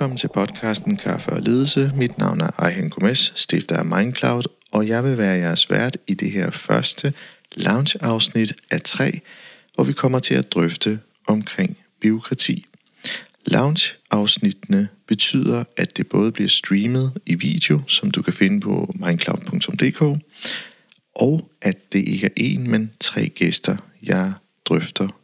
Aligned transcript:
Velkommen 0.00 0.18
til 0.18 0.28
podcasten 0.34 0.96
Kaffe 0.96 1.30
og 1.30 1.40
Ledelse. 1.40 1.92
Mit 1.94 2.18
navn 2.18 2.40
er 2.40 2.50
Ejhen 2.58 2.90
Gomes, 2.90 3.32
stifter 3.36 3.76
af 3.76 3.84
Mindcloud, 3.84 4.42
og 4.72 4.88
jeg 4.88 5.04
vil 5.04 5.18
være 5.18 5.38
jeres 5.38 5.70
vært 5.70 5.96
i 6.06 6.14
det 6.14 6.30
her 6.30 6.50
første 6.50 7.12
lounge-afsnit 7.56 8.54
af 8.70 8.80
tre, 8.80 9.20
hvor 9.74 9.84
vi 9.84 9.92
kommer 9.92 10.18
til 10.18 10.34
at 10.34 10.52
drøfte 10.52 11.00
omkring 11.28 11.78
biokrati. 12.00 12.66
Lounge-afsnittene 13.46 14.88
betyder, 15.06 15.64
at 15.76 15.96
det 15.96 16.08
både 16.08 16.32
bliver 16.32 16.48
streamet 16.48 17.12
i 17.26 17.34
video, 17.34 17.80
som 17.86 18.10
du 18.10 18.22
kan 18.22 18.32
finde 18.32 18.60
på 18.60 18.94
mindcloud.dk, 18.94 20.02
og 21.16 21.50
at 21.62 21.92
det 21.92 22.08
ikke 22.08 22.26
er 22.26 22.40
én, 22.40 22.70
men 22.70 22.90
tre 23.00 23.28
gæster, 23.28 23.76
jeg 24.02 24.32
drøfter 24.64 25.19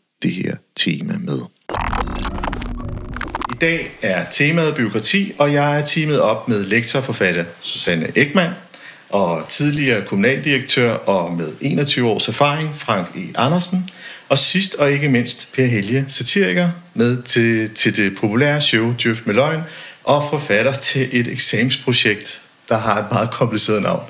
I 3.56 3.59
dag 3.59 3.91
er 4.02 4.24
temaet 4.30 4.74
byråkrati, 4.74 5.33
og 5.38 5.52
jeg 5.52 5.80
er 5.80 5.84
teamet 5.84 6.20
op 6.20 6.48
med 6.48 6.64
lektorforfatter 6.64 7.45
Susanne 7.62 8.12
Ekman 8.14 8.51
og 9.10 9.48
tidligere 9.48 10.06
kommunaldirektør 10.06 10.92
og 10.92 11.33
med 11.33 11.53
21 11.61 12.08
års 12.08 12.28
erfaring 12.28 12.77
Frank 12.77 13.08
E. 13.16 13.20
Andersen, 13.34 13.91
og 14.28 14.39
sidst 14.39 14.75
og 14.75 14.92
ikke 14.92 15.08
mindst 15.08 15.48
Per 15.53 15.66
Helge, 15.66 16.06
satiriker 16.08 16.70
med 16.94 17.22
til, 17.22 17.70
til 17.75 17.97
det 17.97 18.19
populære 18.19 18.61
show 18.61 18.94
Djøf 19.03 19.20
med 19.25 19.34
løgn, 19.34 19.61
og 20.05 20.27
forfatter 20.31 20.72
til 20.72 21.09
et 21.12 21.27
eksamensprojekt, 21.27 22.42
der 22.69 22.78
har 22.78 22.98
et 22.98 23.06
meget 23.12 23.31
kompliceret 23.31 23.83
navn. 23.83 24.03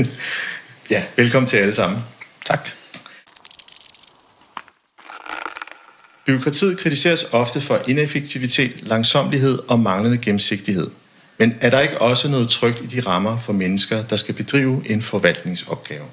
ja, 0.90 1.02
velkommen 1.16 1.48
til 1.48 1.56
alle 1.56 1.74
sammen. 1.74 1.98
Tak. 2.46 2.68
Byråkratiet 6.26 6.78
kritiseres 6.78 7.26
ofte 7.32 7.60
for 7.60 7.82
ineffektivitet, 7.88 8.72
langsomlighed 8.82 9.58
og 9.68 9.80
manglende 9.80 10.18
gennemsigtighed. 10.18 10.90
Men 11.38 11.54
er 11.60 11.70
der 11.70 11.80
ikke 11.80 12.00
også 12.00 12.28
noget 12.28 12.48
trygt 12.48 12.80
i 12.80 12.86
de 12.86 13.00
rammer 13.00 13.38
for 13.38 13.52
mennesker, 13.52 14.04
der 14.04 14.16
skal 14.16 14.34
bedrive 14.34 14.82
en 14.86 15.02
forvaltningsopgave? 15.02 16.04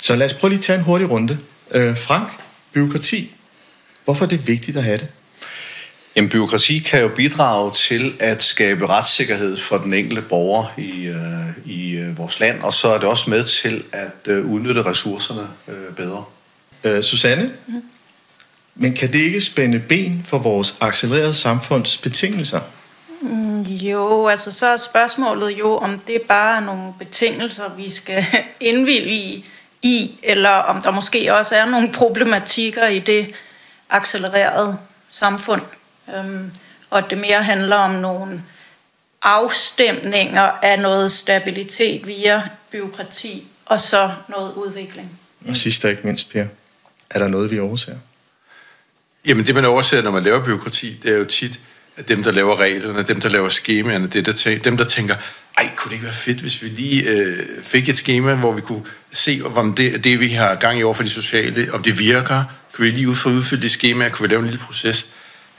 Så 0.00 0.16
lad 0.16 0.26
os 0.26 0.34
prøve 0.34 0.48
lige 0.48 0.58
at 0.58 0.64
tage 0.64 0.78
en 0.78 0.84
hurtig 0.84 1.10
runde. 1.10 1.38
Øh, 1.70 1.98
Frank, 1.98 2.28
byråkrati. 2.72 3.34
Hvorfor 4.04 4.24
er 4.24 4.28
det 4.28 4.46
vigtigt 4.46 4.76
at 4.76 4.84
have 4.84 4.98
det? 4.98 5.08
Jamen, 6.16 6.30
byråkrati 6.30 6.78
kan 6.78 7.02
jo 7.02 7.08
bidrage 7.08 7.72
til 7.74 8.14
at 8.20 8.42
skabe 8.42 8.86
retssikkerhed 8.86 9.56
for 9.56 9.78
den 9.78 9.94
enkelte 9.94 10.22
borger 10.22 10.66
i, 10.78 11.06
øh, 11.06 11.72
i 11.72 11.90
øh, 11.90 12.18
vores 12.18 12.40
land, 12.40 12.62
og 12.62 12.74
så 12.74 12.88
er 12.88 12.98
det 12.98 13.08
også 13.08 13.30
med 13.30 13.44
til 13.44 13.84
at 13.92 14.26
øh, 14.26 14.46
udnytte 14.46 14.82
ressourcerne 14.82 15.48
øh, 15.68 15.94
bedre. 15.96 16.24
Øh, 16.84 17.02
Susanne, 17.02 17.52
mm. 17.66 17.82
Men 18.82 18.94
kan 18.94 19.12
det 19.12 19.18
ikke 19.18 19.40
spænde 19.40 19.78
ben 19.78 20.24
for 20.28 20.38
vores 20.38 20.76
accelererede 20.80 21.34
samfunds 21.34 21.96
betingelser? 21.96 22.60
Mm, 23.20 23.62
jo, 23.62 24.28
altså 24.28 24.52
så 24.52 24.66
er 24.66 24.76
spørgsmålet 24.76 25.50
jo, 25.58 25.76
om 25.76 25.98
det 25.98 26.22
bare 26.22 26.56
er 26.56 26.60
nogle 26.60 26.92
betingelser, 26.98 27.74
vi 27.76 27.90
skal 27.90 28.24
indvilge 28.60 29.44
i, 29.82 30.18
eller 30.22 30.50
om 30.50 30.82
der 30.82 30.90
måske 30.90 31.34
også 31.34 31.56
er 31.56 31.64
nogle 31.64 31.92
problematikker 31.92 32.86
i 32.86 32.98
det 32.98 33.26
accelererede 33.90 34.78
samfund. 35.08 35.62
Øhm, 36.16 36.50
og 36.90 37.10
det 37.10 37.18
mere 37.18 37.42
handler 37.42 37.76
om 37.76 37.90
nogle 37.90 38.42
afstemninger 39.22 40.42
af 40.42 40.78
noget 40.78 41.12
stabilitet 41.12 42.06
via 42.06 42.42
byråkrati, 42.72 43.46
og 43.66 43.80
så 43.80 44.10
noget 44.28 44.52
udvikling. 44.52 45.20
Og 45.48 45.56
sidst 45.56 45.84
og 45.84 45.90
ikke 45.90 46.02
mindst, 46.04 46.32
Per, 46.32 46.46
er 47.10 47.18
der 47.18 47.28
noget, 47.28 47.50
vi 47.50 47.58
overser? 47.58 47.94
Jamen 49.26 49.46
det, 49.46 49.54
man 49.54 49.64
overser, 49.64 50.02
når 50.02 50.10
man 50.10 50.22
laver 50.22 50.44
byråkrati, 50.44 50.98
det 51.02 51.10
er 51.12 51.16
jo 51.18 51.24
tit, 51.24 51.60
at 51.96 52.08
dem, 52.08 52.22
der 52.22 52.32
laver 52.32 52.60
reglerne, 52.60 53.02
dem, 53.02 53.20
der 53.20 53.28
laver 53.28 53.48
skemaerne, 53.48 54.06
det 54.06 54.26
der 54.26 54.32
tæ- 54.32 54.58
dem, 54.64 54.76
der 54.76 54.84
tænker, 54.84 55.14
ej, 55.58 55.70
kunne 55.76 55.88
det 55.88 55.94
ikke 55.94 56.04
være 56.04 56.14
fedt, 56.14 56.40
hvis 56.40 56.62
vi 56.62 56.68
lige 56.68 57.10
øh, 57.10 57.38
fik 57.62 57.88
et 57.88 57.96
schema, 57.96 58.34
hvor 58.34 58.52
vi 58.52 58.60
kunne 58.60 58.82
se, 59.12 59.40
om 59.56 59.74
det, 59.74 60.04
det, 60.04 60.20
vi 60.20 60.28
har 60.28 60.54
gang 60.54 60.78
i 60.78 60.82
over 60.82 60.94
for 60.94 61.02
de 61.02 61.10
sociale, 61.10 61.68
om 61.72 61.82
det 61.82 61.98
virker, 61.98 62.44
kunne 62.72 62.84
vi 62.84 62.90
lige 62.90 63.08
ud 63.08 63.14
for 63.14 63.30
udfylde 63.30 63.62
det 63.62 63.70
schema, 63.70 64.08
kunne 64.08 64.28
vi 64.28 64.32
lave 64.34 64.40
en 64.40 64.46
lille 64.46 64.60
proces. 64.66 65.06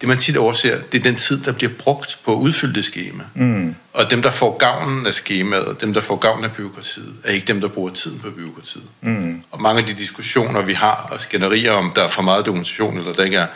Det, 0.02 0.08
man 0.08 0.18
tit 0.18 0.38
overser, 0.38 0.82
det 0.92 1.00
er 1.00 1.04
den 1.04 1.16
tid, 1.16 1.44
der 1.44 1.52
bliver 1.52 1.72
brugt 1.80 2.20
på 2.26 2.32
at 2.32 2.38
udfylde 2.38 2.74
det 2.74 2.86
schema. 2.86 3.24
Mm. 3.34 3.76
Og 3.94 4.12
dem, 4.12 4.22
der 4.22 4.32
får 4.32 4.58
gavnen 4.58 5.08
af 5.08 5.14
skemaet, 5.14 5.82
dem, 5.82 5.94
der 5.94 6.02
får 6.02 6.16
gavnen 6.16 6.46
af 6.46 6.52
byråkratiet, 6.52 7.14
er 7.24 7.32
ikke 7.32 7.48
dem, 7.48 7.62
der 7.62 7.68
bruger 7.68 7.92
tiden 7.92 8.20
på 8.20 8.30
byråkratiet. 8.30 8.84
Mm. 9.02 9.44
Og 9.52 9.62
mange 9.62 9.82
af 9.82 9.88
de 9.88 9.94
diskussioner, 9.94 10.62
vi 10.62 10.74
har 10.74 11.10
og 11.12 11.22
skænderier 11.22 11.72
om, 11.72 11.92
der 11.96 12.04
er 12.04 12.08
for 12.08 12.22
meget 12.22 12.46
dokumentation, 12.46 12.98
eller 12.98 13.14
der 13.14 13.24
ikke 13.24 13.38
er, 13.38 13.48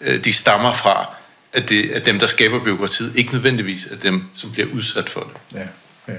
øh, 0.00 0.24
de 0.24 0.32
stammer 0.32 0.72
fra, 0.72 1.06
at, 1.52 1.68
det, 1.68 1.90
at 1.90 2.06
dem, 2.06 2.18
der 2.18 2.26
skaber 2.26 2.64
byråkratiet, 2.64 3.16
ikke 3.16 3.32
nødvendigvis 3.32 3.86
er 3.86 3.96
dem, 3.96 4.24
som 4.34 4.52
bliver 4.52 4.68
udsat 4.72 5.08
for 5.08 5.20
det. 5.20 5.60
Ja, 5.60 5.66
ja. 6.12 6.18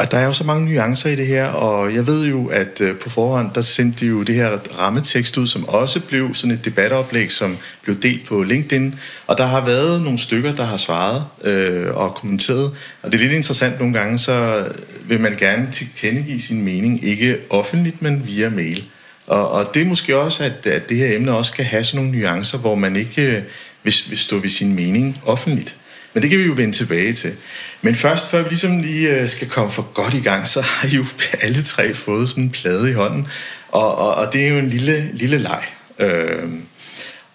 Og 0.00 0.10
der 0.10 0.18
er 0.18 0.24
jo 0.24 0.32
så 0.32 0.44
mange 0.44 0.64
nuancer 0.64 1.10
i 1.10 1.16
det 1.16 1.26
her, 1.26 1.44
og 1.44 1.94
jeg 1.94 2.06
ved 2.06 2.26
jo, 2.26 2.46
at 2.46 2.80
øh, 2.80 2.96
på 2.96 3.10
forhånd, 3.10 3.50
der 3.54 3.62
sendte 3.62 4.00
de 4.00 4.06
jo 4.06 4.22
det 4.22 4.34
her 4.34 4.58
rammetekst 4.78 5.36
ud, 5.36 5.46
som 5.46 5.68
også 5.68 6.00
blev 6.00 6.34
sådan 6.34 6.54
et 6.54 6.64
debatoplæg, 6.64 7.32
som 7.32 7.58
blev 7.82 8.02
delt 8.02 8.26
på 8.26 8.42
LinkedIn. 8.42 8.94
Og 9.26 9.38
der 9.38 9.46
har 9.46 9.64
været 9.64 10.02
nogle 10.02 10.18
stykker, 10.18 10.54
der 10.54 10.64
har 10.64 10.76
svaret 10.76 11.24
øh, 11.44 11.94
og 11.94 12.14
kommenteret. 12.14 12.72
Og 13.02 13.12
det 13.12 13.14
er 13.14 13.22
lidt 13.22 13.32
interessant 13.32 13.78
nogle 13.78 13.94
gange, 13.94 14.18
så 14.18 14.64
vil 15.04 15.20
man 15.20 15.36
gerne 15.36 15.68
tilkendegive 15.72 16.40
sin 16.40 16.62
mening, 16.64 17.04
ikke 17.04 17.38
offentligt, 17.50 18.02
men 18.02 18.26
via 18.26 18.50
mail. 18.50 18.84
Og, 19.26 19.50
og 19.50 19.74
det 19.74 19.82
er 19.82 19.86
måske 19.86 20.16
også, 20.16 20.44
at, 20.44 20.66
at 20.66 20.88
det 20.88 20.96
her 20.96 21.16
emne 21.16 21.32
også 21.32 21.52
kan 21.52 21.64
have 21.64 21.84
sådan 21.84 22.04
nogle 22.04 22.18
nuancer, 22.18 22.58
hvor 22.58 22.74
man 22.74 22.96
ikke 22.96 23.22
øh, 23.22 23.42
vil, 23.82 23.94
vil 24.08 24.18
stå 24.18 24.38
ved 24.38 24.48
sin 24.48 24.74
mening 24.74 25.20
offentligt. 25.24 25.76
Men 26.14 26.22
det 26.22 26.30
kan 26.30 26.38
vi 26.38 26.44
jo 26.44 26.52
vende 26.56 26.76
tilbage 26.76 27.12
til. 27.12 27.32
Men 27.82 27.94
først, 27.94 28.30
før 28.30 28.42
vi 28.42 28.48
ligesom 28.48 28.82
lige 28.82 29.28
skal 29.28 29.48
komme 29.48 29.72
for 29.72 29.82
godt 29.82 30.14
i 30.14 30.20
gang, 30.20 30.48
så 30.48 30.60
har 30.60 30.88
I 30.88 30.90
jo 30.90 31.04
alle 31.40 31.62
tre 31.62 31.94
fået 31.94 32.28
sådan 32.28 32.44
en 32.44 32.50
plade 32.50 32.90
i 32.90 32.92
hånden. 32.94 33.28
Og, 33.68 33.94
og, 33.98 34.14
og 34.14 34.32
det 34.32 34.44
er 34.44 34.48
jo 34.48 34.58
en 34.58 34.68
lille, 34.68 35.10
lille 35.14 35.38
leg. 35.38 35.62
Øh, 35.98 36.48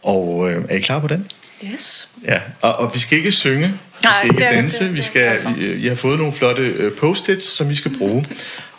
og 0.04 0.52
øh, 0.52 0.66
er 0.70 0.76
I 0.76 0.80
klar 0.80 1.00
på 1.00 1.08
den? 1.08 1.32
Yes. 1.74 2.08
Ja, 2.26 2.40
og, 2.62 2.76
og 2.76 2.92
vi 2.94 3.00
skal 3.00 3.18
ikke 3.18 3.32
synge, 3.32 3.68
vi 3.68 4.08
skal 4.14 4.26
ikke 4.30 4.44
det 4.44 4.52
danse, 4.52 4.80
det- 4.84 4.92
vi 4.94 4.98
det 4.98 5.04
er 5.04 5.06
skal, 5.08 5.42
for. 5.42 5.50
I, 5.76 5.88
har 5.88 5.96
fået 5.96 6.18
nogle 6.18 6.34
flotte 6.34 6.64
øh, 6.64 6.92
post-its, 6.98 7.46
som 7.46 7.70
vi 7.70 7.76
skal 7.76 7.98
bruge. 7.98 8.28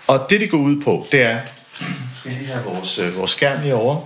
Og 0.06 0.26
det, 0.30 0.40
det 0.40 0.50
går 0.50 0.58
ud 0.58 0.82
på, 0.82 1.06
det 1.12 1.22
er, 1.22 1.38
nu 1.80 1.86
skal 2.20 2.32
jeg 2.32 2.54
have 2.54 2.64
vores, 2.64 2.98
øh, 2.98 3.16
vores 3.16 3.30
skærm 3.30 3.60
herovre. 3.60 4.04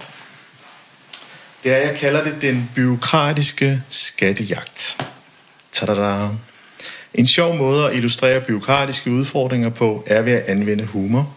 Det 1.64 1.72
er, 1.72 1.76
jeg 1.76 1.96
kalder 1.98 2.24
det 2.24 2.42
den 2.42 2.70
byråkratiske 2.74 3.82
skattejagt. 3.90 4.96
Tada! 5.72 6.28
En 7.14 7.26
sjov 7.26 7.56
måde 7.56 7.86
at 7.86 7.96
illustrere 7.96 8.40
byråkratiske 8.40 9.10
udfordringer 9.10 9.68
på 9.68 10.04
er 10.06 10.22
ved 10.22 10.32
at 10.32 10.42
anvende 10.42 10.84
humor. 10.84 11.36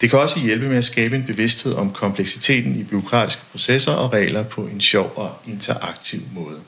Det 0.00 0.10
kan 0.10 0.18
også 0.18 0.40
hjælpe 0.40 0.68
med 0.68 0.76
at 0.76 0.84
skabe 0.84 1.16
en 1.16 1.24
bevidsthed 1.24 1.74
om 1.74 1.90
kompleksiteten 1.92 2.76
i 2.76 2.84
byråkratiske 2.84 3.42
processer 3.50 3.92
og 3.92 4.12
regler 4.12 4.42
på 4.42 4.60
en 4.60 4.80
sjov 4.80 5.12
og 5.16 5.34
interaktiv 5.46 6.20
måde. 6.34 6.60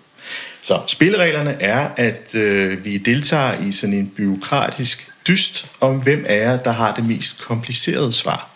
Så 0.62 0.81
spillereglerne 0.87 1.62
er, 1.62 1.88
at 1.97 2.34
øh, 2.34 2.84
vi 2.84 2.99
deltager 2.99 3.66
i 3.69 3.72
sådan 3.72 3.94
en 3.94 4.12
byråkratisk 4.16 5.12
dyst 5.26 5.67
om, 5.81 6.02
hvem 6.02 6.25
af 6.29 6.38
jer, 6.38 6.56
der 6.56 6.73
har 6.73 6.94
det 6.94 7.05
mest 7.05 7.40
komplicerede 7.40 8.12
svar. 8.12 8.50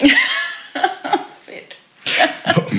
Fedt. 1.46 1.76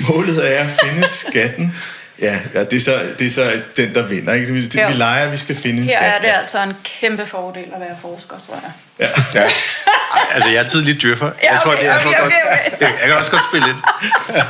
Målet 0.08 0.54
er 0.54 0.64
at 0.64 0.80
finde 0.84 1.08
skatten. 1.08 1.74
Ja, 2.22 2.38
ja 2.54 2.64
det, 2.64 2.72
er 2.72 2.80
så, 2.80 3.00
det 3.18 3.26
er 3.26 3.30
så 3.30 3.62
den, 3.76 3.94
der 3.94 4.06
vinder. 4.06 4.32
Ikke? 4.32 4.52
Vi, 4.52 4.70
Ja. 4.74 4.88
vi 4.88 4.94
leger, 4.94 5.26
at 5.26 5.32
vi 5.32 5.36
skal 5.36 5.56
finde 5.56 5.82
en 5.82 5.88
Her 5.88 5.96
skat. 5.96 6.12
er 6.14 6.18
det 6.20 6.38
altså 6.38 6.62
en 6.62 6.72
kæmpe 6.84 7.26
fordel 7.26 7.64
at 7.74 7.80
være 7.80 7.96
forsker, 8.02 8.36
tror 8.46 8.54
jeg. 8.54 8.72
Ja. 9.34 9.40
Ej, 9.42 9.50
altså, 10.30 10.48
jeg 10.48 10.62
er 10.62 10.66
tidlig 10.66 11.02
djøffer. 11.02 11.30
Ja, 11.42 11.52
jeg 11.52 11.60
tror, 11.62 11.72
okay, 11.72 11.82
det, 11.82 11.88
jeg, 11.88 11.94
okay, 11.96 12.04
tror 12.04 12.12
okay, 12.12 12.22
godt, 12.22 12.72
okay. 12.72 12.86
Jeg, 12.86 12.94
jeg 13.00 13.08
kan 13.08 13.16
også 13.16 13.30
godt 13.30 13.42
spille 13.50 13.66
lidt. 13.66 13.76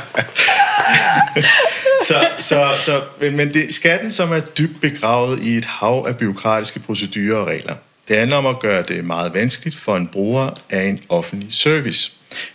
så, 2.07 2.27
så, 2.39 2.75
så, 2.79 3.01
men, 3.31 3.53
det 3.53 3.69
er 3.69 3.73
skatten, 3.73 4.11
som 4.11 4.31
er 4.33 4.39
dybt 4.39 4.81
begravet 4.81 5.39
i 5.39 5.57
et 5.57 5.65
hav 5.65 6.05
af 6.07 6.17
byråkratiske 6.17 6.79
procedurer 6.79 7.37
og 7.37 7.47
regler. 7.47 7.75
Det 8.07 8.17
handler 8.17 8.37
om 8.37 8.45
at 8.45 8.59
gøre 8.59 8.83
det 8.83 9.05
meget 9.05 9.33
vanskeligt 9.33 9.79
for 9.79 9.97
en 9.97 10.07
bruger 10.07 10.49
af 10.69 10.83
en 10.83 10.99
offentlig 11.09 11.53
service. 11.53 12.11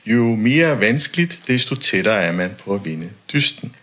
Jo 0.06 0.22
mere 0.22 0.80
vanskeligt, 0.80 1.38
desto 1.48 1.74
tættere 1.74 2.22
er 2.22 2.32
man 2.32 2.54
på 2.64 2.74
at 2.74 2.84
vinde 2.84 3.08
dysten. 3.32 3.74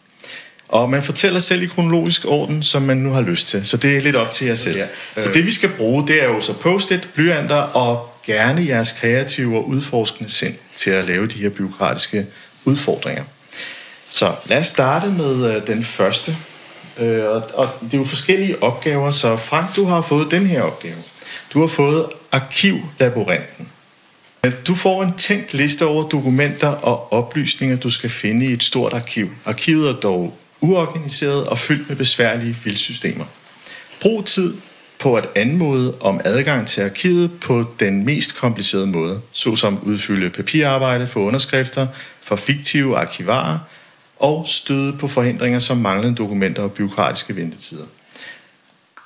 Og 0.71 0.89
man 0.89 1.03
fortæller 1.03 1.39
selv 1.39 1.63
i 1.63 1.65
kronologisk 1.65 2.25
orden, 2.27 2.63
som 2.63 2.81
man 2.81 2.97
nu 2.97 3.11
har 3.11 3.21
lyst 3.21 3.47
til. 3.47 3.67
Så 3.67 3.77
det 3.77 3.97
er 3.97 4.01
lidt 4.01 4.15
op 4.15 4.31
til 4.31 4.47
jer 4.47 4.55
selv. 4.55 4.81
Så 5.17 5.29
det 5.33 5.45
vi 5.45 5.51
skal 5.51 5.69
bruge, 5.69 6.07
det 6.07 6.23
er 6.23 6.25
jo 6.25 6.41
så 6.41 6.53
post-it, 6.53 7.09
blyanter 7.13 7.55
og 7.55 8.09
gerne 8.25 8.67
jeres 8.67 8.91
kreative 8.91 9.57
og 9.57 9.67
udforskende 9.67 10.29
sind 10.29 10.53
til 10.75 10.91
at 10.91 11.05
lave 11.05 11.27
de 11.27 11.39
her 11.39 11.49
byråkratiske 11.49 12.25
udfordringer. 12.65 13.23
Så 14.09 14.35
lad 14.45 14.59
os 14.59 14.67
starte 14.67 15.07
med 15.07 15.55
øh, 15.55 15.67
den 15.67 15.83
første. 15.83 16.37
Øh, 16.99 17.25
og, 17.25 17.43
og 17.53 17.69
det 17.81 17.93
er 17.93 17.97
jo 17.97 18.03
forskellige 18.03 18.63
opgaver, 18.63 19.11
så 19.11 19.37
Frank, 19.37 19.75
du 19.75 19.85
har 19.85 20.01
fået 20.01 20.31
den 20.31 20.47
her 20.47 20.61
opgave. 20.61 20.95
Du 21.53 21.59
har 21.59 21.67
fået 21.67 22.05
Arkivlaboranten. 22.31 23.67
Du 24.67 24.75
får 24.75 25.03
en 25.03 25.13
tænkt 25.17 25.53
liste 25.53 25.85
over 25.85 26.09
dokumenter 26.09 26.67
og 26.67 27.13
oplysninger, 27.13 27.77
du 27.77 27.89
skal 27.89 28.09
finde 28.09 28.45
i 28.45 28.53
et 28.53 28.63
stort 28.63 28.93
arkiv. 28.93 29.29
Arkivet 29.45 29.89
er 29.89 29.93
dog 29.93 30.37
uorganiseret 30.61 31.47
og 31.47 31.57
fyldt 31.57 31.89
med 31.89 31.95
besværlige 31.95 32.53
filsystemer. 32.53 33.25
Brug 34.01 34.25
tid 34.25 34.53
på 34.99 35.15
at 35.15 35.27
anmode 35.35 35.97
om 35.99 36.21
adgang 36.25 36.67
til 36.67 36.81
arkivet 36.81 37.31
på 37.41 37.65
den 37.79 38.05
mest 38.05 38.35
komplicerede 38.35 38.87
måde, 38.87 39.21
såsom 39.31 39.79
udfylde 39.83 40.29
papirarbejde 40.29 41.07
for 41.07 41.19
underskrifter 41.19 41.87
for 42.21 42.35
fiktive 42.35 42.97
arkivarer 42.97 43.59
og 44.19 44.45
støde 44.47 44.97
på 44.97 45.07
forhindringer 45.07 45.59
som 45.59 45.77
manglende 45.77 46.15
dokumenter 46.15 46.63
og 46.63 46.71
byråkratiske 46.71 47.35
ventetider. 47.35 47.85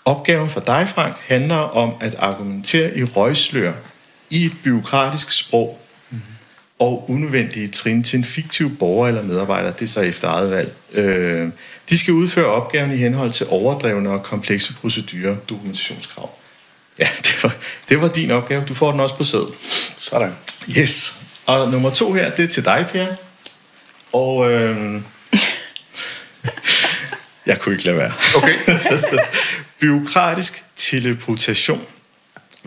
Opgaven 0.05 0.49
for 0.49 0.59
dig, 0.59 0.87
Frank, 0.95 1.15
handler 1.27 1.55
om 1.55 1.93
at 2.01 2.15
argumentere 2.15 2.97
i 2.97 3.03
røgslør 3.03 3.73
i 4.29 4.45
et 4.45 4.53
byråkratisk 4.63 5.31
sprog 5.31 5.79
og 6.79 7.09
unødvendige 7.09 7.67
trin 7.67 8.03
til 8.03 8.17
en 8.19 8.25
fiktiv 8.25 8.77
borger 8.77 9.07
eller 9.07 9.21
medarbejder, 9.23 9.71
det 9.71 9.85
er 9.85 9.89
så 9.89 10.01
efter 10.01 10.27
eget 10.29 10.51
valg. 10.51 10.73
Øh, 10.93 11.49
de 11.89 11.97
skal 11.97 12.13
udføre 12.13 12.45
opgaven 12.45 12.91
i 12.91 12.95
henhold 12.97 13.31
til 13.31 13.45
overdrevne 13.49 14.09
og 14.09 14.23
komplekse 14.23 14.73
procedurer, 14.73 15.35
dokumentationskrav. 15.49 16.37
Ja, 16.99 17.09
det 17.23 17.43
var, 17.43 17.55
det 17.89 18.01
var 18.01 18.07
din 18.07 18.31
opgave. 18.31 18.65
Du 18.65 18.73
får 18.73 18.91
den 18.91 18.99
også 18.99 19.15
på 19.17 19.23
sæd. 19.23 19.53
Sådan. 19.97 20.31
Yes. 20.77 21.21
Og 21.45 21.71
nummer 21.71 21.89
to 21.89 22.13
her, 22.13 22.35
det 22.35 22.43
er 22.43 22.47
til 22.47 22.65
dig, 22.65 22.85
Per. 22.91 23.07
Og 24.13 24.51
øh, 24.51 25.01
jeg 27.45 27.59
kunne 27.59 27.75
ikke 27.75 27.85
lade 27.85 27.97
være. 27.97 28.11
Okay. 28.35 28.53
Så- 28.79 29.01
så- 29.01 29.25
Byråkratisk 29.79 30.63
teleportation. 30.75 31.81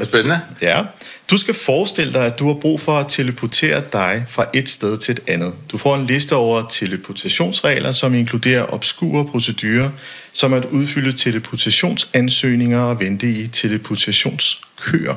Spændende. 0.05 0.41
Ja. 0.63 0.83
Du 1.31 1.39
skal 1.39 1.55
forestille 1.55 2.13
dig, 2.13 2.27
at 2.27 2.39
du 2.39 2.47
har 2.47 2.55
brug 2.55 2.81
for 2.81 2.99
at 2.99 3.07
teleportere 3.09 3.83
dig 3.93 4.25
fra 4.29 4.47
et 4.55 4.69
sted 4.69 4.99
til 4.99 5.13
et 5.13 5.21
andet. 5.27 5.55
Du 5.71 5.79
får 5.79 5.97
en 5.97 6.07
liste 6.07 6.37
over 6.37 6.69
teleportationsregler, 6.69 7.93
som 7.93 8.15
inkluderer 8.15 8.75
obskure 8.75 9.27
procedurer, 9.27 9.91
som 10.33 10.53
at 10.53 10.65
udfylde 10.65 11.13
teleportationsansøgninger 11.13 12.81
og 12.81 13.01
vente 13.01 13.31
i 13.31 13.47
teleportationskøer. 13.47 15.15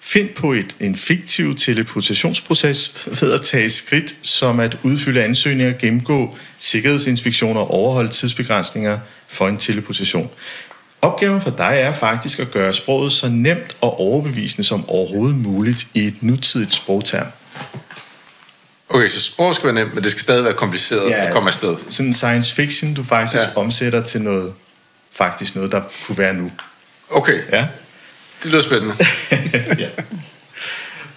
Find 0.00 0.28
på 0.28 0.52
et, 0.52 0.76
en 0.80 0.96
fiktiv 0.96 1.56
teleportationsproces 1.56 3.08
ved 3.20 3.32
at 3.32 3.42
tage 3.42 3.70
skridt 3.70 4.14
som 4.22 4.60
at 4.60 4.78
udfylde 4.82 5.24
ansøgninger, 5.24 5.72
gennemgå 5.78 6.36
sikkerhedsinspektioner 6.58 7.60
og 7.60 7.70
overholde 7.70 8.10
tidsbegrænsninger 8.10 8.98
for 9.28 9.48
en 9.48 9.58
teleportation. 9.58 10.30
Opgaven 11.02 11.40
for 11.42 11.50
dig 11.50 11.72
er 11.80 11.92
faktisk 11.92 12.38
at 12.38 12.50
gøre 12.50 12.74
sproget 12.74 13.12
så 13.12 13.28
nemt 13.28 13.76
og 13.80 14.00
overbevisende 14.00 14.64
som 14.68 14.88
overhovedet 14.90 15.36
muligt 15.36 15.86
i 15.94 16.06
et 16.06 16.14
nutidigt 16.22 16.74
sprogterm. 16.74 17.26
Okay, 18.88 19.08
så 19.08 19.20
sprog 19.20 19.54
skal 19.54 19.66
være 19.66 19.74
nemt, 19.74 19.94
men 19.94 20.04
det 20.04 20.10
skal 20.10 20.20
stadig 20.20 20.44
være 20.44 20.54
kompliceret 20.54 21.10
Ja. 21.10 21.26
at 21.26 21.32
komme 21.32 21.48
afsted. 21.48 21.76
Sådan 21.90 22.06
en 22.06 22.14
science 22.14 22.54
fiction, 22.54 22.94
du 22.94 23.02
faktisk 23.04 23.42
Ja. 23.42 23.56
omsætter 23.56 24.02
til 24.02 24.22
noget, 24.22 24.52
faktisk 25.12 25.56
noget, 25.56 25.72
der 25.72 25.82
kunne 26.06 26.18
være 26.18 26.34
nu. 26.34 26.50
Okay, 27.10 27.40
Ja. 27.52 27.66
det 28.42 28.50
lyder 28.50 28.62
spændende. 28.62 28.94
ja. 29.84 29.88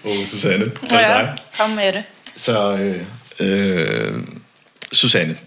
Åh, 0.06 0.12
oh, 0.19 0.25
Susanne, 0.25 0.71
så 0.86 1.00
er 1.00 1.07
det 1.07 1.13
Ja, 1.15 1.21
dig. 1.21 1.38
kom 1.59 1.69
med 1.69 1.94
det. 1.94 2.03
Så, 2.36 2.75
øh, 2.77 3.01
øh, 3.39 4.24
Susanne, 4.94 5.38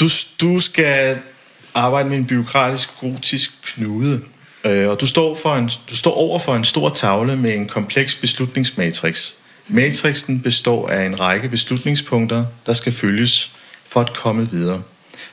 du, 0.00 0.08
du 0.40 0.60
skal 0.60 1.18
arbejde 1.74 2.08
med 2.08 2.16
en 2.16 2.26
byråkratisk 2.26 3.00
gotisk 3.00 3.50
knude, 3.62 4.20
øh, 4.64 4.88
og 4.88 5.00
du 5.00 5.06
står, 5.06 5.34
for 5.42 5.56
en, 5.56 5.70
du 5.90 5.96
står 5.96 6.14
over 6.14 6.38
for 6.38 6.56
en 6.56 6.64
stor 6.64 6.88
tavle 6.88 7.36
med 7.36 7.54
en 7.54 7.66
kompleks 7.66 8.14
beslutningsmatrix. 8.14 9.30
Matrixen 9.68 10.40
består 10.42 10.88
af 10.88 11.06
en 11.06 11.20
række 11.20 11.48
beslutningspunkter, 11.48 12.44
der 12.66 12.72
skal 12.72 12.92
følges 12.92 13.50
for 13.86 14.00
at 14.00 14.12
komme 14.12 14.50
videre. 14.50 14.82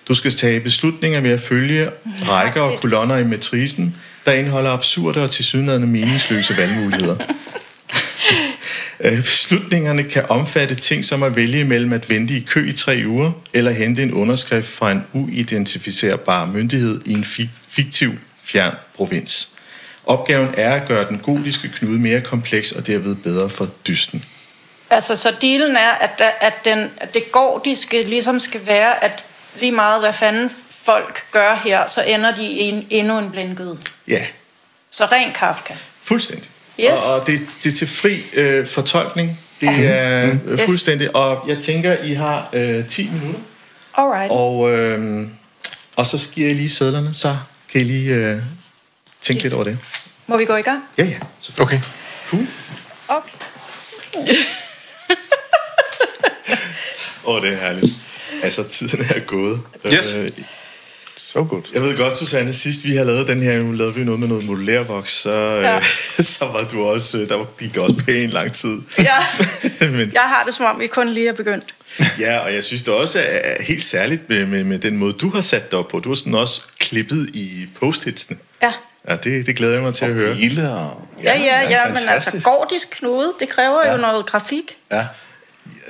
Du 0.08 0.16
skal 0.16 0.32
tage 0.32 0.60
beslutninger 0.60 1.20
ved 1.20 1.32
at 1.32 1.40
følge 1.40 1.90
rækker 2.28 2.62
og 2.62 2.80
kolonner 2.80 3.18
i 3.18 3.24
matricen, 3.24 3.96
der 4.26 4.32
indeholder 4.32 4.72
absurde 4.72 5.24
og 5.24 5.32
tilsyneladende 5.32 5.88
meningsløse 5.88 6.58
valgmuligheder. 6.58 7.16
Øh, 9.00 9.18
Beslutningerne 9.24 10.04
kan 10.04 10.25
omfatte 10.30 10.75
ting 10.75 11.06
som 11.06 11.24
at 11.24 11.36
vælge 11.36 11.63
mellem 11.63 11.94
at 11.94 12.10
vente 12.10 12.33
i 12.33 12.39
kø 12.39 12.69
i 12.69 12.74
tre 12.74 13.04
uger, 13.07 13.31
eller 13.54 13.71
hente 13.71 14.04
en 14.04 14.13
underskrift 14.13 14.68
fra 14.68 14.92
en 14.92 15.04
uidentificerbar 15.13 16.45
myndighed 16.45 17.01
i 17.06 17.13
en 17.13 17.24
fik- 17.25 17.50
fiktiv 17.69 18.12
fjern 18.44 18.75
provins. 18.95 19.50
Opgaven 20.06 20.50
er 20.57 20.75
at 20.81 20.88
gøre 20.88 21.07
den 21.10 21.18
gotiske 21.19 21.68
knude 21.69 22.00
mere 22.00 22.21
kompleks 22.21 22.71
og 22.71 22.88
derved 22.88 23.16
bedre 23.16 23.50
for 23.50 23.66
dysten. 23.88 24.25
Altså, 24.89 25.16
så 25.16 25.33
dealen 25.42 25.75
er, 25.75 25.89
at, 25.92 26.21
at, 26.42 26.54
den, 26.66 26.89
at 26.98 27.13
det 27.13 27.31
gordiske 27.31 28.01
ligesom 28.01 28.39
skal 28.39 28.62
være, 28.66 29.04
at 29.04 29.24
lige 29.60 29.71
meget 29.71 30.01
hvad 30.01 30.13
fanden 30.13 30.51
folk 30.83 31.31
gør 31.31 31.62
her, 31.63 31.88
så 31.88 32.01
ender 32.04 32.36
de 32.36 32.44
i 32.45 32.60
en, 32.60 32.88
endnu 32.89 33.18
en 33.19 33.31
blindgyde. 33.31 33.77
Ja, 34.07 34.25
Så 34.89 35.06
ren 35.06 35.31
Kafka. 35.33 35.74
fuldstændig. 36.01 36.50
Yes. 36.80 37.00
Og, 37.16 37.22
og 37.22 37.28
det, 37.28 37.40
det 37.64 37.72
er 37.72 37.76
til 37.76 37.88
fri 37.88 38.24
øh, 38.34 38.68
fortolkning. 38.68 39.40
Det 39.62 39.70
er 39.70 40.26
øh, 40.28 40.54
Yes. 40.54 40.62
fuldstændig. 40.62 41.16
Og 41.16 41.50
jeg 41.50 41.58
tænker, 41.64 41.98
I 42.04 42.14
har 42.14 42.50
øh, 42.54 42.88
10 42.88 43.10
minutter. 43.10 43.40
Alright. 43.98 44.31
Og, 44.31 44.72
øh, 44.72 45.28
og 45.96 46.08
så 46.08 46.28
giver 46.34 46.48
jeg 46.48 46.56
lige 46.56 46.70
sædlerne, 46.70 47.14
så 47.14 47.38
kan 47.72 47.81
I 47.81 47.84
lige 47.84 48.14
øh, 48.16 48.38
tænke 49.22 49.38
Yes. 49.40 49.44
lidt 49.44 49.54
over 49.54 49.64
det. 49.64 49.78
Må 50.28 50.38
vi 50.38 50.46
gå 50.46 50.56
i 50.56 50.62
gang? 50.62 50.84
Ja, 50.98 51.04
ja. 51.06 51.18
Så 51.40 51.52
Okay. 51.62 51.80
cool. 52.30 52.48
Okay. 53.08 53.30
Åh, 57.26 57.36
oh, 57.36 57.42
det 57.42 57.54
er 57.54 57.58
herligt. 57.58 57.94
Altså, 58.44 58.64
tiden 58.64 59.06
er 59.16 59.20
gået. 59.20 59.60
Yes. 59.94 60.16
Øh, 60.16 60.31
Så 61.34 61.44
godt. 61.44 61.66
jeg 61.74 61.81
ved 61.81 61.98
godt, 61.98 62.18
Susanne, 62.18 62.54
sidst 62.54 62.84
vi 62.84 62.96
har 62.96 63.04
lavet 63.04 63.28
den 63.28 63.42
her, 63.44 63.58
nu 63.60 63.72
lavede 63.72 63.96
vi 63.96 64.04
noget 64.04 64.20
med 64.20 64.28
noget 64.28 64.46
modulærvoks, 64.46 65.12
så, 65.14 65.31
ja. 65.31 65.62
Ja. 65.62 65.76
øh, 66.18 66.24
så 66.24 66.46
var 66.46 66.68
du 66.72 66.84
også, 66.86 67.18
øh, 67.18 67.30
der 67.30 67.36
var- 67.36 67.48
gik 67.60 67.74
det 67.74 67.83
også 67.83 67.95
pænt 68.06 68.31
lang 68.31 68.54
tid. 68.54 68.81
Ja, 68.98 69.18
Men, 69.92 70.12
jeg 70.14 70.21
har 70.21 70.44
det 70.45 70.56
som 70.56 70.66
om, 70.66 70.80
vi 70.80 70.88
kun 70.88 71.09
lige 71.09 71.28
er 71.28 71.33
begyndt. 71.33 71.66
ja, 72.19 72.38
og 72.40 72.54
jeg 72.54 72.64
synes 72.64 72.81
det 72.81 72.94
også 72.94 73.19
er 73.26 73.64
helt 73.64 73.83
særligt 73.83 74.30
med, 74.30 74.45
med, 74.45 74.64
med 74.64 74.80
den 74.80 74.98
måde, 74.98 75.14
du 75.14 75.30
har 75.30 75.42
sat 75.42 75.71
dig 75.71 75.80
op 75.80 75.88
på. 75.88 76.00
Du 76.00 76.09
har 76.09 76.16
sådan 76.16 76.36
også 76.36 76.62
klippet 76.80 77.30
i 77.33 77.68
post-hitsene. 77.80 78.40
Ja. 78.62 78.74
Ja, 79.09 79.16
det, 79.16 79.45
det 79.48 79.56
glæder 79.56 79.74
jeg 79.74 79.83
mig 79.83 79.94
til 79.94 80.06
at 80.06 80.14
høre. 80.14 80.31
Og... 80.31 80.38
Ja, 81.24 81.38
ja, 81.40 81.62
ja, 81.62 81.69
ja 81.69 81.88
men 81.88 81.98
altså, 82.07 82.42
gordisk 82.44 82.90
knude, 82.92 83.33
det 83.40 83.50
kræver. 83.50 83.86
Ja. 83.86 83.92
jo 83.92 83.98
noget 83.98 84.26
grafik. 84.26 84.78
Ja. 84.92 85.06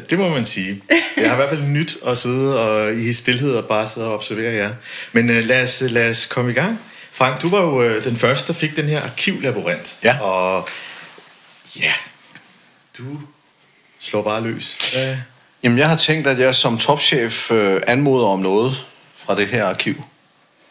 Det 0.10 0.20
må 0.20 0.30
man 0.30 0.46
sige. 0.46 0.82
Jeg 1.18 1.28
har 1.28 1.34
i 1.34 1.36
hvert 1.36 1.50
fald 1.50 1.62
nyt 1.62 1.98
at 2.08 2.18
sidde 2.18 2.60
og 2.60 2.96
i 2.96 3.14
stillhed 3.14 3.56
og 3.56 3.66
bare 3.66 3.88
sidde 3.88 4.08
og 4.08 4.14
observere 4.14 4.54
jer. 4.54 4.74
Men 5.12 5.30
uh, 5.30 5.36
lad, 5.36 5.64
os, 5.64 5.84
lad 5.88 6.10
os 6.10 6.26
komme 6.26 6.52
i 6.52 6.54
gang. 6.54 6.80
Frank, 7.12 7.42
du 7.42 7.50
var 7.50 7.62
jo 7.62 7.98
uh, 7.98 8.04
den 8.04 8.18
første, 8.18 8.54
der 8.54 8.60
fik 8.60 8.76
den 8.76 8.86
her 8.86 9.02
arkivlaborant. 9.02 10.00
Ja. 10.04 10.20
Og 10.20 10.68
ja, 11.80 11.94
du 12.98 13.04
slår 14.00 14.22
bare 14.22 14.44
løs. 14.44 14.78
Uh, 14.96 15.18
Jamen, 15.64 15.78
jeg 15.78 15.90
har 15.90 15.96
tænkt, 15.96 16.28
at 16.28 16.40
jeg 16.40 16.56
som 16.56 16.78
topchef 16.78 17.52
øh, 17.52 17.82
anmoder 17.88 18.28
om 18.28 18.40
noget 18.40 18.86
fra 19.18 19.36
det 19.36 19.48
her 19.48 19.66
arkiv. 19.66 20.04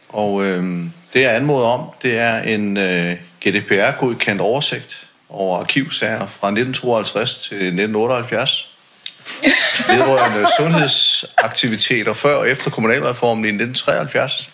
Og 0.08 0.44
øh, 0.44 0.84
det, 1.12 1.20
jeg 1.20 1.36
anmoder 1.36 1.66
om, 1.66 1.90
det 2.02 2.18
er 2.18 2.38
en 2.38 2.76
øh, 2.76 3.16
GDPR-godkendt 3.44 4.40
oversigt 4.40 5.06
over 5.28 5.58
arkivsager 5.58 6.26
fra 6.26 6.48
1952 6.48 7.38
til 7.38 7.56
1978. 7.56 8.67
Vedrørende 9.88 10.46
sundhedsaktiviteter 10.58 12.12
før 12.12 12.36
og 12.36 12.50
efter 12.50 12.70
kommunalreformen 12.70 13.44
i 13.44 13.48
1973. 13.48 14.50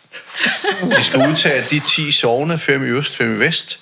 Vi 0.97 1.03
skal 1.03 1.29
udtage 1.29 1.63
de 1.71 1.81
10 1.81 2.13
sovne, 2.13 2.59
fem 2.59 2.85
i 2.85 2.89
øst, 2.89 3.17
fem 3.17 3.37
i 3.37 3.39
vest, 3.39 3.81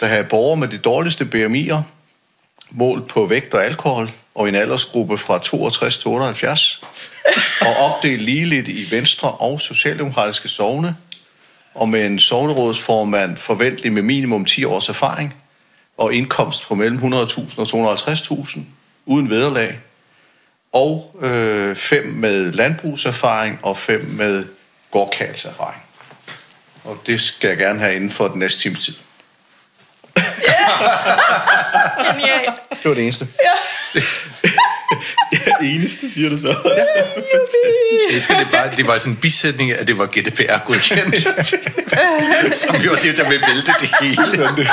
der 0.00 0.06
har 0.06 0.22
borgere 0.22 0.56
med 0.56 0.68
de 0.68 0.78
dårligste 0.78 1.28
BMI'er, 1.34 1.82
målt 2.70 3.08
på 3.08 3.26
vægt 3.26 3.54
og 3.54 3.64
alkohol, 3.64 4.10
og 4.34 4.46
i 4.46 4.48
en 4.48 4.54
aldersgruppe 4.54 5.18
fra 5.18 5.38
62 5.38 5.98
til 5.98 6.08
78, 6.08 6.80
og 7.60 7.76
opdelt 7.76 8.22
ligeligt 8.22 8.68
i 8.68 8.90
venstre 8.90 9.30
og 9.30 9.60
socialdemokratiske 9.60 10.48
sovne, 10.48 10.96
og 11.74 11.88
med 11.88 12.06
en 12.06 12.18
sovnerådsformand 12.18 13.36
forventelig 13.36 13.92
med 13.92 14.02
minimum 14.02 14.44
10 14.44 14.64
års 14.64 14.88
erfaring, 14.88 15.34
og 15.98 16.14
indkomst 16.14 16.66
på 16.68 16.74
mellem 16.74 16.98
100.000 16.98 17.58
og 17.58 17.94
250.000, 17.94 18.60
uden 19.06 19.30
vederlag, 19.30 19.78
og 20.74 21.16
øh, 21.22 21.76
fem 21.76 22.04
med 22.04 22.52
landbrugserfaring 22.52 23.58
og 23.62 23.78
fem 23.78 24.00
med 24.00 24.44
gårdkalserfaring. 24.90 25.82
Og 26.84 26.98
det 27.06 27.20
skal 27.20 27.48
jeg 27.48 27.56
gerne 27.56 27.78
have 27.80 27.94
inden 27.94 28.10
for 28.10 28.28
den 28.28 28.38
næste 28.38 28.60
times 28.60 28.84
tid. 28.84 28.94
Genialt. 32.10 32.50
Det 32.70 32.88
var 32.88 32.94
det 32.94 33.02
eneste. 33.02 33.28
eneste, 35.74 36.10
siger 36.10 36.30
du 36.30 36.36
så 36.36 36.48
også. 36.48 36.88
Jeg 38.08 38.14
elsker 38.14 38.38
det 38.38 38.48
bare, 38.52 38.76
det 38.76 38.86
var 38.86 38.98
sådan 38.98 39.12
en 39.12 39.16
bisætning, 39.16 39.72
at 39.72 39.86
det 39.86 39.98
var 39.98 40.06
GDPR-godkendt. 40.06 41.16
Som 42.62 42.76
jo 42.76 42.94
det, 43.02 43.16
der 43.16 43.28
vil 43.28 43.40
vælte 43.48 43.72
det 43.80 43.90
hele. 44.00 44.68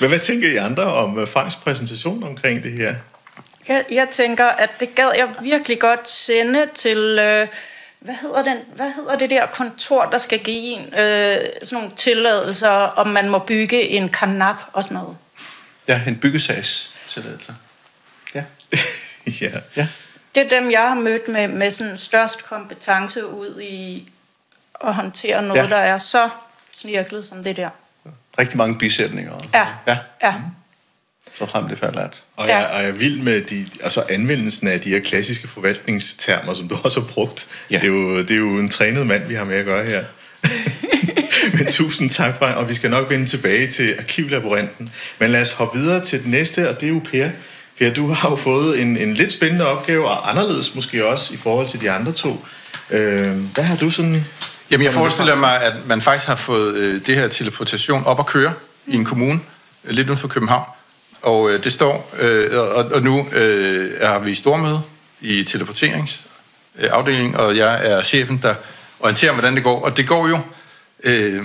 Men 0.00 0.08
hvad 0.08 0.18
tænker 0.18 0.48
I 0.48 0.56
andre 0.56 0.84
om 0.84 1.18
uh, 1.18 1.28
Franks 1.28 1.56
præsentation 1.56 2.22
omkring 2.22 2.62
det 2.62 2.72
her? 2.72 2.94
Jeg, 3.70 3.84
jeg 3.90 4.08
tænker, 4.10 4.44
at 4.46 4.70
det 4.80 4.94
gad 4.94 5.10
jeg 5.16 5.28
virkelig 5.42 5.80
godt 5.80 6.08
sende 6.08 6.66
til, 6.74 6.98
øh, 6.98 7.48
hvad 8.00 8.14
hedder, 8.14 8.42
den, 8.42 8.58
hvad 8.74 8.92
hedder 8.96 9.18
det 9.18 9.30
der 9.30 9.46
kontor, 9.46 10.04
der 10.04 10.18
skal 10.18 10.38
give 10.38 10.56
en 10.56 10.80
øh, 10.80 11.36
sådan 11.62 11.82
nogle 11.82 11.90
tilladelser, 11.96 12.68
om 12.70 13.06
man 13.06 13.28
må 13.28 13.38
bygge 13.38 13.82
en 13.82 14.08
karnap 14.08 14.56
og 14.72 14.84
sådan 14.84 14.94
noget? 14.94 15.16
Ja, 15.88 16.02
en 16.08 16.18
byggesagstilladelse. 16.18 17.54
Ja. 18.34 18.44
ja. 19.40 19.50
ja. 19.76 19.88
Det 20.34 20.44
er 20.44 20.48
dem, 20.48 20.70
jeg 20.70 20.88
har 20.88 20.94
mødt 20.94 21.28
med, 21.28 21.48
med 21.48 21.70
sådan 21.70 21.98
størst 21.98 22.44
kompetence 22.44 23.26
ud 23.26 23.60
i 23.60 24.08
at 24.84 24.94
håndtere 24.94 25.42
noget, 25.42 25.62
ja. 25.62 25.68
der 25.68 25.76
er 25.76 25.98
så 25.98 26.28
snirklet 26.72 27.26
som 27.26 27.44
det 27.44 27.56
der. 27.56 27.70
Rigtig 28.38 28.56
mange 28.56 28.78
bisætninger. 28.78 29.38
Ja, 29.54 29.66
ja. 29.86 29.98
ja. 30.22 30.34
Så 31.40 31.46
frem 31.46 31.68
det 31.68 31.78
færdigt. 31.78 32.22
Og 32.36 32.48
jeg, 32.48 32.70
og 32.72 32.80
jeg 32.80 32.88
er 32.88 32.92
vild 32.92 33.18
med 33.18 33.40
de, 33.40 33.66
altså 33.82 34.02
anvendelsen 34.08 34.68
af 34.68 34.80
de 34.80 34.88
her 34.88 35.00
klassiske 35.00 35.48
forvaltningstermer, 35.48 36.54
som 36.54 36.68
du 36.68 36.76
også 36.84 37.00
har 37.00 37.06
brugt. 37.06 37.48
Ja. 37.70 37.76
Det, 37.76 37.82
er 37.82 37.88
jo, 37.88 38.18
det 38.18 38.30
er 38.30 38.36
jo 38.36 38.58
en 38.58 38.68
trænet 38.68 39.06
mand, 39.06 39.26
vi 39.26 39.34
har 39.34 39.44
med 39.44 39.56
at 39.56 39.64
gøre 39.64 39.86
her. 39.86 40.04
Men 41.54 41.72
tusind 41.72 42.10
tak 42.10 42.38
for 42.38 42.46
og 42.46 42.68
vi 42.68 42.74
skal 42.74 42.90
nok 42.90 43.10
vende 43.10 43.26
tilbage 43.26 43.66
til 43.66 43.94
arkivlaboranten. 43.98 44.92
Men 45.18 45.30
lad 45.30 45.42
os 45.42 45.52
hoppe 45.52 45.78
videre 45.78 46.04
til 46.04 46.18
det 46.18 46.26
næste, 46.28 46.68
og 46.68 46.80
det 46.80 46.86
er 46.86 46.92
jo 46.92 47.00
Per. 47.10 47.30
Per, 47.78 47.94
du 47.94 48.12
har 48.12 48.30
jo 48.30 48.36
fået 48.36 48.80
en, 48.80 48.96
en 48.96 49.14
lidt 49.14 49.32
spændende 49.32 49.66
opgave, 49.66 50.08
og 50.08 50.30
anderledes 50.30 50.74
måske 50.74 51.06
også 51.06 51.34
i 51.34 51.36
forhold 51.36 51.68
til 51.68 51.80
de 51.80 51.90
andre 51.90 52.12
to. 52.12 52.44
Øh, 52.90 53.26
hvad 53.54 53.64
har 53.64 53.76
du 53.76 53.90
sådan... 53.90 54.24
Jamen, 54.70 54.84
jeg 54.84 54.92
forestiller 54.92 55.34
mig, 55.34 55.62
at 55.62 55.72
man 55.86 56.00
faktisk 56.00 56.26
har 56.26 56.36
fået 56.36 56.76
øh, 56.76 57.06
det 57.06 57.14
her 57.14 57.28
teleportation 57.28 58.04
op 58.04 58.18
at 58.18 58.26
køre 58.26 58.52
i 58.86 58.94
en 58.94 59.04
kommune, 59.04 59.40
øh, 59.84 59.90
lidt 59.90 60.08
uden 60.08 60.18
for 60.18 60.28
København. 60.28 60.64
Og 61.22 61.50
øh, 61.50 61.64
det 61.64 61.72
står, 61.72 62.14
øh, 62.20 62.58
og, 62.58 62.84
og 62.84 63.02
nu 63.02 63.28
øh, 63.32 63.90
er 64.00 64.18
vi 64.18 64.30
i 64.30 64.34
stormøde 64.34 64.82
i 65.20 65.44
teleporteringsafdelingen, 65.44 67.34
og 67.34 67.56
jeg 67.56 67.90
er 67.90 68.02
chefen, 68.02 68.38
der 68.42 68.54
orienterer, 69.00 69.32
hvordan 69.32 69.54
det 69.54 69.62
går. 69.62 69.84
Og 69.84 69.96
det 69.96 70.08
går 70.08 70.28
jo... 70.28 70.38
Øh, 71.02 71.44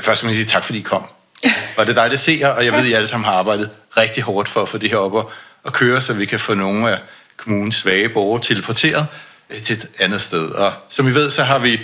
først 0.00 0.18
skal 0.18 0.26
man 0.26 0.34
sige 0.34 0.46
tak, 0.46 0.64
fordi 0.64 0.78
I 0.78 0.82
kom. 0.82 1.02
Og 1.76 1.86
det 1.86 1.96
dejligt 1.96 2.14
at 2.14 2.20
se 2.20 2.38
jer, 2.40 2.48
og 2.48 2.64
jeg 2.64 2.72
ved, 2.72 2.80
at 2.80 2.86
I 2.86 2.92
alle 2.92 3.08
sammen 3.08 3.24
har 3.24 3.32
arbejdet 3.32 3.70
rigtig 3.96 4.22
hårdt 4.22 4.48
for 4.48 4.62
at 4.62 4.68
få 4.68 4.78
det 4.78 4.90
her 4.90 4.96
op 4.96 5.18
at, 5.18 5.24
at 5.66 5.72
køre, 5.72 6.00
så 6.00 6.12
vi 6.12 6.24
kan 6.24 6.40
få 6.40 6.54
nogle 6.54 6.90
af 6.90 6.98
kommunens 7.36 7.76
svage 7.76 8.08
borgere 8.08 8.42
teleporteret 8.42 9.06
øh, 9.50 9.62
til 9.62 9.76
et 9.76 9.88
andet 9.98 10.20
sted. 10.20 10.48
Og 10.50 10.72
som 10.88 11.08
I 11.08 11.10
ved, 11.10 11.30
så 11.30 11.42
har 11.44 11.58
vi 11.58 11.80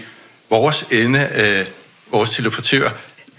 vores 0.51 0.83
ende, 0.83 1.29
øh, 1.35 1.67
vores 2.13 2.31
teleportør, 2.31 2.91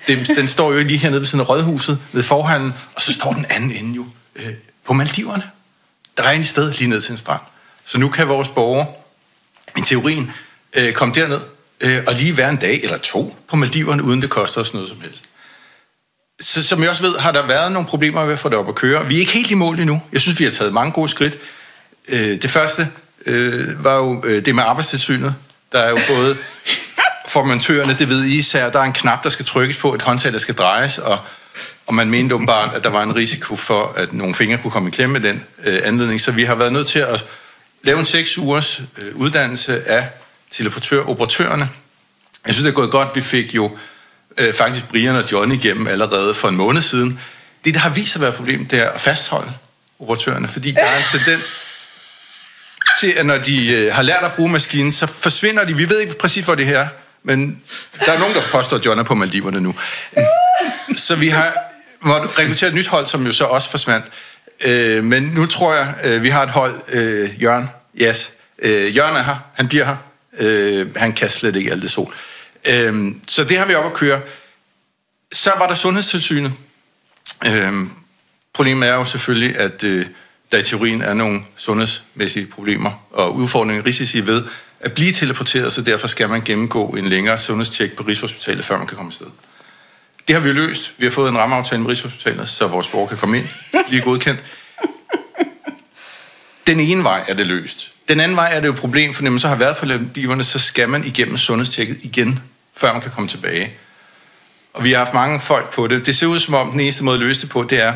den, 0.08 0.26
den 0.26 0.48
står 0.48 0.74
jo 0.74 0.84
lige 0.84 0.98
hernede 0.98 1.22
ved 1.22 1.28
sådan 1.28 1.46
rådhuset, 1.46 2.00
ved 2.12 2.24
forhanden, 2.24 2.74
og 2.96 3.02
så 3.02 3.14
står 3.14 3.34
den 3.34 3.46
anden 3.50 3.72
ende 3.72 3.96
jo 3.96 4.06
øh, 4.36 4.54
på 4.86 4.94
Maldiverne. 4.94 5.44
Der 6.18 6.24
er 6.24 6.32
en 6.32 6.46
sted 6.46 6.74
lige 6.74 6.90
ned 6.90 7.02
til 7.02 7.12
en 7.12 7.18
strand. 7.18 7.42
Så 7.86 8.00
nu 8.00 8.10
kan 8.10 8.28
vores 8.28 8.50
borgere, 8.50 8.88
i 9.78 9.82
teorien, 9.82 10.32
øh, 10.74 10.94
komme 10.94 11.14
derned 11.14 11.40
øh, 11.82 12.04
og 12.08 12.14
lige 12.14 12.38
være 12.38 12.50
en 12.50 12.58
dag 12.58 12.84
eller 12.84 12.98
to 12.98 13.38
på 13.48 13.56
Maldiverne, 13.56 14.04
uden 14.04 14.22
det 14.22 14.30
koster 14.30 14.62
os 14.62 14.74
noget 14.74 14.90
som 14.90 15.02
helst. 15.02 15.26
Så, 16.42 16.64
som 16.64 16.82
jeg 16.82 16.90
også 16.90 17.04
ved, 17.04 17.18
har 17.18 17.32
der 17.32 17.48
været 17.48 17.72
nogle 17.72 17.88
problemer 17.88 18.26
med 18.26 18.34
at 18.34 18.40
få 18.40 18.50
det 18.50 18.58
op 18.58 18.70
at 18.70 18.76
køre. 18.76 19.08
Vi 19.08 19.16
er 19.16 19.20
ikke 19.20 19.32
helt 19.32 19.52
i 19.52 19.54
mål 19.54 19.80
endnu. 19.80 20.02
Jeg 20.12 20.22
synes, 20.22 20.40
vi 20.40 20.44
har 20.44 20.52
taget 20.52 20.74
mange 20.74 20.92
gode 20.92 21.10
skridt. 21.10 21.38
Øh, 22.08 22.42
det 22.42 22.50
første 22.50 22.90
øh, 23.26 23.84
var 23.84 23.96
jo 23.96 24.24
øh, 24.26 24.46
det 24.46 24.56
med 24.56 24.64
arbejdstilsynet. 24.64 25.36
Der 25.72 25.80
er 25.80 25.90
jo 25.90 26.00
både 26.08 26.38
formontørerne, 27.28 27.96
det 28.00 28.10
ved 28.10 28.24
I 28.24 28.38
især, 28.38 28.70
der 28.70 28.80
er 28.80 28.84
en 28.84 28.94
knap, 28.94 29.24
der 29.24 29.30
skal 29.30 29.46
trykkes 29.46 29.78
på, 29.78 29.94
et 29.94 30.02
håndtag, 30.02 30.34
der 30.34 30.40
skal 30.40 30.56
drejes, 30.56 30.98
og, 30.98 31.20
og 31.88 31.94
man 31.94 32.10
mente 32.10 32.36
åbenbart, 32.36 32.76
at 32.76 32.84
der 32.84 32.90
var 32.90 33.04
en 33.04 33.16
risiko 33.16 33.56
for, 33.56 33.94
at 33.98 34.14
nogle 34.14 34.36
fingre 34.36 34.58
kunne 34.58 34.72
komme 34.72 34.90
i 34.90 34.92
klemme 34.92 35.20
med 35.20 35.30
den 35.30 35.46
øh, 35.64 35.82
anledning. 35.84 36.22
Så 36.22 36.32
vi 36.32 36.44
har 36.44 36.56
været 36.56 36.74
nødt 36.74 36.88
til 36.88 37.00
at 37.00 37.26
lave 37.84 38.00
en 38.00 38.06
seks 38.06 38.38
ugers 38.38 38.82
øh, 38.98 39.16
uddannelse 39.16 39.90
af 39.90 40.10
teleportøroperatørerne. 40.52 41.70
Jeg 42.46 42.54
synes, 42.54 42.64
det 42.64 42.72
er 42.72 42.76
gået 42.76 42.92
godt. 42.92 43.16
Vi 43.16 43.22
fik 43.22 43.56
jo 43.56 43.78
øh, 44.38 44.54
faktisk 44.54 44.90
Brian 44.90 45.16
og 45.16 45.32
John 45.32 45.52
igennem 45.52 45.88
allerede 45.88 46.34
for 46.34 46.48
en 46.48 46.56
måned 46.56 46.82
siden. 46.82 47.20
Det, 47.66 47.74
der 47.74 47.80
har 47.80 47.90
vist 47.90 48.12
sig 48.12 48.20
at 48.20 48.22
være 48.22 48.30
et 48.30 48.36
problem, 48.36 48.66
det 48.66 48.80
er 48.80 48.90
at 48.90 49.02
fastholde 49.02 49.54
operatørerne, 50.00 50.48
fordi 50.48 50.72
der 50.72 50.82
er 50.82 50.98
en 50.98 51.04
tendens 51.12 51.52
til, 53.00 53.08
at 53.08 53.26
når 53.26 53.38
de 53.38 53.68
øh, 53.68 53.94
har 53.94 54.02
lært 54.02 54.24
at 54.24 54.34
bruge 54.34 54.50
maskinen, 54.50 54.92
så 54.92 55.08
forsvinder 55.08 55.66
de. 55.66 55.78
Vi 55.78 55.90
ved 55.90 56.00
ikke 56.00 56.14
præcis, 56.14 56.46
hvor 56.46 56.56
det 56.56 56.66
her 56.66 56.88
men 57.24 57.64
der 58.06 58.12
er 58.12 58.20
nogen, 58.20 58.36
der 58.36 58.42
påstår, 58.52 58.78
at 58.78 58.86
John 58.86 59.00
er 59.00 59.04
på 59.04 59.16
Maldiverne 59.16 59.62
nu. 59.62 59.76
Så 60.96 61.16
vi 61.16 61.28
har 61.28 61.56
måttet 62.02 62.40
rekruttere 62.40 62.70
et 62.70 62.76
nyt 62.76 62.88
hold, 62.88 63.06
som 63.06 63.26
jo 63.26 63.32
så 63.32 63.46
også 63.46 63.70
forsvandt. 63.70 64.06
Øh, 64.66 65.04
men 65.04 65.24
nu 65.24 65.46
tror 65.46 65.74
jeg, 65.74 65.94
øh, 66.04 66.24
vi 66.24 66.30
har 66.30 66.44
et 66.44 66.50
hold, 66.50 66.82
øh, 66.92 67.42
Jørgen, 67.42 67.70
yes. 68.02 68.32
Øh, 68.60 68.96
Jørgen 68.98 69.16
er 69.16 69.24
her, 69.24 69.36
han 69.54 69.68
bliver 69.68 69.86
her. 69.86 69.96
Øh, 70.40 70.96
han 70.96 71.14
kan 71.14 71.30
slet 71.30 71.56
ikke 71.56 71.72
alt 71.72 71.82
det 71.82 71.92
sol. 71.92 72.14
Øh, 72.70 73.12
så 73.28 73.44
det 73.44 73.58
har 73.58 73.66
vi 73.66 73.74
op 73.74 73.86
at 73.86 73.94
køre. 73.94 74.22
Så 75.32 75.52
var 75.58 75.68
der 75.68 75.76
Sundhedstilsynet. 75.76 76.54
Øh, 77.46 77.74
problemet 78.54 78.90
er 78.90 78.94
jo 78.94 79.06
selvfølgelig, 79.06 79.58
at 79.58 79.84
øh, 79.84 80.06
der 80.52 80.58
i 80.58 80.64
teorien 80.64 81.02
er 81.02 81.14
nogle 81.14 81.42
sundhedsmæssige 81.56 82.46
problemer 82.46 82.92
og 83.12 83.36
udfordringer, 83.36 83.86
risici 83.86 84.28
ved, 84.28 84.44
at 84.84 84.94
blive 84.94 85.12
teleporteret, 85.12 85.74
så 85.74 85.82
derfor 85.82 86.08
skal 86.08 86.30
man 86.30 86.42
gennemgå 86.42 86.88
en 86.88 87.08
længere 87.08 87.40
sundhedstjek 87.40 87.96
på 87.96 88.04
Rigshospitalet, 88.04 88.66
før 88.66 88.78
man 88.78 88.88
kan 88.88 88.98
komme 88.98 89.10
afsted. 89.10 89.28
Det 90.28 90.36
har 90.36 90.42
vi 90.42 90.52
løst. 90.52 90.94
Vi 90.98 91.06
har 91.06 91.12
fået 91.12 91.30
en 91.30 91.38
rammeaftale 91.38 91.82
med 91.82 91.90
Rigshospitalet, 91.90 92.50
så 92.50 92.68
vores 92.68 92.88
borgere 92.88 93.10
kan 93.10 93.18
komme 93.18 93.38
ind, 93.38 93.48
blive 93.88 94.02
godkendt. 94.02 94.44
Den 96.68 96.80
ene 96.80 97.04
vej 97.04 97.26
er 97.28 97.34
det 97.34 97.48
løst. 97.48 97.92
Den 98.08 98.20
anden 98.20 98.38
vej 98.38 98.50
er 98.54 98.60
det 98.60 98.68
jo 98.68 98.74
et 98.74 98.80
problem, 98.80 99.14
for 99.14 99.24
når 99.24 99.32
man 99.32 99.40
så 99.40 99.48
har 99.48 99.56
været 99.56 99.78
på 99.78 99.86
landiverne, 99.86 100.44
så 100.44 100.60
skal 100.60 100.90
man 100.90 101.04
igennem 101.04 101.38
sundhedstjekket 101.38 102.04
igen, 102.04 102.40
før 102.76 102.94
man 102.94 103.02
kan 103.02 103.12
komme 103.12 103.30
tilbage. 103.30 103.78
Og 104.74 104.84
vi 104.84 104.92
har 104.92 104.98
haft 104.98 105.14
mange 105.14 105.42
folk 105.42 105.74
på 105.74 105.88
det. 105.88 106.06
Det 106.06 106.16
ser 106.16 106.28
ud 106.28 106.40
som 106.40 106.54
om, 106.54 106.72
den 106.72 106.80
eneste 106.80 107.04
måde 107.04 107.14
at 107.14 107.20
løse 107.20 107.42
det 107.42 107.50
på, 107.50 107.64
det 107.64 107.82
er 107.82 107.94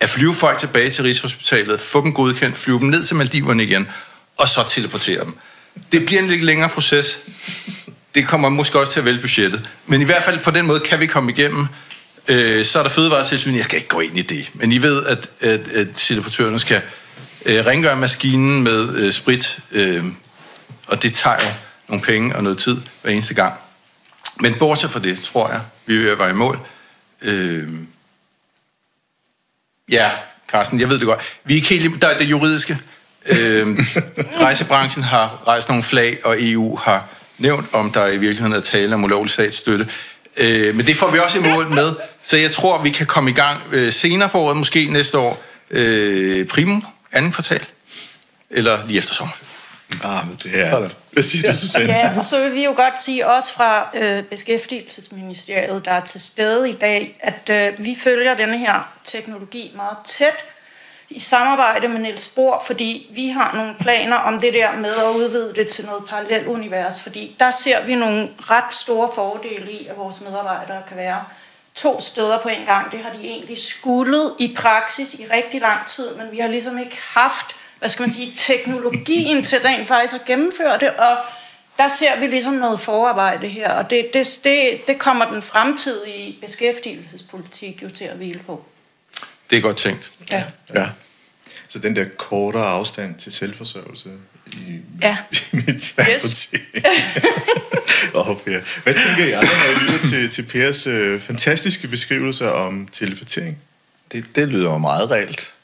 at 0.00 0.10
flyve 0.10 0.34
folk 0.34 0.58
tilbage 0.58 0.90
til 0.90 1.04
Rigshospitalet, 1.04 1.80
få 1.80 2.02
dem 2.02 2.14
godkendt, 2.14 2.56
flyve 2.56 2.80
dem 2.80 2.88
ned 2.88 3.04
til 3.04 3.16
Maldiverne 3.16 3.62
igen, 3.62 3.88
og 4.36 4.48
så 4.48 4.64
teleportere 4.68 5.24
dem. 5.24 5.36
Det 5.92 6.06
bliver 6.06 6.22
en 6.22 6.28
lidt 6.28 6.42
længere 6.42 6.68
proces. 6.68 7.18
Det 8.14 8.26
kommer 8.26 8.48
måske 8.48 8.78
også 8.78 8.92
til 8.92 9.00
at 9.00 9.04
vælge 9.04 9.20
budgettet. 9.20 9.70
Men 9.86 10.02
i 10.02 10.04
hvert 10.04 10.22
fald 10.22 10.38
på 10.38 10.50
den 10.50 10.66
måde 10.66 10.80
kan 10.80 11.00
vi 11.00 11.06
komme 11.06 11.32
igennem. 11.32 11.66
Øh, 12.28 12.64
så 12.64 12.78
er 12.78 12.82
der 12.82 12.90
fødevaretilsyn. 12.90 13.54
Jeg 13.54 13.64
skal 13.64 13.76
ikke 13.76 13.88
gå 13.88 14.00
ind 14.00 14.18
i 14.18 14.22
det. 14.22 14.50
Men 14.54 14.72
I 14.72 14.82
ved, 14.82 15.06
at, 15.06 15.30
at, 15.40 15.68
at 15.68 15.88
teleportørerne 15.96 16.58
skal 16.58 16.82
øh, 17.46 17.66
rengøre 17.66 17.96
maskinen 17.96 18.62
med 18.62 18.96
øh, 18.96 19.12
sprit. 19.12 19.58
Øh, 19.72 20.04
og 20.86 21.02
det 21.02 21.14
tager 21.14 21.36
jo 21.44 21.48
nogle 21.88 22.04
penge 22.04 22.36
og 22.36 22.42
noget 22.42 22.58
tid 22.58 22.76
hver 23.02 23.10
eneste 23.10 23.34
gang. 23.34 23.54
Men 24.40 24.54
bortset 24.54 24.90
fra 24.90 25.00
det, 25.00 25.22
tror 25.22 25.50
jeg, 25.50 25.60
vi 25.86 25.98
vil 25.98 26.18
være 26.18 26.30
i 26.30 26.32
mål. 26.32 26.58
Øh, 27.22 27.68
ja, 29.90 30.10
Carsten, 30.48 30.80
jeg 30.80 30.90
ved 30.90 30.98
det 30.98 31.06
godt. 31.06 31.20
Vi 31.44 31.54
er 31.54 31.56
ikke 31.56 31.68
helt... 31.68 32.02
Der 32.02 32.08
er 32.08 32.18
det 32.18 32.24
juridiske. 32.24 32.78
Øh, 33.26 33.78
rejsebranchen 34.40 35.04
har 35.04 35.42
rejst 35.46 35.68
nogle 35.68 35.82
flag, 35.82 36.18
og 36.24 36.36
EU 36.38 36.76
har 36.76 37.08
nævnt, 37.38 37.66
om 37.72 37.92
der 37.92 38.06
i 38.06 38.16
virkeligheden 38.16 38.52
er 38.52 38.60
tale 38.60 38.94
om 38.94 39.04
ulovlig 39.04 39.30
statsstøtte. 39.30 39.88
Øh, 40.36 40.74
men 40.74 40.86
det 40.86 40.96
får 40.96 41.10
vi 41.10 41.18
også 41.18 41.38
i 41.38 41.42
mål 41.42 41.68
med, 41.68 41.92
så 42.22 42.36
jeg 42.36 42.50
tror, 42.50 42.82
vi 42.82 42.90
kan 42.90 43.06
komme 43.06 43.30
i 43.30 43.34
gang 43.34 43.60
øh, 43.72 43.92
senere 43.92 44.28
på 44.28 44.38
året, 44.38 44.56
måske 44.56 44.88
næste 44.90 45.18
år, 45.18 45.42
øh, 45.70 46.46
primo, 46.46 46.80
anden 47.12 47.32
kvartal, 47.32 47.66
eller 48.50 48.86
lige 48.86 48.98
efter 48.98 49.14
sommerferien. 49.14 49.50
Ah, 50.04 50.28
men 50.28 50.36
det 50.42 50.60
er... 50.60 50.88
Hvad 51.12 51.22
siger 51.22 51.52
du, 51.52 51.56
Susanne? 51.56 51.92
Ja, 51.92 52.18
og 52.18 52.24
så 52.24 52.40
vil 52.40 52.54
vi 52.54 52.64
jo 52.64 52.72
godt 52.76 53.02
sige 53.02 53.28
også 53.28 53.52
fra 53.52 53.88
øh, 53.94 54.22
Beskæftigelsesministeriet, 54.22 55.84
der 55.84 55.90
er 55.90 56.04
til 56.04 56.20
stede 56.20 56.70
i 56.70 56.76
dag, 56.80 57.18
at 57.20 57.50
øh, 57.50 57.84
vi 57.84 57.96
følger 58.00 58.34
denne 58.34 58.58
her 58.58 58.92
teknologi 59.04 59.72
meget 59.76 59.96
tæt, 60.04 60.44
i 61.10 61.18
samarbejde 61.18 61.88
med 61.88 62.00
Niels 62.00 62.28
Bohr, 62.28 62.62
fordi 62.66 63.10
vi 63.10 63.28
har 63.28 63.56
nogle 63.56 63.74
planer 63.80 64.16
om 64.16 64.40
det 64.40 64.54
der 64.54 64.76
med 64.76 64.94
at 64.94 65.16
udvide 65.16 65.54
det 65.54 65.68
til 65.68 65.86
noget 65.86 66.04
parallelt 66.08 66.46
univers, 66.46 67.00
fordi 67.00 67.36
der 67.40 67.50
ser 67.50 67.86
vi 67.86 67.94
nogle 67.94 68.28
ret 68.40 68.74
store 68.74 69.08
fordele 69.14 69.72
i, 69.72 69.86
at 69.86 69.96
vores 69.96 70.20
medarbejdere 70.20 70.82
kan 70.88 70.96
være 70.96 71.24
to 71.74 72.00
steder 72.00 72.40
på 72.40 72.48
en 72.48 72.66
gang. 72.66 72.92
Det 72.92 73.00
har 73.00 73.10
de 73.10 73.28
egentlig 73.28 73.58
skullet 73.58 74.34
i 74.38 74.54
praksis 74.56 75.14
i 75.14 75.26
rigtig 75.32 75.60
lang 75.60 75.86
tid, 75.86 76.14
men 76.16 76.32
vi 76.32 76.38
har 76.38 76.48
ligesom 76.48 76.78
ikke 76.78 76.98
haft, 77.02 77.56
hvad 77.78 77.88
skal 77.88 78.02
man 78.02 78.10
sige, 78.10 78.32
teknologien 78.36 79.42
til 79.44 79.60
rent 79.60 79.88
faktisk 79.88 80.14
at 80.14 80.24
gennemføre 80.24 80.78
det, 80.78 80.90
og 80.90 81.16
der 81.78 81.88
ser 81.88 82.20
vi 82.20 82.26
ligesom 82.26 82.54
noget 82.54 82.80
forarbejde 82.80 83.48
her, 83.48 83.72
og 83.72 83.90
det, 83.90 84.10
det, 84.14 84.40
det, 84.44 84.80
det 84.86 84.98
kommer 84.98 85.30
den 85.30 85.42
fremtidige 85.42 86.38
beskæftigelsespolitik 86.40 87.82
jo 87.82 87.88
til 87.88 88.04
at 88.04 88.16
hvile 88.16 88.40
på. 88.46 88.64
Det 89.54 89.58
er 89.60 89.62
godt 89.62 89.76
tænkt. 89.76 90.12
Ja. 90.30 90.44
ja. 90.74 90.86
Så 91.68 91.78
den 91.78 91.96
der 91.96 92.04
kortere 92.16 92.66
afstand 92.66 93.14
til 93.14 93.32
selvforsørgelse 93.32 94.08
i, 94.46 94.80
ja. 95.02 95.16
i 95.32 95.56
mit 95.66 95.94
yes. 96.10 96.48
oh, 98.14 98.36
per. 98.44 98.60
Hvad 98.82 98.94
tænker 98.94 99.24
I 99.24 99.32
andre, 99.32 99.48
når 99.48 99.80
I 99.80 99.84
lytter 99.84 100.08
til, 100.08 100.30
til 100.30 100.42
Pers 100.42 100.86
øh, 100.86 101.20
fantastiske 101.20 101.88
beskrivelser 101.88 102.48
om 102.48 102.88
teleportering? 102.92 103.58
Det, 104.12 104.24
det 104.34 104.48
lyder 104.48 104.72
jo 104.72 104.78
meget 104.78 105.10
reelt. 105.10 105.54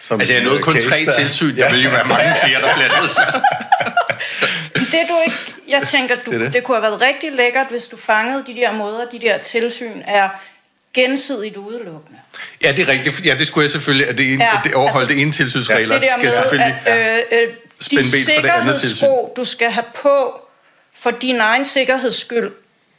Som 0.00 0.20
altså, 0.20 0.34
jeg 0.34 0.44
nåede 0.44 0.62
kun 0.62 0.74
tre 0.80 1.06
tilsyn. 1.18 1.56
Der 1.56 1.64
ja. 1.66 1.72
vil 1.72 1.84
jo 1.84 1.90
være 1.90 2.08
mange 2.08 2.34
flere, 2.44 2.60
der 2.60 2.74
blandede 2.74 3.08
sig. 3.08 3.42
det, 4.74 5.08
du 5.08 5.14
ikke 5.26 5.38
jeg 5.68 5.88
tænker, 5.88 6.14
du, 6.14 6.20
Det 6.30 6.32
det, 6.32 6.40
det. 6.40 6.52
det 6.52 6.64
kunne 6.64 6.76
have 6.76 6.82
været 6.82 7.00
rigtig 7.00 7.32
lækkert, 7.32 7.66
hvis 7.70 7.84
du 7.84 7.96
fangede 7.96 8.44
de 8.46 8.54
der 8.54 8.72
måder, 8.72 9.04
de 9.12 9.18
der 9.18 9.38
tilsyn 9.38 10.02
er 10.04 10.28
gensidigt 10.94 11.56
udelukkende. 11.56 12.18
Ja, 12.62 12.72
det 12.72 12.88
er 12.88 12.88
rigtigt. 12.88 13.26
Ja, 13.26 13.34
det 13.34 13.46
skulle 13.46 13.64
jeg 13.64 13.70
selvfølgelig, 13.70 14.08
at 14.08 14.18
det, 14.18 14.32
ene, 14.32 14.44
Ja, 14.44 14.50
ja, 14.54 14.60
det 14.64 14.74
overholde 14.74 15.00
altså, 15.00 15.14
det 15.14 15.22
ene 15.22 15.32
tilsynsregler, 15.32 15.98
det 15.98 16.08
skal 16.10 16.24
med, 16.24 16.32
selvfølgelig... 16.32 16.80
at 16.86 17.18
øh, 17.32 17.42
øh, 17.42 17.48
Spænde 17.80 18.04
de 18.04 18.10
ben 18.12 18.34
for 18.34 18.42
det 18.42 18.48
andet 18.48 18.80
tilsyn. 18.80 19.06
du 19.36 19.44
skal 19.44 19.70
have 19.70 19.84
på 20.02 20.40
for 20.94 21.10
din 21.10 21.40
egen 21.40 21.64
sikkerheds 21.64 22.20
skyld, 22.20 22.50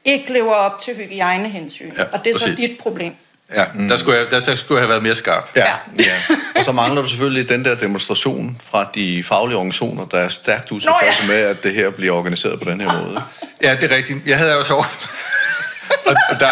ikke 0.06 0.34
lever 0.34 0.54
op 0.54 0.80
til 0.80 0.96
hygiejnehensyn. 0.96 1.92
Ja, 1.98 2.04
og 2.12 2.20
det 2.26 2.36
er 2.36 2.40
så 2.40 2.46
præcis. 2.46 2.70
dit 2.70 2.78
problem. 2.80 3.14
Ja, 3.56 3.66
der, 3.90 3.98
skulle 3.98 4.18
jeg, 4.18 4.32
der, 4.32 4.40
der 4.40 4.56
skulle 4.56 4.78
jeg 4.78 4.84
have 4.84 4.90
været 4.90 5.04
mere 5.04 5.16
skarp. 5.16 5.50
Ja. 5.56 5.66
Ja. 5.66 6.04
ja. 6.04 6.36
Og 6.56 6.64
så 6.64 6.72
mangler 6.72 7.02
du 7.02 7.08
selvfølgelig 7.08 7.50
den 7.50 7.66
der 7.66 7.76
demonstration 7.76 8.62
fra 8.72 8.90
de 8.96 9.24
faglige 9.24 9.58
organisationer, 9.58 10.06
der 10.06 10.18
er 10.18 10.30
stærkt 10.30 10.72
utilfredse 10.72 11.22
Nå, 11.22 11.28
med, 11.28 11.36
at 11.36 11.64
det 11.64 11.74
her 11.74 11.90
bliver 11.90 12.14
organiseret 12.14 12.60
på 12.60 12.70
den 12.70 12.82
her 12.82 12.94
måde. 13.02 13.22
Ja, 13.64 13.76
det 13.76 13.92
er 13.92 13.96
rigtigt. 13.96 14.20
Jeg 14.26 14.38
havde 14.38 14.60
også 14.60 14.74
over... 14.74 14.84
og, 16.08 16.16
og, 16.30 16.40
der, 16.40 16.50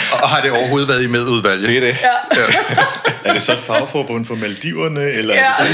og 0.22 0.28
har 0.28 0.40
det 0.42 0.50
overhovedet 0.50 0.88
været 0.88 1.02
i 1.02 1.06
medudvalget? 1.06 1.68
Det 1.68 1.76
er 1.76 1.80
det. 1.80 1.96
Ja. 2.02 2.42
Er 3.24 3.32
det 3.34 3.42
så 3.42 3.52
et 3.52 3.58
fagforbund 3.58 4.26
for 4.26 4.34
Maldiverne, 4.34 5.00
eller 5.10 5.34
Ja. 5.34 5.40
er 5.40 5.64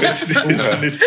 det 0.00 0.18
sådan, 0.18 0.48
det 0.48 0.54
er 0.56 0.58
sådan 0.58 0.80
lidt 0.80 0.98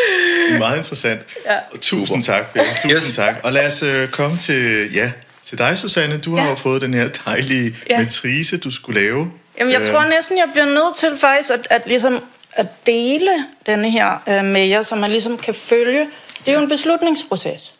meget 0.59 0.77
interessant. 0.77 1.21
Ja. 1.45 1.55
Tusind 1.81 2.23
tak, 2.23 2.53
Per. 2.53 2.61
Tusind 2.81 2.91
Yes. 3.09 3.15
tak. 3.15 3.35
Og 3.43 3.53
lad 3.53 3.67
os 3.67 3.83
øh, 3.83 4.09
komme 4.09 4.37
til, 4.37 4.93
ja, 4.93 5.11
til 5.43 5.57
dig, 5.57 5.77
Susanne. 5.77 6.17
Du 6.17 6.35
har 6.35 6.43
Ja. 6.43 6.49
jo 6.49 6.55
fået 6.55 6.81
den 6.81 6.93
her 6.93 7.09
dejlige 7.25 7.75
Ja. 7.89 7.99
metrise, 7.99 8.57
du 8.57 8.71
skulle 8.71 9.01
lave. 9.01 9.31
Jamen, 9.59 9.73
jeg 9.73 9.81
Øh, 9.81 9.87
tror 9.87 10.05
næsten, 10.09 10.37
jeg 10.37 10.45
bliver 10.51 10.65
nødt 10.65 10.95
til 10.95 11.17
faktisk 11.17 11.51
at, 11.53 11.67
at, 11.69 11.81
ligesom 11.85 12.23
at 12.53 12.65
dele 12.85 13.31
denne 13.65 13.91
her 13.91 14.23
øh, 14.29 14.43
med 14.45 14.65
jer, 14.67 14.83
så 14.83 14.95
man 14.95 15.11
ligesom 15.11 15.37
kan 15.37 15.53
følge. 15.53 16.07
Det 16.45 16.51
er 16.51 16.53
jo 16.53 16.61
en 16.63 16.69
beslutningsproces. 16.69 17.71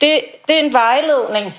Det, 0.00 0.20
det 0.48 0.56
er 0.56 0.60
en 0.60 0.72
vejledning 0.72 1.54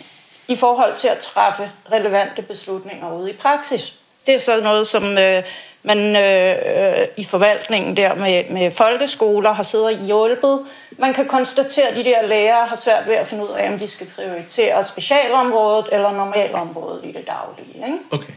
i 0.49 0.55
forhold 0.55 0.95
til 0.95 1.07
at 1.07 1.17
træffe 1.17 1.71
relevante 1.91 2.41
beslutninger 2.41 3.13
ude 3.13 3.29
i 3.29 3.33
praksis. 3.33 3.99
Det 4.25 4.35
er 4.35 4.39
så 4.39 4.61
noget, 4.61 4.87
som 4.87 5.17
øh, 5.17 5.43
man 5.83 6.15
øh, 6.15 6.55
øh, 6.99 7.07
i 7.17 7.23
forvaltningen 7.23 7.97
der 7.97 8.15
med, 8.15 8.43
med 8.49 8.71
folkeskoler 8.71 9.51
har 9.51 9.63
siddet 9.63 9.87
og 9.87 10.05
hjulpet. 10.05 10.65
Man 10.97 11.13
kan 11.13 11.27
konstatere, 11.27 11.87
at 11.87 11.95
de 11.95 12.03
der 12.03 12.27
lærere 12.27 12.65
har 12.65 12.75
svært 12.75 13.07
ved 13.07 13.15
at 13.15 13.27
finde 13.27 13.43
ud 13.43 13.49
af, 13.49 13.71
om 13.71 13.79
de 13.79 13.87
skal 13.87 14.07
prioritere 14.15 14.85
specialområdet 14.85 15.85
eller 15.91 16.11
normalområdet 16.11 17.05
i 17.05 17.11
det 17.11 17.27
daglige. 17.27 17.85
Ikke? 17.85 17.97
Okay. 18.11 18.33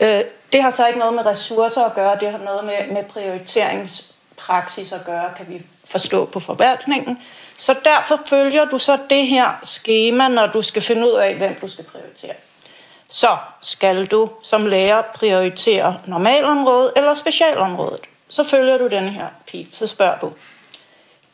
Øh, 0.00 0.24
det 0.52 0.62
har 0.62 0.70
så 0.70 0.86
ikke 0.86 0.98
noget 0.98 1.14
med 1.14 1.26
ressourcer 1.26 1.84
at 1.84 1.94
gøre, 1.94 2.16
det 2.20 2.30
har 2.30 2.38
noget 2.38 2.64
med, 2.64 2.94
med 2.94 3.04
prioriteringspraksis 3.04 4.92
at 4.92 5.00
gøre, 5.06 5.30
kan 5.36 5.46
vi 5.48 5.62
forstå 5.84 6.24
på 6.24 6.40
forvaltningen. 6.40 7.18
Så 7.58 7.74
derfor 7.84 8.20
følger 8.26 8.64
du 8.64 8.78
så 8.78 8.98
det 9.10 9.26
her 9.26 9.60
schema, 9.64 10.28
når 10.28 10.46
du 10.46 10.62
skal 10.62 10.82
finde 10.82 11.06
ud 11.06 11.12
af, 11.12 11.34
hvem 11.34 11.54
du 11.60 11.68
skal 11.68 11.84
prioritere. 11.84 12.34
Så 13.08 13.36
skal 13.62 14.06
du 14.06 14.30
som 14.42 14.66
lærer 14.66 15.02
prioritere 15.14 15.98
normalområdet 16.06 16.92
eller 16.96 17.14
specialområdet. 17.14 18.00
Så 18.28 18.44
følger 18.44 18.78
du 18.78 18.86
den 18.86 19.08
her 19.08 19.26
pil, 19.46 19.68
så 19.72 19.86
spørger 19.86 20.18
du, 20.18 20.32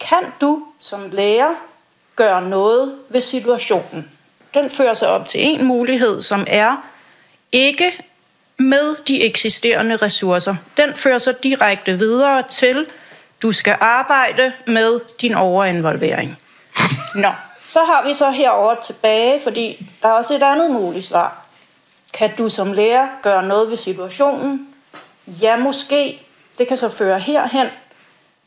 kan 0.00 0.32
du 0.40 0.66
som 0.80 1.10
lærer 1.12 1.54
gøre 2.16 2.42
noget 2.42 2.98
ved 3.08 3.20
situationen? 3.20 4.10
Den 4.54 4.70
fører 4.70 4.94
sig 4.94 5.08
op 5.08 5.28
til 5.28 5.40
en 5.40 5.64
mulighed, 5.64 6.22
som 6.22 6.46
er 6.50 6.76
ikke 7.52 8.04
med 8.56 8.96
de 9.08 9.22
eksisterende 9.22 9.96
ressourcer. 9.96 10.56
Den 10.76 10.96
fører 10.96 11.18
sig 11.18 11.42
direkte 11.42 11.98
videre 11.98 12.42
til, 12.42 12.86
du 13.42 13.52
skal 13.52 13.76
arbejde 13.80 14.52
med 14.66 15.00
din 15.20 15.34
overinvolvering. 15.34 16.38
Nå, 17.14 17.28
så 17.66 17.84
har 17.84 18.06
vi 18.06 18.14
så 18.14 18.30
herover 18.30 18.74
tilbage, 18.74 19.40
fordi 19.42 19.90
der 20.02 20.08
er 20.08 20.12
også 20.12 20.34
et 20.34 20.42
andet 20.42 20.70
muligt 20.70 21.06
svar. 21.06 21.44
Kan 22.12 22.36
du 22.36 22.48
som 22.48 22.72
lærer 22.72 23.08
gøre 23.22 23.42
noget 23.42 23.70
ved 23.70 23.76
situationen? 23.76 24.68
Ja, 25.26 25.56
måske. 25.56 26.26
Det 26.58 26.68
kan 26.68 26.76
så 26.76 26.88
føre 26.88 27.18
herhen. 27.18 27.66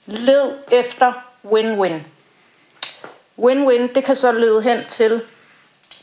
Led 0.05 0.51
efter 0.71 1.13
win-win. 1.45 1.93
Win-win, 3.39 3.93
det 3.95 4.03
kan 4.03 4.15
så 4.15 4.31
lede 4.31 4.61
hen 4.61 4.85
til, 4.85 5.21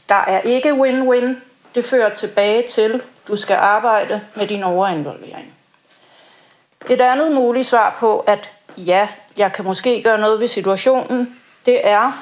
der 0.08 0.14
er 0.14 0.40
ikke 0.40 0.72
win-win. 0.72 1.34
Det 1.74 1.84
fører 1.84 2.14
tilbage 2.14 2.68
til, 2.68 3.02
du 3.28 3.36
skal 3.36 3.56
arbejde 3.56 4.20
med 4.34 4.46
din 4.46 4.62
overinvolvering. 4.62 5.54
Et 6.90 7.00
andet 7.00 7.32
muligt 7.32 7.66
svar 7.66 7.96
på, 7.98 8.18
at 8.18 8.52
ja, 8.76 9.08
jeg 9.36 9.52
kan 9.52 9.64
måske 9.64 10.02
gøre 10.02 10.18
noget 10.18 10.40
ved 10.40 10.48
situationen, 10.48 11.40
det 11.66 11.88
er, 11.88 12.12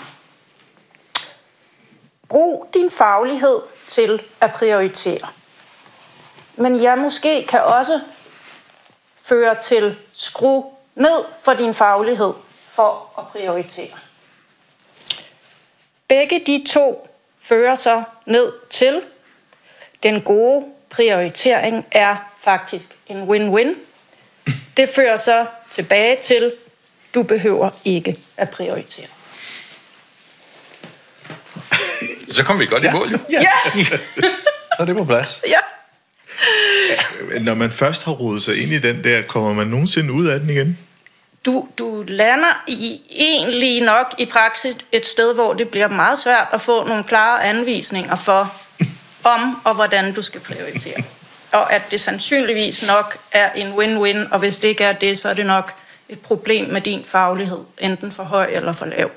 brug 2.28 2.68
din 2.74 2.90
faglighed 2.90 3.60
til 3.86 4.22
at 4.40 4.52
prioritere. 4.52 5.28
Men 6.56 6.76
ja, 6.76 6.94
måske 6.94 7.46
kan 7.46 7.62
også 7.62 8.00
føre 9.22 9.54
til 9.62 9.96
skru 10.14 10.64
ned 10.94 11.24
for 11.42 11.54
din 11.54 11.74
faglighed 11.74 12.32
for 12.66 13.10
at 13.18 13.26
prioritere. 13.26 13.98
Begge 16.08 16.42
de 16.46 16.64
to 16.68 17.08
fører 17.38 17.74
så 17.74 18.02
ned 18.26 18.52
til, 18.70 19.02
den 20.02 20.22
gode 20.22 20.64
prioritering 20.90 21.86
er 21.92 22.16
faktisk 22.38 22.98
en 23.06 23.28
win-win. 23.28 23.76
Det 24.76 24.88
fører 24.88 25.16
så 25.16 25.46
tilbage 25.70 26.16
til, 26.22 26.52
du 27.14 27.22
behøver 27.22 27.70
ikke 27.84 28.16
at 28.36 28.50
prioritere. 28.50 29.06
Så 32.28 32.44
kom 32.44 32.58
vi 32.58 32.66
godt 32.66 32.84
i 32.84 32.90
mål, 32.92 33.10
jo. 33.10 33.18
Ja, 33.30 33.48
Så 34.76 34.82
er 34.82 34.84
det 34.84 34.96
på 34.96 35.04
plads. 35.04 35.40
ja. 35.48 35.58
Når 37.40 37.54
man 37.54 37.72
først 37.72 38.04
har 38.04 38.12
rodet 38.12 38.42
sig 38.42 38.62
ind 38.62 38.72
i 38.72 38.78
den 38.78 39.04
der, 39.04 39.22
kommer 39.22 39.52
man 39.52 39.66
nogensinde 39.66 40.12
ud 40.12 40.26
af 40.26 40.40
den 40.40 40.50
igen? 40.50 40.78
Du, 41.46 41.68
du 41.78 42.04
lander 42.08 42.62
i 42.66 43.00
egentlig 43.10 43.80
nok 43.80 44.14
i 44.18 44.26
praksis 44.26 44.76
et 44.92 45.06
sted, 45.06 45.34
hvor 45.34 45.52
det 45.52 45.68
bliver 45.68 45.88
meget 45.88 46.18
svært 46.18 46.46
at 46.52 46.60
få 46.60 46.86
nogle 46.86 47.04
klare 47.04 47.44
anvisninger 47.44 48.16
for, 48.16 48.54
om 49.24 49.60
og 49.64 49.74
hvordan 49.74 50.14
du 50.14 50.22
skal 50.22 50.40
prioritere. 50.40 51.02
Og 51.52 51.72
at 51.72 51.82
det 51.90 52.00
sandsynligvis 52.00 52.86
nok 52.86 53.18
er 53.32 53.52
en 53.52 53.72
win-win, 53.72 54.32
og 54.32 54.38
hvis 54.38 54.58
det 54.58 54.68
ikke 54.68 54.84
er 54.84 54.92
det, 54.92 55.18
så 55.18 55.28
er 55.28 55.34
det 55.34 55.46
nok 55.46 55.72
et 56.08 56.18
problem 56.18 56.70
med 56.70 56.80
din 56.80 57.04
faglighed, 57.04 57.58
enten 57.78 58.12
for 58.12 58.22
høj 58.22 58.50
eller 58.52 58.72
for 58.72 58.86
lav, 58.86 59.10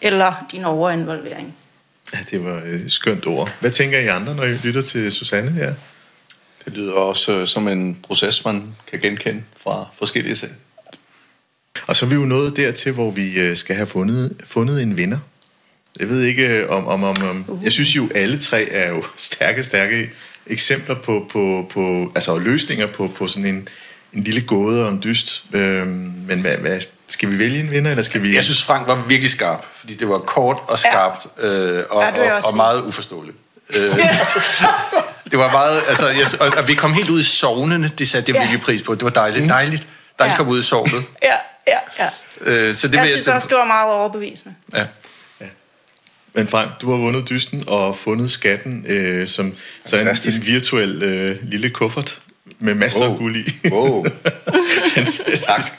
eller 0.00 0.46
din 0.52 0.64
overinvolvering. 0.64 1.54
Ja, 2.12 2.18
det 2.30 2.44
var 2.44 2.60
et 2.60 2.92
skønt 2.92 3.26
ord. 3.26 3.50
Hvad 3.60 3.70
tænker 3.70 3.98
I 3.98 4.06
andre, 4.06 4.34
når 4.34 4.44
I 4.44 4.54
lytter 4.54 4.82
til 4.82 5.12
Susanne 5.12 5.50
her? 5.50 5.74
Det 6.64 6.72
lyder 6.72 6.92
også 6.92 7.32
øh, 7.32 7.46
som 7.46 7.68
en 7.68 7.98
proces, 8.02 8.44
man 8.44 8.74
kan 8.90 9.00
genkende 9.00 9.42
fra 9.56 9.86
forskellige 9.98 10.34
ting. 10.34 10.52
Og 11.86 11.96
så 11.96 12.04
er 12.06 12.08
vi 12.08 12.14
jo 12.14 12.24
nået 12.24 12.56
dertil, 12.56 12.92
hvor 12.92 13.10
vi 13.10 13.38
øh, 13.38 13.56
skal 13.56 13.76
have 13.76 13.86
fundet, 13.86 14.36
fundet 14.44 14.82
en 14.82 14.96
vinder. 14.96 15.18
Jeg 16.00 16.08
ved 16.08 16.22
ikke 16.22 16.48
øh, 16.48 16.70
om, 16.70 16.86
om, 16.86 17.04
om, 17.04 17.16
om... 17.28 17.60
Jeg 17.62 17.72
synes 17.72 17.96
jo, 17.96 18.08
alle 18.14 18.38
tre 18.38 18.68
er 18.68 18.88
jo 18.88 19.04
stærke, 19.16 19.64
stærke 19.64 20.10
eksempler 20.50 20.94
på, 20.94 21.26
på, 21.32 21.66
på 21.74 22.12
altså 22.14 22.38
løsninger 22.38 22.86
på, 22.86 23.10
på 23.16 23.26
sådan 23.26 23.46
en, 23.46 23.68
en 24.12 24.24
lille 24.24 24.40
gåde 24.40 24.84
og 24.84 24.92
en 24.92 25.00
dyst. 25.02 25.42
Øhm, 25.52 25.88
men 26.28 26.40
hvad, 26.40 26.56
hvad, 26.56 26.80
skal 27.08 27.30
vi 27.30 27.38
vælge 27.38 27.60
en 27.60 27.70
vinder, 27.70 27.90
eller 27.90 28.02
skal 28.02 28.22
vi... 28.22 28.34
Jeg 28.34 28.44
synes, 28.44 28.64
Frank 28.64 28.86
var 28.86 29.04
virkelig 29.08 29.30
skarp, 29.30 29.64
fordi 29.74 29.94
det 29.94 30.08
var 30.08 30.18
kort 30.18 30.58
og 30.68 30.78
skarpt, 30.78 31.26
øh, 31.42 31.82
og, 31.90 32.02
Ja, 32.02 32.22
jeg 32.24 32.32
og, 32.32 32.42
og 32.50 32.56
meget 32.56 32.82
uforståeligt. 32.82 33.36
Øh, 33.76 33.82
det 35.30 35.38
var 35.38 35.50
meget, 35.50 35.82
altså, 35.88 36.08
jeg, 36.08 36.26
og, 36.40 36.52
og 36.58 36.68
vi 36.68 36.74
kom 36.74 36.92
helt 36.92 37.10
ud 37.10 37.20
i 37.20 37.24
sovnene, 37.24 37.90
det 37.98 38.08
satte 38.08 38.30
jeg 38.30 38.34
Ja. 38.34 38.40
virkelig 38.40 38.60
pris 38.64 38.82
på. 38.82 38.94
Det 38.94 39.02
var 39.04 39.10
dejligt, 39.10 39.48
dejligt. 39.48 39.88
Dejligt 40.18 40.32
Ja. 40.32 40.36
komme 40.36 40.52
ud 40.52 40.60
i 40.60 40.62
sovnet. 40.62 41.04
Ja, 41.22 41.34
ja, 41.68 41.78
ja. 41.98 42.08
Øh, 42.40 42.74
så 42.76 42.88
det 42.88 42.94
Jeg 42.94 43.02
vil 43.02 43.08
synes 43.10 43.24
sætte- 43.24 43.36
også, 43.36 43.48
det 43.48 43.56
var 43.58 43.64
meget 43.64 43.92
overbevisende. 43.92 44.54
Ja. 44.74 44.86
Men 46.34 46.46
Frank, 46.48 46.70
du 46.80 46.90
har 46.90 46.96
vundet 46.96 47.28
dysten 47.28 47.62
og 47.66 47.96
fundet 47.96 48.30
skatten 48.30 48.84
øh, 48.88 49.28
som 49.28 49.54
så 49.84 49.96
en, 49.96 50.00
Fantastisk. 50.06 50.38
en 50.40 50.46
virtuel 50.46 51.02
øh, 51.02 51.36
lille 51.42 51.70
kuffert 51.70 52.20
med 52.58 52.74
masser 52.74 53.00
Wow. 53.04 53.12
af 53.12 53.18
guld 53.18 53.36
i. 53.36 53.68
Wow. 53.70 54.04
Fantastisk. 54.94 55.72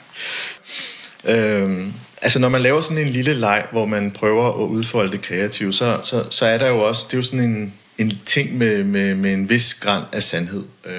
Øhm, 1.26 1.94
altså 2.22 2.40
når 2.40 2.50
man 2.50 2.62
laver 2.62 2.82
sådan 2.82 2.98
en 2.98 3.10
lille 3.10 3.34
leg, 3.34 3.66
hvor 3.72 3.86
man 3.86 4.12
prøver 4.12 4.64
at 4.64 4.68
udfolde 4.68 5.12
det 5.12 5.22
kreative, 5.22 5.74
så, 5.74 6.00
så, 6.04 6.24
så 6.30 6.46
er 6.46 6.58
der 6.58 6.68
jo 6.68 6.80
også, 6.80 7.06
det 7.08 7.14
er 7.14 7.18
jo 7.18 7.24
sådan 7.24 7.40
en, 7.40 7.74
en 7.98 8.20
ting 8.26 8.58
med, 8.58 8.84
med, 8.84 9.16
med 9.16 9.34
en 9.34 9.50
vis 9.50 9.74
græn 9.74 10.04
af 10.12 10.24
sandhed. 10.24 10.64
Øh, 10.86 10.94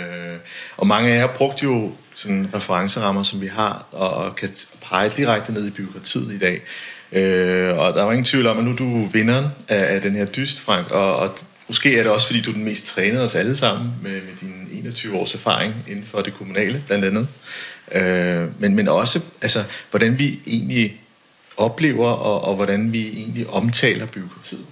og 0.77 0.87
mange 0.87 1.11
af 1.11 1.15
jer 1.15 1.21
har 1.21 1.35
brugt 1.35 1.63
jo 1.63 1.93
sådan 2.15 2.49
referencerammer, 2.55 3.23
som 3.23 3.41
vi 3.41 3.47
har, 3.47 3.87
og, 3.93 4.11
og 4.11 4.37
kan 4.37 4.49
pege 4.89 5.11
direkte 5.17 5.53
ned 5.53 5.67
i 5.67 5.71
byråkratiet 5.71 6.33
i 6.33 6.39
dag. 6.39 6.61
Øh, 7.13 7.79
og 7.79 7.95
der 7.95 8.03
var 8.03 8.13
ingen 8.13 8.25
tvivl 8.25 8.47
om, 8.47 8.59
at 8.59 8.65
nu 8.65 8.71
er 8.71 8.77
du 8.77 9.07
vinderen 9.07 9.47
af, 9.69 9.95
af 9.95 10.01
den 10.01 10.17
her 10.17 10.25
dyst, 10.25 10.61
Frank, 10.61 10.91
og, 10.91 11.17
og 11.17 11.39
måske 11.69 11.99
er 11.99 12.03
det 12.03 12.13
også, 12.13 12.27
fordi 12.27 12.41
du 12.41 12.51
er 12.51 12.55
den 12.55 12.65
mest 12.65 12.87
trænede 12.87 13.25
os 13.25 13.35
alle 13.35 13.57
sammen, 13.57 13.91
med, 14.03 14.13
med 14.13 14.33
din 14.41 14.69
21 14.73 15.17
års 15.17 15.35
erfaring 15.35 15.75
inden 15.89 16.05
for 16.05 16.21
det 16.21 16.35
kommunale, 16.35 16.83
blandt 16.87 17.05
andet. 17.05 17.29
Øh, 17.93 18.61
men, 18.61 18.75
men 18.75 18.89
også, 18.89 19.21
altså, 19.43 19.65
hvordan 19.91 20.19
vi 20.19 20.41
egentlig 20.47 21.01
oplever, 21.57 22.09
og, 22.09 22.45
og 22.45 22.57
hvordan 22.57 22.93
vi 22.93 23.09
egentlig 23.09 23.51
omtaler 23.51 24.07
byråkratiet. 24.07 24.67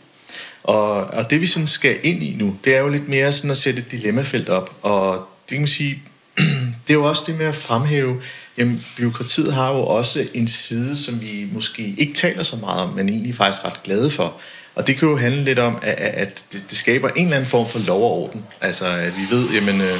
Og, 0.62 0.94
og 1.04 1.30
det 1.30 1.40
vi 1.40 1.46
sådan 1.46 1.66
skal 1.66 1.98
ind 2.02 2.22
i 2.22 2.36
nu, 2.38 2.56
det 2.64 2.76
er 2.76 2.80
jo 2.80 2.88
lidt 2.88 3.08
mere 3.08 3.32
sådan 3.32 3.50
at 3.50 3.58
sætte 3.58 3.80
et 3.80 3.90
dilemmafelt 3.90 4.48
op, 4.48 4.76
og 4.82 5.14
det 5.14 5.48
kan 5.48 5.60
man 5.60 5.68
sige, 5.68 6.02
det 6.86 6.90
er 6.90 6.94
jo 6.94 7.04
også 7.04 7.22
det 7.26 7.38
med 7.38 7.46
at 7.46 7.54
fremhæve, 7.54 8.20
jamen 8.60 8.84
byråkratiet 8.96 9.54
har 9.54 9.72
jo 9.72 9.86
også 9.86 10.26
en 10.34 10.48
side, 10.48 10.96
som 10.96 11.20
vi 11.20 11.48
måske 11.52 11.94
ikke 11.98 12.14
taler 12.14 12.42
så 12.42 12.56
meget 12.56 12.80
om, 12.80 12.94
men 12.94 13.08
egentlig 13.08 13.34
faktisk 13.34 13.64
ret 13.64 13.82
glade 13.82 14.10
for. 14.10 14.34
Og 14.74 14.86
det 14.86 14.96
kan 14.96 15.08
jo 15.08 15.16
handle 15.16 15.44
lidt 15.44 15.58
om, 15.58 15.78
at, 15.82 15.94
at 15.94 16.44
det, 16.52 16.76
skaber 16.76 17.08
en 17.08 17.24
eller 17.24 17.36
anden 17.36 17.50
form 17.50 17.68
for 17.68 17.78
lov 17.78 18.02
og 18.02 18.10
orden. 18.10 18.44
Altså, 18.60 18.86
at 18.86 19.12
vi 19.16 19.36
ved, 19.36 19.48
jamen, 19.50 19.80
øh, 19.80 19.98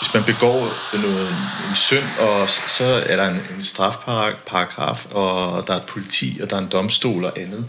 hvis 0.00 0.14
man 0.14 0.24
begår 0.24 0.72
noget, 0.96 1.28
en 1.70 1.76
synd, 1.76 2.04
og 2.20 2.48
så 2.48 2.84
er 2.84 3.16
der 3.16 3.28
en, 3.28 3.40
en 3.56 3.62
strafparagraf, 3.62 5.06
og 5.10 5.66
der 5.66 5.72
er 5.72 5.76
et 5.78 5.86
politi, 5.86 6.38
og 6.42 6.50
der 6.50 6.56
er 6.56 6.60
en 6.60 6.68
domstol 6.72 7.24
og 7.24 7.40
andet, 7.40 7.66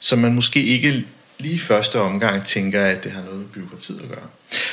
som 0.00 0.18
man 0.18 0.34
måske 0.34 0.62
ikke 0.62 1.04
lige 1.42 1.54
i 1.54 1.58
første 1.58 2.00
omgang 2.00 2.44
tænker, 2.44 2.84
at 2.84 3.04
det 3.04 3.12
har 3.12 3.22
noget 3.22 3.38
med 3.38 3.46
byråkratiet 3.46 4.00
at 4.02 4.08
gøre. 4.08 4.26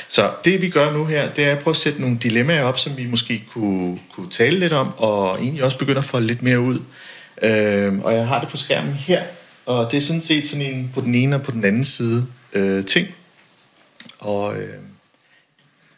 Så 0.08 0.30
det 0.44 0.62
vi 0.62 0.70
gør 0.70 0.92
nu 0.92 1.04
her, 1.04 1.30
det 1.30 1.44
er 1.44 1.52
at 1.52 1.58
prøve 1.58 1.72
at 1.72 1.76
sætte 1.76 2.00
nogle 2.00 2.18
dilemmaer 2.18 2.62
op, 2.62 2.78
som 2.78 2.96
vi 2.96 3.06
måske 3.06 3.44
kunne, 3.52 3.98
kunne 4.12 4.30
tale 4.30 4.58
lidt 4.58 4.72
om, 4.72 4.92
og 4.96 5.38
egentlig 5.38 5.64
også 5.64 5.78
begynde 5.78 5.98
at 5.98 6.04
få 6.04 6.18
lidt 6.18 6.42
mere 6.42 6.60
ud. 6.60 6.78
Øh, 7.42 7.98
og 7.98 8.14
jeg 8.14 8.28
har 8.28 8.40
det 8.40 8.48
på 8.48 8.56
skærmen 8.56 8.94
her, 8.94 9.22
og 9.66 9.90
det 9.90 9.96
er 9.96 10.00
sådan 10.00 10.22
set 10.22 10.48
sådan 10.48 10.66
en 10.66 10.90
på 10.94 11.00
den 11.00 11.14
ene 11.14 11.36
og 11.36 11.42
på 11.42 11.50
den 11.50 11.64
anden 11.64 11.84
side 11.84 12.26
øh, 12.52 12.84
ting. 12.84 13.08
Og 14.18 14.56
øh, 14.56 14.74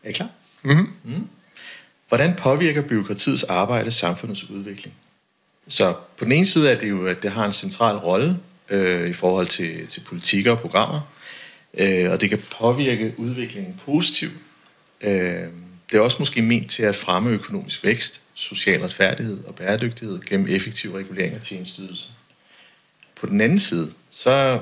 er 0.03 0.09
I 0.09 0.13
klar? 0.13 0.29
Mm-hmm. 0.63 0.89
Mm. 1.05 1.29
Hvordan 2.09 2.35
påvirker 2.35 2.83
byråkratiets 2.83 3.43
arbejde 3.43 3.91
samfundets 3.91 4.51
udvikling? 4.51 4.95
Så 5.69 5.95
på 6.19 6.25
den 6.25 6.33
ene 6.33 6.47
side 6.47 6.71
er 6.71 6.79
det 6.79 6.91
jo, 6.91 7.07
at 7.07 7.23
det 7.23 7.31
har 7.31 7.47
en 7.47 7.53
central 7.53 7.97
rolle 7.97 8.37
øh, 8.71 9.09
i 9.09 9.13
forhold 9.13 9.47
til, 9.47 9.87
til 9.87 10.01
politikker 10.01 10.51
og 10.51 10.59
programmer, 10.59 11.01
øh, 11.75 12.11
og 12.11 12.21
det 12.21 12.31
kan 12.31 12.43
påvirke 12.59 13.15
udviklingen 13.17 13.81
positivt. 13.85 14.33
Øh, 15.01 15.47
det 15.91 15.99
er 15.99 16.01
også 16.01 16.17
måske 16.19 16.43
ment 16.43 16.71
til 16.71 16.83
at 16.83 16.97
fremme 16.97 17.31
økonomisk 17.31 17.85
vækst, 17.85 18.23
social 18.35 18.81
retfærdighed 18.81 19.45
og 19.45 19.55
bæredygtighed 19.55 20.21
gennem 20.21 20.47
effektiv 20.51 20.95
regulering 20.95 21.35
af 21.35 21.41
tjenesteydelser. 21.41 22.09
På 23.21 23.27
den 23.27 23.41
anden 23.41 23.59
side, 23.59 23.93
så 24.11 24.61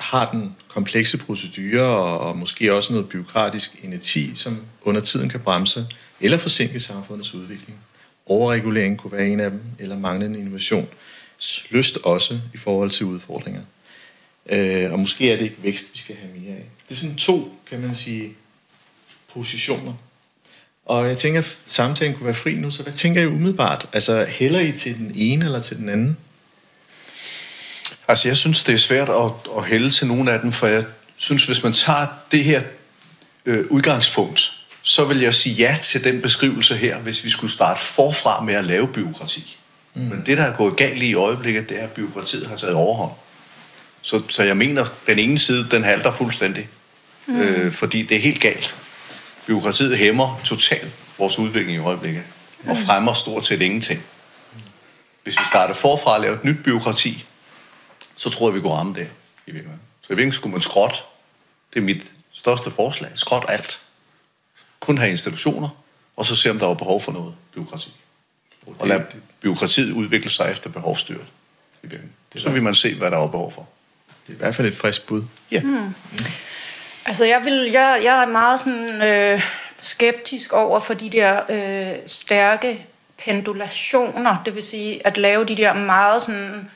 har 0.00 0.30
den 0.30 0.56
komplekse 0.68 1.18
procedurer 1.18 1.82
og, 1.82 2.20
og 2.20 2.36
måske 2.36 2.74
også 2.74 2.92
noget 2.92 3.08
byråkratisk 3.08 3.84
inerti, 3.84 4.32
som 4.34 4.58
under 4.82 5.00
tiden 5.00 5.28
kan 5.28 5.40
bremse 5.40 5.86
eller 6.20 6.38
forsinke 6.38 6.80
samfundets 6.80 7.34
udvikling. 7.34 7.78
Overregulering 8.26 8.98
kunne 8.98 9.12
være 9.12 9.28
en 9.28 9.40
af 9.40 9.50
dem, 9.50 9.62
eller 9.78 9.98
manglende 9.98 10.38
innovation. 10.38 10.88
Lyst 11.70 11.98
også 12.04 12.40
i 12.54 12.56
forhold 12.56 12.90
til 12.90 13.06
udfordringer. 13.06 13.62
Øh, 14.48 14.92
og 14.92 14.98
måske 14.98 15.32
er 15.32 15.36
det 15.36 15.44
ikke 15.44 15.62
vækst, 15.62 15.84
vi 15.92 15.98
skal 15.98 16.16
have 16.16 16.32
mere 16.40 16.56
af. 16.56 16.64
Det 16.88 16.94
er 16.94 16.98
sådan 16.98 17.16
to, 17.16 17.58
kan 17.70 17.80
man 17.80 17.94
sige, 17.94 18.32
positioner. 19.32 19.94
Og 20.86 21.08
jeg 21.08 21.18
tænker, 21.18 21.40
at 21.40 21.58
samtalen 21.66 22.14
kunne 22.14 22.26
være 22.26 22.34
fri 22.34 22.54
nu, 22.54 22.70
så 22.70 22.82
hvad 22.82 22.92
tænker 22.92 23.22
I 23.22 23.26
umiddelbart? 23.26 23.88
Altså, 23.92 24.26
hælder 24.28 24.60
I 24.60 24.72
til 24.72 24.96
den 24.96 25.12
ene 25.14 25.44
eller 25.44 25.60
til 25.60 25.76
den 25.76 25.88
anden? 25.88 26.16
Altså, 28.08 28.28
jeg 28.28 28.36
synes, 28.36 28.62
det 28.62 28.74
er 28.74 28.78
svært 28.78 29.08
at, 29.08 29.30
at 29.56 29.64
hælde 29.64 29.90
til 29.90 30.06
nogen 30.06 30.28
af 30.28 30.40
dem, 30.40 30.52
for 30.52 30.66
jeg 30.66 30.84
synes, 31.16 31.46
hvis 31.46 31.62
man 31.62 31.72
tager 31.72 32.06
det 32.32 32.44
her 32.44 32.62
øh, 33.46 33.64
udgangspunkt, 33.70 34.52
så 34.82 35.04
vil 35.04 35.20
jeg 35.20 35.34
sige 35.34 35.54
ja 35.54 35.78
til 35.82 36.04
den 36.04 36.22
beskrivelse 36.22 36.76
her, 36.76 36.98
hvis 36.98 37.24
vi 37.24 37.30
skulle 37.30 37.52
starte 37.52 37.80
forfra 37.80 38.44
med 38.44 38.54
at 38.54 38.64
lave 38.64 38.88
byråkrati. 38.88 39.56
Mm. 39.94 40.02
Men 40.02 40.22
det, 40.26 40.38
der 40.38 40.44
er 40.44 40.56
gået 40.56 40.76
galt 40.76 41.02
i 41.02 41.14
øjeblikket, 41.14 41.68
det 41.68 41.80
er, 41.80 41.84
at 41.84 41.92
byråkratiet 41.92 42.46
har 42.46 42.56
taget 42.56 42.74
overhånd. 42.74 43.12
Så, 44.02 44.22
så 44.28 44.42
jeg 44.42 44.56
mener, 44.56 44.86
den 45.06 45.18
ene 45.18 45.38
side, 45.38 45.70
den 45.70 45.84
halter 45.84 46.12
fuldstændig. 46.12 46.68
Mm. 47.26 47.40
Øh, 47.40 47.72
fordi 47.72 48.02
det 48.02 48.16
er 48.16 48.20
helt 48.20 48.40
galt. 48.40 48.76
Byråkratiet 49.46 49.98
hæmmer 49.98 50.40
totalt 50.44 50.92
vores 51.18 51.38
udvikling 51.38 51.76
i 51.76 51.80
øjeblikket. 51.80 52.22
Mm. 52.62 52.70
Og 52.70 52.76
fremmer 52.76 53.14
stort 53.14 53.46
set 53.46 53.62
ingenting. 53.62 54.02
Hvis 55.22 55.40
vi 55.40 55.44
starter 55.44 55.74
forfra 55.74 56.14
at 56.14 56.20
lave 56.20 56.34
et 56.34 56.44
nyt 56.44 56.64
byråkrati, 56.64 57.24
så 58.16 58.30
tror 58.30 58.48
jeg, 58.48 58.54
vi 58.54 58.60
kunne 58.60 58.72
ramme 58.72 58.94
det 58.94 59.08
i 59.46 59.50
virkeligheden. 59.50 59.80
Så 60.00 60.06
i 60.06 60.10
virkeligheden 60.10 60.32
skulle 60.32 60.52
man 60.52 60.62
skråt. 60.62 61.04
Det 61.74 61.80
er 61.80 61.84
mit 61.84 62.12
største 62.32 62.70
forslag. 62.70 63.10
Skråt 63.14 63.44
alt. 63.48 63.80
Kun 64.80 64.98
have 64.98 65.10
institutioner, 65.10 65.68
og 66.16 66.26
så 66.26 66.36
se, 66.36 66.50
om 66.50 66.58
der 66.58 66.68
er 66.68 66.74
behov 66.74 67.00
for 67.00 67.12
noget 67.12 67.34
byråkrati. 67.54 67.94
Og 68.78 68.88
lade 68.88 69.04
byråkratiet 69.44 69.92
udvikle 69.92 70.30
sig 70.30 70.50
efter 70.50 70.70
behovsstyret. 70.70 71.26
Så 72.36 72.50
vil 72.50 72.62
man 72.62 72.74
se, 72.74 72.94
hvad 72.94 73.10
der 73.10 73.18
er 73.18 73.28
behov 73.28 73.52
for. 73.52 73.68
Det 74.26 74.32
er 74.32 74.34
i 74.34 74.38
hvert 74.38 74.54
fald 74.54 74.68
et 74.68 74.76
frisk 74.76 75.06
bud. 75.06 75.22
Ja. 75.50 75.60
Mm. 75.60 75.94
Altså, 77.06 77.24
jeg, 77.24 77.40
vil, 77.44 77.70
jeg, 77.72 78.00
jeg 78.04 78.22
er 78.22 78.26
meget 78.26 78.60
sådan, 78.60 79.02
øh, 79.02 79.42
skeptisk 79.78 80.52
over 80.52 80.80
for 80.80 80.94
de 80.94 81.10
der 81.10 81.40
øh, 81.48 81.96
stærke 82.06 82.86
pendulationer, 83.24 84.42
det 84.44 84.54
vil 84.54 84.62
sige 84.62 85.06
at 85.06 85.16
lave 85.16 85.44
de 85.44 85.56
der 85.56 85.72
meget 85.72 86.22
sådan 86.22 86.70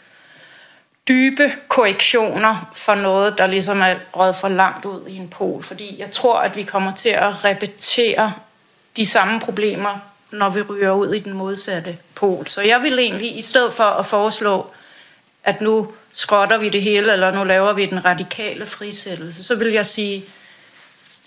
dybe 1.09 1.53
korrektioner 1.69 2.71
for 2.75 2.95
noget, 2.95 3.39
der 3.39 3.47
ligesom 3.47 3.81
er 3.81 3.95
røget 4.13 4.37
for 4.37 4.49
langt 4.49 4.85
ud 4.85 5.09
i 5.09 5.17
en 5.17 5.29
pol. 5.29 5.63
Fordi 5.63 5.97
jeg 5.99 6.11
tror, 6.11 6.41
at 6.41 6.57
vi 6.57 6.63
kommer 6.63 6.95
til 6.95 7.09
at 7.09 7.45
repetere 7.45 8.33
de 8.97 9.07
samme 9.07 9.41
problemer, 9.41 10.08
når 10.31 10.49
vi 10.49 10.63
ryger 10.63 10.93
ud 10.93 11.15
i 11.15 11.19
den 11.19 11.33
modsatte 11.33 11.99
pol. 12.15 12.47
Så 12.47 12.63
jeg 12.63 12.83
vil 12.83 12.99
egentlig, 12.99 13.39
i 13.39 13.43
stedet 13.43 13.73
for 13.73 13.85
at 13.85 14.07
foreslå, 14.07 14.71
at 15.45 15.61
nu 15.61 15.93
skrotter 16.13 16.59
vi 16.59 16.69
det 16.69 16.83
hele, 16.83 17.13
eller 17.13 17.31
nu 17.31 17.45
laver 17.45 17.73
vi 17.73 17.87
den 17.87 18.05
radikale 18.05 18.67
frisættelse, 18.67 19.45
så 19.45 19.55
vil 19.55 19.69
jeg 19.69 19.87
sige, 19.87 20.25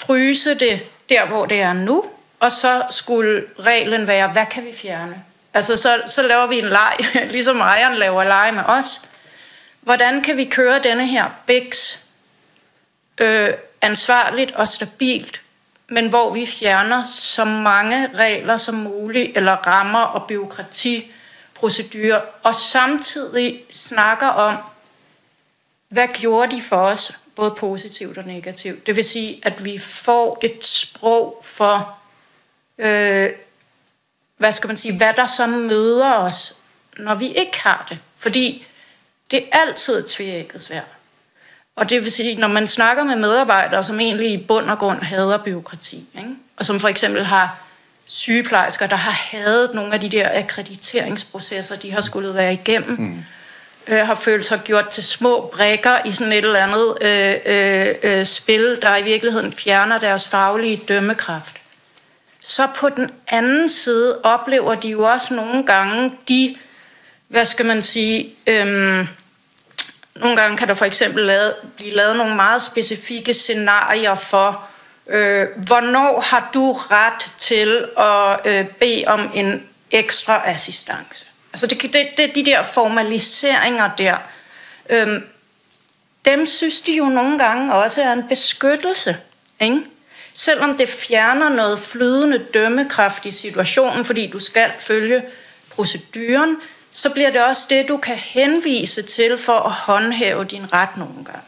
fryse 0.05 0.53
det 0.53 0.79
der, 1.09 1.25
hvor 1.25 1.45
det 1.45 1.61
er 1.61 1.73
nu, 1.73 2.05
og 2.39 2.51
så 2.51 2.83
skulle 2.89 3.43
reglen 3.59 4.07
være, 4.07 4.27
hvad 4.27 4.45
kan 4.51 4.65
vi 4.65 4.73
fjerne? 4.73 5.23
Altså, 5.53 5.75
så, 5.75 6.01
så 6.07 6.21
laver 6.21 6.47
vi 6.47 6.59
en 6.59 6.65
leg, 6.65 6.93
ligesom 7.35 7.59
ejeren 7.59 7.97
laver 7.97 8.23
leg 8.23 8.51
med 8.53 8.63
os. 8.65 9.01
Hvordan 9.81 10.23
kan 10.23 10.37
vi 10.37 10.45
køre 10.45 10.79
denne 10.83 11.07
her 11.07 11.25
BIX 11.45 11.97
øh, 13.17 13.53
ansvarligt 13.81 14.51
og 14.51 14.67
stabilt, 14.67 15.41
men 15.91 16.07
hvor 16.07 16.33
vi 16.33 16.45
fjerner 16.45 17.03
så 17.03 17.45
mange 17.45 18.09
regler 18.17 18.57
som 18.57 18.75
muligt, 18.75 19.37
eller 19.37 19.51
rammer 19.51 19.99
og 19.99 20.27
byråkrati, 20.27 21.11
procedurer, 21.53 22.21
og 22.43 22.55
samtidig 22.55 23.63
snakker 23.71 24.27
om, 24.27 24.57
hvad 25.89 26.07
gjorde 26.07 26.55
de 26.55 26.61
for 26.61 26.75
os, 26.75 27.19
både 27.35 27.55
positivt 27.59 28.17
og 28.17 28.23
negativt. 28.23 28.87
Det 28.87 28.95
vil 28.95 29.03
sige, 29.03 29.39
at 29.43 29.65
vi 29.65 29.77
får 29.77 30.39
et 30.43 30.65
sprog 30.65 31.41
for, 31.43 31.97
øh, 32.77 33.29
hvad 34.37 34.53
skal 34.53 34.67
man 34.67 34.77
sige, 34.77 34.97
hvad 34.97 35.13
der 35.13 35.25
så 35.25 35.47
møder 35.47 36.13
os, 36.13 36.57
når 36.97 37.15
vi 37.15 37.27
ikke 37.27 37.59
har 37.59 37.85
det. 37.89 37.99
Fordi 38.17 38.67
det 39.31 39.45
er 39.51 39.59
altid 39.59 40.07
tvækket 40.07 40.63
svært. 40.63 41.00
Og 41.75 41.89
det 41.89 42.03
vil 42.03 42.11
sige, 42.11 42.35
når 42.35 42.47
man 42.47 42.67
snakker 42.67 43.03
med 43.03 43.15
medarbejdere, 43.15 43.83
som 43.83 43.99
egentlig 43.99 44.31
i 44.31 44.37
bund 44.37 44.69
og 44.69 44.79
grund 44.79 45.01
hader 45.01 45.37
byråkrati, 45.37 46.05
ikke? 46.17 46.29
og 46.57 46.65
som 46.65 46.79
for 46.79 46.87
eksempel 46.87 47.25
har 47.25 47.61
sygeplejersker, 48.05 48.87
der 48.87 48.95
har 48.95 49.11
hadet 49.11 49.73
nogle 49.73 49.93
af 49.93 49.99
de 49.99 50.09
der 50.09 50.39
akkrediteringsprocesser, 50.39 51.75
de 51.75 51.91
har 51.91 52.01
skulle 52.01 52.33
være 52.33 52.53
igennem, 52.53 52.99
mm. 52.99 53.23
øh, 53.87 54.05
har 54.05 54.15
følt 54.15 54.45
sig 54.47 54.61
gjort 54.63 54.89
til 54.89 55.03
små 55.03 55.49
brækker 55.53 55.97
i 56.05 56.11
sådan 56.11 56.33
et 56.33 56.45
eller 56.45 56.59
andet 56.59 56.97
øh, 57.01 57.35
øh, 57.45 57.95
øh, 58.03 58.25
spil, 58.25 58.79
der 58.81 58.97
i 58.97 59.03
virkeligheden 59.03 59.51
fjerner 59.51 59.99
deres 59.99 60.27
faglige 60.27 60.81
dømmekraft. 60.87 61.55
Så 62.39 62.67
på 62.75 62.89
den 62.89 63.11
anden 63.27 63.69
side 63.69 64.19
oplever 64.23 64.75
de 64.75 64.89
jo 64.89 65.03
også 65.03 65.33
nogle 65.33 65.65
gange 65.65 66.13
de, 66.27 66.55
hvad 67.27 67.45
skal 67.45 67.65
man 67.65 67.83
sige, 67.83 68.29
øh, 68.47 69.07
nogle 70.21 70.37
gange 70.37 70.57
kan 70.57 70.67
der 70.67 70.73
for 70.73 70.85
eksempel 70.85 71.25
lave, 71.25 71.53
blive 71.75 71.95
lavet 71.95 72.15
nogle 72.15 72.35
meget 72.35 72.61
specifikke 72.61 73.33
scenarier 73.33 74.15
for, 74.15 74.63
øh, 75.07 75.47
hvornår 75.65 76.21
har 76.21 76.49
du 76.53 76.71
ret 76.71 77.31
til 77.37 77.85
at 77.97 78.39
øh, 78.45 78.65
bede 78.67 79.03
om 79.07 79.31
en 79.33 79.63
ekstra 79.91 80.49
assistance. 80.49 81.25
Altså 81.53 81.67
det, 81.67 81.81
det, 81.81 82.07
det, 82.17 82.35
de 82.35 82.45
der 82.45 82.63
formaliseringer 82.63 83.89
der, 83.97 84.17
øh, 84.89 85.21
dem 86.25 86.45
synes 86.45 86.81
de 86.81 86.97
jo 86.97 87.05
nogle 87.05 87.39
gange 87.39 87.73
også 87.73 88.01
er 88.01 88.13
en 88.13 88.27
beskyttelse. 88.27 89.17
Ikke? 89.59 89.81
Selvom 90.33 90.77
det 90.77 90.89
fjerner 90.89 91.49
noget 91.49 91.79
flydende 91.79 92.37
dømmekraft 92.53 93.25
i 93.25 93.31
situationen, 93.31 94.05
fordi 94.05 94.27
du 94.27 94.39
skal 94.39 94.71
følge 94.79 95.23
proceduren, 95.69 96.57
så 96.91 97.09
bliver 97.09 97.29
det 97.29 97.43
også 97.43 97.65
det, 97.69 97.87
du 97.87 97.97
kan 97.97 98.15
henvise 98.15 99.01
til 99.01 99.37
for 99.37 99.59
at 99.59 99.71
håndhæve 99.71 100.43
din 100.43 100.73
ret 100.73 100.97
nogle 100.97 101.25
gange. 101.25 101.41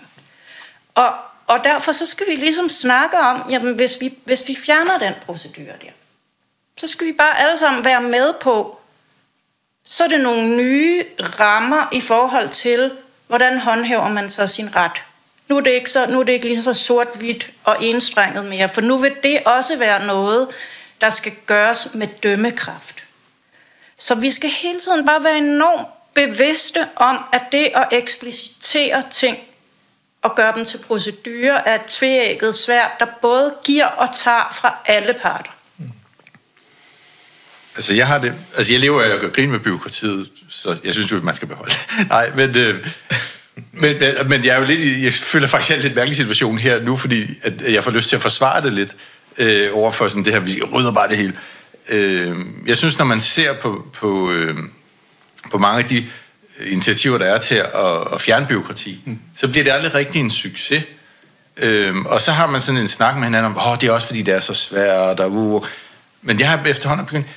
Og, 0.95 1.13
og 1.47 1.63
derfor 1.63 1.91
så 1.91 2.05
skal 2.05 2.27
vi 2.27 2.35
ligesom 2.35 2.69
snakke 2.69 3.17
om, 3.17 3.45
jamen 3.49 3.75
hvis 3.75 3.97
vi, 4.01 4.17
hvis 4.25 4.47
vi 4.47 4.55
fjerner 4.55 4.97
den 4.97 5.13
procedure 5.25 5.65
der, 5.65 5.91
så 6.77 6.87
skal 6.87 7.07
vi 7.07 7.11
bare 7.11 7.39
alle 7.39 7.59
sammen 7.59 7.85
være 7.85 8.01
med 8.01 8.33
på, 8.41 8.79
så 9.85 10.03
er 10.03 10.07
det 10.07 10.21
nogle 10.21 10.55
nye 10.55 11.05
rammer 11.19 11.89
i 11.91 12.01
forhold 12.01 12.49
til, 12.49 12.91
hvordan 13.27 13.59
håndhæver 13.59 14.09
man 14.09 14.29
så 14.29 14.47
sin 14.47 14.75
ret. 14.75 15.03
Nu 15.47 15.57
er 15.57 15.61
det 15.61 15.71
ikke, 15.71 15.91
så, 15.91 16.05
nu 16.05 16.19
er 16.19 16.23
det 16.23 16.33
ikke 16.33 16.47
lige 16.47 16.63
så 16.63 16.73
sort-hvidt 16.73 17.51
og 17.63 17.83
enstrenget 17.83 18.45
mere, 18.45 18.69
for 18.69 18.81
nu 18.81 18.97
vil 18.97 19.15
det 19.23 19.43
også 19.45 19.77
være 19.77 20.05
noget, 20.05 20.47
der 21.01 21.09
skal 21.09 21.31
gøres 21.45 21.87
med 21.93 22.07
dømmekraft. 22.07 23.03
Så 24.03 24.15
vi 24.15 24.31
skal 24.31 24.49
hele 24.49 24.79
tiden 24.79 25.05
bare 25.05 25.23
være 25.23 25.37
enormt 25.37 25.87
bevidste 26.13 26.87
om, 26.95 27.17
at 27.33 27.41
det 27.51 27.69
at 27.75 27.87
eksplicitere 27.91 29.03
ting 29.11 29.37
og 30.21 30.35
gøre 30.35 30.53
dem 30.55 30.65
til 30.65 30.77
procedurer 30.77 31.57
er 31.65 31.75
et 31.75 31.87
tvægget 31.87 32.55
svært, 32.55 32.91
der 32.99 33.05
både 33.21 33.53
giver 33.63 33.85
og 33.85 34.15
tager 34.15 34.57
fra 34.61 34.75
alle 34.85 35.13
parter. 35.21 35.51
Mm. 35.77 35.91
Altså, 37.75 37.93
jeg 37.93 38.07
har 38.07 38.17
det... 38.17 38.33
Altså, 38.57 38.73
jeg 38.73 38.79
lever 38.79 39.03
af 39.03 39.09
at 39.09 39.19
gøre 39.19 39.31
grin 39.31 39.51
med 39.51 39.59
byråkratiet, 39.59 40.29
så 40.49 40.77
jeg 40.83 40.93
synes 40.93 41.11
jo, 41.11 41.21
man 41.21 41.35
skal 41.35 41.47
beholde 41.47 41.73
Nej, 42.09 42.31
men... 42.35 42.57
Øh, 42.57 42.87
men, 43.71 43.99
men, 43.99 44.29
men 44.29 44.45
jeg 44.45 44.55
er 44.55 44.59
jo 44.59 44.65
lidt... 44.65 45.03
Jeg 45.03 45.13
føler 45.13 45.47
faktisk, 45.47 45.77
en 45.77 45.83
lidt 45.83 45.95
mærkelig 45.95 46.15
situation 46.15 46.57
her 46.57 46.81
nu, 46.81 46.97
fordi 46.97 47.23
at 47.43 47.73
jeg 47.73 47.83
får 47.83 47.91
lyst 47.91 48.09
til 48.09 48.15
at 48.15 48.21
forsvare 48.21 48.61
det 48.61 48.73
lidt 48.73 48.95
øh, 49.37 49.69
overfor 49.73 50.07
sådan 50.07 50.25
det 50.25 50.33
her, 50.33 50.39
vi 50.39 50.61
rydder 50.73 50.91
bare 50.91 51.07
det 51.07 51.17
hele. 51.17 51.33
Øh, 51.89 52.37
jeg 52.65 52.77
synes, 52.77 52.97
når 52.97 53.05
man 53.05 53.21
ser 53.21 53.53
på, 53.53 53.87
på, 53.93 54.31
øh, 54.31 54.57
på 55.51 55.57
mange 55.57 55.83
af 55.83 55.89
de 55.89 56.05
initiativer, 56.59 57.17
der 57.17 57.25
er 57.25 57.39
til 57.39 57.55
at, 57.55 58.13
at 58.13 58.21
fjerne 58.21 58.45
byråkrati, 58.45 59.01
mm. 59.05 59.19
så 59.35 59.47
bliver 59.47 59.63
det 59.63 59.71
aldrig 59.71 59.93
rigtig 59.95 60.19
en 60.19 60.31
succes. 60.31 60.83
Øhm, 61.57 62.05
og 62.05 62.21
så 62.21 62.31
har 62.31 62.47
man 62.47 62.61
sådan 62.61 62.81
en 62.81 62.87
snak 62.87 63.15
med 63.15 63.23
hinanden 63.23 63.51
om, 63.51 63.57
åh, 63.67 63.77
det 63.81 63.89
er 63.89 63.91
også 63.91 64.07
fordi, 64.07 64.21
det 64.21 64.33
er 64.33 64.39
så 64.39 64.53
svært, 64.53 65.19
og 65.19 65.31
uh. 65.31 65.65
Men 66.21 66.39
jeg 66.39 66.49
har 66.49 66.65
efterhånden 66.65 67.05
begyndt, 67.05 67.27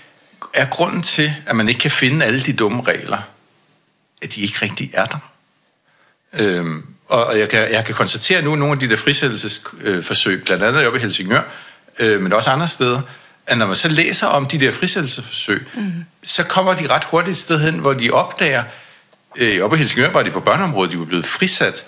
er 0.55 0.67
grunden 0.67 1.03
til, 1.03 1.35
at 1.47 1.57
man 1.57 1.69
ikke 1.69 1.81
kan 1.81 1.91
finde 1.91 2.25
alle 2.25 2.41
de 2.41 2.53
dumme 2.53 2.83
regler, 2.83 3.19
at 4.23 4.35
de 4.35 4.41
ikke 4.41 4.59
rigtig 4.63 4.91
er 4.95 5.05
der. 5.05 5.19
Øhm, 6.33 6.87
og 7.09 7.39
jeg 7.39 7.49
kan, 7.49 7.73
jeg 7.73 7.85
kan 7.85 7.95
konstatere 7.95 8.43
nu, 8.43 8.55
nogle 8.55 8.73
af 8.73 8.79
de 8.79 8.89
der 8.89 8.97
frisættelsesforsøg, 8.97 10.45
blandt 10.45 10.65
andet 10.65 10.87
oppe 10.87 10.99
i 10.99 11.03
Helsingør, 11.03 11.43
øh, 11.99 12.21
men 12.21 12.33
også 12.33 12.51
andre 12.51 12.69
steder, 12.69 13.03
at 13.47 13.59
når 13.59 13.67
man 13.67 13.77
så 13.77 13.89
læser 13.89 14.27
om 14.27 14.47
de 14.47 14.61
der 14.61 14.71
frisættelsesforsøg, 14.71 15.67
mm. 15.75 15.93
så 16.23 16.45
kommer 16.45 16.75
de 16.75 16.87
ret 16.87 17.05
hurtigt 17.05 17.37
et 17.37 17.43
sted 17.43 17.61
hen, 17.61 17.75
hvor 17.75 17.93
de 17.93 18.11
opdager, 18.11 18.65
øh, 19.39 19.61
oppe 19.61 19.77
i 19.77 19.79
Helsingør 19.79 20.11
var 20.11 20.23
de 20.23 20.31
på 20.31 20.41
børneområdet, 20.41 20.93
de 20.93 20.99
var 20.99 21.05
blevet 21.05 21.27
frisat. 21.27 21.85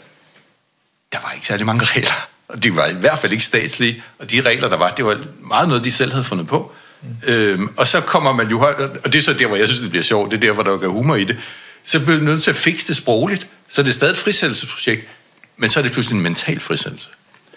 Der 1.13 1.19
var 1.23 1.33
ikke 1.33 1.47
særlig 1.47 1.67
mange 1.67 1.85
regler, 1.85 2.29
og 2.49 2.63
de 2.63 2.77
var 2.77 2.87
i 2.87 2.95
hvert 2.95 3.19
fald 3.19 3.33
ikke 3.33 3.45
statslige, 3.45 4.03
og 4.19 4.31
de 4.31 4.41
regler, 4.41 4.69
der 4.69 4.77
var, 4.77 4.91
det 4.91 5.05
var 5.05 5.19
meget 5.41 5.69
noget, 5.69 5.85
de 5.85 5.93
selv 5.93 6.13
havde 6.13 6.25
fundet 6.25 6.47
på. 6.47 6.73
Mm. 7.03 7.09
Øhm, 7.27 7.69
og 7.77 7.89
så 7.89 8.01
kommer 8.01 8.33
man 8.33 8.49
jo, 8.49 8.61
og 9.05 9.13
det 9.13 9.15
er 9.15 9.23
så 9.23 9.33
der, 9.33 9.47
hvor 9.47 9.57
jeg 9.57 9.69
synes, 9.69 9.81
det 9.81 9.91
bliver 9.91 10.03
sjovt, 10.03 10.31
det 10.31 10.37
er 10.37 10.41
der, 10.41 10.53
hvor 10.53 10.63
der 10.63 10.73
er 10.73 10.89
humor 10.89 11.17
i 11.17 11.25
det, 11.25 11.37
så 11.85 12.01
bliver 12.01 12.17
man 12.17 12.25
nødt 12.25 12.43
til 12.43 12.51
at 12.51 12.57
fikse 12.57 12.89
det 12.89 12.97
sprogligt, 12.97 13.47
så 13.69 13.83
det 13.83 13.89
er 13.89 13.93
stadig 13.93 14.13
et 14.13 14.19
frisættelsesprojekt, 14.19 15.07
men 15.57 15.71
så 15.71 15.81
er 15.81 15.83
det 15.83 15.93
pludselig 15.93 16.17
en 16.17 16.23
mental 16.23 16.61
frisættelse. 16.61 17.09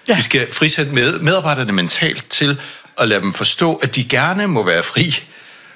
Ja. 0.07 0.15
Vi 0.15 0.21
skal 0.21 0.53
frisætte 0.53 0.91
med, 0.91 1.19
medarbejderne 1.19 1.73
mentalt 1.73 2.25
til 2.29 2.61
at 2.97 3.07
lade 3.07 3.21
dem 3.21 3.33
forstå, 3.33 3.75
at 3.75 3.95
de 3.95 4.03
gerne 4.03 4.47
må 4.47 4.63
være 4.63 4.83
fri. 4.83 5.19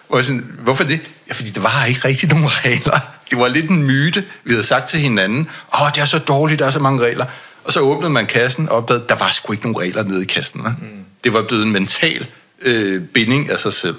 Og 0.10 0.24
sådan, 0.24 0.60
hvorfor 0.60 0.84
det? 0.84 1.12
Ja, 1.28 1.34
fordi 1.34 1.50
der 1.50 1.62
var 1.62 1.86
ikke 1.86 2.08
rigtig 2.08 2.30
nogen 2.30 2.46
regler. 2.64 3.00
Det 3.30 3.38
var 3.38 3.48
lidt 3.48 3.70
en 3.70 3.84
myte, 3.84 4.24
vi 4.44 4.52
havde 4.52 4.64
sagt 4.64 4.90
til 4.90 5.00
hinanden. 5.00 5.50
Åh, 5.74 5.82
oh, 5.82 5.90
det 5.96 6.02
er 6.02 6.06
så 6.06 6.20
dårligt, 6.20 6.60
der 6.60 6.66
er 6.66 6.72
så 6.72 6.80
mange 6.80 7.04
regler. 7.04 7.26
Og 7.64 7.74
så 7.74 7.80
åbnede 7.80 8.10
man 8.10 8.26
kassen 8.26 8.70
og 8.70 8.78
opdagede, 8.78 9.04
at 9.04 9.10
der 9.10 9.16
var 9.16 9.32
sgu 9.32 9.52
ikke 9.52 9.64
nogen 9.64 9.88
regler 9.88 10.04
nede 10.04 10.24
i 10.24 10.26
kassen. 10.26 10.62
Mm. 10.62 11.06
Det 11.24 11.34
var 11.34 11.42
blevet 11.42 11.64
en 11.64 11.72
mental 11.72 12.28
øh, 12.62 13.02
binding 13.02 13.52
af 13.52 13.60
sig 13.60 13.74
selv. 13.74 13.96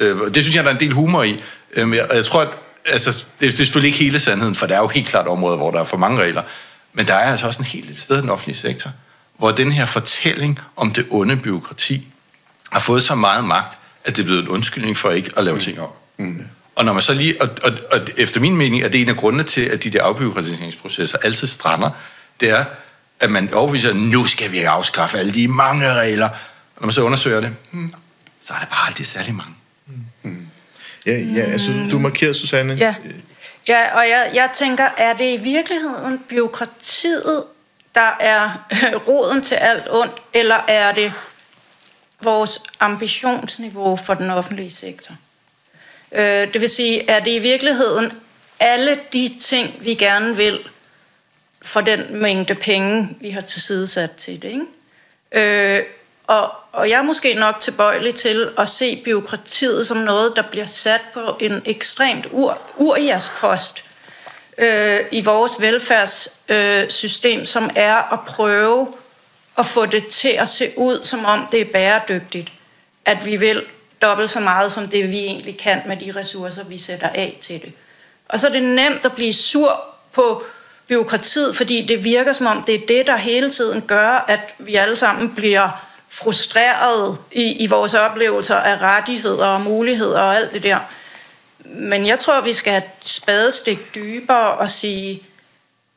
Øh, 0.00 0.16
det 0.34 0.44
synes 0.44 0.56
jeg, 0.56 0.64
der 0.64 0.70
er 0.70 0.74
en 0.74 0.80
del 0.80 0.92
humor 0.92 1.22
i. 1.22 1.40
Øh, 1.72 1.96
jeg, 1.96 2.06
jeg 2.14 2.24
tror, 2.24 2.40
at 2.40 2.48
altså, 2.86 3.24
det, 3.40 3.52
det 3.52 3.52
er 3.52 3.56
selvfølgelig 3.56 3.88
ikke 3.88 3.98
hele 3.98 4.20
sandheden, 4.20 4.54
for 4.54 4.66
der 4.66 4.74
er 4.74 4.80
jo 4.80 4.88
helt 4.88 5.08
klart 5.08 5.26
områder, 5.26 5.56
hvor 5.56 5.70
der 5.70 5.80
er 5.80 5.84
for 5.84 5.96
mange 5.96 6.22
regler. 6.22 6.42
Men 6.92 7.06
der 7.06 7.14
er 7.14 7.30
altså 7.30 7.46
også 7.46 7.62
en 7.62 7.66
helt 7.66 7.98
sted 7.98 8.18
i 8.18 8.20
den 8.20 8.30
offentlige 8.30 8.56
sektor, 8.56 8.90
hvor 9.38 9.50
den 9.50 9.72
her 9.72 9.86
fortælling 9.86 10.60
om 10.76 10.92
det 10.92 11.06
onde 11.10 11.36
byråkrati 11.36 12.06
har 12.74 12.80
fået 12.80 13.02
så 13.02 13.14
meget 13.14 13.44
magt, 13.44 13.78
at 14.04 14.16
det 14.16 14.22
er 14.22 14.26
blevet 14.26 14.42
en 14.42 14.48
undskyldning 14.48 14.98
for 14.98 15.10
ikke 15.10 15.30
at 15.36 15.44
lave 15.44 15.54
mm. 15.54 15.60
ting 15.60 15.80
op. 15.80 15.98
Mm. 16.18 16.46
Og 16.76 16.84
når 16.84 16.92
man 16.92 17.02
så 17.02 17.14
lige, 17.14 17.42
og, 17.42 17.48
og, 17.62 17.72
og 17.92 18.00
efter 18.16 18.40
min 18.40 18.56
mening 18.56 18.82
er 18.82 18.88
det 18.88 19.00
en 19.00 19.08
af 19.08 19.16
grundene 19.16 19.44
til, 19.44 19.60
at 19.60 19.84
de 19.84 19.90
der 19.90 20.02
afbyråkratiseringsprocesser 20.02 21.18
altid 21.18 21.46
strander, 21.46 21.90
det 22.40 22.50
er, 22.50 22.64
at 23.20 23.30
man 23.30 23.54
overviser, 23.54 23.90
at 23.90 23.96
nu 23.96 24.24
skal 24.24 24.52
vi 24.52 24.58
afskaffe 24.58 25.18
alle 25.18 25.32
de 25.32 25.48
mange 25.48 25.94
regler. 25.94 26.28
Og 26.28 26.80
når 26.80 26.86
man 26.86 26.92
så 26.92 27.02
undersøger 27.02 27.40
det, 27.40 27.56
hmm, 27.70 27.94
så 28.40 28.52
er 28.54 28.58
det 28.58 28.68
bare 28.68 28.86
aldrig 28.86 29.06
særlig 29.06 29.34
mange. 29.34 29.54
Mm. 30.22 30.46
Ja, 31.06 31.18
ja, 31.18 31.42
altså 31.42 31.88
du 31.90 31.98
markerede, 31.98 32.34
Susanne. 32.34 32.74
Ja, 32.74 32.94
ja 33.68 33.96
og 33.96 34.08
jeg, 34.08 34.30
jeg 34.34 34.50
tænker, 34.54 34.88
er 34.96 35.12
det 35.12 35.38
i 35.38 35.42
virkeligheden 35.42 36.18
byråkratiet, 36.28 37.44
der 37.94 38.16
er 38.20 38.66
roden 39.08 39.42
til 39.42 39.54
alt 39.54 39.86
ondt, 39.90 40.12
eller 40.32 40.60
er 40.68 40.92
det 40.92 41.12
vores 42.24 42.62
ambitionsniveau 42.80 43.96
for 43.96 44.14
den 44.14 44.30
offentlige 44.30 44.70
sektor? 44.70 45.14
Øh, 46.12 46.52
det 46.52 46.60
vil 46.60 46.68
sige, 46.68 47.10
er 47.10 47.20
det 47.20 47.30
i 47.30 47.38
virkeligheden 47.38 48.12
alle 48.60 49.00
de 49.12 49.36
ting, 49.40 49.74
vi 49.80 49.94
gerne 49.94 50.36
vil, 50.36 50.60
for 51.62 51.80
den 51.80 52.22
mængde 52.22 52.54
penge, 52.54 53.16
vi 53.20 53.30
har 53.30 53.40
tilsidesat 53.40 54.10
til 54.10 54.42
det. 54.42 54.48
Ikke? 54.48 55.76
Øh, 55.76 55.84
og, 56.26 56.52
og 56.72 56.90
jeg 56.90 56.98
er 56.98 57.02
måske 57.02 57.34
nok 57.34 57.60
tilbøjelig 57.60 58.14
til 58.14 58.50
at 58.58 58.68
se 58.68 59.02
byråkratiet 59.04 59.86
som 59.86 59.96
noget, 59.96 60.32
der 60.36 60.42
bliver 60.42 60.66
sat 60.66 61.00
på 61.14 61.36
en 61.40 61.62
ekstremt 61.64 62.28
ur, 62.32 62.58
urjærspost 62.76 63.84
øh, 64.58 65.00
i 65.12 65.20
vores 65.20 65.60
velfærdssystem, 65.60 67.40
øh, 67.40 67.46
som 67.46 67.70
er 67.76 68.12
at 68.12 68.20
prøve 68.26 68.94
at 69.58 69.66
få 69.66 69.86
det 69.86 70.06
til 70.06 70.28
at 70.28 70.48
se 70.48 70.72
ud, 70.76 71.04
som 71.04 71.24
om 71.24 71.48
det 71.52 71.60
er 71.60 71.72
bæredygtigt. 71.72 72.52
At 73.04 73.26
vi 73.26 73.36
vil 73.36 73.62
dobbelt 74.02 74.30
så 74.30 74.40
meget, 74.40 74.72
som 74.72 74.88
det 74.88 75.10
vi 75.10 75.18
egentlig 75.18 75.58
kan 75.58 75.82
med 75.86 75.96
de 75.96 76.12
ressourcer, 76.16 76.64
vi 76.64 76.78
sætter 76.78 77.08
af 77.08 77.38
til 77.40 77.60
det. 77.60 77.72
Og 78.28 78.40
så 78.40 78.48
er 78.48 78.52
det 78.52 78.62
nemt 78.62 79.04
at 79.04 79.12
blive 79.12 79.32
sur 79.32 79.84
på 80.12 80.42
byråkratiet, 80.88 81.56
fordi 81.56 81.86
det 81.86 82.04
virker 82.04 82.32
som 82.32 82.46
om, 82.46 82.62
det 82.62 82.74
er 82.74 82.86
det, 82.88 83.06
der 83.06 83.16
hele 83.16 83.50
tiden 83.50 83.82
gør, 83.82 84.24
at 84.28 84.54
vi 84.58 84.74
alle 84.74 84.96
sammen 84.96 85.34
bliver 85.34 85.86
frustreret 86.08 87.18
i, 87.32 87.42
i 87.42 87.66
vores 87.66 87.94
oplevelser 87.94 88.56
af 88.56 88.82
rettigheder 88.82 89.46
og 89.46 89.60
muligheder 89.60 90.20
og 90.20 90.36
alt 90.36 90.52
det 90.52 90.62
der. 90.62 90.78
Men 91.64 92.06
jeg 92.06 92.18
tror, 92.18 92.40
vi 92.40 92.52
skal 92.52 92.72
have 92.72 92.82
et 92.84 93.08
spadestik 93.08 93.94
dybere 93.94 94.54
og 94.54 94.70
sige, 94.70 95.22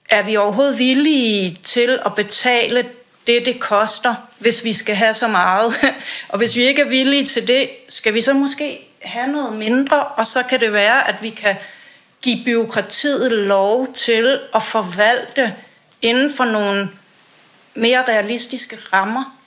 er 0.09 0.23
vi 0.23 0.37
overhovedet 0.37 0.79
villige 0.79 1.59
til 1.63 1.99
at 2.05 2.15
betale 2.15 2.89
det, 3.27 3.45
det 3.45 3.59
koster, 3.59 4.15
hvis 4.39 4.63
vi 4.63 4.73
skal 4.73 4.95
have 4.95 5.13
så 5.13 5.27
meget. 5.27 5.73
og 6.29 6.37
hvis 6.37 6.55
vi 6.55 6.67
ikke 6.67 6.81
er 6.81 6.89
villige 6.89 7.25
til 7.25 7.47
det, 7.47 7.69
skal 7.89 8.13
vi 8.13 8.21
så 8.21 8.33
måske 8.33 8.79
have 9.01 9.27
noget 9.27 9.53
mindre, 9.53 10.03
og 10.03 10.27
så 10.27 10.43
kan 10.43 10.59
det 10.59 10.73
være, 10.73 11.09
at 11.09 11.23
vi 11.23 11.29
kan 11.29 11.55
give 12.21 12.45
byråkratiet 12.45 13.31
lov 13.31 13.93
til 13.93 14.39
at 14.55 14.63
forvalte 14.63 15.53
inden 16.01 16.31
for 16.37 16.45
nogle 16.45 16.89
mere 17.75 18.03
realistiske 18.07 18.77
rammer. 18.93 19.37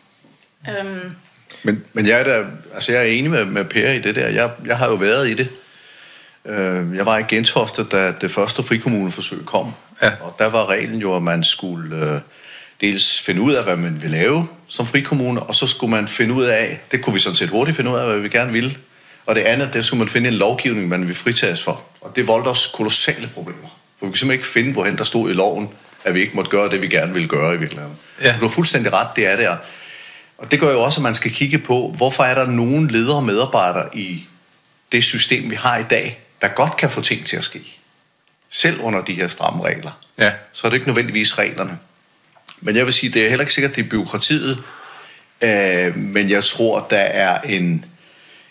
Øhm. 0.68 1.16
Men, 1.62 1.84
men 1.92 2.06
jeg, 2.06 2.20
er 2.20 2.24
da, 2.24 2.44
altså 2.74 2.92
jeg 2.92 3.00
er 3.00 3.06
enig 3.06 3.30
med, 3.30 3.44
med 3.44 3.64
Per 3.64 3.90
i 3.90 3.98
det 3.98 4.14
der. 4.14 4.28
Jeg, 4.28 4.50
jeg 4.66 4.78
har 4.78 4.88
jo 4.88 4.94
været 4.94 5.28
i 5.28 5.34
det. 5.34 5.48
Øh, 6.44 6.96
jeg 6.96 7.06
var 7.06 7.18
i 7.18 7.22
Gentofte, 7.22 7.84
da 7.84 8.14
det 8.20 8.30
første 8.30 8.62
frikommuneforsøg 8.62 9.38
kom. 9.46 9.74
Ja. 10.02 10.12
Og 10.20 10.36
der 10.38 10.46
var 10.46 10.66
reglen 10.66 11.00
jo, 11.00 11.16
at 11.16 11.22
man 11.22 11.44
skulle 11.44 11.96
øh, 11.96 12.20
dels 12.80 13.20
finde 13.20 13.40
ud 13.40 13.52
af, 13.52 13.64
hvad 13.64 13.76
man 13.76 14.02
ville 14.02 14.16
lave 14.16 14.48
som 14.68 14.86
frikommune, 14.86 15.42
og 15.42 15.54
så 15.54 15.66
skulle 15.66 15.90
man 15.90 16.08
finde 16.08 16.34
ud 16.34 16.44
af, 16.44 16.80
det 16.90 17.02
kunne 17.02 17.14
vi 17.14 17.20
sådan 17.20 17.36
set 17.36 17.48
hurtigt 17.48 17.76
finde 17.76 17.90
ud 17.90 17.96
af, 17.96 18.06
hvad 18.06 18.18
vi 18.18 18.28
gerne 18.28 18.52
ville. 18.52 18.76
Og 19.26 19.34
det 19.34 19.40
andet, 19.40 19.70
det 19.72 19.84
skulle 19.84 19.98
man 19.98 20.08
finde 20.08 20.28
en 20.28 20.34
lovgivning, 20.34 20.88
man 20.88 21.06
vil 21.06 21.14
fritages 21.14 21.62
for. 21.62 21.82
Og 22.00 22.16
det 22.16 22.26
voldte 22.26 22.48
os 22.48 22.70
kolossale 22.74 23.30
problemer. 23.34 23.68
For 23.98 24.06
vi 24.06 24.10
kunne 24.10 24.18
simpelthen 24.18 24.38
ikke 24.38 24.46
finde, 24.46 24.72
hvorhen 24.72 24.98
der 24.98 25.04
stod 25.04 25.30
i 25.30 25.32
loven, 25.32 25.68
at 26.04 26.14
vi 26.14 26.20
ikke 26.20 26.36
måtte 26.36 26.50
gøre 26.50 26.68
det, 26.68 26.82
vi 26.82 26.88
gerne 26.88 27.12
ville 27.12 27.28
gøre 27.28 27.54
i 27.54 27.58
virkeligheden. 27.58 27.96
Ja. 28.22 28.34
Du 28.40 28.46
har 28.46 28.48
fuldstændig 28.48 28.92
ret, 28.92 29.08
det 29.16 29.26
er 29.26 29.36
der. 29.36 29.56
Og 30.38 30.50
det 30.50 30.60
gør 30.60 30.72
jo 30.72 30.82
også, 30.82 31.00
at 31.00 31.02
man 31.02 31.14
skal 31.14 31.30
kigge 31.30 31.58
på, 31.58 31.94
hvorfor 31.96 32.22
er 32.22 32.34
der 32.34 32.46
nogen 32.46 32.90
ledere 32.90 33.16
og 33.16 33.24
medarbejdere 33.24 33.96
i 33.96 34.26
det 34.92 35.04
system, 35.04 35.50
vi 35.50 35.56
har 35.56 35.78
i 35.78 35.84
dag, 35.90 36.20
der 36.40 36.48
godt 36.48 36.76
kan 36.76 36.90
få 36.90 37.00
ting 37.00 37.26
til 37.26 37.36
at 37.36 37.44
ske. 37.44 37.76
Selv 38.50 38.80
under 38.80 39.02
de 39.02 39.12
her 39.12 39.28
stramme 39.28 39.64
regler. 39.64 39.90
Ja. 40.18 40.32
Så 40.52 40.66
er 40.66 40.70
det 40.70 40.76
ikke 40.76 40.86
nødvendigvis 40.86 41.38
reglerne. 41.38 41.78
Men 42.60 42.76
jeg 42.76 42.86
vil 42.86 42.94
sige, 42.94 43.12
det 43.12 43.24
er 43.24 43.28
heller 43.28 43.42
ikke 43.42 43.52
sikkert, 43.52 43.76
det 43.76 43.84
er 43.84 43.88
byråkratiet, 43.88 44.62
øh, 45.40 45.96
men 45.96 46.30
jeg 46.30 46.44
tror, 46.44 46.86
der 46.90 46.96
er 46.96 47.40
en, 47.40 47.84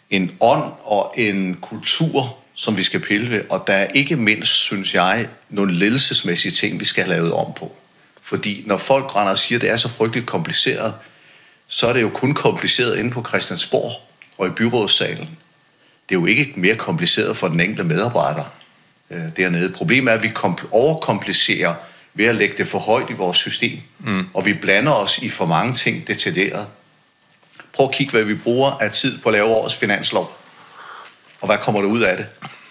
en 0.10 0.32
ånd 0.40 0.72
og 0.82 1.14
en 1.18 1.58
kultur, 1.62 2.38
som 2.56 2.78
vi 2.78 2.84
skal 2.84 3.00
pille 3.00 3.30
ved, 3.30 3.42
og 3.50 3.64
der 3.68 3.74
er 3.74 3.88
ikke 3.94 4.16
mindst, 4.16 4.54
synes 4.54 4.94
jeg, 4.94 5.28
nogle 5.50 5.74
ledelsesmæssige 5.74 6.52
ting, 6.52 6.80
vi 6.80 6.86
skal 6.86 7.04
have 7.04 7.16
lavet 7.16 7.34
om 7.34 7.54
på. 7.54 7.76
Fordi 8.22 8.64
når 8.68 8.78
folk 8.78 9.16
render 9.16 9.32
og 9.32 9.38
siger, 9.38 9.58
at 9.58 9.62
det 9.62 9.70
er 9.70 9.78
så 9.78 9.90
frygteligt 9.90 10.28
kompliceret, 10.28 10.94
så 11.68 11.88
er 11.88 11.94
det 11.94 12.02
jo 12.02 12.10
kun 12.10 12.34
kompliceret 12.34 12.98
inde 12.98 13.12
på 13.12 13.26
Christiansborg 13.28 13.92
og 14.38 14.48
i 14.48 14.50
byrådssalen. 14.50 15.30
Det 16.10 16.16
er 16.16 16.20
jo 16.20 16.26
ikke 16.26 16.54
mere 16.56 16.76
kompliceret 16.76 17.38
for 17.38 17.48
den 17.48 17.60
enkelte 17.60 17.84
medarbejder 17.84 18.44
øh, 19.10 19.24
dernede. 19.38 19.70
Problemet 19.70 20.12
er, 20.12 20.18
at 20.18 20.24
vi 20.24 20.32
overkomplicerer 20.72 21.76
ved 22.14 22.26
at 22.26 22.36
lægge 22.36 22.58
det 22.58 22.68
for 22.68 22.80
højt 22.80 23.10
i 23.10 23.14
vores 23.14 23.38
system, 23.38 23.80
mm. 24.00 24.28
og 24.34 24.46
vi 24.46 24.54
blander 24.54 24.92
os 24.92 25.18
i 25.18 25.30
for 25.30 25.46
mange 25.46 25.76
ting 25.76 26.08
detaljeret. 26.08 26.68
Prøv 27.74 27.86
at 27.86 27.92
kigge, 27.92 28.12
hvad 28.12 28.24
vi 28.24 28.36
bruger 28.36 28.72
af 28.72 28.92
tid 28.92 29.18
på 29.18 29.30
at 29.30 29.34
lave 29.34 29.46
årets 29.46 29.76
finanslov. 29.76 30.38
Og 31.42 31.46
hvad 31.46 31.58
kommer 31.58 31.82
der 31.82 31.88
ud 31.88 32.02
af 32.02 32.18
det? 32.18 32.28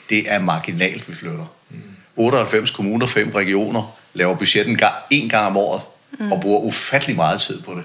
Det 0.09 0.33
er 0.33 0.39
marginalt, 0.39 1.09
vi 1.09 1.15
flytter. 1.15 1.47
Mm. 1.71 1.81
98 2.17 2.71
kommuner, 2.71 3.07
5 3.07 3.31
regioner 3.31 3.99
laver 4.15 4.35
budgetten 4.35 4.77
gang, 4.77 4.95
en 5.11 5.29
gang 5.29 5.47
om 5.47 5.57
året, 5.57 5.83
mm. 6.19 6.33
og 6.33 6.41
bruger 6.41 6.61
ufattelig 6.61 7.17
meget 7.17 7.41
tid 7.41 7.63
på 7.63 7.75
det, 7.75 7.85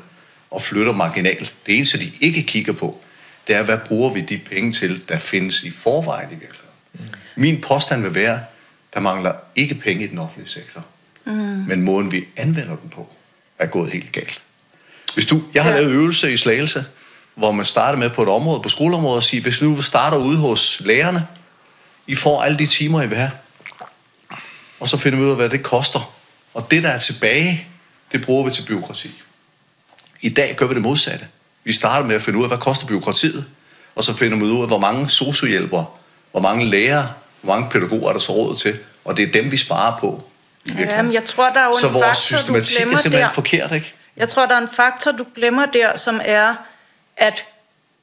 og 0.51 0.61
flytter 0.61 0.93
marginalt. 0.93 1.53
Det 1.65 1.75
eneste, 1.75 1.99
de 1.99 2.11
ikke 2.21 2.43
kigger 2.43 2.73
på, 2.73 3.01
det 3.47 3.55
er, 3.55 3.63
hvad 3.63 3.77
bruger 3.87 4.13
vi 4.13 4.21
de 4.21 4.37
penge 4.37 4.73
til, 4.73 5.09
der 5.09 5.17
findes 5.17 5.63
i 5.63 5.71
forvejen 5.71 6.27
i 6.31 6.35
virkeligheden. 6.35 6.69
Mm. 6.93 6.99
Min 7.35 7.61
påstand 7.61 8.01
vil 8.01 8.15
være, 8.15 8.39
der 8.93 8.99
mangler 8.99 9.33
ikke 9.55 9.75
penge 9.75 10.03
i 10.03 10.07
den 10.07 10.19
offentlige 10.19 10.49
sektor. 10.49 10.85
Mm. 11.25 11.33
Men 11.67 11.81
måden, 11.81 12.11
vi 12.11 12.25
anvender 12.37 12.75
den 12.75 12.89
på, 12.89 13.09
er 13.59 13.65
gået 13.65 13.91
helt 13.91 14.11
galt. 14.11 14.41
Hvis 15.13 15.25
du, 15.25 15.41
jeg 15.53 15.63
har 15.63 15.71
ja. 15.71 15.77
lavet 15.77 15.91
øvelse 15.91 16.33
i 16.33 16.37
Slagelse, 16.37 16.85
hvor 17.35 17.51
man 17.51 17.65
starter 17.65 17.99
med 17.99 18.09
på 18.09 18.23
et 18.23 18.29
område, 18.29 18.61
på 18.61 18.69
skoleområdet, 18.69 19.17
og 19.17 19.23
siger, 19.23 19.41
hvis 19.41 19.57
du 19.57 19.81
starter 19.81 20.17
ude 20.17 20.37
hos 20.37 20.81
lærerne, 20.85 21.27
I 22.07 22.15
får 22.15 22.41
alle 22.41 22.57
de 22.57 22.65
timer, 22.65 23.01
I 23.01 23.07
vil 23.07 23.17
have. 23.17 23.31
Og 24.79 24.89
så 24.89 24.97
finder 24.97 25.19
vi 25.19 25.25
ud 25.25 25.29
af, 25.29 25.35
hvad 25.35 25.49
det 25.49 25.63
koster. 25.63 26.13
Og 26.53 26.71
det, 26.71 26.83
der 26.83 26.89
er 26.89 26.99
tilbage, 26.99 27.67
det 28.11 28.25
bruger 28.25 28.45
vi 28.45 28.51
til 28.51 28.65
byråkrati. 28.67 29.21
I 30.21 30.29
dag 30.29 30.55
gør 30.55 30.67
vi 30.67 30.73
det 30.73 30.81
modsatte. 30.81 31.27
Vi 31.63 31.73
starter 31.73 32.07
med 32.07 32.15
at 32.15 32.21
finde 32.21 32.39
ud 32.39 32.43
af, 32.43 32.49
hvad 32.49 32.57
koster 32.57 32.87
byråkratiet, 32.87 33.45
og 33.95 34.03
så 34.03 34.13
finder 34.13 34.37
vi 34.37 34.43
ud 34.43 34.61
af, 34.61 34.67
hvor 34.67 34.79
mange 34.79 35.09
sociohjælpere, 35.09 35.85
hvor 36.31 36.41
mange 36.41 36.65
lærere, 36.65 37.13
hvor 37.41 37.53
mange 37.53 37.69
pædagoger 37.69 38.09
er 38.09 38.13
der 38.13 38.19
så 38.19 38.31
råd 38.31 38.55
til, 38.55 38.79
og 39.05 39.17
det 39.17 39.27
er 39.27 39.31
dem, 39.31 39.51
vi 39.51 39.57
sparer 39.57 39.97
på. 39.97 40.29
Jamen, 40.77 41.13
jeg 41.13 41.25
tror, 41.25 41.49
der 41.49 41.59
er 41.59 41.65
jo 41.65 41.75
så 41.75 41.87
en 41.87 41.93
vores 41.93 42.05
faktor, 42.05 42.37
systematik 42.37 42.75
du 42.75 42.79
glemmer 42.79 42.97
er 42.97 43.01
simpelthen 43.01 43.27
der. 43.27 43.33
forkert, 43.33 43.71
ikke? 43.71 43.93
Jeg 44.17 44.29
tror, 44.29 44.45
der 44.45 44.55
er 44.55 44.61
en 44.61 44.67
faktor, 44.67 45.11
du 45.11 45.25
glemmer 45.35 45.65
der, 45.65 45.95
som 45.95 46.21
er, 46.25 46.55
at 47.17 47.43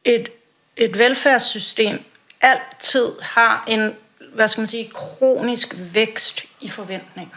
et, 0.05 0.29
et 0.77 0.99
velfærdssystem 0.99 2.05
altid 2.41 3.09
har 3.23 3.65
en, 3.69 3.95
hvad 4.35 4.49
skal 4.49 4.61
man 4.61 4.69
sige, 4.69 4.91
kronisk 4.95 5.75
vækst 5.79 6.45
i 6.61 6.69
forventninger. 6.69 7.37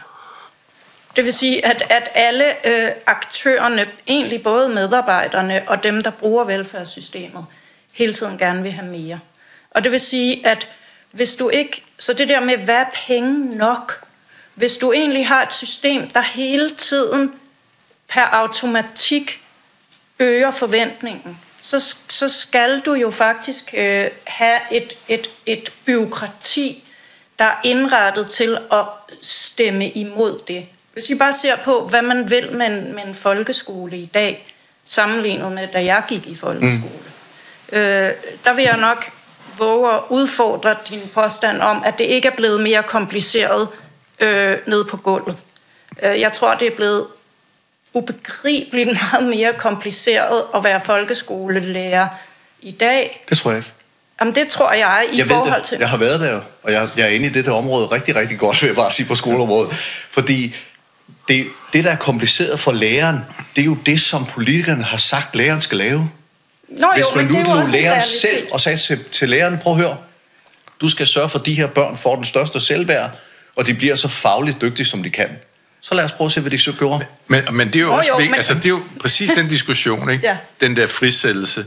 Det 1.16 1.24
vil 1.24 1.32
sige, 1.32 1.66
at, 1.66 1.82
at 1.90 2.08
alle 2.14 2.66
øh, 2.66 2.92
aktørerne, 3.06 3.86
egentlig 4.06 4.42
både 4.42 4.68
medarbejderne 4.68 5.62
og 5.66 5.82
dem, 5.82 6.02
der 6.02 6.10
bruger 6.10 6.44
velfærdssystemet, 6.44 7.46
hele 7.92 8.12
tiden 8.12 8.38
gerne 8.38 8.62
vil 8.62 8.72
have 8.72 8.86
mere. 8.86 9.20
Og 9.70 9.84
det 9.84 9.92
vil 9.92 10.00
sige, 10.00 10.46
at 10.46 10.68
hvis 11.10 11.34
du 11.34 11.48
ikke... 11.48 11.84
Så 11.98 12.12
det 12.12 12.28
der 12.28 12.40
med, 12.40 12.56
hvad 12.56 12.74
er 12.74 12.84
penge 13.06 13.56
nok? 13.56 14.03
Hvis 14.54 14.76
du 14.76 14.92
egentlig 14.92 15.28
har 15.28 15.42
et 15.42 15.52
system, 15.52 16.08
der 16.08 16.20
hele 16.20 16.70
tiden 16.70 17.32
per 18.08 18.22
automatik 18.22 19.40
øger 20.18 20.50
forventningen, 20.50 21.38
så, 21.62 21.96
så 22.08 22.28
skal 22.28 22.80
du 22.80 22.94
jo 22.94 23.10
faktisk 23.10 23.74
øh, 23.76 24.06
have 24.24 24.60
et, 24.70 24.92
et, 25.08 25.30
et 25.46 25.72
byråkrati, 25.86 26.84
der 27.38 27.44
er 27.44 27.60
indrettet 27.64 28.26
til 28.30 28.58
at 28.72 28.84
stemme 29.22 29.90
imod 29.90 30.38
det. 30.48 30.66
Hvis 30.92 31.10
vi 31.10 31.14
bare 31.14 31.32
ser 31.32 31.56
på, 31.56 31.88
hvad 31.88 32.02
man 32.02 32.30
vil 32.30 32.52
med 32.52 32.66
en, 32.66 32.94
med 32.94 33.04
en 33.06 33.14
folkeskole 33.14 33.98
i 33.98 34.06
dag, 34.06 34.54
sammenlignet 34.84 35.52
med, 35.52 35.68
da 35.72 35.84
jeg 35.84 36.02
gik 36.08 36.26
i 36.26 36.34
folkeskole, 36.34 37.00
mm. 37.72 37.78
øh, 37.78 38.10
der 38.44 38.54
vil 38.54 38.64
jeg 38.64 38.76
nok 38.76 39.10
våge 39.58 39.92
at 39.92 40.00
udfordre 40.08 40.76
din 40.88 41.10
påstand 41.14 41.60
om, 41.60 41.82
at 41.86 41.98
det 41.98 42.04
ikke 42.04 42.28
er 42.28 42.36
blevet 42.36 42.60
mere 42.60 42.82
kompliceret 42.82 43.68
øh, 44.24 44.58
nede 44.66 44.84
på 44.84 44.96
gulvet. 44.96 45.36
Øh, 46.02 46.20
jeg 46.20 46.32
tror, 46.32 46.54
det 46.54 46.68
er 46.72 46.76
blevet 46.76 47.06
ubegribeligt 47.92 48.88
meget 49.12 49.28
mere 49.28 49.52
kompliceret 49.58 50.42
at 50.54 50.64
være 50.64 50.80
folkeskolelærer 50.84 52.08
i 52.62 52.70
dag. 52.70 53.24
Det 53.28 53.38
tror 53.38 53.50
jeg 53.50 53.58
ikke. 53.58 53.70
Jamen, 54.20 54.34
det 54.34 54.48
tror 54.48 54.72
jeg 54.72 55.06
i 55.12 55.18
jeg 55.18 55.26
forhold 55.26 55.60
det. 55.60 55.68
til... 55.68 55.78
Jeg 55.78 55.88
har 55.88 55.96
været 55.96 56.20
der, 56.20 56.40
og 56.62 56.72
jeg, 56.72 56.88
jeg 56.96 57.04
er 57.04 57.10
inde 57.10 57.26
i 57.26 57.28
det 57.28 57.44
der 57.44 57.52
område 57.52 57.86
rigtig, 57.86 58.16
rigtig 58.16 58.38
godt, 58.38 58.62
vil 58.62 58.68
jeg 58.68 58.76
bare 58.76 58.92
sige 58.92 59.06
på 59.06 59.14
skoleområdet. 59.14 59.72
Fordi 60.10 60.54
det, 61.28 61.46
det, 61.72 61.84
der 61.84 61.90
er 61.90 61.96
kompliceret 61.96 62.60
for 62.60 62.72
læreren, 62.72 63.18
det 63.56 63.60
er 63.60 63.66
jo 63.66 63.76
det, 63.86 64.00
som 64.00 64.26
politikerne 64.26 64.84
har 64.84 64.98
sagt, 64.98 65.36
læreren 65.36 65.60
skal 65.60 65.78
lave. 65.78 66.10
Nå, 66.68 66.86
Hvis 66.94 67.04
jo, 67.10 67.16
man 67.16 67.24
men 67.24 67.34
nu 67.34 67.54
lå 67.54 67.62
læreren 67.72 68.02
selv 68.02 68.46
og 68.52 68.60
sagde 68.60 68.78
til, 68.78 69.04
til 69.12 69.28
læreren, 69.28 69.58
prøv 69.58 69.72
at 69.72 69.78
høre, 69.78 69.96
du 70.80 70.88
skal 70.88 71.06
sørge 71.06 71.28
for, 71.28 71.38
at 71.38 71.46
de 71.46 71.54
her 71.54 71.66
børn 71.66 71.96
får 71.96 72.14
den 72.14 72.24
største 72.24 72.60
selvværd, 72.60 73.10
og 73.56 73.66
de 73.66 73.74
bliver 73.74 73.96
så 73.96 74.08
fagligt 74.08 74.60
dygtige, 74.60 74.86
som 74.86 75.02
de 75.02 75.10
kan. 75.10 75.28
Så 75.80 75.94
lad 75.94 76.04
os 76.04 76.12
prøve 76.12 76.26
at 76.26 76.32
se, 76.32 76.40
hvad 76.40 76.50
de 76.50 76.58
så 76.58 76.72
gjorde. 76.72 77.06
Men, 77.28 77.42
men 77.52 77.66
det 77.66 77.76
er 77.76 77.80
jo 77.80 77.86
Nå, 77.86 77.92
også 77.92 78.08
jo, 78.08 78.16
vigtigt, 78.16 78.30
men- 78.30 78.36
altså 78.36 78.54
det 78.54 78.66
er 78.66 78.70
jo 78.70 78.82
præcis 79.00 79.30
den 79.30 79.48
diskussion, 79.48 80.10
ikke? 80.10 80.26
Ja. 80.26 80.36
Den 80.60 80.76
der 80.76 80.86
frisættelse. 80.86 81.66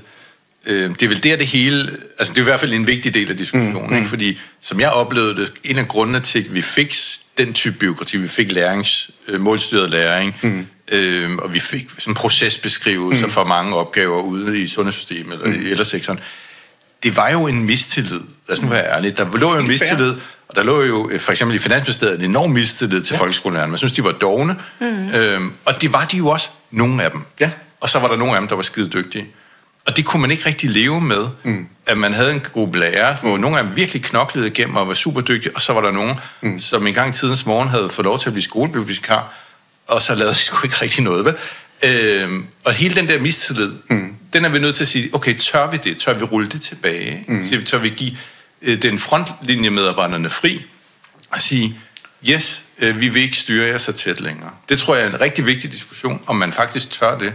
Øh, 0.65 0.89
det 0.89 1.01
er 1.03 1.07
vel 1.07 1.23
der 1.23 1.35
det 1.35 1.47
hele, 1.47 1.91
altså 2.19 2.33
det 2.33 2.37
er 2.39 2.43
i 2.43 2.49
hvert 2.49 2.59
fald 2.59 2.73
en 2.73 2.87
vigtig 2.87 3.13
del 3.13 3.29
af 3.29 3.37
diskussionen, 3.37 3.87
mm, 3.89 3.95
ikke? 3.95 4.07
Fordi 4.07 4.39
som 4.61 4.79
jeg 4.79 4.89
oplevede 4.89 5.35
det, 5.35 5.53
en 5.63 5.77
af 5.77 5.87
grundene 5.87 6.19
til, 6.19 6.39
at 6.39 6.53
vi 6.53 6.61
fik 6.61 6.95
den 7.37 7.53
type 7.53 7.77
byråkrati, 7.77 8.17
vi 8.17 8.27
fik 8.27 8.51
lærings, 8.51 9.09
øh, 9.27 9.41
målstyret 9.41 9.89
læring, 9.89 10.35
mm. 10.41 10.67
øh, 10.91 11.29
og 11.35 11.53
vi 11.53 11.59
fik 11.59 11.87
sådan 11.97 12.13
procesbeskrivelser 12.13 13.25
mm. 13.25 13.31
for 13.31 13.43
mange 13.43 13.75
opgaver 13.75 14.21
ude 14.21 14.59
i 14.59 14.67
sundhedssystemet 14.67 15.33
eller 15.33 15.57
mm. 15.57 15.65
i 15.65 15.69
ældresektoren, 15.69 16.19
det 17.03 17.15
var 17.15 17.29
jo 17.29 17.47
en 17.47 17.63
mistillid. 17.65 18.21
Lad 18.47 18.57
os 18.57 18.61
nu 18.61 18.67
være 18.67 18.93
ærlige. 18.93 19.11
Der 19.11 19.37
lå 19.37 19.53
jo 19.53 19.59
en 19.59 19.67
mistillid, 19.67 20.13
og 20.49 20.55
der 20.55 20.63
lå 20.63 20.83
jo 20.83 21.09
øh, 21.11 21.19
for 21.19 21.31
eksempel 21.31 21.55
i 21.55 21.59
Finansministeriet 21.59 22.19
en 22.19 22.25
enorm 22.25 22.49
mistillid 22.49 23.01
til 23.01 23.13
ja. 23.13 23.19
folkeskolelærerne. 23.19 23.71
Man 23.71 23.77
synes, 23.77 23.91
de 23.91 24.03
var 24.03 24.11
dogne. 24.11 24.55
Mm. 24.79 25.09
Øhm, 25.09 25.53
og 25.65 25.81
det 25.81 25.93
var 25.93 26.05
de 26.05 26.17
jo 26.17 26.27
også, 26.27 26.49
nogle 26.71 27.03
af 27.03 27.11
dem. 27.11 27.21
Ja. 27.39 27.51
Og 27.79 27.89
så 27.89 27.99
var 27.99 28.07
der 28.07 28.15
nogle 28.15 28.33
af 28.33 28.41
dem, 28.41 28.47
der 28.47 28.55
var 28.55 28.63
skide 28.63 28.89
dygtige. 28.89 29.27
Og 29.85 29.97
det 29.97 30.05
kunne 30.05 30.21
man 30.21 30.31
ikke 30.31 30.45
rigtig 30.45 30.69
leve 30.69 31.01
med, 31.01 31.27
mm. 31.43 31.67
at 31.85 31.97
man 31.97 32.13
havde 32.13 32.31
en 32.31 32.39
gruppe 32.39 32.79
lærere, 32.79 33.17
hvor 33.21 33.37
nogle 33.37 33.59
af 33.59 33.63
dem 33.63 33.75
virkelig 33.75 34.03
knoklede 34.03 34.47
igennem 34.47 34.75
og 34.75 34.87
var 34.87 34.93
super 34.93 35.21
dygtige, 35.21 35.55
og 35.55 35.61
så 35.61 35.73
var 35.73 35.81
der 35.81 35.91
nogen, 35.91 36.15
mm. 36.41 36.59
som 36.59 36.87
engang 36.87 37.09
i 37.09 37.13
tidens 37.13 37.45
morgen 37.45 37.69
havde 37.69 37.89
fået 37.89 38.05
lov 38.05 38.19
til 38.19 38.29
at 38.29 38.33
blive 38.33 38.43
skolebibliotekar, 38.43 39.33
og 39.87 40.01
så 40.01 40.15
lavede 40.15 40.33
de 40.33 40.39
sgu 40.39 40.57
ikke 40.63 40.75
rigtig 40.81 41.03
noget, 41.03 41.25
vel? 41.25 41.35
Øhm, 41.83 42.45
og 42.63 42.73
hele 42.73 42.95
den 42.95 43.07
der 43.07 43.19
mistillid, 43.19 43.71
mm. 43.89 44.15
den 44.33 44.45
er 44.45 44.49
vi 44.49 44.59
nødt 44.59 44.75
til 44.75 44.83
at 44.83 44.87
sige, 44.87 45.09
okay, 45.13 45.37
tør 45.37 45.71
vi 45.71 45.77
det? 45.77 45.97
Tør 45.97 46.13
vi 46.13 46.23
rulle 46.23 46.49
det 46.49 46.61
tilbage? 46.61 47.25
Mm. 47.27 47.51
Vi, 47.51 47.63
tør 47.63 47.77
vi 47.77 47.89
give 47.89 48.11
øh, 48.61 48.81
den 48.81 48.99
frontlinjemedarbejderne 48.99 50.29
fri 50.29 50.61
og 51.29 51.41
sige, 51.41 51.79
yes, 52.29 52.63
øh, 52.79 53.01
vi 53.01 53.09
vil 53.09 53.21
ikke 53.21 53.37
styre 53.37 53.67
jer 53.67 53.77
så 53.77 53.91
tæt 53.91 54.19
længere. 54.19 54.51
Det 54.69 54.79
tror 54.79 54.95
jeg 54.95 55.05
er 55.05 55.09
en 55.09 55.21
rigtig 55.21 55.45
vigtig 55.45 55.71
diskussion, 55.71 56.23
om 56.27 56.35
man 56.35 56.53
faktisk 56.53 56.91
tør 56.91 57.17
det. 57.17 57.33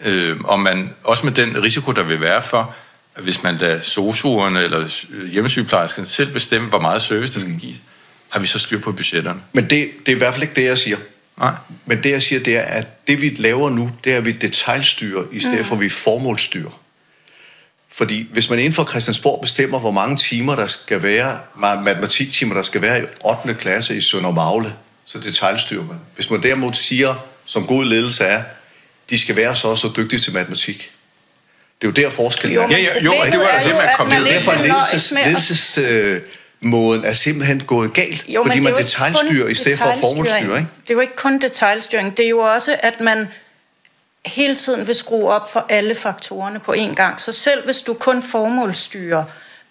Øh, 0.00 0.36
om 0.44 0.60
man, 0.60 0.90
også 1.04 1.26
med 1.26 1.32
den 1.32 1.62
risiko, 1.62 1.92
der 1.92 2.04
vil 2.04 2.20
være 2.20 2.42
for, 2.42 2.74
at 3.14 3.22
hvis 3.22 3.42
man 3.42 3.56
lader 3.56 3.80
sosuerne 3.80 4.62
eller 4.62 5.04
øh, 5.10 5.30
hjemmesygeplejerskerne 5.30 6.06
selv 6.06 6.32
bestemme, 6.32 6.68
hvor 6.68 6.80
meget 6.80 7.02
service 7.02 7.34
der 7.34 7.40
skal 7.40 7.58
gives, 7.58 7.82
har 8.28 8.40
vi 8.40 8.46
så 8.46 8.58
styr 8.58 8.78
på 8.78 8.92
budgetterne. 8.92 9.40
Men 9.52 9.70
det, 9.70 9.90
det 10.06 10.12
er 10.12 10.16
i 10.16 10.18
hvert 10.18 10.34
fald 10.34 10.42
ikke 10.42 10.54
det, 10.54 10.64
jeg 10.64 10.78
siger. 10.78 10.96
Nej. 11.38 11.52
Men 11.86 12.02
det, 12.02 12.10
jeg 12.10 12.22
siger, 12.22 12.42
det 12.42 12.56
er, 12.56 12.62
at 12.62 13.06
det, 13.06 13.20
vi 13.20 13.28
laver 13.28 13.70
nu, 13.70 13.90
det 14.04 14.12
er, 14.12 14.16
at 14.16 14.24
vi 14.24 14.32
detaljstyrer, 14.32 15.24
i 15.32 15.40
stedet 15.40 15.58
mm. 15.58 15.64
for, 15.64 15.74
at 15.74 15.80
vi 15.80 15.88
formålstyrer. 15.88 16.80
Fordi 17.94 18.28
hvis 18.32 18.50
man 18.50 18.58
inden 18.58 18.72
for 18.72 18.84
Christiansborg 18.84 19.40
bestemmer, 19.40 19.78
hvor 19.78 19.90
mange 19.90 20.16
timer 20.16 20.56
der 20.56 20.66
skal 20.66 21.02
være, 21.02 21.38
ma- 21.56 21.82
matematiktimer 21.84 22.54
der 22.54 22.62
skal 22.62 22.82
være 22.82 23.00
i 23.02 23.04
8. 23.24 23.54
klasse 23.54 23.96
i 23.96 24.00
Sønder 24.00 24.30
Magle, 24.30 24.74
så 25.06 25.18
detaljstyrer 25.18 25.84
man. 25.84 25.96
Hvis 26.14 26.30
man 26.30 26.42
derimod 26.42 26.74
siger, 26.74 27.14
som 27.44 27.66
god 27.66 27.84
ledelse 27.84 28.24
er, 28.24 28.42
de 29.10 29.18
skal 29.18 29.36
være 29.36 29.54
så 29.56 29.76
så 29.76 29.90
dygtige 29.96 30.20
til 30.20 30.32
matematik. 30.32 30.90
Det 31.80 31.88
er 31.88 32.02
jo 32.02 32.06
der 32.06 32.10
forskellen 32.10 32.54
Jo, 32.54 32.62
er. 32.62 32.68
Ja, 32.70 32.78
ja, 32.78 33.00
jo, 33.04 33.12
det 33.32 33.38
var 33.40 33.46
altså 33.46 33.68
det, 33.68 33.76
man 33.78 33.88
kom 33.96 34.12
at 34.12 34.22
ned. 34.22 34.28
Derfor 34.32 34.52
er 34.52 34.58
ledelses, 34.58 35.12
ledelses 35.26 35.78
øh, 35.78 36.20
måden 36.60 37.04
er 37.04 37.12
simpelthen 37.12 37.60
gået 37.60 37.92
galt, 37.92 38.24
Jo, 38.28 38.42
fordi 38.42 38.56
det 38.56 38.62
man 38.64 38.76
detaljstyrer 38.76 39.48
i 39.48 39.54
stedet 39.54 39.78
for. 39.78 40.24
Ikke? 40.24 40.56
Det 40.56 40.90
er 40.90 40.94
jo 40.94 41.00
ikke 41.00 41.16
kun 41.16 41.38
detaljstyring. 41.38 42.16
Det 42.16 42.24
er 42.24 42.28
jo 42.28 42.38
også, 42.38 42.76
at 42.82 43.00
man 43.00 43.28
hele 44.26 44.54
tiden 44.54 44.86
vil 44.86 44.94
skrue 44.94 45.30
op 45.30 45.48
for 45.48 45.66
alle 45.68 45.94
faktorerne 45.94 46.60
på 46.60 46.72
én 46.72 46.94
gang. 46.94 47.20
Så 47.20 47.32
selv 47.32 47.64
hvis 47.64 47.82
du 47.82 47.94
kun 47.94 48.22
formålstyrer, 48.22 49.24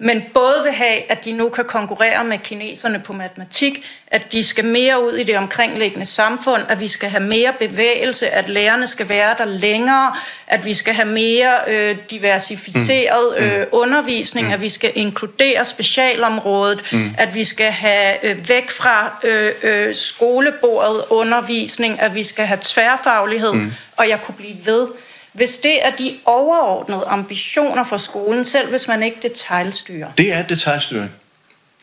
men 0.03 0.23
både 0.33 0.63
vil 0.63 0.71
have, 0.71 1.11
at 1.11 1.25
de 1.25 1.31
nu 1.31 1.49
kan 1.49 1.65
konkurrere 1.65 2.23
med 2.23 2.37
kineserne 2.37 2.99
på 2.99 3.13
matematik, 3.13 3.85
at 4.07 4.31
de 4.31 4.43
skal 4.43 4.65
mere 4.65 5.03
ud 5.03 5.13
i 5.13 5.23
det 5.23 5.37
omkringliggende 5.37 6.05
samfund, 6.05 6.61
at 6.69 6.79
vi 6.79 6.87
skal 6.87 7.09
have 7.09 7.23
mere 7.23 7.53
bevægelse, 7.59 8.29
at 8.29 8.49
lærerne 8.49 8.87
skal 8.87 9.09
være 9.09 9.35
der 9.37 9.45
længere, 9.45 10.15
at 10.47 10.65
vi 10.65 10.73
skal 10.73 10.93
have 10.93 11.07
mere 11.07 11.57
øh, 11.67 11.97
diversificeret 12.09 13.37
øh, 13.37 13.65
undervisning, 13.71 14.47
mm. 14.47 14.53
at 14.53 14.61
vi 14.61 14.69
skal 14.69 14.91
inkludere 14.95 15.65
specialområdet, 15.65 16.83
mm. 16.91 17.15
at 17.17 17.35
vi 17.35 17.43
skal 17.43 17.71
have 17.71 18.25
øh, 18.25 18.49
væk 18.49 18.69
fra 18.69 19.19
øh, 19.23 19.51
øh, 19.63 19.95
skolebordet 19.95 21.03
undervisning, 21.09 21.99
at 21.99 22.15
vi 22.15 22.23
skal 22.23 22.45
have 22.45 22.59
tværfaglighed, 22.61 23.53
mm. 23.53 23.73
og 23.97 24.09
jeg 24.09 24.21
kunne 24.21 24.35
blive 24.35 24.57
ved. 24.65 24.87
Hvis 25.33 25.57
det 25.57 25.85
er 25.85 25.91
de 25.95 26.17
overordnede 26.25 27.03
ambitioner 27.07 27.83
for 27.83 27.97
skolen, 27.97 28.45
selv 28.45 28.69
hvis 28.69 28.87
man 28.87 29.03
ikke 29.03 29.17
detaljstyrer. 29.21 30.07
Det 30.17 30.33
er 30.33 30.43
detaljstyring. 30.47 31.11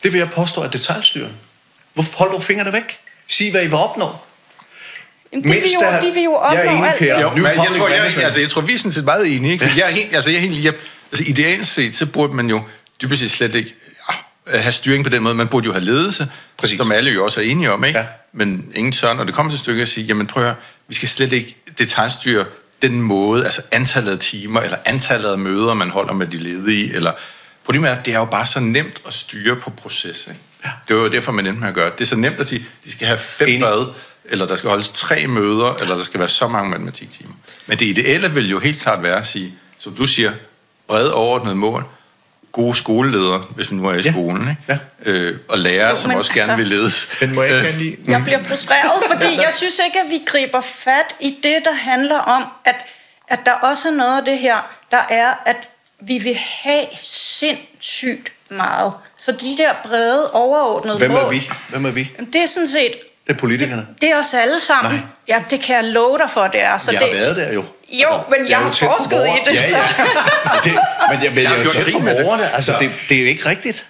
Det 0.02 0.12
vil 0.12 0.18
jeg 0.18 0.30
påstå 0.30 0.60
er 0.62 0.68
detaljstyring. 0.68 1.32
Hold 2.14 2.32
du 2.32 2.40
fingrene 2.40 2.72
væk. 2.72 2.98
Sig, 3.28 3.50
hvad 3.50 3.60
I 3.62 3.64
vil 3.66 3.74
opnå. 3.74 4.08
Jamen, 5.32 5.44
de, 5.44 5.48
vil 5.48 5.70
jo, 5.74 5.80
der- 5.80 6.00
de 6.00 6.10
vil 6.14 6.22
jo 6.22 6.40
Jeg 6.52 6.56
er 6.56 6.60
opnå 6.60 6.76
enig, 6.76 6.90
alt 6.90 6.98
Per. 6.98 7.14
det. 7.14 7.22
Jo, 7.22 7.30
men 7.30 7.44
jeg 7.44 7.70
tror, 7.76 7.88
jeg, 7.88 8.14
altså, 8.24 8.40
jeg 8.40 8.50
tror, 8.50 8.60
vi 8.62 8.74
er 8.74 8.78
sådan 8.78 8.92
set 8.92 9.04
meget 9.04 9.36
enige, 9.36 9.52
ikke? 9.52 9.64
Fordi 9.66 9.80
jeg 9.80 9.86
er 9.90 9.94
helt, 9.94 10.14
altså, 10.14 10.30
jeg 10.30 10.36
er 10.38 10.42
helt, 10.42 10.64
jeg, 10.64 10.74
altså, 11.12 11.24
ideelt 11.30 11.66
set, 11.66 11.94
så 11.94 12.06
burde 12.06 12.32
man 12.34 12.48
jo 12.50 12.62
dybest 13.02 13.20
set 13.22 13.30
slet 13.30 13.54
ikke 13.54 13.74
ja, 14.52 14.58
have 14.58 14.72
styring 14.72 15.04
på 15.04 15.10
den 15.10 15.22
måde. 15.22 15.34
Man 15.34 15.48
burde 15.48 15.66
jo 15.66 15.72
have 15.72 15.84
ledelse, 15.84 16.28
Præcis. 16.56 16.76
som 16.76 16.92
alle 16.92 17.10
jo 17.10 17.24
også 17.24 17.40
er 17.40 17.44
enige 17.44 17.72
om, 17.72 17.84
ikke? 17.84 17.98
Ja. 17.98 18.04
Men 18.32 18.72
ingen 18.74 18.92
tør, 18.92 19.14
når 19.14 19.24
det 19.24 19.34
kommer 19.34 19.52
til 19.52 19.58
stykket, 19.58 19.82
at 19.82 19.88
sige, 19.88 20.06
jamen 20.06 20.26
prøv 20.26 20.42
at 20.42 20.46
høre, 20.48 20.56
vi 20.88 20.94
skal 20.94 21.08
slet 21.08 21.32
ikke 21.32 21.56
detaljstyre 21.78 22.44
den 22.82 23.02
måde, 23.02 23.44
altså 23.44 23.62
antallet 23.72 24.12
af 24.12 24.18
timer, 24.18 24.60
eller 24.60 24.76
antallet 24.84 25.28
af 25.28 25.38
møder, 25.38 25.74
man 25.74 25.90
holder 25.90 26.12
med 26.12 26.26
de 26.26 26.38
ledige, 26.38 26.94
eller 26.94 27.12
problemet 27.64 27.90
er, 27.90 27.94
at 27.94 28.06
det 28.06 28.14
er 28.14 28.18
jo 28.18 28.24
bare 28.24 28.46
så 28.46 28.60
nemt 28.60 29.00
at 29.06 29.14
styre 29.14 29.56
på 29.56 29.70
proces, 29.70 30.26
ikke? 30.28 30.40
Ja. 30.64 30.70
Det 30.88 30.96
var 30.96 31.02
jo 31.02 31.08
derfor, 31.08 31.32
man 31.32 31.46
endte 31.46 31.60
med 31.60 31.68
at 31.68 31.74
gøre 31.74 31.90
det. 31.90 32.00
Er 32.00 32.04
så 32.04 32.16
nemt 32.16 32.40
at 32.40 32.48
sige, 32.48 32.64
de 32.84 32.92
skal 32.92 33.06
have 33.06 33.18
fem 33.18 33.48
Enig. 33.48 33.60
bad, 33.60 33.86
eller 34.24 34.46
der 34.46 34.56
skal 34.56 34.70
holdes 34.70 34.90
tre 34.90 35.26
møder, 35.26 35.74
eller 35.74 35.96
der 35.96 36.02
skal 36.02 36.20
være 36.20 36.28
så 36.28 36.48
mange 36.48 36.70
matematiktimer. 36.70 37.32
Men 37.66 37.78
det 37.78 37.86
ideelle 37.86 38.32
vil 38.32 38.50
jo 38.50 38.58
helt 38.58 38.80
klart 38.80 39.02
være 39.02 39.16
at 39.16 39.26
sige, 39.26 39.54
som 39.78 39.94
du 39.94 40.06
siger, 40.06 40.32
brede 40.88 41.14
overordnede 41.14 41.56
mål, 41.56 41.84
gode 42.52 42.74
skoleledere, 42.74 43.44
hvis 43.50 43.70
vi 43.70 43.76
nu 43.76 43.88
er 43.88 43.94
i 43.94 43.96
Ja. 44.00 44.10
skolen, 44.10 44.48
ikke? 44.50 44.62
Ja. 44.68 44.78
Øh, 45.10 45.38
og 45.48 45.58
lærere, 45.58 45.90
Jo, 45.90 45.96
som 45.96 46.14
også 46.14 46.32
gerne 46.32 46.40
altså- 46.52 46.56
vil 46.56 46.66
ledes. 46.66 47.08
Men 47.20 47.34
må 47.34 47.42
jeg 47.42 47.50
ikke 47.50 47.58
Øh, 47.68 47.72
gerne 47.74 47.84
lige... 47.84 47.96
Jeg 48.08 48.22
bliver 48.24 48.42
frustreret, 48.44 49.02
fordi 49.12 49.34
jeg 49.36 49.52
synes 49.56 49.80
ikke, 49.86 50.00
at 50.04 50.10
vi 50.10 50.20
griber 50.26 50.60
fat 50.60 51.14
i 51.20 51.36
det, 51.42 51.56
der 51.64 51.72
handler 51.74 52.18
om, 52.18 52.44
at, 52.64 52.74
at 53.28 53.38
der 53.44 53.52
også 53.52 53.88
er 53.88 53.92
noget 53.92 54.18
af 54.18 54.24
det 54.24 54.38
her, 54.38 54.56
der 54.90 55.00
er, 55.10 55.32
at 55.46 55.68
vi 56.00 56.18
vil 56.18 56.36
have 56.62 56.84
sindssygt 57.02 58.32
meget. 58.50 58.92
Så 59.18 59.32
de 59.32 59.56
der 59.58 59.72
brede, 59.84 60.30
overordnede 60.30 60.98
Hvem 60.98 61.10
er 61.10 61.22
mål, 61.22 61.32
vi? 61.32 61.50
Hvem 61.68 61.84
er 61.84 61.90
vi? 61.90 62.10
Det 62.32 62.42
er 62.42 62.46
sådan 62.46 62.66
set, 62.68 62.92
Det 63.26 63.32
er 63.34 63.38
politikerne. 63.38 63.86
det 64.00 64.10
er 64.10 64.20
os 64.20 64.34
alle 64.34 64.60
sammen. 64.60 64.92
Nej. 64.94 65.02
Ja, 65.28 65.42
det 65.50 65.60
kan 65.60 65.76
jeg 65.76 65.84
love 65.84 66.18
dig 66.18 66.30
for, 66.30 66.46
det 66.46 66.62
er. 66.62 66.76
Så 66.76 66.92
Jeg 66.92 67.00
det, 67.00 67.08
har 67.08 67.16
været 67.16 67.36
der 67.36 67.52
jo. 67.52 67.64
Jo, 67.92 68.08
men 68.30 68.48
jeg 68.48 68.58
jo 68.58 68.64
har 68.64 68.72
forsket 68.72 69.16
i 69.26 69.50
det, 69.50 69.54
Ja, 69.54 69.62
så- 69.68 69.76
ja. 69.76 69.82
det, 70.64 70.78
men 71.10 71.22
jeg, 71.24 71.32
men 71.34 71.42
jeg 71.42 71.50
har 71.50 71.56
er 71.58 71.64
jo 71.64 71.70
tæt 71.70 71.92
på 71.92 71.98
borgerne. 71.98 72.54
Altså, 72.54 72.72
Så- 72.72 72.78
det, 72.80 72.90
det 73.08 73.16
er 73.16 73.20
jo 73.20 73.26
ikke 73.26 73.48
rigtigt. 73.48 73.86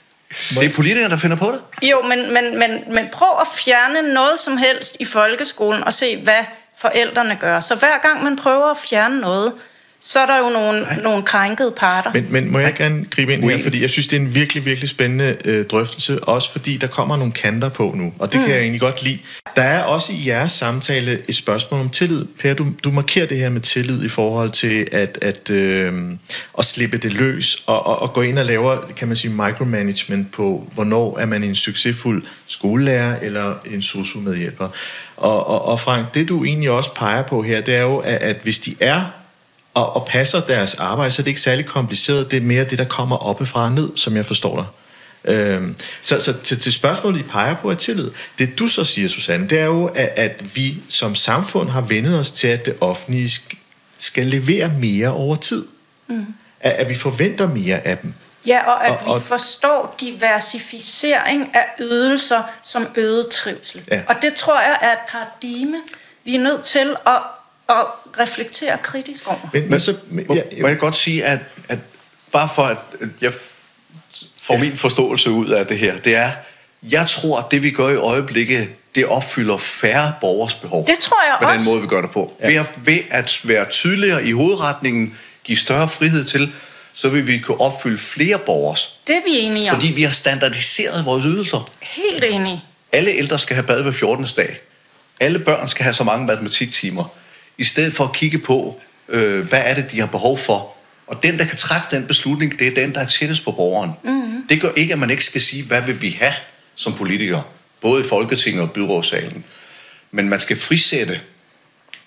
Det 0.50 0.64
er 0.64 0.70
politikerne, 0.74 1.10
der 1.10 1.16
finder 1.16 1.36
på 1.36 1.52
det. 1.52 1.88
Jo, 1.88 2.02
men, 2.02 2.32
men, 2.34 2.58
men, 2.58 2.70
men 2.90 3.08
prøv 3.12 3.28
at 3.40 3.46
fjerne 3.56 4.14
noget 4.14 4.40
som 4.40 4.56
helst 4.56 4.96
i 5.00 5.04
folkeskolen 5.04 5.84
og 5.84 5.94
se, 5.94 6.16
hvad 6.16 6.44
forældrene 6.78 7.36
gør. 7.40 7.60
Så 7.60 7.74
hver 7.74 7.98
gang 8.02 8.24
man 8.24 8.36
prøver 8.36 8.70
at 8.70 8.76
fjerne 8.76 9.20
noget, 9.20 9.52
så 10.00 10.18
er 10.18 10.26
der 10.26 10.38
jo 10.38 10.48
nogle, 10.48 10.86
nogle 11.02 11.22
krænkede 11.22 11.74
parter. 11.76 12.12
Men, 12.12 12.26
men 12.30 12.52
må 12.52 12.58
jeg 12.58 12.74
gerne 12.74 13.04
gribe 13.10 13.32
ind 13.32 13.44
her, 13.44 13.62
fordi 13.62 13.82
jeg 13.82 13.90
synes, 13.90 14.06
det 14.06 14.16
er 14.16 14.20
en 14.20 14.34
virkelig, 14.34 14.64
virkelig 14.64 14.88
spændende 14.88 15.36
øh, 15.44 15.66
drøftelse, 15.66 16.24
også 16.24 16.52
fordi 16.52 16.76
der 16.76 16.86
kommer 16.86 17.16
nogle 17.16 17.32
kanter 17.32 17.68
på 17.68 17.92
nu, 17.96 18.12
og 18.18 18.32
det 18.32 18.40
mm. 18.40 18.46
kan 18.46 18.54
jeg 18.54 18.62
egentlig 18.62 18.80
godt 18.80 19.02
lide. 19.02 19.18
Der 19.56 19.62
er 19.62 19.82
også 19.82 20.12
i 20.12 20.28
jeres 20.28 20.52
samtale 20.52 21.22
et 21.28 21.36
spørgsmål 21.36 21.80
om 21.80 21.90
tillid. 21.90 22.24
Per, 22.40 22.54
du, 22.54 22.66
du 22.84 22.90
markerer 22.90 23.26
det 23.26 23.38
her 23.38 23.48
med 23.48 23.60
tillid 23.60 24.04
i 24.04 24.08
forhold 24.08 24.50
til 24.50 24.88
at, 24.92 25.18
at, 25.22 25.50
øh, 25.50 25.92
at 26.58 26.64
slippe 26.64 26.98
det 26.98 27.12
løs, 27.12 27.62
og, 27.66 27.86
og, 27.86 28.02
og 28.02 28.12
gå 28.12 28.22
ind 28.22 28.38
og 28.38 28.44
lave, 28.44 28.78
kan 28.96 29.08
man 29.08 29.16
sige, 29.16 29.34
micromanagement 29.34 30.32
på, 30.32 30.70
hvornår 30.74 31.18
er 31.18 31.26
man 31.26 31.44
en 31.44 31.56
succesfuld 31.56 32.24
skolelærer 32.46 33.16
eller 33.22 33.54
en 33.70 33.82
sosu-medhjælper. 33.82 34.68
Og, 35.16 35.46
og, 35.46 35.64
og 35.64 35.80
Frank, 35.80 36.14
det 36.14 36.28
du 36.28 36.44
egentlig 36.44 36.70
også 36.70 36.94
peger 36.94 37.22
på 37.22 37.42
her, 37.42 37.60
det 37.60 37.74
er 37.74 37.82
jo, 37.82 37.96
at, 37.96 38.16
at 38.22 38.36
hvis 38.42 38.58
de 38.58 38.74
er 38.80 39.04
og, 39.74 39.96
og 39.96 40.06
passer 40.06 40.40
deres 40.40 40.74
arbejde, 40.74 41.10
så 41.10 41.22
er 41.22 41.24
det 41.24 41.28
ikke 41.30 41.40
særlig 41.40 41.66
kompliceret. 41.66 42.30
Det 42.30 42.36
er 42.36 42.40
mere 42.40 42.64
det, 42.64 42.78
der 42.78 42.84
kommer 42.84 43.16
oppefra 43.16 43.64
og 43.64 43.72
ned, 43.72 43.88
som 43.96 44.16
jeg 44.16 44.26
forstår 44.26 44.56
dig. 44.56 44.66
Øhm, 45.34 45.76
så 46.02 46.20
så 46.20 46.32
til, 46.42 46.60
til 46.60 46.72
spørgsmålet, 46.72 47.20
I 47.20 47.22
peger 47.22 47.54
på, 47.54 47.70
er 47.70 47.74
tillid. 47.74 48.10
Det 48.38 48.58
du 48.58 48.68
så 48.68 48.84
siger, 48.84 49.08
Susanne, 49.08 49.48
det 49.48 49.58
er 49.58 49.64
jo, 49.64 49.86
at, 49.86 50.08
at 50.16 50.56
vi 50.56 50.82
som 50.88 51.14
samfund 51.14 51.68
har 51.68 51.80
vendet 51.80 52.18
os 52.18 52.30
til, 52.30 52.48
at 52.48 52.66
det 52.66 52.76
offentlige 52.80 53.26
sk- 53.26 53.56
skal 53.98 54.26
levere 54.26 54.72
mere 54.80 55.08
over 55.12 55.36
tid. 55.36 55.66
Mm. 56.08 56.26
At, 56.60 56.72
at 56.72 56.88
vi 56.88 56.94
forventer 56.94 57.48
mere 57.48 57.86
af 57.86 57.98
dem. 57.98 58.14
Ja, 58.46 58.66
og 58.70 58.86
at 58.86 58.90
Og- 59.02 59.06
og- 59.14 59.20
vi 59.20 59.24
forstår 59.24 59.96
diversificering 60.00 61.50
af 61.54 61.64
ydelser 61.80 62.42
som 62.64 62.86
øget 62.96 63.28
trivsel. 63.28 63.82
Ja. 63.90 64.02
Og 64.08 64.14
det 64.22 64.34
tror 64.34 64.60
jeg 64.60 64.78
er 64.82 64.92
et 64.92 64.98
paradigme, 65.08 65.76
vi 66.24 66.34
er 66.34 66.40
nødt 66.40 66.64
til 66.64 66.96
at, 67.06 67.18
at 67.68 67.84
reflektere 68.18 68.78
kritisk 68.82 69.26
over. 69.28 69.50
Men, 69.52 69.70
men 69.70 69.80
så, 69.80 69.96
men, 70.10 70.24
Må, 70.28 70.34
ja, 70.34 70.42
må 70.60 70.68
jeg 70.68 70.78
godt 70.78 70.96
sige, 70.96 71.24
at, 71.24 71.38
at 71.68 71.78
bare 72.32 72.48
for 72.54 72.62
at 72.62 72.76
jeg 73.20 73.32
får 74.42 74.54
Ja. 74.54 74.60
min 74.60 74.76
forståelse 74.76 75.30
ud 75.30 75.48
af 75.48 75.66
det 75.66 75.78
her, 75.78 75.98
det 75.98 76.14
er, 76.16 76.30
jeg 76.82 77.06
tror, 77.06 77.38
at 77.38 77.44
det 77.50 77.62
vi 77.62 77.70
gør 77.70 77.88
i 77.88 77.96
øjeblikket, 77.96 78.68
det 78.94 79.06
opfylder 79.06 79.56
færre 79.56 80.12
borgers 80.20 80.54
behov. 80.54 80.86
Det 80.86 80.98
tror 80.98 81.16
jeg 81.28 81.36
med 81.40 81.48
også. 81.48 81.64
den 81.64 81.72
måde, 81.72 81.82
vi 81.82 81.86
gør 81.88 82.00
det 82.00 82.10
på. 82.10 82.36
Ja. 82.40 82.46
Ved, 82.48 82.54
at, 82.56 82.68
ved 82.76 82.98
at 83.10 83.40
være 83.44 83.64
tydeligere 83.64 84.26
i 84.26 84.32
hovedretningen, 84.32 85.18
give 85.44 85.58
større 85.58 85.88
frihed 85.88 86.24
til, 86.24 86.52
så 86.92 87.08
vil 87.08 87.26
vi 87.26 87.38
kunne 87.38 87.60
opfylde 87.60 87.98
flere 87.98 88.38
borgers. 88.38 89.00
Det 89.06 89.16
er 89.16 89.20
vi 89.26 89.38
enige 89.38 89.70
om. 89.70 89.76
Fordi 89.80 89.92
vi 89.92 90.02
har 90.02 90.10
standardiseret 90.10 91.04
vores 91.04 91.24
ydelser. 91.24 91.70
Helt 91.82 92.24
enige. 92.24 92.64
Alle 92.92 93.10
ældre 93.10 93.38
skal 93.38 93.54
have 93.54 93.66
bad 93.66 93.82
hver 93.82 93.92
14. 93.92 94.26
dag. 94.36 94.58
Alle 95.20 95.38
børn 95.38 95.68
skal 95.68 95.82
have 95.82 95.94
så 95.94 96.04
mange 96.04 96.26
matematiktimer. 96.26 97.04
I 97.58 97.64
stedet 97.64 97.94
for 97.94 98.04
at 98.04 98.12
kigge 98.12 98.38
på, 98.38 98.80
øh, 99.08 99.48
hvad 99.48 99.62
er 99.64 99.74
det, 99.74 99.92
de 99.92 100.00
har 100.00 100.06
behov 100.06 100.38
for. 100.38 100.74
Og 101.06 101.22
den, 101.22 101.38
der 101.38 101.44
kan 101.44 101.56
træffe 101.56 101.88
den 101.90 102.06
beslutning, 102.06 102.58
det 102.58 102.66
er 102.66 102.74
den, 102.74 102.94
der 102.94 103.00
er 103.00 103.06
tættest 103.06 103.44
på 103.44 103.52
borgeren. 103.52 103.90
Mm-hmm. 104.04 104.46
Det 104.48 104.60
gør 104.60 104.70
ikke, 104.76 104.92
at 104.92 104.98
man 104.98 105.10
ikke 105.10 105.24
skal 105.24 105.40
sige, 105.40 105.64
hvad 105.64 105.82
vil 105.82 106.02
vi 106.02 106.16
have 106.20 106.34
som 106.74 106.94
politikere. 106.94 107.42
Både 107.80 108.00
i 108.00 108.08
Folketinget 108.08 108.62
og 108.62 108.72
byrådssalen. 108.72 109.44
Men 110.10 110.28
man 110.28 110.40
skal 110.40 110.56
frisætte. 110.56 111.20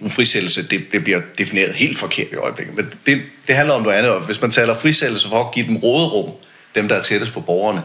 En 0.01 0.11
frisættelse, 0.11 0.67
det, 0.67 0.83
det 0.91 1.03
bliver 1.03 1.21
defineret 1.37 1.73
helt 1.73 1.97
forkert 1.97 2.27
i 2.31 2.35
øjeblikket. 2.35 2.75
Men 2.75 2.93
det, 3.05 3.21
det 3.47 3.55
handler 3.55 3.73
om 3.73 3.81
noget 3.81 3.95
andet. 3.95 4.21
Hvis 4.21 4.41
man 4.41 4.51
taler 4.51 4.79
frisættelse 4.79 5.29
for 5.29 5.43
at 5.43 5.53
give 5.53 5.67
dem 5.67 5.77
råderum, 5.77 6.31
dem 6.75 6.87
der 6.87 6.95
er 6.95 7.01
tættest 7.01 7.33
på 7.33 7.41
borgerne, 7.41 7.81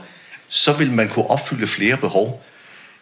så 0.49 0.73
vil 0.73 0.91
man 0.91 1.09
kunne 1.09 1.31
opfylde 1.31 1.67
flere 1.67 1.97
behov. 1.97 2.45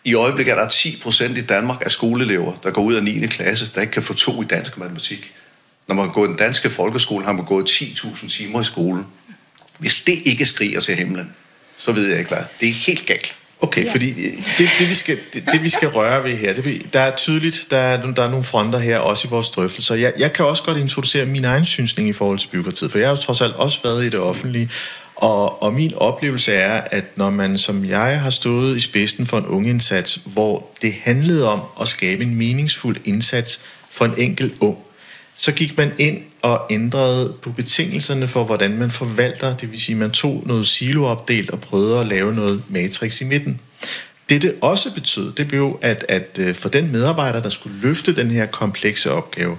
I 0.05 0.15
øjeblikket 0.15 0.53
er 0.53 0.57
der 0.57 0.69
10 0.69 1.01
procent 1.03 1.39
i 1.39 1.41
Danmark 1.41 1.83
af 1.85 1.93
skoleelever, 1.93 2.53
der 2.63 2.71
går 2.71 2.83
ud 2.83 2.95
af 2.95 3.03
9. 3.03 3.27
klasse, 3.27 3.71
der 3.75 3.81
ikke 3.81 3.93
kan 3.93 4.03
få 4.03 4.15
to 4.15 4.43
i 4.43 4.45
dansk 4.45 4.79
matematik. 4.79 5.33
Når 5.89 5.95
man 5.95 6.13
går 6.13 6.25
i 6.25 6.29
den 6.29 6.37
danske 6.37 6.71
folkeskole, 6.71 7.25
har 7.25 7.33
man 7.33 7.45
gået 7.45 7.69
10.000 7.71 8.29
timer 8.31 8.61
i 8.61 8.65
skole. 8.65 9.05
Hvis 9.79 10.03
det 10.03 10.23
ikke 10.25 10.47
skriger 10.47 10.81
til 10.81 10.95
himlen, 10.95 11.33
så 11.77 11.93
ved 11.93 12.09
jeg 12.09 12.19
ikke 12.19 12.35
hvad. 12.35 12.45
Det 12.61 12.69
er 12.69 12.73
helt 12.73 13.07
galt. 13.07 13.35
Okay, 13.61 13.85
ja. 13.85 13.93
fordi 13.93 14.13
det, 14.59 14.71
det, 14.79 14.89
vi 14.89 14.95
skal, 14.95 15.19
det, 15.35 15.45
det, 15.53 15.63
vi 15.63 15.69
skal 15.69 15.89
røre 15.89 16.25
ved 16.25 16.37
her, 16.37 16.55
det, 16.55 16.93
der 16.93 17.01
er 17.01 17.17
tydeligt, 17.17 17.67
der 17.71 17.77
er, 17.77 18.13
der 18.13 18.23
er 18.23 18.31
nogle 18.31 18.45
fronter 18.45 18.79
her, 18.79 18.99
også 18.99 19.29
i 19.29 19.31
vores 19.31 19.49
drøftelser. 19.49 19.95
Jeg, 19.95 20.13
jeg 20.19 20.33
kan 20.33 20.45
også 20.45 20.63
godt 20.63 20.79
introducere 20.79 21.27
min 21.27 21.45
egen 21.45 21.65
synsning 21.65 22.09
i 22.09 22.13
forhold 22.13 22.39
til 22.39 22.49
byråkratiet, 22.49 22.91
for 22.91 22.99
jeg 22.99 23.09
har 23.09 23.17
jo 23.17 23.23
trods 23.23 23.41
alt 23.41 23.55
også 23.55 23.79
været 23.83 24.05
i 24.05 24.09
det 24.09 24.21
offentlige, 24.21 24.71
og, 25.25 25.63
og 25.63 25.75
min 25.75 25.95
oplevelse 25.95 26.53
er, 26.53 26.81
at 26.81 27.05
når 27.17 27.31
man 27.31 27.59
som 27.59 27.85
jeg 27.85 28.21
har 28.21 28.31
stået 28.31 28.77
i 28.77 28.81
spidsen 28.81 29.27
for 29.27 29.39
en 29.39 29.47
ungeindsats, 29.47 30.21
hvor 30.27 30.71
det 30.83 30.95
handlede 31.03 31.49
om 31.49 31.61
at 31.81 31.89
skabe 31.89 32.23
en 32.23 32.35
meningsfuld 32.35 32.97
indsats 33.05 33.61
for 33.91 34.05
en 34.05 34.15
enkelt 34.17 34.55
ung, 34.61 34.79
så 35.35 35.53
gik 35.53 35.77
man 35.77 35.93
ind 35.99 36.19
og 36.43 36.67
ændrede 36.71 37.35
på 37.43 37.51
betingelserne 37.51 38.29
for, 38.29 38.45
hvordan 38.45 38.79
man 38.79 38.91
forvalter. 38.91 39.57
Det 39.57 39.71
vil 39.71 39.81
sige, 39.81 39.97
man 39.97 40.11
tog 40.11 40.43
noget 40.47 40.69
siloopdelt 40.69 41.51
og 41.51 41.61
prøvede 41.61 42.01
at 42.01 42.07
lave 42.07 42.35
noget 42.35 42.63
matrix 42.69 43.21
i 43.21 43.25
midten. 43.25 43.61
Det 44.29 44.43
det 44.43 44.55
også 44.61 44.95
betød, 44.95 45.33
det 45.33 45.49
blev, 45.49 45.79
at, 45.83 46.07
at 46.09 46.39
øh, 46.41 46.55
for 46.55 46.69
den 46.69 46.93
medarbejder, 46.93 47.43
der 47.43 47.51
skulle 47.51 47.81
løfte 47.81 48.17
den 48.17 48.31
her 48.31 48.47
komplekse 48.47 49.13
opgave, 49.13 49.57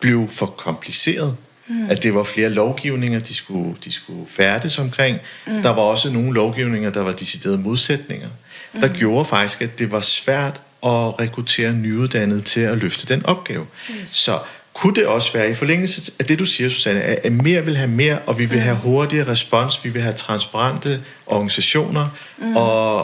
blev 0.00 0.28
for 0.30 0.46
kompliceret. 0.46 1.36
Mm. 1.68 1.90
At 1.90 2.02
det 2.02 2.14
var 2.14 2.22
flere 2.22 2.48
lovgivninger, 2.48 3.20
de 3.20 3.34
skulle, 3.34 3.74
de 3.84 3.92
skulle 3.92 4.26
færdes 4.28 4.78
omkring. 4.78 5.18
Mm. 5.46 5.62
Der 5.62 5.70
var 5.70 5.82
også 5.82 6.10
nogle 6.10 6.34
lovgivninger, 6.34 6.90
der 6.90 7.00
var 7.00 7.12
deciderede 7.12 7.58
modsætninger. 7.58 8.28
Mm. 8.72 8.80
Der 8.80 8.88
gjorde 8.88 9.24
faktisk, 9.24 9.62
at 9.62 9.78
det 9.78 9.92
var 9.92 10.00
svært 10.00 10.60
at 10.82 11.20
rekruttere 11.20 11.72
nyuddannede 11.72 12.40
til 12.40 12.60
at 12.60 12.78
løfte 12.78 13.14
den 13.14 13.26
opgave. 13.26 13.66
Yes. 13.90 14.10
Så 14.10 14.38
kunne 14.74 14.94
det 14.94 15.06
også 15.06 15.32
være 15.32 15.50
i 15.50 15.54
forlængelse 15.54 16.12
af 16.18 16.24
det, 16.24 16.38
du 16.38 16.46
siger, 16.46 16.70
Susanne, 16.70 17.02
at 17.02 17.32
mere 17.32 17.64
vil 17.64 17.76
have 17.76 17.90
mere, 17.90 18.18
og 18.18 18.38
vi 18.38 18.44
vil 18.44 18.60
have 18.60 18.76
hurtigere 18.76 19.28
respons, 19.28 19.84
vi 19.84 19.88
vil 19.88 20.02
have 20.02 20.14
transparente 20.14 21.00
organisationer, 21.26 22.08
mm. 22.38 22.56
og, 22.56 23.00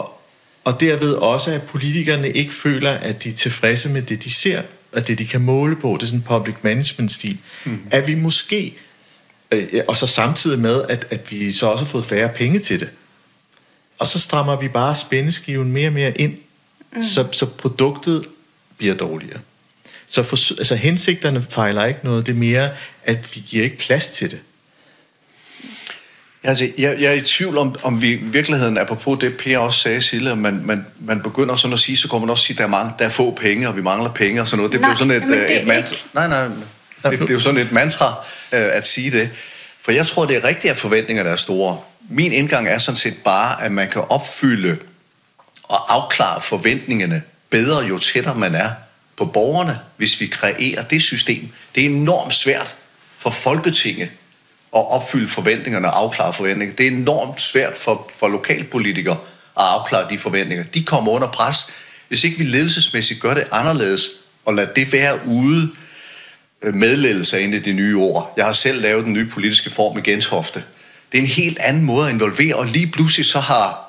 og 0.63 0.79
derved 0.79 1.13
også, 1.13 1.51
at 1.51 1.61
politikerne 1.61 2.31
ikke 2.31 2.53
føler, 2.53 2.91
at 2.91 3.23
de 3.23 3.29
er 3.29 3.33
tilfredse 3.33 3.89
med 3.89 4.01
det, 4.01 4.23
de 4.23 4.33
ser, 4.33 4.61
og 4.95 5.07
det, 5.07 5.17
de 5.19 5.25
kan 5.25 5.41
måle 5.41 5.75
på. 5.75 5.97
Det 5.99 6.03
er 6.03 6.07
sådan 6.07 6.19
en 6.19 6.25
public 6.27 6.55
management-stil. 6.61 7.37
Mm. 7.65 7.79
At 7.91 8.07
vi 8.07 8.15
måske, 8.15 8.77
øh, 9.51 9.67
og 9.87 9.97
så 9.97 10.07
samtidig 10.07 10.59
med, 10.59 10.81
at, 10.89 11.07
at 11.09 11.31
vi 11.31 11.51
så 11.51 11.67
også 11.67 11.85
har 11.85 11.91
fået 11.91 12.05
færre 12.05 12.29
penge 12.29 12.59
til 12.59 12.79
det. 12.79 12.89
Og 13.99 14.07
så 14.07 14.19
strammer 14.19 14.59
vi 14.59 14.67
bare 14.67 14.95
spændeskiven 14.95 15.71
mere 15.71 15.87
og 15.87 15.93
mere 15.93 16.21
ind, 16.21 16.37
mm. 16.95 17.03
så, 17.03 17.27
så 17.31 17.45
produktet 17.45 18.27
bliver 18.77 18.95
dårligere. 18.95 19.39
Så 20.07 20.23
for, 20.23 20.53
altså, 20.57 20.75
hensigterne 20.75 21.45
fejler 21.49 21.85
ikke 21.85 21.99
noget. 22.03 22.25
Det 22.25 22.31
er 22.31 22.37
mere, 22.37 22.69
at 23.03 23.35
vi 23.35 23.43
giver 23.47 23.63
ikke 23.63 23.77
plads 23.77 24.09
til 24.09 24.31
det. 24.31 24.39
Altså, 26.45 26.69
jeg, 26.77 26.95
jeg 26.99 27.09
er 27.09 27.13
i 27.13 27.21
tvivl 27.21 27.57
om, 27.57 27.75
om 27.83 28.01
vi 28.01 28.11
i 28.11 28.15
virkeligheden, 28.15 28.77
apropos 28.77 29.19
det 29.19 29.37
Per 29.37 29.57
også 29.57 29.79
sagde 29.79 30.01
tidligere, 30.01 30.35
man, 30.35 30.61
man, 30.63 30.85
man 30.99 31.21
begynder 31.21 31.55
sådan 31.55 31.73
at 31.73 31.79
sige, 31.79 31.97
så 31.97 32.07
kommer 32.07 32.25
man 32.25 32.31
også 32.31 32.45
sige, 32.45 32.53
at 32.53 32.57
der 32.57 32.63
er, 32.63 32.67
mange, 32.67 32.91
der 32.99 33.05
er 33.05 33.09
få 33.09 33.31
penge, 33.31 33.67
og 33.67 33.75
vi 33.75 33.81
mangler 33.81 34.09
penge 34.09 34.41
og 34.41 34.47
sådan 34.47 34.57
noget. 34.57 34.71
Det 34.71 34.81
Nej, 34.81 34.89
bliver 34.89 34.97
sådan 34.97 35.23
et, 35.23 35.29
det 35.29 35.51
øh, 35.51 35.61
et 35.61 35.67
mantra. 35.67 35.95
Nej, 36.13 36.27
nej, 36.27 36.43
det, 37.11 37.19
det 37.19 37.29
er 37.29 37.33
jo 37.33 37.39
sådan 37.39 37.61
et 37.61 37.71
mantra 37.71 38.07
øh, 38.51 38.67
at 38.71 38.87
sige 38.87 39.11
det. 39.11 39.29
For 39.81 39.91
jeg 39.91 40.07
tror, 40.07 40.25
det 40.25 40.35
er 40.35 40.43
rigtigt, 40.43 40.71
at 40.71 40.77
forventninger 40.77 41.23
der 41.23 41.31
er 41.31 41.35
store. 41.35 41.79
Min 42.09 42.31
indgang 42.31 42.67
er 42.67 42.79
sådan 42.79 42.97
set 42.97 43.17
bare, 43.23 43.63
at 43.63 43.71
man 43.71 43.89
kan 43.89 44.01
opfylde 44.09 44.77
og 45.63 45.95
afklare 45.95 46.41
forventningerne 46.41 47.21
bedre, 47.49 47.85
jo 47.85 47.97
tættere 47.97 48.35
man 48.35 48.55
er 48.55 48.69
på 49.17 49.25
borgerne, 49.25 49.79
hvis 49.97 50.21
vi 50.21 50.27
kreerer 50.27 50.83
det 50.83 51.01
system. 51.01 51.49
Det 51.75 51.85
er 51.85 51.89
enormt 51.89 52.33
svært 52.33 52.75
for 53.17 53.29
Folketinget 53.29 54.09
at 54.75 54.91
opfylde 54.91 55.27
forventningerne 55.27 55.87
og 55.87 55.99
afklare 55.99 56.33
forventninger. 56.33 56.75
Det 56.75 56.87
er 56.87 56.91
enormt 56.91 57.41
svært 57.41 57.75
for, 57.75 58.11
for 58.17 58.27
lokalpolitikere 58.27 59.17
at 59.57 59.63
afklare 59.63 60.09
de 60.09 60.17
forventninger. 60.17 60.65
De 60.73 60.83
kommer 60.83 61.11
under 61.11 61.27
pres. 61.27 61.67
Hvis 62.07 62.23
ikke 62.23 62.37
vi 62.37 62.43
ledelsesmæssigt 62.43 63.21
gør 63.21 63.33
det 63.33 63.47
anderledes, 63.51 64.09
og 64.45 64.53
lader 64.53 64.73
det 64.73 64.91
være 64.91 65.27
ude 65.27 65.69
øh, 66.61 66.73
medledelse 66.73 67.41
ind 67.41 67.55
i 67.55 67.59
de 67.59 67.73
nye 67.73 67.97
ord. 67.97 68.33
Jeg 68.37 68.45
har 68.45 68.53
selv 68.53 68.81
lavet 68.81 69.05
den 69.05 69.13
nye 69.13 69.29
politiske 69.29 69.69
form 69.69 69.97
i 69.97 70.01
Genshofte. 70.01 70.63
Det 71.11 71.17
er 71.17 71.21
en 71.21 71.27
helt 71.27 71.59
anden 71.59 71.83
måde 71.83 72.07
at 72.07 72.13
involvere, 72.13 72.55
og 72.55 72.65
lige 72.65 72.87
pludselig 72.87 73.25
så 73.25 73.39
har 73.39 73.85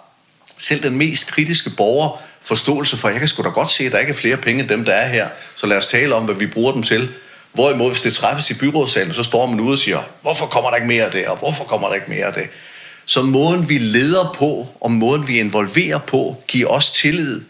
selv 0.59 0.83
den 0.83 0.97
mest 0.97 1.27
kritiske 1.27 1.71
borger 1.71 2.23
forståelse 2.41 2.97
for, 2.97 3.09
jeg 3.09 3.19
kan 3.19 3.29
sgu 3.29 3.43
da 3.43 3.49
godt 3.49 3.71
se, 3.71 3.85
at 3.85 3.93
der 3.93 3.99
ikke 3.99 4.11
er 4.11 4.17
flere 4.17 4.37
penge 4.37 4.61
end 4.61 4.69
dem, 4.69 4.85
der 4.85 4.93
er 4.93 5.09
her, 5.09 5.29
så 5.57 5.67
lad 5.67 5.77
os 5.77 5.87
tale 5.87 6.15
om, 6.15 6.25
hvad 6.25 6.35
vi 6.35 6.47
bruger 6.47 6.73
dem 6.73 6.83
til. 6.83 7.09
Hvorimod, 7.57 7.91
hvis 7.91 8.01
det 8.01 8.13
træffes 8.13 8.51
i 8.51 8.55
byrådssalen, 8.55 9.15
så 9.15 9.23
står 9.23 9.47
man 9.47 9.61
ude 9.61 9.73
og 9.73 9.79
siger, 9.79 10.01
hvorfor 10.23 10.47
kommer 10.47 10.71
der 10.71 10.77
ikke 10.77 10.89
mere 10.89 11.05
af 11.05 11.11
det, 11.11 11.27
og 11.27 11.37
hvorfor 11.37 11.65
kommer 11.65 11.89
der 11.89 11.95
ikke 11.95 12.11
mere 12.11 12.25
af 12.25 12.33
det? 12.33 12.47
Så 13.05 13.23
måden, 13.23 13.69
vi 13.69 13.79
leder 13.79 14.35
på, 14.39 14.69
og 14.81 14.91
måden, 14.91 15.29
vi 15.29 15.39
involverer 15.39 15.99
på, 15.99 16.37
giver 16.49 16.69
os 16.69 16.91
tillid, 16.91 17.43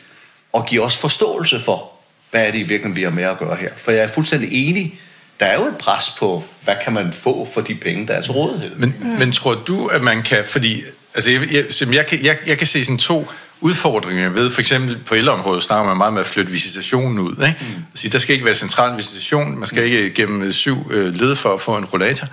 og 0.52 0.66
giver 0.66 0.84
os 0.84 0.96
forståelse 0.96 1.60
for, 1.60 1.90
hvad 2.30 2.46
er 2.46 2.50
det 2.50 2.58
i 2.58 2.62
virkeligheden, 2.62 2.96
vi 2.96 3.02
har 3.02 3.10
med 3.10 3.24
at 3.24 3.38
gøre 3.38 3.56
her. 3.56 3.70
For 3.76 3.90
jeg 3.90 4.04
er 4.04 4.08
fuldstændig 4.08 4.68
enig, 4.68 4.94
der 5.40 5.46
er 5.46 5.54
jo 5.54 5.66
et 5.66 5.76
pres 5.78 6.10
på, 6.18 6.44
hvad 6.64 6.74
kan 6.84 6.92
man 6.92 7.12
få 7.12 7.48
for 7.54 7.60
de 7.60 7.74
penge, 7.74 8.06
der 8.06 8.14
er 8.14 8.22
til 8.22 8.32
rådighed. 8.32 8.76
Men, 8.76 8.94
men 9.18 9.32
tror 9.32 9.54
du, 9.54 9.86
at 9.86 10.02
man 10.02 10.22
kan, 10.22 10.44
fordi 10.44 10.82
altså 11.14 11.30
jeg, 11.30 11.40
jeg, 11.52 11.94
jeg, 11.94 12.06
kan, 12.06 12.24
jeg, 12.24 12.36
jeg 12.46 12.58
kan 12.58 12.66
se 12.66 12.84
sådan 12.84 12.98
to 12.98 13.26
udfordringer 13.66 14.28
ved, 14.28 14.50
for 14.50 14.60
eksempel 14.60 14.98
på 15.06 15.14
ældreområdet 15.14 15.62
snakker 15.62 15.86
man 15.86 15.96
meget 15.96 16.12
med 16.12 16.20
at 16.20 16.26
flytte 16.26 16.52
visitationen 16.52 17.18
ud. 17.18 17.32
Ikke? 17.32 17.56
Mm. 17.60 17.82
Altså, 17.92 18.08
der 18.08 18.18
skal 18.18 18.32
ikke 18.32 18.44
være 18.44 18.54
central 18.54 18.96
visitation, 18.96 19.58
man 19.58 19.66
skal 19.66 19.84
ikke 19.84 20.10
gennem 20.10 20.52
syv 20.52 20.90
øh, 20.90 21.14
led 21.14 21.36
for 21.36 21.54
at 21.54 21.60
få 21.60 21.76
en 21.76 21.84
rollator. 21.84 22.26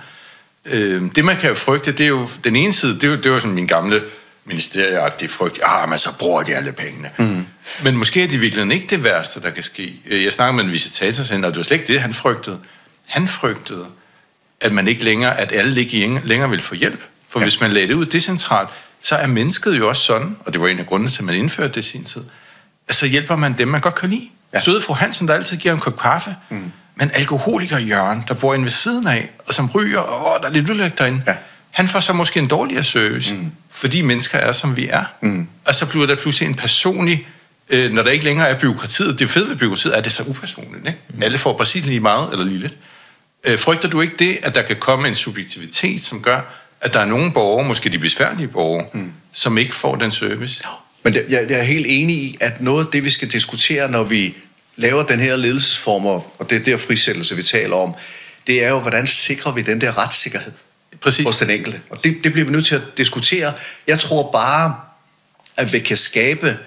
Øh, 0.64 1.02
det 1.14 1.24
man 1.24 1.36
kan 1.36 1.48
jo 1.48 1.54
frygte, 1.54 1.92
det 1.92 2.04
er 2.04 2.08
jo 2.08 2.26
den 2.44 2.56
ene 2.56 2.72
side, 2.72 2.94
det 2.94 3.04
er 3.04 3.08
jo, 3.08 3.16
det 3.16 3.32
var 3.32 3.38
sådan 3.38 3.54
min 3.54 3.66
gamle 3.66 4.02
ministerieagtige 4.46 5.28
frygt, 5.28 5.60
ah, 5.64 5.88
men 5.88 5.98
så 5.98 6.18
bruger 6.18 6.42
de 6.42 6.56
alle 6.56 6.72
pengene. 6.72 7.10
Mm. 7.18 7.46
Men 7.84 7.96
måske 7.96 8.22
er 8.22 8.26
det 8.26 8.34
i 8.34 8.38
virkeligheden 8.38 8.72
ikke 8.72 8.86
det 8.90 9.04
værste, 9.04 9.40
der 9.40 9.50
kan 9.50 9.62
ske. 9.62 9.94
Øh, 10.06 10.24
Jeg 10.24 10.32
snakker 10.32 10.52
med 10.52 10.64
en 10.64 10.72
visitatorcenter, 10.72 11.48
og 11.48 11.54
det 11.54 11.58
var 11.58 11.64
slet 11.64 11.78
ikke 11.80 11.92
det, 11.92 12.00
han 12.00 12.14
frygtede. 12.14 12.58
Han 13.06 13.28
frygtede, 13.28 13.86
at 14.60 14.72
man 14.72 14.88
ikke 14.88 15.04
længere, 15.04 15.40
at 15.40 15.52
alle 15.52 15.80
ikke 15.80 16.20
længere 16.24 16.50
vil 16.50 16.60
få 16.60 16.74
hjælp. 16.74 17.00
For 17.28 17.40
ja. 17.40 17.44
hvis 17.44 17.60
man 17.60 17.70
lagde 17.70 17.88
det 17.88 17.94
ud 17.94 18.06
decentralt, 18.06 18.68
så 19.04 19.14
er 19.14 19.26
mennesket 19.26 19.78
jo 19.78 19.88
også 19.88 20.02
sådan, 20.02 20.36
og 20.40 20.52
det 20.52 20.60
var 20.60 20.68
en 20.68 20.78
af 20.78 20.86
grundene 20.86 21.10
til, 21.10 21.18
at 21.18 21.24
man 21.24 21.34
indførte 21.34 21.74
det 21.74 21.80
i 21.80 21.90
sin 21.90 22.04
tid, 22.04 22.22
at 22.88 22.94
så 22.94 23.06
hjælper 23.06 23.36
man 23.36 23.58
dem, 23.58 23.68
man 23.68 23.80
godt 23.80 23.94
kan 23.94 24.10
lide. 24.10 24.28
Ja. 24.54 24.60
Søde 24.60 24.80
fru 24.80 24.94
Hansen, 24.94 25.28
der 25.28 25.34
altid 25.34 25.56
giver 25.56 25.74
en 25.74 25.80
kop 25.80 25.98
kaffe, 25.98 26.36
mm. 26.50 26.72
men 26.96 27.10
alkoholiker 27.14 27.78
Jørgen, 27.78 28.24
der 28.28 28.34
bor 28.34 28.54
inde 28.54 28.64
ved 28.64 28.70
siden 28.70 29.06
af, 29.06 29.30
og 29.46 29.54
som 29.54 29.70
ryger, 29.70 29.98
og 29.98 30.42
der 30.42 30.48
er 30.48 30.52
lidt 30.52 30.70
ulykke 30.70 30.96
derinde, 30.98 31.22
ja. 31.26 31.34
han 31.70 31.88
får 31.88 32.00
så 32.00 32.12
måske 32.12 32.40
en 32.40 32.48
dårligere 32.48 32.84
service, 32.84 33.34
mm. 33.34 33.52
fordi 33.70 34.02
mennesker 34.02 34.38
er, 34.38 34.52
som 34.52 34.76
vi 34.76 34.88
er. 34.88 35.04
Mm. 35.20 35.48
Og 35.64 35.74
så 35.74 35.86
bliver 35.86 36.06
der 36.06 36.16
pludselig 36.16 36.48
en 36.48 36.54
personlig, 36.54 37.26
øh, 37.70 37.92
når 37.92 38.02
der 38.02 38.10
ikke 38.10 38.24
længere 38.24 38.48
er 38.48 38.58
byråkratiet, 38.58 39.18
det 39.18 39.30
fede 39.30 39.48
ved 39.48 39.56
byråkratiet 39.56 39.94
er, 39.94 39.98
at 39.98 40.04
det 40.04 40.10
er 40.10 40.14
så 40.14 40.22
upersonligt. 40.22 40.86
Ikke? 40.86 40.98
Mm. 41.08 41.22
Alle 41.22 41.38
får 41.38 41.56
præcis 41.56 41.84
lige 41.84 42.00
meget, 42.00 42.32
eller 42.32 42.44
lige 42.44 42.58
lidt. 42.58 42.76
Øh, 43.44 43.58
frygter 43.58 43.88
du 43.88 44.00
ikke 44.00 44.16
det, 44.18 44.38
at 44.42 44.54
der 44.54 44.62
kan 44.62 44.76
komme 44.76 45.08
en 45.08 45.14
subjektivitet, 45.14 46.04
som 46.04 46.22
gør, 46.22 46.40
at 46.84 46.94
der 46.94 47.00
er 47.00 47.04
nogle 47.04 47.32
borgere, 47.32 47.68
måske 47.68 47.88
de 47.88 47.98
besværlige 47.98 48.48
borgere, 48.48 48.86
mm. 48.92 49.12
som 49.32 49.58
ikke 49.58 49.74
får 49.74 49.96
den 49.96 50.12
service? 50.12 50.62
Men 51.02 51.14
jeg, 51.14 51.24
jeg 51.28 51.58
er 51.58 51.62
helt 51.62 51.86
enig 51.88 52.16
i, 52.16 52.36
at 52.40 52.60
noget 52.60 52.84
af 52.84 52.92
det, 52.92 53.04
vi 53.04 53.10
skal 53.10 53.28
diskutere, 53.32 53.90
når 53.90 54.02
vi 54.02 54.36
laver 54.76 55.02
den 55.02 55.20
her 55.20 55.36
ledelsesform, 55.36 56.06
og 56.06 56.50
det 56.50 56.56
er 56.56 56.64
der 56.64 56.76
frisættelse, 56.76 57.36
vi 57.36 57.42
taler 57.42 57.76
om, 57.76 57.94
det 58.46 58.64
er 58.64 58.68
jo, 58.68 58.80
hvordan 58.80 59.06
sikrer 59.06 59.52
vi 59.52 59.62
den 59.62 59.80
der 59.80 59.98
retssikkerhed 59.98 60.52
Præcis. 61.00 61.26
hos 61.26 61.36
den 61.36 61.50
enkelte. 61.50 61.80
Og 61.90 62.04
det, 62.04 62.16
det 62.24 62.32
bliver 62.32 62.46
vi 62.46 62.52
nødt 62.52 62.66
til 62.66 62.74
at 62.74 62.82
diskutere. 62.96 63.52
Jeg 63.86 63.98
tror 63.98 64.30
bare, 64.32 64.74
at 65.56 65.72
vi 65.72 65.78
kan 65.78 65.96
skabe 65.96 66.58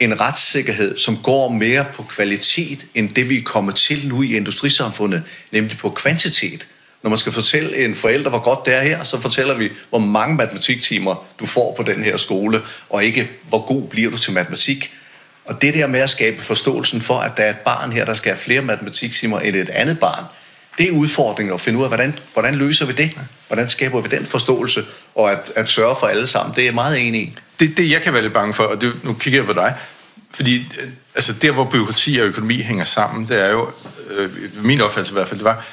en 0.00 0.20
retssikkerhed, 0.20 0.98
som 0.98 1.16
går 1.22 1.48
mere 1.48 1.86
på 1.94 2.02
kvalitet, 2.02 2.86
end 2.94 3.08
det 3.08 3.28
vi 3.28 3.38
er 3.38 3.42
kommet 3.42 3.74
til 3.74 4.08
nu 4.08 4.22
i 4.22 4.36
industrisamfundet, 4.36 5.22
nemlig 5.50 5.78
på 5.78 5.90
kvantitet. 5.90 6.66
Når 7.02 7.10
man 7.10 7.18
skal 7.18 7.32
fortælle 7.32 7.84
en 7.84 7.94
forælder, 7.94 8.30
hvor 8.30 8.38
godt 8.38 8.66
det 8.66 8.74
er 8.74 8.82
her, 8.82 9.04
så 9.04 9.20
fortæller 9.20 9.54
vi, 9.54 9.70
hvor 9.90 9.98
mange 9.98 10.36
matematiktimer 10.36 11.26
du 11.40 11.46
får 11.46 11.74
på 11.76 11.82
den 11.82 12.02
her 12.02 12.16
skole, 12.16 12.62
og 12.88 13.04
ikke, 13.04 13.30
hvor 13.48 13.66
god 13.66 13.88
bliver 13.88 14.10
du 14.10 14.18
til 14.18 14.32
matematik. 14.32 14.92
Og 15.44 15.62
det 15.62 15.74
der 15.74 15.86
med 15.86 16.00
at 16.00 16.10
skabe 16.10 16.42
forståelsen 16.42 17.00
for, 17.00 17.18
at 17.18 17.32
der 17.36 17.42
er 17.42 17.50
et 17.50 17.58
barn 17.58 17.92
her, 17.92 18.04
der 18.04 18.14
skal 18.14 18.32
have 18.32 18.40
flere 18.40 18.62
matematiktimer 18.62 19.38
end 19.38 19.56
et 19.56 19.68
andet 19.68 20.00
barn, 20.00 20.24
det 20.78 20.88
er 20.88 20.92
udfordringen 20.92 21.54
at 21.54 21.60
finde 21.60 21.78
ud 21.78 21.84
af, 21.84 21.90
hvordan, 21.90 22.18
hvordan 22.32 22.54
løser 22.54 22.86
vi 22.86 22.92
det? 22.92 23.18
Hvordan 23.46 23.68
skaber 23.68 24.00
vi 24.00 24.08
den 24.08 24.26
forståelse, 24.26 24.84
og 25.14 25.32
at, 25.32 25.52
at 25.56 25.70
sørge 25.70 25.96
for 26.00 26.06
alle 26.06 26.26
sammen? 26.26 26.54
Det 26.54 26.60
er 26.60 26.66
jeg 26.66 26.74
meget 26.74 27.06
enig 27.08 27.22
i. 27.22 27.36
Det, 27.60 27.76
det 27.76 27.90
jeg 27.90 28.02
kan 28.02 28.12
være 28.12 28.22
lidt 28.22 28.32
bange 28.32 28.54
for, 28.54 28.62
og 28.64 28.80
det, 28.80 29.04
nu 29.04 29.14
kigger 29.14 29.40
jeg 29.40 29.46
på 29.46 29.52
dig, 29.52 29.74
fordi 30.30 30.56
øh, 30.82 30.88
altså 31.14 31.32
der, 31.32 31.50
hvor 31.50 31.64
byråkrati 31.64 32.18
og 32.18 32.26
økonomi 32.26 32.62
hænger 32.62 32.84
sammen, 32.84 33.28
det 33.28 33.44
er 33.44 33.50
jo, 33.50 33.70
øh, 34.10 34.30
min 34.64 34.80
opfattelse 34.80 35.12
i 35.12 35.14
hvert 35.14 35.28
fald, 35.28 35.38
det 35.38 35.44
var, 35.44 35.64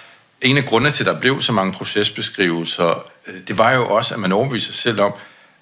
en 0.42 0.58
af 0.58 0.66
grundene 0.66 0.92
til, 0.92 1.04
at 1.04 1.08
der 1.08 1.20
blev 1.20 1.42
så 1.42 1.52
mange 1.52 1.74
procesbeskrivelser, 1.74 3.06
øh, 3.28 3.36
det 3.48 3.58
var 3.58 3.72
jo 3.72 3.88
også, 3.88 4.14
at 4.14 4.20
man 4.20 4.32
overbeviste 4.32 4.74
sig 4.74 4.76
selv 4.76 5.02
om, 5.02 5.14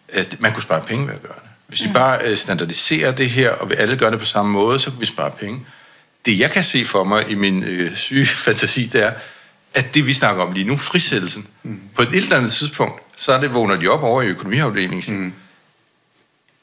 at 0.10 0.36
man 0.40 0.54
kunne 0.54 0.64
spare 0.64 0.82
penge 0.82 1.08
ved 1.08 1.14
at 1.14 1.22
gøre 1.22 1.36
det. 1.36 1.50
Hvis 1.68 1.84
vi 1.84 1.90
bare 1.94 2.20
øh, 2.24 2.38
standardiserer 2.38 3.12
det 3.12 3.30
her, 3.30 3.52
og 3.52 3.70
vi 3.70 3.76
alle 3.76 3.98
gør 3.98 4.10
det 4.10 4.20
på 4.20 4.26
samme 4.26 4.52
måde, 4.52 4.80
så 4.80 4.90
kunne 4.90 5.00
vi 5.00 5.06
spare 5.06 5.32
penge. 5.32 5.66
Det 6.26 6.40
jeg 6.40 6.52
kan 6.52 6.64
se 6.64 6.86
for 6.86 7.04
mig 7.04 7.30
i 7.30 7.36
min 7.36 7.64
øh, 7.64 7.96
syge 7.96 8.26
fantasi, 8.46 8.86
det 8.86 9.04
er, 9.04 9.14
at 9.74 9.94
det 9.94 10.08
vi 10.08 10.14
snakker 10.14 10.44
om 10.44 10.54
lige 10.54 10.68
nu, 10.68 10.78
frisættelsen, 10.78 11.48
mm. 11.64 11.80
på 11.96 12.02
et 12.02 12.16
eller 12.16 12.38
andet 12.38 12.54
tidspunkt, 12.54 13.02
så 13.18 13.32
er 13.32 13.42
det, 13.42 13.54
vågner 13.54 13.76
de 13.76 13.88
op 13.88 14.04
over 14.04 14.22
i 14.22 14.28
økonomiafdelingen, 14.28 15.20
mm. 15.20 15.34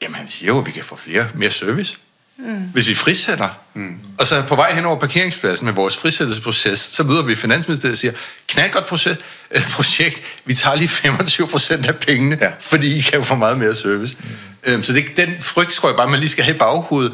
jamen 0.01 0.15
han 0.15 0.27
siger 0.27 0.47
jo, 0.47 0.59
at 0.59 0.65
vi 0.65 0.71
kan 0.71 0.83
få 0.83 0.95
flere, 0.95 1.29
mere 1.35 1.51
service. 1.51 1.97
Mm. 2.37 2.69
Hvis 2.73 2.89
vi 2.89 2.95
frisætter, 2.95 3.49
mm. 3.73 3.97
og 4.19 4.27
så 4.27 4.43
på 4.47 4.55
vej 4.55 4.73
hen 4.73 4.85
over 4.85 4.99
parkeringspladsen 4.99 5.65
med 5.65 5.73
vores 5.73 5.97
frisættelsesproces, 5.97 6.79
så 6.79 7.03
møder 7.03 7.23
vi 7.23 7.35
Finansministeriet 7.35 7.93
og 7.93 7.97
siger, 7.97 8.13
knaldgodt 8.47 8.85
proces, 8.85 9.17
øh, 9.51 9.71
projekt, 9.71 10.21
vi 10.45 10.53
tager 10.53 10.75
lige 10.75 10.87
25 10.87 11.47
procent 11.47 11.85
af 11.85 11.95
pengene, 11.95 12.37
ja. 12.41 12.51
fordi 12.59 12.97
I 12.97 13.01
kan 13.01 13.13
jo 13.17 13.23
få 13.23 13.35
meget 13.35 13.57
mere 13.57 13.75
service. 13.75 14.17
Mm. 14.19 14.71
Øhm, 14.71 14.83
så 14.83 14.93
det, 14.93 15.03
den 15.17 15.37
frygt 15.41 15.71
tror 15.71 15.89
jeg 15.89 15.95
bare, 15.95 16.09
man 16.09 16.19
lige 16.19 16.29
skal 16.29 16.43
have 16.43 16.55
i 16.55 16.59
baghovedet, 16.59 17.13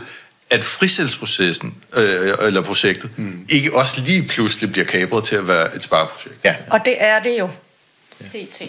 at 0.50 0.64
frisættelsesprocessen, 0.64 1.76
øh, 1.94 2.34
eller 2.42 2.62
projektet, 2.62 3.10
mm. 3.18 3.46
ikke 3.50 3.76
også 3.76 4.02
lige 4.02 4.28
pludselig 4.28 4.72
bliver 4.72 4.86
kabret 4.86 5.24
til 5.24 5.36
at 5.36 5.48
være 5.48 5.76
et 5.76 5.84
spareprojekt. 5.84 6.46
Ja. 6.46 6.56
Og 6.70 6.80
det 6.86 6.96
er 7.00 7.20
det 7.20 7.40
jo. 7.40 7.50
PT. 8.20 8.62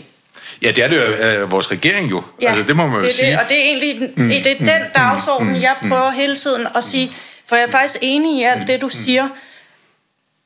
Ja, 0.62 0.70
det 0.70 0.84
er 0.84 0.88
det 0.88 0.96
jo 0.96 1.02
af 1.20 1.50
vores 1.50 1.70
regering 1.70 2.10
jo. 2.10 2.22
Ja, 2.42 2.48
altså, 2.48 2.62
det 2.62 2.76
må 2.76 2.86
man 2.86 2.96
jo 2.96 3.04
det 3.04 3.14
sige. 3.14 3.30
Det, 3.30 3.38
og 3.38 3.48
det 3.48 3.58
er 3.58 3.62
egentlig 3.62 4.10
mm, 4.16 4.28
det 4.28 4.46
er 4.46 4.58
den 4.58 4.82
dagsorden, 4.94 5.62
jeg 5.62 5.76
prøver 5.88 6.10
hele 6.10 6.36
tiden 6.36 6.66
at 6.74 6.84
sige, 6.84 7.12
for 7.46 7.56
jeg 7.56 7.66
er 7.66 7.70
faktisk 7.70 7.98
enig 8.02 8.40
i 8.40 8.42
alt 8.42 8.68
det, 8.68 8.80
du 8.80 8.88
siger. 8.88 9.28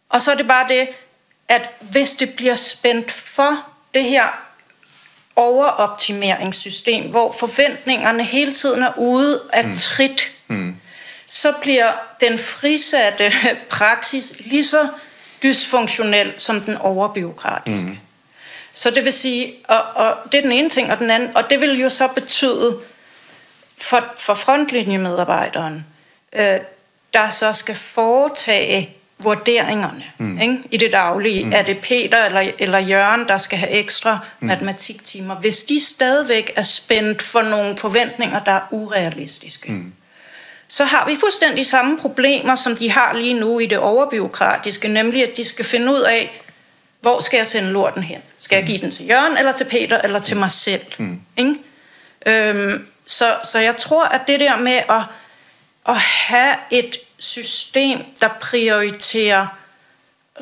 Og 0.08 0.20
så 0.20 0.30
er 0.32 0.34
det 0.34 0.46
bare 0.46 0.68
det, 0.68 0.88
at 1.48 1.70
hvis 1.80 2.10
det 2.10 2.34
bliver 2.34 2.54
spændt 2.54 3.10
for 3.10 3.66
det 3.94 4.04
her 4.04 4.24
overoptimeringssystem, 5.36 7.10
hvor 7.10 7.32
forventningerne 7.32 8.24
hele 8.24 8.52
tiden 8.52 8.82
er 8.82 8.98
ude 8.98 9.40
af 9.52 9.64
trit, 9.76 10.30
mm. 10.48 10.76
så 11.26 11.52
bliver 11.62 11.92
den 12.20 12.38
frisatte 12.38 13.32
praksis 13.70 14.32
lige 14.38 14.64
så 14.64 14.88
dysfunktionel 15.42 16.32
som 16.36 16.60
den 16.60 16.76
overbiokratiske. 16.76 17.86
Mm. 17.86 17.98
Så 18.74 18.90
det 18.90 19.04
vil 19.04 19.12
sige, 19.12 19.54
og, 19.68 19.82
og 19.94 20.16
det 20.32 20.38
er 20.38 20.42
den 20.42 20.52
ene 20.52 20.68
ting, 20.68 20.92
og 20.92 20.98
den 20.98 21.10
anden, 21.10 21.36
og 21.36 21.50
det 21.50 21.60
vil 21.60 21.80
jo 21.80 21.88
så 21.88 22.06
betyde 22.08 22.78
for, 23.78 24.04
for 24.18 24.34
frontlinjemedarbejderen, 24.34 25.86
øh, 26.32 26.60
der 27.14 27.30
så 27.30 27.52
skal 27.52 27.74
foretage 27.74 28.96
vurderingerne 29.18 30.04
mm. 30.18 30.40
ikke? 30.40 30.58
i 30.70 30.76
det 30.76 30.92
daglige. 30.92 31.44
Mm. 31.44 31.52
Er 31.52 31.62
det 31.62 31.78
Peter 31.78 32.24
eller, 32.24 32.52
eller 32.58 32.78
Jørgen, 32.78 33.28
der 33.28 33.36
skal 33.36 33.58
have 33.58 33.70
ekstra 33.70 34.18
mm. 34.40 34.46
matematiktimer? 34.46 35.34
Hvis 35.34 35.64
de 35.64 35.80
stadigvæk 35.80 36.52
er 36.56 36.62
spændt 36.62 37.22
for 37.22 37.42
nogle 37.42 37.76
forventninger, 37.76 38.44
der 38.44 38.52
er 38.52 38.60
urealistiske, 38.70 39.72
mm. 39.72 39.92
så 40.68 40.84
har 40.84 41.06
vi 41.06 41.16
fuldstændig 41.20 41.66
samme 41.66 41.98
problemer, 41.98 42.54
som 42.54 42.76
de 42.76 42.90
har 42.90 43.14
lige 43.14 43.34
nu 43.34 43.58
i 43.58 43.66
det 43.66 43.78
overbiokratiske, 43.78 44.88
nemlig 44.88 45.22
at 45.22 45.36
de 45.36 45.44
skal 45.44 45.64
finde 45.64 45.92
ud 45.92 46.00
af, 46.00 46.43
hvor 47.04 47.20
skal 47.20 47.36
jeg 47.36 47.46
sende 47.46 47.70
lorten 47.70 48.02
hen? 48.02 48.22
Skal 48.38 48.56
jeg 48.56 48.66
give 48.66 48.78
den 48.78 48.90
til 48.90 49.06
Jørgen, 49.08 49.36
eller 49.36 49.52
til 49.52 49.64
Peter, 49.64 50.00
eller 50.00 50.18
til 50.18 50.36
mig 50.36 50.50
selv? 50.50 50.82
Mm. 50.98 51.20
Ikke? 51.36 51.54
Øhm, 52.26 52.86
så, 53.06 53.36
så 53.42 53.58
jeg 53.58 53.76
tror, 53.76 54.04
at 54.04 54.20
det 54.26 54.40
der 54.40 54.56
med 54.56 54.80
at, 54.90 55.02
at 55.88 55.96
have 55.96 56.54
et 56.70 56.96
system, 57.18 57.98
der 58.20 58.28
prioriterer 58.40 59.46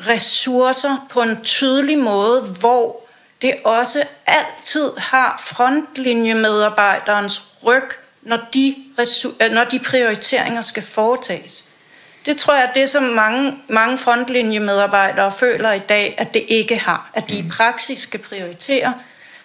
ressourcer 0.07 1.07
på 1.11 1.21
en 1.21 1.43
tydelig 1.43 1.97
måde, 1.97 2.41
hvor 2.41 3.09
det 3.41 3.55
også 3.63 4.03
altid 4.25 4.91
har 4.97 5.41
frontlinjemedarbejderens 5.45 7.43
ryg, 7.65 7.89
når 8.21 8.39
de, 8.53 8.75
øh, 9.41 9.51
når 9.51 9.63
de 9.63 9.79
prioriteringer 9.79 10.61
skal 10.61 10.83
foretages. 10.83 11.62
Det 12.25 12.37
tror 12.37 12.55
jeg 12.55 12.63
er 12.63 12.73
det, 12.73 12.89
som 12.89 13.03
mange, 13.03 13.53
mange 13.69 13.97
frontlinjemedarbejdere 13.97 15.31
føler 15.31 15.71
i 15.71 15.79
dag, 15.79 16.15
at 16.17 16.33
det 16.33 16.43
ikke 16.47 16.77
har. 16.77 17.11
At 17.13 17.29
de 17.29 17.37
i 17.37 17.41
mm. 17.41 17.49
praksis 17.49 17.99
skal 17.99 18.19
prioritere, 18.19 18.93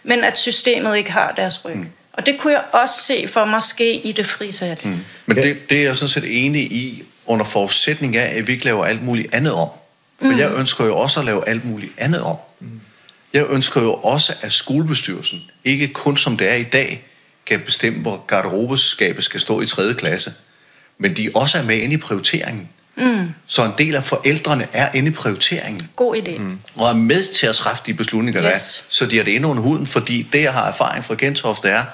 men 0.03 0.25
at 0.25 0.39
systemet 0.39 0.97
ikke 0.97 1.13
har 1.13 1.33
deres 1.37 1.65
ryg. 1.65 1.77
Mm. 1.77 1.89
Og 2.13 2.27
det 2.27 2.39
kunne 2.39 2.53
jeg 2.53 2.65
også 2.73 3.03
se 3.03 3.29
for 3.29 3.45
mig 3.45 3.63
ske 3.63 3.95
i 3.95 4.13
det 4.13 4.27
frisatte. 4.27 4.89
Mm. 4.89 4.99
Men 5.27 5.37
det, 5.37 5.71
det 5.71 5.79
er 5.79 5.83
jeg 5.83 5.97
sådan 5.97 6.09
set 6.09 6.45
enig 6.47 6.63
i, 6.63 7.05
under 7.27 7.45
forudsætning 7.45 8.17
af, 8.17 8.39
at 8.39 8.47
vi 8.47 8.53
ikke 8.53 8.65
laver 8.65 8.85
alt 8.85 9.03
muligt 9.03 9.35
andet 9.35 9.53
om. 9.53 9.69
For 10.19 10.29
mm. 10.29 10.39
jeg 10.39 10.53
ønsker 10.57 10.85
jo 10.85 10.97
også 10.97 11.21
at 11.21 11.27
lave 11.27 11.49
alt 11.49 11.65
muligt 11.65 11.93
andet 11.99 12.23
om. 12.23 12.37
Mm. 12.61 12.81
Jeg 13.33 13.47
ønsker 13.51 13.81
jo 13.81 13.95
også, 13.95 14.33
at 14.43 14.53
skolebestyrelsen, 14.53 15.43
ikke 15.65 15.89
kun 15.89 16.17
som 16.17 16.37
det 16.37 16.49
er 16.49 16.55
i 16.55 16.63
dag, 16.63 17.05
kan 17.47 17.61
bestemme, 17.61 17.99
hvor 17.99 18.25
garderobeskabet 18.27 19.25
skal 19.25 19.41
stå 19.41 19.61
i 19.61 19.67
3. 19.67 19.95
klasse, 19.95 20.33
men 20.99 21.17
de 21.17 21.31
også 21.35 21.59
er 21.59 21.63
med 21.63 21.77
inde 21.77 21.95
i 21.95 21.97
prioriteringen. 21.97 22.69
Mm. 22.97 23.29
Så 23.47 23.65
en 23.65 23.73
del 23.79 23.95
af 23.95 24.05
forældrene 24.05 24.67
er 24.73 24.93
inde 24.95 25.09
i 25.09 25.15
prioriteringen. 25.15 25.89
God 25.97 26.17
idé. 26.17 26.39
Mm. 26.39 26.59
Og 26.75 26.89
er 26.89 26.95
med 26.95 27.35
til 27.35 27.47
at 27.47 27.55
træffe 27.55 27.83
de 27.87 27.95
beslutninger, 27.95 28.41
der 28.41 28.51
yes. 28.51 28.79
er. 28.79 28.83
Så 28.89 29.07
de 29.07 29.17
har 29.17 29.25
det 29.25 29.33
inde 29.33 29.49
under 29.49 29.63
huden, 29.63 29.87
fordi 29.87 30.29
det, 30.33 30.43
jeg 30.43 30.53
har 30.53 30.69
erfaring 30.69 31.05
fra 31.05 31.15
Gentofte, 31.19 31.69
er, 31.69 31.85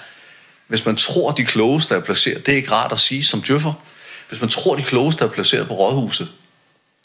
hvis 0.68 0.86
man 0.86 0.96
tror, 0.96 1.30
de 1.30 1.44
klogeste 1.44 1.94
er 1.94 2.00
placeret, 2.00 2.46
det 2.46 2.52
er 2.52 2.57
ikke 2.57 2.72
rart 2.72 2.92
at 2.92 3.00
sige 3.00 3.24
som 3.24 3.42
djøffer, 3.42 3.72
hvis 4.28 4.40
man 4.40 4.50
tror, 4.50 4.76
de 4.76 4.82
klogeste 4.82 5.24
er 5.24 5.28
placeret 5.28 5.68
på 5.68 5.74
rådhuset, 5.74 6.28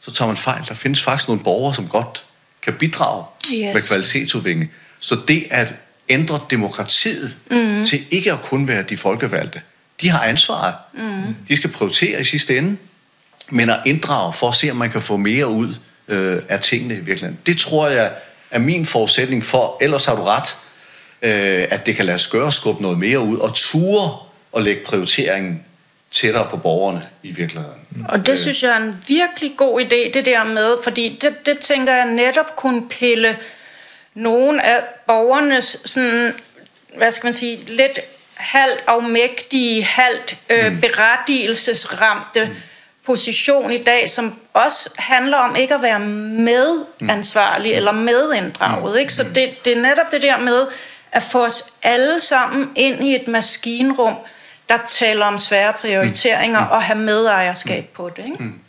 så 0.01 0.11
tager 0.11 0.27
man 0.27 0.37
fejl. 0.37 0.63
Der 0.67 0.73
findes 0.73 1.03
faktisk 1.03 1.27
nogle 1.27 1.43
borgere, 1.43 1.75
som 1.75 1.87
godt 1.87 2.25
kan 2.61 2.73
bidrage 2.73 3.25
yes. 3.53 3.73
med 3.73 3.87
kvalitetsudvikling. 3.87 4.71
Så 4.99 5.17
det 5.27 5.47
at 5.51 5.73
ændre 6.09 6.39
demokratiet 6.49 7.37
mm. 7.51 7.85
til 7.85 8.05
ikke 8.11 8.31
at 8.31 8.41
kun 8.41 8.67
være 8.67 8.83
de 8.83 8.97
folkevalgte, 8.97 9.61
de 10.01 10.09
har 10.09 10.23
ansvaret. 10.23 10.75
Mm. 10.93 11.35
De 11.47 11.57
skal 11.57 11.69
prioritere 11.69 12.21
i 12.21 12.23
sidste 12.23 12.57
ende, 12.57 12.77
men 13.49 13.69
at 13.69 13.79
inddrage 13.85 14.33
for 14.33 14.49
at 14.49 14.55
se, 14.55 14.71
om 14.71 14.77
man 14.77 14.91
kan 14.91 15.01
få 15.01 15.17
mere 15.17 15.47
ud 15.47 15.75
øh, 16.07 16.41
af 16.49 16.59
tingene 16.59 16.93
i 16.93 16.99
virkeligheden. 16.99 17.39
Det 17.45 17.57
tror 17.57 17.87
jeg 17.87 18.11
er 18.51 18.59
min 18.59 18.85
forudsætning 18.85 19.45
for, 19.45 19.77
ellers 19.81 20.05
har 20.05 20.15
du 20.15 20.23
ret, 20.23 20.55
øh, 21.21 21.67
at 21.69 21.85
det 21.85 21.95
kan 21.95 22.05
lade 22.05 22.19
sig 22.19 22.31
gøre 22.31 22.47
at 22.47 22.53
skubbe 22.53 22.81
noget 22.81 22.97
mere 22.97 23.19
ud, 23.19 23.37
og 23.37 23.53
ture 23.53 24.17
og 24.51 24.61
lægge 24.61 24.83
prioriteringen 24.85 25.63
tættere 26.11 26.47
på 26.49 26.57
borgerne 26.57 27.07
i 27.23 27.31
virkeligheden. 27.31 28.05
Og 28.09 28.25
det 28.25 28.31
øh. 28.31 28.37
synes 28.37 28.63
jeg 28.63 28.71
er 28.71 28.77
en 28.77 28.95
virkelig 29.07 29.53
god 29.57 29.81
idé, 29.81 30.11
det 30.13 30.25
der 30.25 30.43
med, 30.43 30.75
fordi 30.83 31.17
det, 31.21 31.45
det 31.45 31.59
tænker 31.59 31.93
jeg 31.93 32.05
netop 32.05 32.55
kunne 32.55 32.89
pille 32.89 33.37
nogle 34.13 34.65
af 34.65 34.79
borgernes 35.07 35.81
sådan, 35.85 36.33
hvad 36.97 37.11
skal 37.11 37.27
man 37.27 37.33
sige, 37.33 37.65
lidt 37.65 37.99
halvt 38.39 38.83
afmægtige, 38.87 39.83
halvt 39.83 40.37
øh, 40.49 40.71
mm. 40.71 40.81
berettigelsesramte 40.81 42.45
mm. 42.45 42.55
position 43.05 43.71
i 43.71 43.83
dag, 43.83 44.09
som 44.09 44.39
også 44.53 44.89
handler 44.97 45.37
om 45.37 45.55
ikke 45.55 45.75
at 45.75 45.81
være 45.81 45.99
medansvarlig 45.99 47.71
mm. 47.71 47.77
eller 47.77 47.91
medinddraget. 47.91 48.93
Mm. 48.93 48.99
Ikke? 48.99 49.13
Så 49.13 49.23
det, 49.23 49.65
det 49.65 49.77
er 49.77 49.81
netop 49.81 50.11
det 50.11 50.21
der 50.21 50.37
med 50.37 50.67
at 51.11 51.23
få 51.23 51.45
os 51.45 51.73
alle 51.83 52.21
sammen 52.21 52.71
ind 52.75 53.03
i 53.03 53.15
et 53.15 53.27
maskinrum, 53.27 54.15
der 54.69 54.77
taler 54.87 55.25
om 55.25 55.37
svære 55.37 55.73
prioriteringer 55.73 56.59
mm. 56.59 56.71
og 56.71 56.83
have 56.83 56.99
medejerskab 56.99 57.83
mm. 57.83 57.89
på 57.93 58.09
det. 58.09 58.25
Ikke? 58.25 58.43
Mm. 58.43 58.59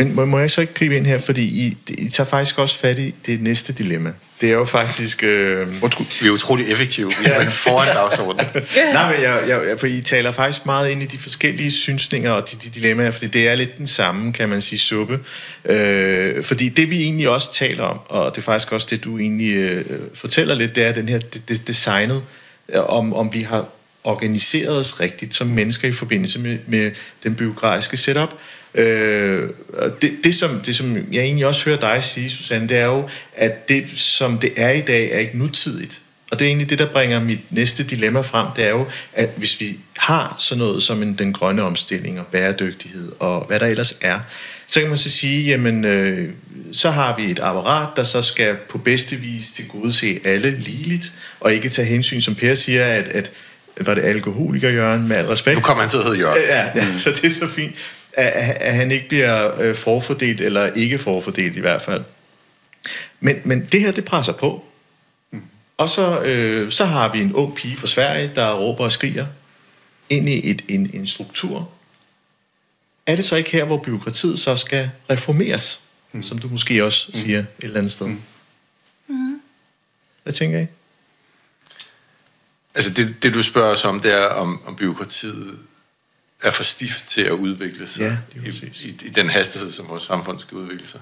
Men 0.00 0.14
må, 0.14 0.24
må 0.24 0.38
jeg 0.38 0.50
så 0.50 0.60
ikke 0.60 0.74
gribe 0.74 0.96
ind 0.96 1.06
her, 1.06 1.18
fordi 1.18 1.42
I, 1.42 1.76
I 1.88 2.08
tager 2.08 2.28
faktisk 2.28 2.58
også 2.58 2.78
fat 2.78 2.98
i 2.98 3.14
det 3.26 3.42
næste 3.42 3.72
dilemma. 3.72 4.12
Det 4.40 4.48
er 4.48 4.52
jo 4.52 4.64
faktisk... 4.64 5.22
Øh... 5.22 5.68
Undskyld, 5.82 6.22
vi 6.22 6.28
er 6.28 6.32
utrolig 6.32 6.72
effektive. 6.72 7.08
Vi 7.08 7.24
er 7.24 7.50
foran 7.50 7.88
dagsordenen. 7.88 8.46
Nej, 8.92 9.12
men 9.12 9.22
jeg, 9.22 9.42
jeg, 9.48 9.68
jeg, 9.68 9.80
for 9.80 9.86
I 9.86 10.00
taler 10.00 10.32
faktisk 10.32 10.66
meget 10.66 10.90
ind 10.90 11.02
i 11.02 11.06
de 11.06 11.18
forskellige 11.18 11.70
synsninger 11.70 12.30
og 12.30 12.50
de, 12.50 12.56
de 12.56 12.68
dilemmaer, 12.68 13.10
fordi 13.10 13.26
det 13.26 13.48
er 13.48 13.54
lidt 13.54 13.78
den 13.78 13.86
samme, 13.86 14.32
kan 14.32 14.48
man 14.48 14.62
sige, 14.62 14.78
suppe. 14.78 15.20
Øh, 15.64 16.44
fordi 16.44 16.68
det 16.68 16.90
vi 16.90 17.02
egentlig 17.02 17.28
også 17.28 17.54
taler 17.54 17.84
om, 17.84 18.00
og 18.08 18.30
det 18.30 18.38
er 18.38 18.42
faktisk 18.42 18.72
også 18.72 18.86
det, 18.90 19.04
du 19.04 19.18
egentlig 19.18 19.54
øh, 19.54 19.84
fortæller 20.14 20.54
lidt, 20.54 20.74
det 20.74 20.84
er 20.84 20.92
den 20.92 21.08
her 21.08 21.18
det, 21.18 21.42
det 21.48 21.68
designet, 21.68 22.22
øh, 22.68 22.80
om, 22.80 23.14
om 23.14 23.32
vi 23.32 23.42
har 23.42 23.68
organiseret 24.04 24.78
os 24.78 25.00
rigtigt 25.00 25.34
som 25.34 25.46
mennesker 25.46 25.88
i 25.88 25.92
forbindelse 25.92 26.38
med, 26.38 26.58
med 26.66 26.90
den 27.22 27.34
byråkratiske 27.34 27.96
setup. 27.96 28.34
Øh, 28.74 29.48
det, 30.02 30.12
det, 30.24 30.34
som, 30.34 30.60
det, 30.60 30.76
som 30.76 30.96
jeg 31.12 31.22
egentlig 31.22 31.46
også 31.46 31.64
hører 31.64 31.80
dig 31.80 32.04
sige, 32.04 32.30
Susanne, 32.30 32.68
det 32.68 32.76
er 32.76 32.84
jo, 32.84 33.08
at 33.36 33.68
det, 33.68 33.84
som 33.96 34.38
det 34.38 34.52
er 34.56 34.70
i 34.70 34.80
dag, 34.80 35.12
er 35.12 35.18
ikke 35.18 35.38
nutidigt. 35.38 36.00
Og 36.30 36.38
det 36.38 36.44
er 36.44 36.48
egentlig 36.48 36.70
det, 36.70 36.78
der 36.78 36.86
bringer 36.86 37.24
mit 37.24 37.40
næste 37.50 37.84
dilemma 37.84 38.20
frem, 38.20 38.46
det 38.56 38.64
er 38.64 38.70
jo, 38.70 38.86
at 39.12 39.28
hvis 39.36 39.60
vi 39.60 39.78
har 39.96 40.34
sådan 40.38 40.58
noget 40.58 40.82
som 40.82 41.02
en, 41.02 41.14
den 41.14 41.32
grønne 41.32 41.62
omstilling 41.62 42.20
og 42.20 42.26
bæredygtighed 42.26 43.12
og 43.18 43.44
hvad 43.48 43.60
der 43.60 43.66
ellers 43.66 43.98
er, 44.00 44.20
så 44.68 44.80
kan 44.80 44.88
man 44.88 44.98
så 44.98 45.10
sige, 45.10 45.44
jamen, 45.44 45.84
øh, 45.84 46.28
så 46.72 46.90
har 46.90 47.16
vi 47.16 47.30
et 47.30 47.40
apparat, 47.40 47.88
der 47.96 48.04
så 48.04 48.22
skal 48.22 48.56
på 48.68 48.78
bedste 48.78 49.16
vis 49.16 49.48
til 49.48 49.68
gode 49.68 49.92
se 49.92 50.20
alle 50.24 50.50
ligeligt, 50.50 51.12
og 51.40 51.54
ikke 51.54 51.68
tage 51.68 51.88
hensyn, 51.88 52.20
som 52.20 52.34
Per 52.34 52.54
siger, 52.54 52.84
at, 52.84 53.08
at 53.08 53.32
var 53.80 53.94
det 53.94 54.02
alkoholiker 54.02 54.70
Jørgen, 54.70 55.08
med 55.08 55.16
al 55.16 55.26
respekt. 55.26 55.56
Nu 55.56 55.60
kommer 55.60 55.82
han 55.82 55.90
til 55.90 55.96
at 55.96 56.04
hedde 56.04 56.18
Jørgen. 56.18 56.42
Ja, 56.42 56.66
ja, 56.74 56.98
så 56.98 57.10
det 57.10 57.24
er 57.24 57.34
så 57.34 57.48
fint 57.48 57.74
at, 58.12 58.56
at 58.60 58.74
han 58.74 58.90
ikke 58.90 59.08
bliver 59.08 59.60
øh, 59.60 59.74
forfordelt, 59.74 60.40
eller 60.40 60.72
ikke 60.72 60.98
forfordelt 60.98 61.56
i 61.56 61.60
hvert 61.60 61.82
fald. 61.82 62.04
Men, 63.20 63.36
men 63.44 63.66
det 63.72 63.80
her, 63.80 63.92
det 63.92 64.04
presser 64.04 64.32
på. 64.32 64.64
Mm. 65.30 65.42
Og 65.76 65.90
så, 65.90 66.20
øh, 66.20 66.72
så 66.72 66.84
har 66.84 67.12
vi 67.12 67.20
en 67.20 67.32
ung 67.32 67.54
pige 67.54 67.76
fra 67.76 67.86
Sverige, 67.86 68.32
der 68.34 68.54
råber 68.54 68.84
og 68.84 68.92
skriger 68.92 69.26
ind 70.08 70.28
i 70.28 70.50
et, 70.50 70.62
en, 70.68 70.90
en 70.94 71.06
struktur. 71.06 71.70
Er 73.06 73.16
det 73.16 73.24
så 73.24 73.36
ikke 73.36 73.50
her, 73.50 73.64
hvor 73.64 73.76
byråkratiet 73.76 74.40
så 74.40 74.56
skal 74.56 74.90
reformeres? 75.10 75.82
Mm. 76.12 76.22
Som 76.22 76.38
du 76.38 76.48
måske 76.48 76.84
også 76.84 77.10
mm. 77.14 77.20
siger 77.20 77.38
et 77.38 77.46
eller 77.58 77.78
andet 77.78 77.92
sted. 77.92 78.06
Mm. 78.06 78.22
mm. 79.06 79.40
Hvad 80.22 80.32
tænker 80.32 80.60
I? 80.60 80.66
Altså 82.74 82.90
det, 82.92 83.14
det 83.22 83.34
du 83.34 83.42
spørger 83.42 83.72
os 83.72 83.84
om, 83.84 84.00
det 84.00 84.12
er 84.12 84.26
om, 84.26 84.62
om 84.66 84.76
byråkratiet 84.76 85.58
er 86.42 86.50
for 86.50 86.64
stift 86.64 87.08
til 87.08 87.20
at 87.20 87.32
udvikle 87.32 87.86
sig 87.86 88.00
ja, 88.00 88.40
i, 88.42 88.72
i, 88.82 88.98
i 89.02 89.08
den 89.08 89.30
hastighed, 89.30 89.72
som 89.72 89.88
vores 89.88 90.02
samfund 90.02 90.40
skal 90.40 90.56
udvikle 90.56 90.86
sig? 90.86 91.00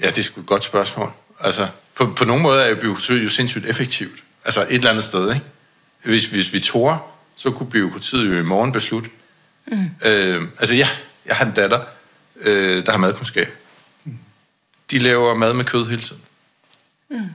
Ja, 0.00 0.06
det 0.06 0.18
er 0.18 0.22
sgu 0.22 0.40
et 0.40 0.46
godt 0.46 0.64
spørgsmål. 0.64 1.12
Altså, 1.40 1.68
på, 1.94 2.12
på 2.16 2.24
nogle 2.24 2.42
måder 2.42 2.60
er 2.60 2.68
jo 2.68 2.76
byråkratiet 2.76 3.24
jo 3.24 3.28
sindssygt 3.28 3.66
effektivt. 3.66 4.22
Altså 4.44 4.62
et 4.62 4.74
eller 4.74 4.90
andet 4.90 5.04
sted, 5.04 5.34
ikke? 5.34 5.46
Hvis, 6.04 6.24
hvis 6.24 6.52
vi 6.52 6.60
tror, 6.60 7.06
så 7.36 7.50
kunne 7.50 7.70
byråkratiet 7.70 8.28
jo 8.28 8.38
i 8.38 8.42
morgen 8.42 8.72
beslutte. 8.72 9.10
Mm. 9.66 9.90
Øh, 10.04 10.48
altså 10.58 10.74
ja, 10.74 10.88
jeg 11.26 11.36
har 11.36 11.46
en 11.46 11.52
datter, 11.52 11.84
øh, 12.36 12.86
der 12.86 12.90
har 12.90 12.98
madkundskab. 12.98 13.48
Mm. 14.04 14.18
De 14.90 14.98
laver 14.98 15.34
mad 15.34 15.54
med 15.54 15.64
kød 15.64 15.86
hele 15.86 16.02
tiden. 16.02 16.22
Mm. 17.10 17.28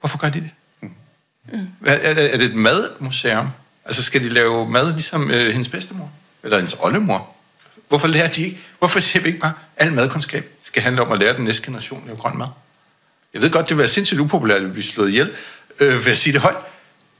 Hvorfor 0.00 0.18
gør 0.18 0.28
de 0.28 0.40
det? 0.40 0.50
Mm. 1.52 1.68
Er, 1.86 1.92
er, 1.92 2.14
er 2.14 2.36
det 2.36 2.46
et 2.46 2.54
madmuseum? 2.54 3.48
Altså 3.88 4.02
skal 4.02 4.22
de 4.22 4.28
lave 4.28 4.70
mad 4.70 4.92
ligesom 4.92 5.30
øh, 5.30 5.50
hendes 5.52 5.68
bedstemor? 5.68 6.10
Eller 6.42 6.56
hendes 6.56 6.76
oldemor? 6.80 7.34
Hvorfor 7.88 8.06
lærer 8.08 8.28
de 8.28 8.42
ikke? 8.42 8.58
Hvorfor 8.78 9.00
siger 9.00 9.22
vi 9.22 9.28
ikke 9.28 9.40
bare, 9.40 9.52
at 9.76 9.86
al 9.86 9.92
madkundskab 9.92 10.50
skal 10.62 10.82
handle 10.82 11.02
om 11.02 11.12
at 11.12 11.18
lære 11.18 11.36
den 11.36 11.44
næste 11.44 11.62
generation 11.66 12.00
at 12.00 12.06
lave 12.06 12.16
grøn 12.18 12.38
mad? 12.38 12.46
Jeg 13.34 13.42
ved 13.42 13.50
godt, 13.50 13.68
det 13.68 13.76
vil 13.76 13.78
være 13.78 13.88
sindssygt 13.88 14.20
upopulært 14.20 14.62
at 14.62 14.72
blive 14.72 14.84
slået 14.84 15.08
ihjel, 15.08 15.30
øh, 15.80 16.04
ved 16.04 16.12
at 16.12 16.18
sige 16.18 16.32
det 16.32 16.40
højt. 16.40 16.56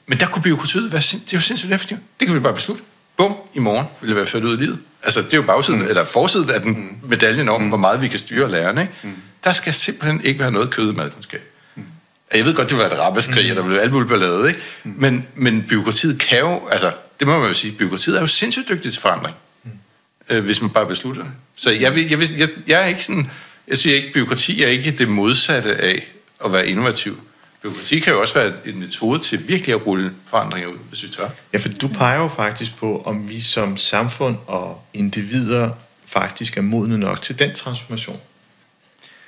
Men 0.07 0.21
der 0.21 0.27
kunne 0.27 0.43
byråkratiet 0.43 0.93
være 0.93 1.03
sind- 1.03 1.21
det 1.25 1.33
er 1.33 1.37
jo 1.37 1.41
sindssygt 1.43 1.73
effektivt. 1.73 2.01
Det 2.21 2.27
kan 2.27 2.35
vi 2.37 2.41
bare 2.41 2.55
beslutte. 2.55 2.83
Bum, 3.17 3.35
i 3.55 3.59
morgen 3.59 3.87
vil 4.01 4.09
det 4.09 4.17
være 4.17 4.27
ført 4.27 4.45
ud 4.45 4.57
i 4.59 4.61
livet. 4.61 4.79
Altså, 5.03 5.23
det 5.23 5.33
er 5.33 5.37
jo 5.39 5.43
bagsiden, 5.43 5.81
mm. 5.83 5.89
eller 5.89 6.05
forsiden 6.05 6.51
af 6.51 6.61
den 6.61 6.71
mm. 6.73 7.09
medaljen 7.09 7.49
om, 7.49 7.61
mm. 7.63 7.69
hvor 7.69 7.77
meget 7.77 8.03
vi 8.03 8.09
kan 8.09 8.19
styre 8.19 8.51
lærerne. 8.51 8.81
Ikke? 8.81 8.93
Mm. 9.03 9.15
Der 9.45 9.53
skal 9.53 9.75
simpelthen 9.75 10.25
ikke 10.25 10.41
være 10.41 10.51
noget 10.51 10.71
kød 10.71 10.93
i 10.93 10.97
madkundskab. 10.97 11.48
Jeg 12.35 12.45
ved 12.45 12.55
godt, 12.55 12.71
det 12.71 12.79
var 12.79 12.87
et 12.87 12.99
rammeskrig, 12.99 13.45
mm. 13.45 13.51
og 13.51 13.57
der 13.57 13.69
blev 13.69 13.79
alt 13.79 13.93
muligt 13.93 14.09
ballade, 14.09 14.49
ikke? 14.49 14.61
Mm. 14.85 14.95
Men, 14.99 15.27
men 15.35 15.65
byråkratiet 15.69 16.21
kan 16.21 16.39
jo, 16.39 16.69
altså, 16.71 16.93
det 17.19 17.27
må 17.27 17.39
man 17.39 17.49
jo 17.49 17.55
sige, 17.55 17.73
byråkratiet 17.73 18.17
er 18.17 18.21
jo 18.21 18.27
sindssygt 18.27 18.69
dygtigt 18.69 18.93
til 18.93 19.03
forandring, 19.03 19.37
mm. 19.65 19.71
øh, 20.29 20.45
hvis 20.45 20.61
man 20.61 20.71
bare 20.71 20.87
beslutter 20.87 21.23
det. 21.23 21.33
Så 21.57 21.71
jeg, 21.71 21.95
vil, 21.95 22.09
jeg, 22.09 22.19
vil, 22.19 22.37
jeg, 22.37 22.49
jeg 22.67 22.83
er 22.83 22.87
ikke 22.87 23.05
sådan, 23.05 23.31
jeg 23.69 23.79
siger 23.79 23.97
ikke, 23.97 24.13
byråkrati 24.13 24.63
er 24.63 24.69
ikke 24.69 24.91
det 24.91 25.09
modsatte 25.09 25.77
af 25.77 26.07
at 26.45 26.53
være 26.53 26.69
innovativ. 26.69 27.21
Byråkrati 27.63 27.99
kan 27.99 28.13
jo 28.13 28.21
også 28.21 28.35
være 28.35 28.53
en 28.67 28.79
metode 28.79 29.19
til 29.19 29.49
virkelig 29.49 29.75
at 29.75 29.87
rulle 29.87 30.13
forandringer 30.27 30.69
ud, 30.69 30.77
hvis 30.89 31.03
vi 31.03 31.09
tør. 31.09 31.29
Ja, 31.53 31.59
for 31.59 31.69
du 31.69 31.89
peger 31.89 32.19
jo 32.19 32.29
faktisk 32.29 32.77
på, 32.77 33.03
om 33.07 33.29
vi 33.29 33.41
som 33.41 33.77
samfund 33.77 34.37
og 34.47 34.85
individer 34.95 35.71
faktisk 36.07 36.57
er 36.57 36.63
modne 36.63 36.99
nok 36.99 37.23
til 37.23 37.39
den 37.39 37.55
transformation. 37.55 38.21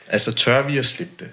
Altså 0.07 0.33
tør 0.33 0.63
vi 0.63 0.79
at 0.79 0.87
slippe 0.87 1.15
det? 1.19 1.29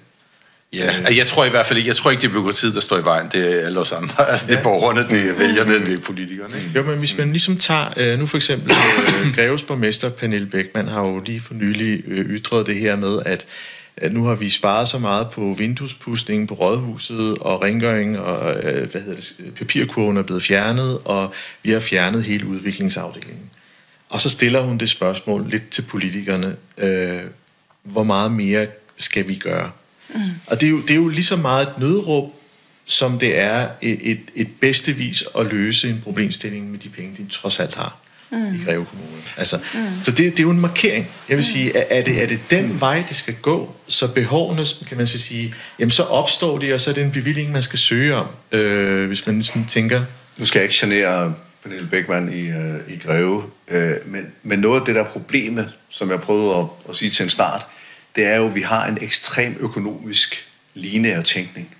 Ja, 0.72 0.94
jeg 1.16 1.26
tror 1.26 1.44
i 1.44 1.50
hvert 1.50 1.66
fald 1.66 1.78
ikke, 1.78 1.88
jeg 1.88 1.96
tror 1.96 2.10
ikke, 2.10 2.20
det 2.20 2.28
er 2.28 2.32
byråkratiet, 2.32 2.74
der 2.74 2.80
står 2.80 2.98
i 2.98 3.04
vejen. 3.04 3.28
Det 3.32 3.60
er 3.60 3.66
alle 3.66 3.80
os 3.80 3.92
andre. 3.92 4.28
Altså, 4.32 4.46
det 4.46 4.58
er 4.58 4.62
borgerne, 4.62 5.06
det 5.10 5.30
er 5.30 5.34
vælgerne, 5.34 5.86
det 5.86 5.98
er 5.98 6.02
politikerne. 6.02 6.56
Ikke? 6.56 6.70
Jo, 6.76 6.82
men 6.82 6.98
hvis 6.98 7.18
man 7.18 7.30
ligesom 7.30 7.56
tager, 7.56 7.88
øh, 7.96 8.18
nu 8.18 8.26
for 8.26 8.36
eksempel 8.36 8.72
øh, 8.72 9.34
Greves 9.36 9.62
borgmester 9.62 10.08
Pernille 10.08 10.46
Beckmann 10.46 10.88
har 10.88 11.00
jo 11.00 11.22
lige 11.26 11.40
for 11.40 11.54
nylig 11.54 12.02
øh, 12.06 12.26
ytret 12.26 12.66
det 12.66 12.76
her 12.76 12.96
med, 12.96 13.22
at, 13.26 13.46
nu 14.10 14.24
har 14.24 14.34
vi 14.34 14.50
sparet 14.50 14.88
så 14.88 14.98
meget 14.98 15.30
på 15.30 15.54
vinduespudsningen 15.58 16.46
på 16.46 16.54
rådhuset 16.54 17.38
og 17.38 17.62
rengøring 17.62 18.18
og 18.18 18.52
hvad 18.62 19.00
hedder 19.00 19.14
det, 19.14 19.54
papirkurven 19.58 20.16
er 20.16 20.22
blevet 20.22 20.42
fjernet, 20.42 20.98
og 21.04 21.34
vi 21.62 21.70
har 21.70 21.80
fjernet 21.80 22.24
hele 22.24 22.46
udviklingsafdelingen. 22.46 23.50
Og 24.08 24.20
så 24.20 24.30
stiller 24.30 24.60
hun 24.60 24.78
det 24.78 24.90
spørgsmål 24.90 25.46
lidt 25.48 25.70
til 25.70 25.82
politikerne, 25.82 26.56
øh, 26.78 27.20
hvor 27.82 28.02
meget 28.02 28.32
mere 28.32 28.66
skal 28.98 29.28
vi 29.28 29.34
gøre? 29.34 29.70
Mm. 30.14 30.20
Og 30.46 30.60
det 30.60 30.66
er, 30.66 30.70
jo, 30.70 30.80
det 30.80 30.90
er 30.90 30.94
jo 30.94 31.08
lige 31.08 31.24
så 31.24 31.36
meget 31.36 31.68
et 31.68 31.78
nødråb, 31.78 32.34
som 32.86 33.18
det 33.18 33.38
er 33.38 33.68
et, 33.82 33.98
et, 34.10 34.20
et 34.34 34.48
bedste 34.60 34.92
vis 34.92 35.24
at 35.38 35.46
løse 35.46 35.88
en 35.88 36.00
problemstilling 36.04 36.70
med 36.70 36.78
de 36.78 36.88
penge, 36.88 37.16
de 37.16 37.26
trods 37.30 37.60
alt 37.60 37.74
har 37.74 38.00
mm. 38.30 38.54
i 38.54 38.64
Greve 38.64 38.84
Kommune. 38.84 39.22
Altså, 39.36 39.58
mm. 39.74 40.02
Så 40.02 40.10
det, 40.10 40.18
det 40.18 40.38
er 40.38 40.42
jo 40.42 40.50
en 40.50 40.60
markering. 40.60 41.06
Jeg 41.28 41.36
vil 41.36 41.42
mm. 41.42 41.52
sige, 41.52 41.76
er, 41.76 41.98
er, 41.98 42.04
det, 42.04 42.22
er 42.22 42.26
det 42.26 42.40
den 42.50 42.80
vej, 42.80 43.04
det 43.08 43.16
skal 43.16 43.34
gå, 43.34 43.74
så 43.88 44.08
behovene, 44.08 44.66
kan 44.88 44.96
man 44.96 45.06
så 45.06 45.18
sige, 45.18 45.54
jamen 45.78 45.90
så 45.90 46.02
opstår 46.02 46.58
det, 46.58 46.74
og 46.74 46.80
så 46.80 46.90
er 46.90 46.94
det 46.94 47.04
en 47.04 47.10
bevilling, 47.10 47.52
man 47.52 47.62
skal 47.62 47.78
søge 47.78 48.14
om, 48.14 48.26
øh, 48.52 49.06
hvis 49.06 49.26
man 49.26 49.42
sådan 49.42 49.66
tænker... 49.66 50.04
Nu 50.38 50.44
skal 50.44 50.58
jeg 50.58 50.64
ikke 50.64 50.76
genere 50.80 51.34
Pernille 51.62 51.88
Beckmann 51.88 52.32
i, 52.32 52.48
øh, 52.48 52.94
i 52.94 52.98
Greve, 53.06 53.42
øh, 53.68 53.94
men, 54.06 54.26
men 54.42 54.58
noget 54.58 54.80
af 54.80 54.86
det 54.86 54.94
der 54.94 55.04
problemet, 55.04 55.72
som 55.88 56.10
jeg 56.10 56.20
prøvede 56.20 56.58
at, 56.58 56.64
at 56.88 56.96
sige 56.96 57.10
til 57.10 57.22
en 57.22 57.30
start, 57.30 57.66
det 58.18 58.26
er 58.26 58.36
jo, 58.36 58.46
at 58.46 58.54
vi 58.54 58.62
har 58.62 58.86
en 58.86 58.98
ekstrem 59.00 59.56
økonomisk 59.60 60.48
lineær 60.74 61.22
tænkning. 61.22 61.76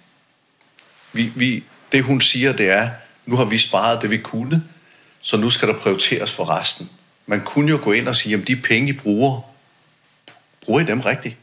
Vi, 1.12 1.32
vi, 1.34 1.64
det 1.92 2.04
hun 2.04 2.20
siger, 2.20 2.52
det 2.52 2.70
er, 2.70 2.90
nu 3.26 3.36
har 3.36 3.44
vi 3.44 3.58
sparet 3.58 4.02
det, 4.02 4.10
vi 4.10 4.16
kunne, 4.16 4.64
så 5.20 5.36
nu 5.36 5.50
skal 5.50 5.68
der 5.68 5.74
prioriteres 5.74 6.32
for 6.32 6.50
resten. 6.50 6.90
Man 7.26 7.40
kunne 7.44 7.70
jo 7.70 7.80
gå 7.82 7.92
ind 7.92 8.08
og 8.08 8.16
sige, 8.16 8.34
at 8.34 8.48
de 8.48 8.56
penge, 8.56 8.88
I 8.88 8.92
bruger, 8.92 9.40
bruger 10.60 10.80
I 10.80 10.84
dem 10.84 11.00
rigtigt? 11.00 11.36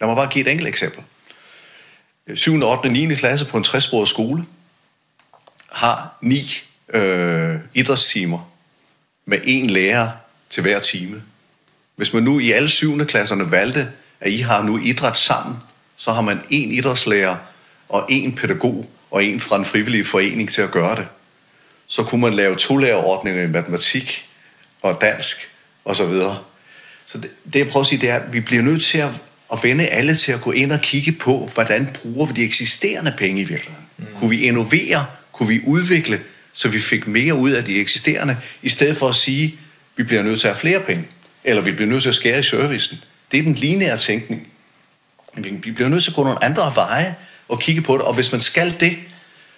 Lad 0.00 0.08
mig 0.08 0.16
bare 0.16 0.28
give 0.28 0.46
et 0.46 0.50
enkelt 0.50 0.68
eksempel. 0.68 1.02
7. 2.34 2.62
8. 2.62 2.88
9. 2.88 3.14
klasse 3.14 3.46
på 3.46 3.56
en 3.56 3.64
60 3.64 4.08
skole 4.08 4.44
har 5.70 6.18
ni 6.22 6.62
øh, 6.88 7.56
idrætstimer 7.74 8.50
med 9.26 9.38
en 9.44 9.70
lærer 9.70 10.10
til 10.50 10.62
hver 10.62 10.78
time. 10.78 11.22
Hvis 11.96 12.12
man 12.12 12.22
nu 12.22 12.38
i 12.38 12.52
alle 12.52 12.68
7. 12.68 13.06
klasserne 13.06 13.50
valgte 13.50 13.92
at 14.24 14.30
I 14.30 14.36
har 14.36 14.62
nu 14.62 14.78
idræt 14.78 15.18
sammen, 15.18 15.56
så 15.96 16.12
har 16.12 16.22
man 16.22 16.40
en 16.50 16.72
idrætslærer 16.72 17.36
og 17.88 18.06
en 18.08 18.32
pædagog 18.32 18.90
og 19.10 19.24
en 19.24 19.40
fra 19.40 19.56
en 19.56 19.64
frivillig 19.64 20.06
forening 20.06 20.52
til 20.52 20.62
at 20.62 20.70
gøre 20.70 20.96
det. 20.96 21.06
Så 21.86 22.02
kunne 22.02 22.20
man 22.20 22.34
lave 22.34 22.56
to 22.56 22.76
lærerordninger 22.76 23.42
i 23.42 23.46
matematik 23.46 24.28
og 24.82 24.98
dansk 25.00 25.36
og 25.84 25.96
så 25.96 26.06
videre. 26.06 26.38
Så 27.06 27.18
det, 27.18 27.30
det 27.52 27.58
jeg 27.58 27.68
prøver 27.68 27.84
at 27.84 27.86
sige, 27.86 28.00
det 28.00 28.10
er, 28.10 28.16
at 28.16 28.32
vi 28.32 28.40
bliver 28.40 28.62
nødt 28.62 28.82
til 28.82 28.98
at, 28.98 29.10
at 29.52 29.58
vende 29.62 29.86
alle 29.86 30.16
til 30.16 30.32
at 30.32 30.40
gå 30.40 30.52
ind 30.52 30.72
og 30.72 30.80
kigge 30.80 31.12
på, 31.12 31.50
hvordan 31.54 31.88
bruger 31.94 32.26
vi 32.26 32.32
de 32.32 32.44
eksisterende 32.44 33.14
penge 33.18 33.40
i 33.40 33.44
virkeligheden. 33.44 33.86
Mm. 33.98 34.06
Kunne 34.18 34.30
vi 34.30 34.40
innovere? 34.40 35.06
Kunne 35.32 35.48
vi 35.48 35.60
udvikle, 35.66 36.20
så 36.52 36.68
vi 36.68 36.80
fik 36.80 37.06
mere 37.06 37.34
ud 37.34 37.50
af 37.50 37.64
de 37.64 37.80
eksisterende, 37.80 38.36
i 38.62 38.68
stedet 38.68 38.96
for 38.96 39.08
at 39.08 39.14
sige, 39.14 39.44
at 39.44 39.58
vi 39.96 40.02
bliver 40.02 40.22
nødt 40.22 40.40
til 40.40 40.48
at 40.48 40.54
have 40.54 40.60
flere 40.60 40.80
penge, 40.80 41.04
eller 41.44 41.62
vi 41.62 41.72
bliver 41.72 41.88
nødt 41.88 42.02
til 42.02 42.08
at 42.08 42.14
skære 42.14 42.38
i 42.38 42.42
servicen. 42.42 42.98
Det 43.34 43.40
er 43.40 43.44
den 43.44 43.54
lineære 43.54 43.98
tænkning. 43.98 44.48
Vi 45.36 45.72
bliver 45.72 45.88
nødt 45.88 46.02
til 46.02 46.10
at 46.10 46.14
gå 46.14 46.22
nogle 46.22 46.44
andre 46.44 46.72
veje 46.74 47.16
og 47.48 47.60
kigge 47.60 47.82
på 47.82 47.94
det, 47.94 48.02
og 48.02 48.14
hvis 48.14 48.32
man 48.32 48.40
skal 48.40 48.80
det, 48.80 48.96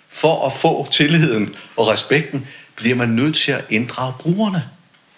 for 0.08 0.46
at 0.46 0.52
få 0.52 0.90
tilliden 0.90 1.54
og 1.76 1.88
respekten, 1.88 2.48
bliver 2.76 2.96
man 2.96 3.08
nødt 3.08 3.34
til 3.36 3.52
at 3.52 3.64
inddrage 3.70 4.12
brugerne 4.18 4.64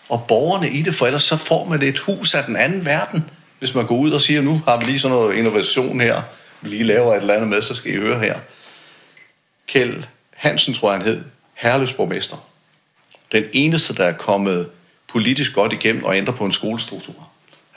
og 0.08 0.24
borgerne 0.28 0.70
i 0.70 0.82
det, 0.82 0.94
for 0.94 1.06
ellers 1.06 1.22
så 1.22 1.36
får 1.36 1.64
man 1.64 1.82
et 1.82 1.98
hus 1.98 2.34
af 2.34 2.44
den 2.44 2.56
anden 2.56 2.84
verden. 2.84 3.24
Hvis 3.58 3.74
man 3.74 3.86
går 3.86 3.96
ud 3.96 4.10
og 4.10 4.22
siger, 4.22 4.40
nu 4.40 4.62
har 4.66 4.78
vi 4.78 4.84
lige 4.84 5.00
sådan 5.00 5.16
noget 5.16 5.36
innovation 5.36 6.00
her, 6.00 6.22
vi 6.60 6.68
lige 6.68 6.84
laver 6.84 7.12
et 7.12 7.20
eller 7.20 7.34
andet 7.34 7.48
med, 7.48 7.62
så 7.62 7.74
skal 7.74 7.92
I 7.92 7.96
høre 7.96 8.20
her. 8.20 8.38
Kjeld 9.66 10.04
Hansen, 10.36 10.74
tror 10.74 10.92
jeg 10.92 11.00
han 11.00 11.06
hed, 11.06 11.24
herløsborgmester. 11.54 12.36
Den 13.32 13.44
eneste, 13.52 13.94
der 13.94 14.04
er 14.04 14.12
kommet 14.12 14.68
politisk 15.08 15.54
godt 15.54 15.72
igennem 15.72 16.04
og 16.04 16.16
ændre 16.16 16.32
på 16.32 16.44
en 16.44 16.52
skolestruktur. 16.52 17.27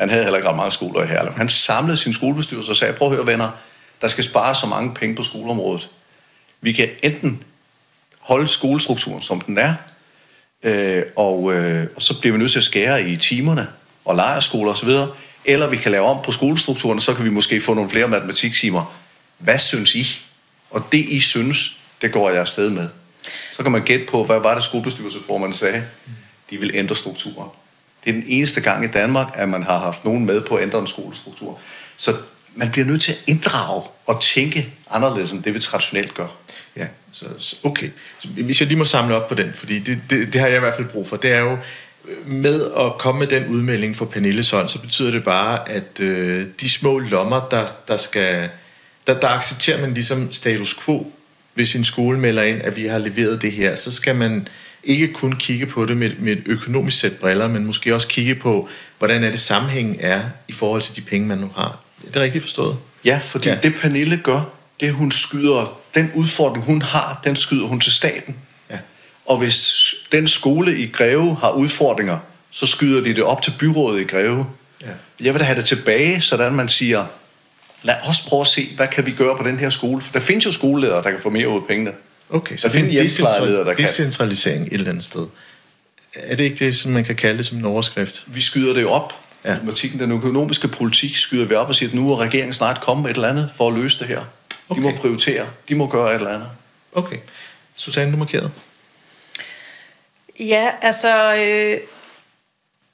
Han 0.02 0.10
havde 0.10 0.24
heller 0.24 0.38
ikke 0.38 0.50
ret 0.50 0.56
mange 0.56 0.72
skoler 0.72 1.04
i 1.04 1.08
Herlev. 1.08 1.34
Han 1.34 1.50
samlede 1.50 1.98
sin 1.98 2.14
skolebestyrelse 2.14 2.72
og 2.72 2.76
sagde, 2.76 2.94
prøv 2.94 3.08
at 3.08 3.16
høre 3.16 3.28
venner, 3.28 3.50
der 4.02 4.08
skal 4.08 4.24
spare 4.24 4.56
så 4.56 4.68
mange 4.68 4.94
penge 4.94 5.16
på 5.16 5.24
skoleområdet. 5.24 5.90
Vi 6.62 6.72
kan 6.72 6.90
enten 7.04 7.44
holde 8.20 8.48
skolestrukturen, 8.48 9.22
som 9.22 9.42
den 9.42 9.58
er, 9.58 9.74
øh, 10.64 11.04
og, 11.16 11.54
øh, 11.54 11.88
og 11.96 12.02
så 12.02 12.20
bliver 12.20 12.34
vi 12.34 12.40
nødt 12.40 12.52
til 12.52 12.60
at 12.60 12.64
skære 12.64 13.04
i 13.10 13.18
timerne 13.18 13.68
og 14.06 14.16
lejerskoler 14.16 14.72
osv., 14.72 14.90
eller 15.46 15.68
vi 15.68 15.78
kan 15.78 15.92
lave 15.92 16.06
om 16.06 16.24
på 16.24 16.32
skolestrukturen, 16.32 16.98
og 16.98 17.02
så 17.02 17.14
kan 17.14 17.26
vi 17.26 17.30
måske 17.30 17.62
få 17.62 17.74
nogle 17.74 17.90
flere 17.90 18.08
matematiktimer. 18.08 18.98
Hvad 19.38 19.60
synes 19.60 19.96
I? 19.96 20.06
Og 20.70 20.84
det 20.92 21.06
I 21.06 21.20
synes, 21.20 21.78
det 22.02 22.12
går 22.12 22.30
jeg 22.30 22.40
afsted 22.40 22.70
med. 22.70 22.90
Så 23.54 23.64
kan 23.64 23.72
man 23.72 23.82
gætte 23.82 24.06
på, 24.06 24.24
hvad 24.24 24.40
var 24.40 24.56
det 24.56 24.64
skolebestyrelseformanden 24.64 25.58
sagde? 25.58 25.84
De 26.50 26.58
vil 26.58 26.72
ændre 26.74 26.96
strukturen. 26.96 27.50
Det 28.04 28.10
er 28.10 28.14
den 28.14 28.24
eneste 28.28 28.62
gang 28.62 28.86
i 28.86 28.88
Danmark, 28.88 29.28
at 29.34 29.50
man 29.50 29.64
har 29.64 29.80
haft 29.80 30.06
nogen 30.06 30.26
med 30.26 30.42
på 30.42 30.56
at 30.56 30.64
ændre 30.64 30.80
en 30.80 30.88
skolestruktur. 30.88 31.60
Så 31.98 32.16
man 32.56 32.72
bliver 32.72 32.86
nødt 32.86 33.02
til 33.02 33.12
at 33.12 33.20
inddrage 33.28 33.84
og 34.06 34.22
tænke 34.22 34.74
anderledes 34.90 35.32
end 35.32 35.44
det, 35.44 35.54
vi 35.54 35.60
traditionelt 35.60 36.14
gør. 36.14 36.28
Ja, 36.76 36.88
så, 37.12 37.56
okay. 37.64 37.90
Så 38.20 38.28
hvis 38.28 38.62
jeg 38.62 38.68
lige 38.68 38.78
må 38.78 38.86
samle 38.86 39.16
op 39.16 39.28
på 39.28 39.36
den, 39.36 39.54
fordi 39.54 39.80
det, 39.80 40.02
det, 40.10 40.34
det 40.34 40.42
har 40.42 40.48
jeg 40.48 40.58
i 40.58 40.60
hvert 40.60 40.76
fald 40.76 40.88
brug 40.88 41.08
for, 41.08 41.18
det 41.18 41.32
er 41.32 41.40
jo, 41.40 41.58
øh, 42.08 42.28
med 42.28 42.72
at 42.80 42.98
komme 43.00 43.20
med 43.20 43.28
den 43.28 43.48
udmelding 43.48 43.96
fra 43.96 44.06
Pernille 44.06 44.46
hånd, 44.52 44.70
så 44.70 44.82
betyder 44.82 45.12
det 45.12 45.24
bare, 45.24 45.70
at 45.70 46.00
øh, 46.00 46.46
de 46.62 46.70
små 46.70 47.00
lommer, 47.00 47.48
der, 47.52 47.68
der 47.88 47.98
skal, 47.98 48.50
der, 49.08 49.20
der 49.20 49.28
accepterer 49.28 49.82
man 49.82 49.94
ligesom 49.94 50.32
status 50.32 50.80
quo, 50.86 51.12
hvis 51.54 51.76
en 51.76 51.86
skole 51.86 52.20
melder 52.20 52.44
ind, 52.44 52.62
at 52.62 52.76
vi 52.76 52.86
har 52.86 52.98
leveret 52.98 53.42
det 53.42 53.52
her, 53.52 53.76
så 53.76 53.92
skal 53.92 54.16
man 54.16 54.48
ikke 54.84 55.14
kun 55.14 55.34
kigge 55.34 55.66
på 55.66 55.86
det 55.86 55.98
med, 55.98 56.12
med 56.20 56.32
et 56.32 56.44
økonomisk 56.46 57.00
sæt 57.00 57.14
briller, 57.14 57.48
men 57.48 57.66
måske 57.66 57.96
også 57.96 58.08
kigge 58.08 58.36
på, 58.36 58.70
hvordan 58.98 59.24
er 59.24 59.30
det 59.30 59.40
sammenhængen 59.40 59.96
er 60.00 60.22
i 60.48 60.54
forhold 60.54 60.82
til 60.82 60.96
de 60.96 61.02
penge, 61.02 61.28
man 61.28 61.38
nu 61.38 61.50
har. 61.56 61.80
Er 62.08 62.12
det 62.12 62.22
rigtigt 62.22 62.44
forstået? 62.44 62.78
Ja, 63.06 63.20
fordi 63.24 63.50
ja. 63.50 63.58
det 63.64 63.76
Pernille 63.76 64.18
gør, 64.18 64.42
det 64.80 64.94
hun 64.94 65.12
skyder, 65.12 65.80
den 65.96 66.12
udfordring 66.16 66.66
hun 66.66 66.82
har, 66.82 67.22
den 67.24 67.36
skyder 67.36 67.68
hun 67.68 67.80
til 67.80 67.92
staten. 67.92 68.36
Ja. 68.70 68.78
Og 69.26 69.38
hvis 69.38 69.94
den 70.12 70.28
skole 70.28 70.78
i 70.78 70.88
Greve 70.88 71.38
har 71.42 71.52
udfordringer, 71.52 72.18
så 72.52 72.66
skyder 72.66 73.04
de 73.04 73.16
det 73.16 73.24
op 73.24 73.42
til 73.42 73.54
byrådet 73.60 74.02
i 74.02 74.04
Greve. 74.04 74.46
Ja. 74.82 74.88
Jeg 75.20 75.34
vil 75.34 75.40
da 75.40 75.46
have 75.46 75.58
det 75.58 75.66
tilbage, 75.66 76.22
sådan 76.22 76.54
man 76.54 76.70
siger, 76.70 77.06
lad 77.84 77.96
os 78.04 78.22
prøve 78.22 78.42
at 78.42 78.48
se, 78.48 78.70
hvad 78.76 78.88
kan 78.88 79.06
vi 79.06 79.12
gøre 79.12 79.38
på 79.38 79.44
den 79.44 79.60
her 79.60 79.70
skole. 79.70 80.02
For 80.02 80.14
der 80.14 80.20
findes 80.20 80.46
jo 80.46 80.52
skoleledere, 80.52 81.04
der 81.04 81.12
kan 81.12 81.20
få 81.22 81.30
mere 81.30 81.50
ud 81.50 81.56
af 81.56 81.68
pengene. 81.68 81.92
Okay, 82.32 82.58
så 82.58 82.68
der 82.68 82.74
det 82.74 82.98
er 82.98 83.08
en 83.08 83.66
der 83.66 83.74
decentralisering 83.74 84.68
et 84.68 84.74
eller 84.74 84.90
andet 84.90 85.06
sted. 85.06 85.28
Er 86.14 86.36
det 86.36 86.44
ikke 86.44 86.66
det, 86.66 86.78
som 86.78 86.92
man 86.92 87.04
kan 87.04 87.16
kalde 87.16 87.38
det 87.38 87.46
som 87.46 87.58
en 87.58 87.66
overskrift? 87.66 88.24
Vi 88.28 88.42
skyder 88.42 88.74
det 88.74 88.86
op. 88.86 89.14
Ja. 89.46 89.56
Den 90.00 90.12
økonomiske 90.12 90.68
politik 90.68 91.16
skyder 91.16 91.46
vi 91.46 91.56
op 91.56 91.68
og 91.68 91.76
siger, 91.76 91.90
at 91.90 91.96
nu 91.96 92.12
er 92.12 92.18
regeringen 92.18 92.54
snart 92.54 92.82
kommet 92.82 93.04
med 93.04 93.12
et 93.12 93.16
eller 93.16 93.30
andet 93.30 93.50
for 93.58 93.68
at 93.68 93.74
løse 93.74 94.00
det 94.00 94.08
her. 94.08 94.22
Okay. 94.70 94.82
De 94.82 94.88
må 94.88 94.98
prioritere. 94.98 95.46
De 95.70 95.76
må 95.76 95.88
gøre 95.88 96.10
et 96.10 96.16
eller 96.16 96.30
andet. 96.30 96.50
Okay. 96.94 97.18
Susanne, 97.76 98.12
du 98.12 98.18
markeret. 98.18 98.52
Ja, 100.40 100.70
altså... 100.82 101.36
Øh 101.36 101.78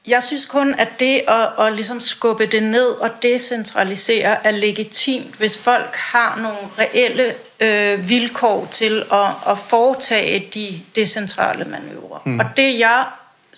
jeg 0.08 0.24
synes 0.24 0.46
kun, 0.46 0.76
at 0.78 0.90
det 1.00 1.22
at, 1.28 1.66
at 1.66 1.74
ligesom 1.74 2.00
skubbe 2.00 2.46
det 2.46 2.64
ned 2.64 2.88
og 2.88 3.10
decentralisere 3.22 4.48
er 4.48 4.52
legitimt, 4.52 5.36
hvis 5.36 5.58
folk 5.58 5.96
har 5.96 6.40
nogle 6.42 6.58
reelle 6.80 7.34
øh, 7.60 8.10
vilkår 8.10 8.68
til 8.72 9.04
at, 9.12 9.30
at 9.50 9.58
foretage 9.58 10.48
de 10.54 10.82
decentrale 10.96 11.66
manøvrer. 11.66 12.20
Mm. 12.26 12.40
Og 12.40 12.46
det 12.58 12.80
jeg 12.80 13.06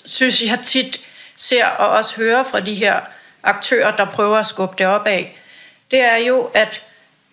synes, 0.06 0.44
jeg 0.44 0.60
tit 0.64 1.00
ser 1.36 1.66
og 1.66 1.90
også 1.90 2.16
hører 2.16 2.44
fra 2.44 2.60
de 2.60 2.76
her 2.76 3.00
aktører, 3.44 3.96
der 3.96 4.06
prøver 4.06 4.38
at 4.38 4.46
skubbe 4.46 4.76
det 4.78 4.88
op 4.88 5.08
af, 5.08 5.38
det 5.92 6.00
er 6.00 6.18
jo, 6.18 6.50
at 6.54 6.82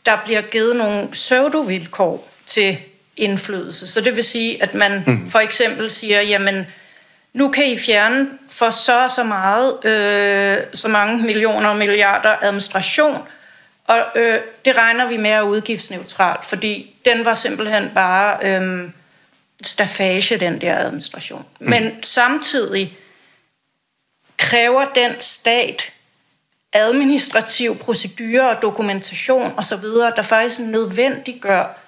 der 0.06 0.16
bliver 0.24 0.42
givet 0.42 0.76
nogle 0.76 1.08
pseudo-vilkår 1.08 2.28
til 2.46 2.78
indflydelse. 3.16 3.86
Så 3.86 4.00
det 4.00 4.16
vil 4.16 4.24
sige, 4.24 4.62
at 4.62 4.74
man 4.74 5.04
mm. 5.06 5.28
for 5.30 5.38
eksempel 5.38 5.90
siger, 5.90 6.20
jamen, 6.20 6.66
nu 7.32 7.48
kan 7.48 7.66
I 7.66 7.78
fjerne 7.78 8.28
for 8.50 8.70
så 8.70 9.12
så 9.16 9.24
meget, 9.24 9.84
øh, 9.84 10.58
så 10.74 10.88
mange 10.88 11.22
millioner 11.22 11.68
og 11.68 11.76
milliarder 11.76 12.36
administration, 12.42 13.18
og 13.86 14.04
øh, 14.14 14.40
det 14.64 14.76
regner 14.76 15.06
vi 15.08 15.16
med 15.16 15.30
at 15.30 15.42
udgiftsneutralt, 15.42 16.44
fordi 16.44 16.94
den 17.04 17.24
var 17.24 17.34
simpelthen 17.34 17.90
bare 17.94 18.38
øh, 18.42 18.90
stafage, 19.62 20.36
den 20.36 20.60
der 20.60 20.78
administration. 20.78 21.44
Mm. 21.60 21.70
Men 21.70 22.02
samtidig 22.02 22.96
kræver 24.36 24.84
den 24.94 25.20
stat, 25.20 25.92
administrativ 26.72 27.78
procedurer 27.78 28.54
og 28.54 28.62
dokumentation 28.62 29.54
osv., 29.56 29.84
der 30.16 30.22
faktisk 30.22 30.60
nødvendiggør 30.60 31.78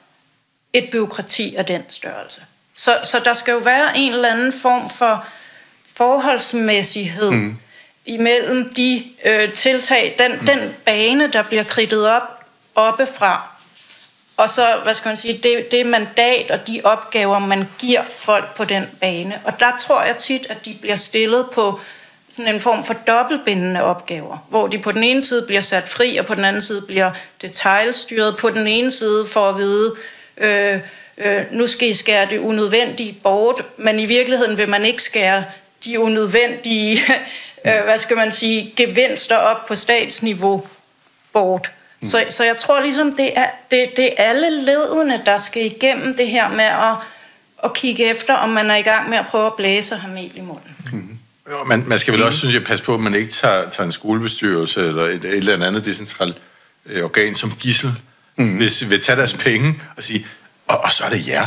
et 0.73 0.89
byråkrati 0.93 1.55
af 1.55 1.65
den 1.65 1.83
størrelse. 1.89 2.45
Så, 2.75 2.99
så 3.05 3.21
der 3.25 3.35
skal 3.35 3.53
jo 3.53 3.59
være 3.59 3.97
en 3.97 4.13
eller 4.13 4.33
anden 4.33 4.53
form 4.53 4.91
for 4.91 5.27
forholdsmæssighed 5.97 7.31
mm. 7.31 7.59
Imellem 8.09 8.73
de 8.73 9.05
øh, 9.25 9.53
tiltag, 9.53 10.15
den, 10.19 10.33
mm. 10.41 10.47
den 10.47 10.75
bane, 10.85 11.33
der 11.33 11.43
bliver 11.43 11.65
kridtet 11.65 12.09
op 12.09 12.23
oppefra, 12.75 13.59
og 14.39 14.51
så, 14.51 14.81
hvad 14.83 14.95
skal 14.95 15.09
man 15.09 15.17
sige, 15.17 15.41
det, 15.43 15.71
det 15.71 15.87
mandat 15.87 16.51
og 16.51 16.67
de 16.67 16.81
opgaver, 16.85 17.39
man 17.39 17.69
giver 17.79 18.03
folk 18.15 18.57
på 18.57 18.65
den 18.65 18.85
bane. 19.01 19.41
Og 19.45 19.61
der 19.61 19.73
tror 19.81 20.03
jeg 20.03 20.17
tit, 20.17 20.47
at 20.51 20.65
de 20.65 20.77
bliver 20.81 20.97
stillet 20.97 21.47
på 21.55 21.81
sådan 22.31 22.55
en 22.55 22.61
form 22.61 22.85
for 22.85 22.95
dobbeltbindende 22.95 23.83
opgaver, 23.83 24.47
hvor 24.51 24.67
de 24.67 24.79
på 24.79 24.93
den 24.93 25.05
ene 25.05 25.23
side 25.23 25.43
bliver 25.47 25.61
sat 25.61 25.89
fri, 25.89 26.17
og 26.17 26.27
på 26.27 26.35
den 26.35 26.45
anden 26.45 26.63
side 26.63 26.81
bliver 26.81 27.11
detaljstyret. 27.43 28.37
På 28.37 28.51
den 28.51 28.67
ene 28.67 28.91
side 28.91 29.27
for 29.27 29.49
at 29.49 29.59
vide, 29.59 29.95
øh, 30.37 30.81
øh, 31.19 31.45
nu 31.53 31.67
skal 31.67 31.89
I 31.89 31.95
skære 31.95 32.27
det 32.31 32.39
unødvendige 32.39 33.19
bort, 33.23 33.63
men 33.77 34.01
i 34.01 34.07
virkeligheden 34.07 34.59
vil 34.59 34.69
man 34.69 34.85
ikke 34.85 35.03
skære 35.03 35.45
de 35.85 36.01
unødvendige, 36.01 37.01
øh, 37.67 37.85
hvad 37.85 37.99
skal 37.99 38.17
man 38.17 38.33
sige, 38.33 38.73
gevinster 38.77 39.37
op 39.37 39.67
på 39.67 39.75
statsniveau 39.75 40.67
bort. 41.33 41.71
Mm. 42.01 42.09
Så, 42.09 42.25
så 42.29 42.45
jeg 42.45 42.59
tror 42.59 42.81
ligesom, 42.81 43.15
det 43.17 43.39
er, 43.39 43.47
det, 43.71 43.89
det 43.97 44.05
er 44.05 44.25
alle 44.25 44.65
ledene, 44.65 45.23
der 45.27 45.39
skal 45.39 45.67
igennem 45.67 46.17
det 46.17 46.29
her 46.29 46.49
med 46.49 46.65
at, 46.65 46.97
at 47.65 47.75
kigge 47.75 48.05
efter, 48.05 48.35
om 48.35 48.49
man 48.49 48.71
er 48.71 48.77
i 48.77 48.83
gang 48.83 49.11
med 49.11 49.19
at 49.19 49.27
prøve 49.27 49.47
at 49.47 49.55
blæse 49.55 49.97
have 49.97 50.15
mel 50.15 50.33
i 50.35 50.41
munden. 50.41 50.77
Mm. 50.93 51.19
Jo, 51.51 51.65
man, 51.65 51.85
man 51.87 51.99
skal 51.99 52.15
vel 52.15 52.23
også, 52.23 52.39
synes 52.39 52.55
jeg, 52.55 52.65
passe 52.65 52.85
på, 52.85 52.95
at 52.95 53.01
man 53.01 53.15
ikke 53.15 53.33
tager, 53.33 53.71
tager 53.71 53.87
en 53.87 53.93
skolebestyrelse 53.93 54.87
eller 54.87 55.05
et, 55.05 55.25
et 55.25 55.35
eller 55.35 55.67
andet 55.67 55.85
decentralt 55.85 56.37
øh, 56.87 57.05
organ 57.05 57.35
som 57.35 57.53
gissel, 57.61 57.91
mm. 58.37 58.57
hvis 58.57 58.91
vi 58.91 58.99
tager 58.99 59.17
deres 59.17 59.35
penge 59.35 59.83
og 59.97 60.05
sige, 60.05 60.27
og, 60.67 60.79
og 60.85 60.93
så 60.93 61.05
er 61.05 61.11
det 61.11 61.29
jer, 61.29 61.47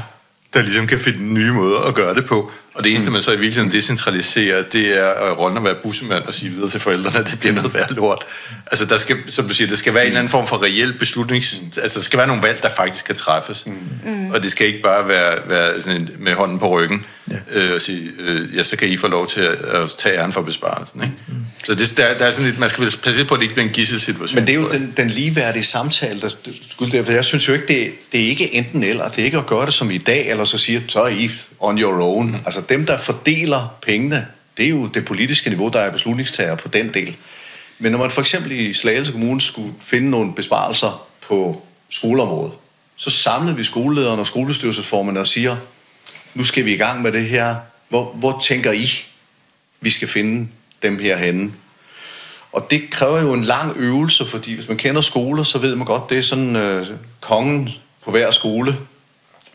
der 0.53 0.62
ligesom 0.62 0.88
kan 0.88 0.99
finde 0.99 1.24
nye 1.24 1.51
måder 1.51 1.80
at 1.80 1.95
gøre 1.95 2.16
det 2.16 2.26
på. 2.26 2.51
Og 2.74 2.84
det 2.84 2.92
eneste, 2.92 3.10
mm. 3.10 3.14
man 3.14 3.22
så 3.22 3.32
i 3.32 3.40
virkeligheden 3.40 3.72
decentraliserer, 3.72 4.64
det 4.64 5.00
er 5.00 5.08
at 5.08 5.38
runde 5.38 5.58
og 5.58 5.64
være 5.64 5.76
bussemand 5.84 6.24
og 6.24 6.34
sige 6.34 6.52
videre 6.52 6.70
til 6.70 6.80
forældrene, 6.80 7.20
at 7.20 7.30
det 7.32 7.40
bliver 7.40 7.54
noget 7.56 7.74
værd 7.74 7.96
lort. 7.96 8.26
Altså, 8.72 8.86
der 8.86 8.98
skal, 8.98 9.18
som 9.28 9.48
du 9.48 9.54
siger, 9.54 9.68
der 9.68 9.76
skal 9.76 9.94
være 9.94 10.04
en 10.04 10.08
eller 10.08 10.20
anden 10.20 10.32
form 10.32 10.48
for 10.48 10.64
reel 10.64 10.94
beslutnings... 10.94 11.62
Altså, 11.82 12.00
der 12.00 12.04
skal 12.04 12.18
være 12.18 12.28
nogle 12.28 12.44
valg, 12.44 12.64
der 12.64 12.70
faktisk 12.70 13.06
kan 13.06 13.16
træffes. 13.16 13.66
Mm. 13.66 14.32
Og 14.34 14.44
det 14.44 14.52
skal 14.52 14.68
ikke 14.68 14.82
bare 14.82 15.08
være, 15.08 15.38
være 15.48 15.82
sådan 15.82 16.02
en, 16.02 16.10
med 16.20 16.34
hånden 16.34 16.60
på 16.60 16.68
ryggen 16.70 17.06
ja. 17.32 17.60
øh, 17.60 17.74
og 17.76 17.82
sige, 17.82 18.12
øh, 18.20 18.56
ja, 18.56 18.64
så 18.64 18.76
kan 18.76 18.88
I 18.88 18.98
få 18.98 19.08
lov 19.08 19.28
til 19.28 19.42
at, 19.42 19.56
at 19.56 19.90
tage 19.98 20.18
æren 20.18 20.32
for 20.32 20.42
besparelsen. 20.42 21.02
Ikke? 21.04 21.16
Mm. 21.28 21.36
Så 21.66 21.76
det, 21.76 21.98
der, 21.98 22.18
der 22.18 22.26
er 22.26 22.32
sådan 22.32 22.46
lidt, 22.46 22.60
man 22.60 22.70
skal 22.70 22.94
passe 23.04 23.26
på, 23.26 23.34
at 23.34 23.40
det 23.40 23.44
ikke 23.44 23.56
bliver 23.56 23.68
en 23.68 23.74
gisselsituation. 23.74 24.36
Men 24.36 24.48
det 24.48 24.56
er 24.56 24.60
jo 24.60 24.72
den, 24.72 24.94
den 24.98 25.08
ligeværdige 25.08 25.64
samtale, 25.64 26.22
der 26.22 26.30
skulle 26.70 27.06
for 27.06 27.12
jeg 27.12 27.26
synes 27.26 27.48
jo 27.48 27.54
ikke, 27.54 27.68
det, 27.68 27.92
det 28.12 28.22
er 28.22 28.26
ikke 28.28 28.54
enten 28.54 28.84
eller. 28.84 29.10
Det 29.10 29.20
er 29.20 29.26
ikke 29.26 29.38
at 29.38 29.46
gøre 29.46 29.66
det 29.66 29.74
som 29.74 29.92
i 29.92 29.98
dag, 29.98 30.30
eller 30.30 30.46
så 30.46 30.58
sige, 30.58 30.84
så 30.88 31.02
er 31.02 31.08
I 31.08 31.32
on 31.60 31.80
your 31.80 32.04
own. 32.04 32.28
Mm. 32.28 32.36
Altså 32.46 32.61
Altså, 32.62 32.78
dem, 32.78 32.86
der 32.86 32.97
fordeler 32.97 33.78
pengene, 33.82 34.28
det 34.57 34.66
er 34.66 34.70
jo 34.70 34.88
det 34.88 35.05
politiske 35.05 35.49
niveau, 35.49 35.70
der 35.70 35.80
er 35.80 35.91
beslutningstager 35.91 36.55
på 36.55 36.68
den 36.68 36.93
del. 36.93 37.16
Men 37.80 37.91
når 37.91 37.99
man 37.99 38.12
for 38.12 38.22
eksempel 38.22 38.51
i 38.51 38.74
Slagelse 38.74 39.12
Kommune 39.12 39.41
skulle 39.41 39.74
finde 39.80 40.09
nogle 40.09 40.34
besparelser 40.34 41.07
på 41.28 41.62
skoleområdet, 41.89 42.53
så 42.95 43.09
samlede 43.09 43.55
vi 43.57 43.64
skolelederen 43.64 44.20
og 44.20 44.28
skolestyrelsesformerne 44.28 45.20
og 45.20 45.28
siger, 45.28 45.55
nu 46.34 46.43
skal 46.43 46.66
vi 46.66 46.74
i 46.74 46.78
gang 46.78 47.01
med 47.01 47.12
det 47.12 47.26
her. 47.26 47.55
Hvor, 47.89 48.14
hvor 48.14 48.39
tænker 48.43 48.72
I, 48.72 48.89
vi 49.82 49.89
skal 49.89 50.07
finde 50.07 50.47
dem 50.84 50.99
her 50.99 51.18
henne? 51.18 51.51
Og 52.51 52.68
det 52.70 52.89
kræver 52.91 53.22
jo 53.22 53.34
en 53.34 53.43
lang 53.43 53.78
øvelse, 53.78 54.26
fordi 54.26 54.55
hvis 54.55 54.68
man 54.68 54.78
kender 54.78 55.01
skoler, 55.01 55.43
så 55.43 55.57
ved 55.57 55.76
man 55.76 55.86
godt, 55.86 56.09
det 56.09 56.18
er 56.18 56.22
sådan 56.22 56.55
øh, 56.55 56.88
kongen 57.22 57.70
på 58.05 58.12
hver 58.12 58.32
skole, 58.32 58.78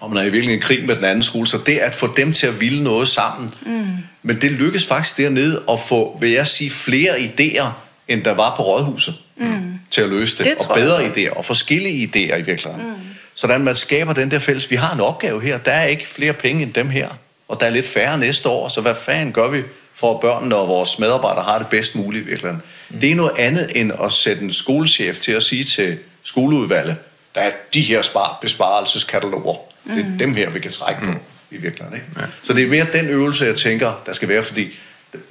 og 0.01 0.11
man 0.11 0.19
er 0.19 0.23
i 0.23 0.25
virkeligheden 0.25 0.59
en 0.59 0.63
krig 0.63 0.87
med 0.87 0.97
den 0.97 1.05
anden 1.05 1.23
skole, 1.23 1.47
så 1.47 1.59
det 1.67 1.79
at 1.79 1.95
få 1.95 2.15
dem 2.17 2.33
til 2.33 2.47
at 2.47 2.61
ville 2.61 2.85
noget 2.85 3.09
sammen. 3.09 3.51
Mm. 3.67 3.87
Men 4.23 4.41
det 4.41 4.53
lykkes 4.53 4.87
faktisk 4.87 5.17
dernede 5.17 5.63
at 5.71 5.81
få, 5.81 6.19
vil 6.21 6.31
jeg 6.31 6.49
sige, 6.49 6.71
flere 6.71 7.13
idéer, 7.15 7.67
end 8.09 8.25
der 8.25 8.35
var 8.35 8.57
på 8.57 8.63
rådhuset, 8.63 9.15
mm. 9.37 9.79
til 9.91 10.01
at 10.01 10.09
løse 10.09 10.45
det. 10.45 10.59
det 10.59 10.67
og 10.69 10.75
bedre 10.75 10.97
jeg. 10.97 11.17
idéer, 11.17 11.37
og 11.37 11.45
forskellige 11.45 12.07
idéer 12.07 12.37
i 12.37 12.43
virkeligheden. 12.43 12.87
Mm. 12.87 12.95
Sådan 13.35 13.65
man 13.65 13.77
skaber 13.77 14.13
den 14.13 14.31
der 14.31 14.39
fælles, 14.39 14.71
vi 14.71 14.77
har 14.77 14.95
en 14.95 15.01
opgave 15.01 15.43
her, 15.43 15.59
der 15.59 15.73
er 15.73 15.85
ikke 15.85 16.07
flere 16.07 16.33
penge 16.33 16.63
end 16.63 16.73
dem 16.73 16.89
her, 16.89 17.09
og 17.49 17.61
der 17.61 17.67
er 17.67 17.71
lidt 17.71 17.87
færre 17.87 18.19
næste 18.19 18.49
år, 18.49 18.69
så 18.69 18.81
hvad 18.81 18.95
fanden 19.05 19.33
gør 19.33 19.51
vi 19.51 19.63
for 19.95 20.15
at 20.15 20.21
børnene 20.21 20.57
og 20.57 20.69
vores 20.69 20.99
medarbejdere 20.99 21.45
har 21.45 21.59
det 21.59 21.67
bedst 21.67 21.95
muligt 21.95 22.23
i 22.23 22.27
virkeligheden. 22.27 22.63
Mm. 22.91 23.01
Det 23.01 23.11
er 23.11 23.15
noget 23.15 23.33
andet 23.39 23.73
end 23.75 23.93
at 24.05 24.13
sætte 24.13 24.43
en 24.43 24.53
skolechef 24.53 25.19
til 25.19 25.33
at 25.33 25.43
sige 25.43 25.65
til 25.65 25.99
skoleudvalget, 26.23 26.97
der 27.37 27.43
er 27.43 27.51
de 27.75 27.81
her 27.81 28.03
besparelseskataloger. 28.41 29.57
Mm. 29.85 29.95
Det 29.95 30.05
er 30.05 30.09
mm. 30.09 30.19
dem 30.19 30.35
her, 30.35 30.51
vi 30.51 30.61
kan 30.61 30.73
trække 30.73 31.01
på 31.01 31.11
mm. 31.11 31.19
i 31.51 31.57
virkeligheden. 31.57 31.95
Ikke? 31.95 32.07
Ja. 32.21 32.27
Så 32.43 32.53
det 32.53 32.65
er 32.65 32.69
mere 32.69 32.87
den 32.93 33.09
øvelse, 33.09 33.45
jeg 33.45 33.57
tænker, 33.57 34.03
der 34.07 34.13
skal 34.13 34.29
være, 34.29 34.43
fordi 34.43 34.79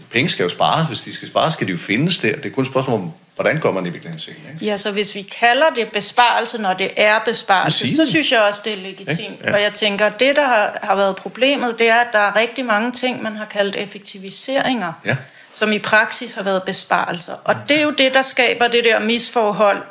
penge 0.10 0.30
skal 0.30 0.44
jo 0.44 0.50
spares. 0.50 0.88
Hvis 0.88 1.02
de 1.02 1.14
skal 1.14 1.28
spares, 1.28 1.54
skal 1.54 1.68
de 1.68 1.72
jo 1.72 1.78
findes 1.78 2.18
der. 2.18 2.36
Det 2.36 2.46
er 2.46 2.50
kun 2.50 2.64
et 2.64 2.70
spørgsmål 2.70 3.00
om, 3.00 3.12
hvordan 3.36 3.60
går 3.60 3.72
man 3.72 3.86
i 3.86 3.90
virkeligheden 3.90 4.20
til 4.20 4.30
ikke? 4.54 4.66
Ja, 4.66 4.78
så 4.78 4.92
hvis 4.92 5.16
vi 5.16 5.22
kalder 5.22 5.66
det 5.76 5.92
besparelse, 5.92 6.62
når 6.62 6.74
det 6.74 6.92
er 6.98 7.20
besparelse, 7.26 7.96
så 7.96 8.06
synes 8.06 8.32
jeg 8.32 8.42
også, 8.42 8.62
det 8.66 8.74
er 8.74 8.78
legitimt. 8.78 9.42
Ja. 9.44 9.54
Og 9.54 9.62
jeg 9.62 9.74
tænker, 9.74 10.10
det, 10.10 10.36
der 10.36 10.48
har, 10.48 10.80
har 10.84 10.96
været 10.96 11.16
problemet, 11.16 11.80
det 11.80 11.90
er, 11.90 11.96
at 11.96 12.08
der 12.14 12.20
er 12.20 12.36
rigtig 12.36 12.66
mange 12.66 12.92
ting, 12.92 13.24
man 13.24 13.36
har 13.36 13.46
kaldt 13.46 13.76
effektiviseringer. 13.76 14.94
Ja 15.06 15.16
som 15.56 15.72
i 15.72 15.80
praksis 15.80 16.34
har 16.34 16.44
været 16.44 16.64
besparelser. 16.64 17.34
Og 17.44 17.56
det 17.70 17.78
er 17.78 17.82
jo 17.82 17.92
det, 17.92 18.14
der 18.14 18.22
skaber 18.22 18.68
det 18.68 18.84
der 18.84 19.00
misforhold 19.00 19.82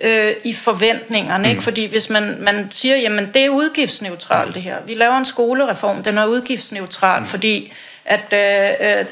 øh, 0.00 0.32
i 0.44 0.52
forventningerne. 0.54 1.44
Mm. 1.44 1.50
Ikke? 1.50 1.62
Fordi 1.62 1.86
hvis 1.86 2.10
man, 2.10 2.36
man 2.40 2.68
siger, 2.70 2.96
jamen 2.96 3.30
det 3.34 3.44
er 3.44 3.48
udgiftsneutralt 3.48 4.54
det 4.54 4.62
her. 4.62 4.76
Vi 4.86 4.94
laver 4.94 5.16
en 5.16 5.24
skolereform, 5.24 6.02
den 6.02 6.18
er 6.18 6.26
udgiftsneutral, 6.26 7.20
mm. 7.20 7.26
fordi 7.26 7.72
at 8.04 8.32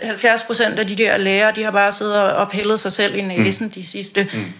øh, 0.00 0.08
70 0.08 0.42
øh, 0.42 0.46
procent 0.46 0.78
af 0.78 0.86
de 0.86 0.94
der 0.94 1.16
lærere, 1.16 1.52
de 1.54 1.62
har 1.62 1.70
bare 1.70 1.92
siddet 1.92 2.16
og 2.16 2.50
pillet 2.50 2.80
sig 2.80 2.92
selv 2.92 3.14
i 3.14 3.22
næsen 3.22 3.66
mm. 3.66 3.72
de 3.72 3.86
sidste... 3.86 4.28
Mm. 4.32 4.52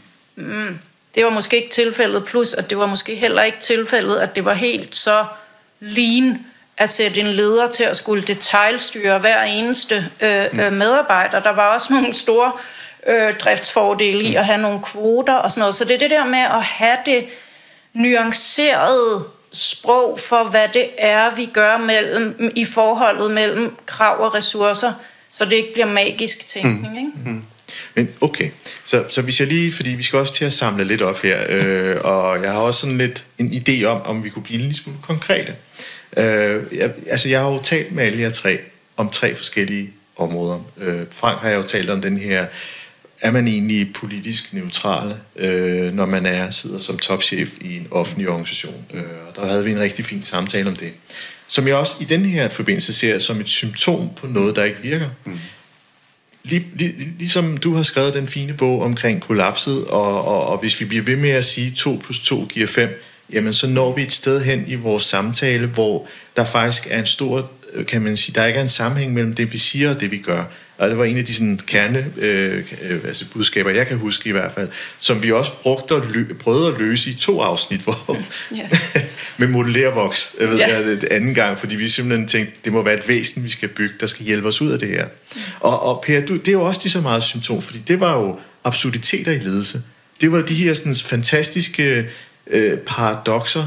Mm, 0.45 0.79
det 1.15 1.25
var 1.25 1.31
måske 1.31 1.57
ikke 1.57 1.71
tilfældet, 1.71 2.25
plus 2.25 2.55
at 2.55 2.71
det 2.71 2.79
var 2.79 2.87
måske 2.87 3.15
heller 3.15 3.43
ikke 3.43 3.61
tilfældet, 3.61 4.17
at 4.17 4.37
det 4.37 4.45
var 4.45 4.55
helt 4.55 4.97
så 4.97 5.25
lean 5.81 6.39
at 6.77 6.91
sætte 6.91 7.21
en 7.21 7.27
leder 7.27 7.67
til 7.67 7.85
at 7.85 7.97
skulle 7.97 8.23
detaljstyre 8.23 9.19
hver 9.19 9.43
eneste 9.43 10.11
øh, 10.21 10.45
mm. 10.53 10.61
øh, 10.61 10.73
medarbejder. 10.73 11.41
Der 11.41 11.51
var 11.51 11.75
også 11.75 11.93
nogle 11.93 12.15
store 12.15 12.53
øh, 12.57 12.61
driftsfordele 13.41 14.25
i 14.25 14.31
mm. 14.31 14.37
at 14.37 14.47
have 14.47 14.63
nogle 14.63 14.81
kvoter 14.83 15.35
og 15.35 15.51
sådan 15.51 15.61
noget. 15.61 15.75
Så 15.75 15.85
det 15.85 15.95
er 15.95 15.99
det 15.99 16.11
der 16.11 16.25
med 16.25 16.39
at 16.39 16.63
have 16.63 16.97
det 17.07 17.25
nuancerede 17.95 19.25
sprog 19.53 20.21
for, 20.21 20.45
hvad 20.45 20.69
det 20.75 20.89
er, 20.99 21.35
vi 21.35 21.49
gør 21.53 21.79
mellem, 21.79 22.53
i 22.55 22.65
forholdet 22.65 23.31
mellem 23.31 23.77
krav 23.87 24.21
og 24.21 24.35
ressourcer, 24.35 24.93
så 25.31 25.45
det 25.45 25.53
ikke 25.53 25.73
bliver 25.73 25.87
magisk 25.87 26.47
tænkning. 26.47 26.93
Mm. 26.93 26.99
Ikke? 26.99 27.11
Mm. 27.27 27.43
Men 27.95 28.11
okay, 28.21 28.51
så, 28.85 29.05
så 29.09 29.23
hvis 29.23 29.41
jeg 29.41 29.49
lige, 29.49 29.73
fordi 29.73 29.91
vi 29.91 30.03
skal 30.03 30.19
også 30.19 30.35
til 30.35 30.45
at 30.45 30.53
samle 30.53 30.85
lidt 30.85 31.03
op 31.03 31.23
her, 31.23 31.45
øh, 31.49 31.97
og 32.13 32.43
jeg 32.43 32.53
har 32.53 32.59
også 32.59 32.81
sådan 32.81 32.99
lidt 32.99 33.25
en 33.39 33.49
idé 33.49 33.85
om, 33.85 34.03
om 34.03 34.25
vi 34.25 34.31
kunne 34.31 34.43
blive 34.43 34.59
lidt 34.59 34.77
smule 34.77 34.99
konkrete. 35.03 35.55
Øh, 36.17 36.63
jeg, 36.73 36.93
altså 37.07 37.29
jeg 37.29 37.41
har 37.41 37.49
jo 37.49 37.63
talt 37.63 37.93
med 37.93 38.05
alle 38.05 38.21
jer 38.21 38.31
tre 38.31 38.59
om 38.97 39.09
tre 39.09 39.35
forskellige 39.35 39.93
områder. 40.17 40.61
Øh, 40.79 41.01
Frank 41.11 41.41
har 41.41 41.49
jeg 41.49 41.57
jo 41.57 41.63
talt 41.63 41.91
om 41.91 42.03
den 42.03 42.19
her 42.19 42.47
er 43.21 43.31
man 43.31 43.49
egentlig 43.49 43.93
politisk 43.93 44.53
neutrale, 44.53 45.17
øh, 45.37 45.95
når 45.95 46.07
man 46.07 46.27
er 46.27 46.51
sidder 46.51 46.79
som 46.79 46.99
topchef 46.99 47.51
i 47.61 47.77
en 47.77 47.87
offentlig 47.91 48.29
organisation? 48.29 48.85
Øh, 48.95 49.03
og 49.29 49.37
der 49.37 49.47
havde 49.47 49.65
vi 49.65 49.71
en 49.71 49.81
rigtig 49.81 50.05
fin 50.05 50.23
samtale 50.23 50.69
om 50.69 50.77
det. 50.77 50.93
Som 51.49 51.69
jeg 51.69 51.77
også 51.77 51.97
i 52.01 52.05
den 52.05 52.25
her 52.25 52.49
forbindelse 52.49 52.93
ser 52.93 53.19
som 53.19 53.41
et 53.41 53.49
symptom 53.49 54.11
på 54.17 54.27
noget, 54.27 54.57
der 54.57 54.65
ikke 54.65 54.83
virker. 54.83 55.09
Mm. 55.25 55.39
Lig, 56.43 56.67
lig, 56.75 56.95
ligesom 57.19 57.57
du 57.57 57.75
har 57.75 57.83
skrevet 57.83 58.15
den 58.15 58.29
fine 58.29 58.55
bog 58.55 58.83
omkring 58.83 59.21
kollapset, 59.21 59.85
og, 59.85 60.25
og, 60.25 60.47
og 60.47 60.59
hvis 60.59 60.81
vi 60.81 60.85
bliver 60.85 61.05
ved 61.05 61.17
med 61.17 61.31
at 61.31 61.45
sige 61.45 61.71
2 61.71 62.01
plus 62.05 62.21
2 62.21 62.47
giver 62.53 62.67
5, 62.67 63.03
jamen 63.33 63.53
så 63.53 63.67
når 63.67 63.95
vi 63.95 64.03
et 64.03 64.13
sted 64.13 64.43
hen 64.43 64.65
i 64.67 64.75
vores 64.75 65.05
samtale, 65.05 65.67
hvor 65.67 66.09
der 66.37 66.45
faktisk 66.45 66.87
er 66.91 66.99
en 66.99 67.07
stor, 67.07 67.51
kan 67.89 68.03
man 68.03 68.17
sige, 68.17 68.35
der 68.35 68.47
ikke 68.47 68.59
er 68.59 68.63
en 68.63 68.69
sammenhæng 68.69 69.13
mellem 69.13 69.35
det, 69.35 69.53
vi 69.53 69.59
siger 69.59 69.91
og 69.91 70.01
det, 70.01 70.11
vi 70.11 70.19
gør. 70.19 70.45
Og 70.81 70.91
det 70.91 70.99
var 70.99 71.05
en 71.05 71.17
af 71.17 71.25
de 71.25 71.35
sådan, 71.35 71.61
kerne 71.67 72.07
øh, 72.17 72.65
øh, 72.83 73.01
altså 73.05 73.25
budskaber, 73.33 73.71
jeg 73.71 73.87
kan 73.87 73.97
huske 73.97 74.29
i 74.29 74.33
hvert 74.33 74.53
fald, 74.55 74.69
som 74.99 75.23
vi 75.23 75.33
også 75.33 75.53
brugte 75.63 75.95
og 75.95 76.03
lø- 76.03 76.35
prøvede 76.35 76.73
at 76.73 76.79
løse 76.79 77.11
i 77.11 77.15
to 77.15 77.41
afsnit, 77.41 77.81
hvor 77.81 78.19
yeah. 78.57 78.71
med 79.39 79.49
modellervoks, 79.49 80.37
jeg 80.41 80.49
ved 80.49 80.59
yeah. 80.59 80.71
jeg, 80.71 80.85
det 80.85 81.05
anden 81.05 81.35
gang, 81.35 81.59
fordi 81.59 81.77
vi 81.77 81.89
simpelthen 81.89 82.29
tænkte, 82.29 82.53
det 82.65 82.73
må 82.73 82.83
være 82.83 82.95
et 82.95 83.09
væsen, 83.09 83.45
vi 83.45 83.49
skal 83.49 83.69
bygge, 83.69 83.95
der 84.01 84.07
skal 84.07 84.27
hjælpe 84.27 84.49
os 84.49 84.61
ud 84.61 84.71
af 84.71 84.79
det 84.79 84.89
her. 84.89 85.07
Mm. 85.35 85.41
Og, 85.61 85.83
og 85.83 86.05
Per, 86.07 86.21
du, 86.21 86.37
det 86.37 86.49
er 86.49 86.53
jo 86.53 86.63
også 86.63 86.81
lige 86.85 86.93
så 86.93 87.01
meget 87.01 87.23
symptom, 87.23 87.63
fordi 87.63 87.79
det 87.79 88.01
var 88.01 88.19
jo 88.19 88.39
absurditeter 88.65 89.33
i 89.33 89.39
ledelse. 89.39 89.83
Det 90.21 90.33
var 90.33 90.43
de 90.43 90.55
her 90.55 90.75
sådan, 90.75 90.95
fantastiske 90.95 92.09
øh, 92.47 92.79
paradoxer, 92.79 93.67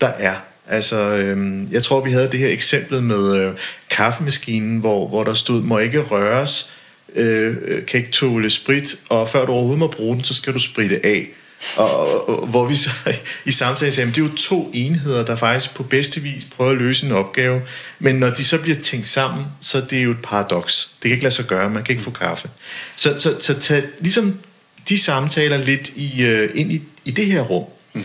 der 0.00 0.08
er. 0.08 0.34
Altså, 0.68 0.96
øhm, 0.96 1.68
jeg 1.72 1.82
tror, 1.82 2.04
vi 2.04 2.10
havde 2.10 2.30
det 2.30 2.38
her 2.38 2.48
eksempel 2.48 3.02
med 3.02 3.36
øh, 3.36 3.54
kaffemaskinen, 3.90 4.78
hvor, 4.78 5.08
hvor 5.08 5.24
der 5.24 5.34
stod, 5.34 5.62
må 5.62 5.78
ikke 5.78 6.00
røres, 6.00 6.72
øh, 7.14 7.56
kan 7.86 8.00
ikke 8.00 8.12
tåle 8.12 8.50
sprit, 8.50 8.96
og 9.08 9.28
før 9.28 9.46
du 9.46 9.52
overhovedet 9.52 9.78
må 9.78 9.86
bruge 9.86 10.16
den, 10.16 10.24
så 10.24 10.34
skal 10.34 10.54
du 10.54 10.58
spritte 10.58 11.06
af. 11.06 11.28
Og, 11.76 12.00
og, 12.00 12.28
og 12.28 12.46
hvor 12.46 12.66
vi 12.66 12.76
så 12.76 12.90
i 13.44 13.50
samtalen 13.50 13.92
sagde, 13.92 14.08
at 14.08 14.16
det 14.16 14.22
er 14.22 14.26
jo 14.26 14.34
to 14.36 14.70
enheder, 14.74 15.24
der 15.24 15.36
faktisk 15.36 15.74
på 15.74 15.82
bedste 15.82 16.20
vis 16.20 16.44
prøver 16.44 16.70
at 16.70 16.76
løse 16.76 17.06
en 17.06 17.12
opgave, 17.12 17.62
men 17.98 18.14
når 18.14 18.30
de 18.30 18.44
så 18.44 18.58
bliver 18.58 18.76
tænkt 18.76 19.08
sammen, 19.08 19.44
så 19.60 19.80
det 19.90 19.98
er 19.98 20.02
jo 20.02 20.10
et 20.10 20.22
paradoks. 20.22 20.90
Det 20.94 21.02
kan 21.02 21.10
ikke 21.10 21.24
lade 21.24 21.34
sig 21.34 21.44
gøre, 21.44 21.70
man 21.70 21.84
kan 21.84 21.92
ikke 21.92 22.02
få 22.02 22.10
kaffe. 22.10 22.48
Så, 22.96 23.18
så, 23.18 23.36
så 23.40 23.60
tag 23.60 23.82
ligesom 24.00 24.38
de 24.88 24.98
samtaler 24.98 25.56
lidt 25.56 25.88
i, 25.96 26.26
uh, 26.26 26.60
ind 26.60 26.72
i, 26.72 26.82
i 27.04 27.10
det 27.10 27.26
her 27.26 27.40
rum. 27.40 27.64
Mm. 27.94 28.02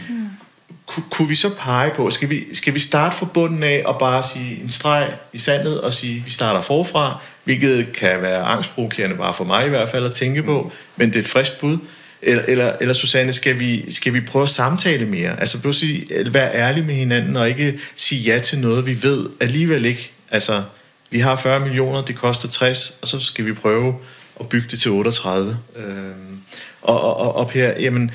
Ku, 0.87 1.01
kunne 1.09 1.27
vi 1.27 1.35
så 1.35 1.49
pege 1.59 1.91
på, 1.95 2.09
skal 2.09 2.29
vi, 2.29 2.55
skal 2.55 2.73
vi 2.73 2.79
starte 2.79 3.15
fra 3.15 3.25
bunden 3.25 3.63
af 3.63 3.83
og 3.85 3.99
bare 3.99 4.23
sige 4.23 4.61
en 4.63 4.69
streg 4.69 5.13
i 5.33 5.37
sandet 5.37 5.81
og 5.81 5.93
sige, 5.93 6.23
vi 6.25 6.31
starter 6.31 6.61
forfra, 6.61 7.21
hvilket 7.43 7.93
kan 7.93 8.21
være 8.21 8.41
angstprovokerende 8.41 9.15
bare 9.15 9.33
for 9.33 9.43
mig 9.43 9.65
i 9.65 9.69
hvert 9.69 9.89
fald 9.89 10.05
at 10.05 10.11
tænke 10.11 10.43
på, 10.43 10.71
men 10.95 11.09
det 11.09 11.15
er 11.15 11.19
et 11.19 11.27
frisk 11.27 11.59
bud. 11.59 11.77
Eller, 12.21 12.43
eller, 12.47 12.73
eller 12.81 12.93
Susanne, 12.93 13.33
skal 13.33 13.59
vi, 13.59 13.91
skal 13.91 14.13
vi 14.13 14.21
prøve 14.21 14.43
at 14.43 14.49
samtale 14.49 15.05
mere? 15.05 15.39
Altså 15.39 15.67
at 15.67 15.75
sige, 15.75 16.33
være 16.33 16.53
ærlig 16.53 16.85
med 16.85 16.95
hinanden 16.95 17.35
og 17.35 17.49
ikke 17.49 17.79
sige 17.97 18.33
ja 18.33 18.39
til 18.39 18.59
noget, 18.59 18.85
vi 18.85 19.03
ved 19.03 19.29
alligevel 19.39 19.85
ikke. 19.85 20.11
Altså, 20.31 20.63
vi 21.09 21.19
har 21.19 21.35
40 21.35 21.59
millioner, 21.59 22.01
det 22.01 22.15
koster 22.15 22.47
60, 22.47 22.99
og 23.01 23.07
så 23.07 23.19
skal 23.19 23.45
vi 23.45 23.53
prøve 23.53 23.95
at 24.39 24.49
bygge 24.49 24.67
det 24.71 24.79
til 24.79 24.91
38. 24.91 25.57
Øhm, 25.75 26.41
og, 26.81 27.01
og, 27.01 27.17
og, 27.17 27.35
og 27.35 27.49
Per, 27.49 27.67
jamen, 27.79 28.11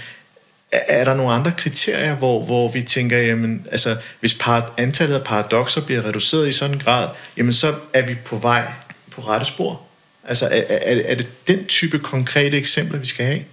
er 0.72 1.04
der 1.04 1.14
nogle 1.14 1.32
andre 1.32 1.52
kriterier, 1.58 2.14
hvor, 2.14 2.44
hvor 2.44 2.72
vi 2.72 2.82
tænker, 2.82 3.18
jamen, 3.18 3.66
altså, 3.70 3.96
hvis 4.20 4.34
par, 4.34 4.74
antallet 4.76 5.14
af 5.14 5.24
paradoxer 5.24 5.80
bliver 5.80 6.04
reduceret 6.04 6.48
i 6.48 6.52
sådan 6.52 6.74
en 6.74 6.80
grad, 6.80 7.08
jamen, 7.36 7.52
så 7.52 7.74
er 7.92 8.06
vi 8.06 8.14
på 8.24 8.36
vej 8.36 8.72
på 9.10 9.20
rette 9.20 9.46
spor? 9.46 9.82
Altså, 10.24 10.46
er, 10.46 10.62
er, 10.68 11.02
er 11.04 11.14
det 11.14 11.48
den 11.48 11.66
type 11.66 11.98
konkrete 11.98 12.56
eksempler, 12.56 12.98
vi 12.98 13.06
skal 13.06 13.26
have? 13.26 13.44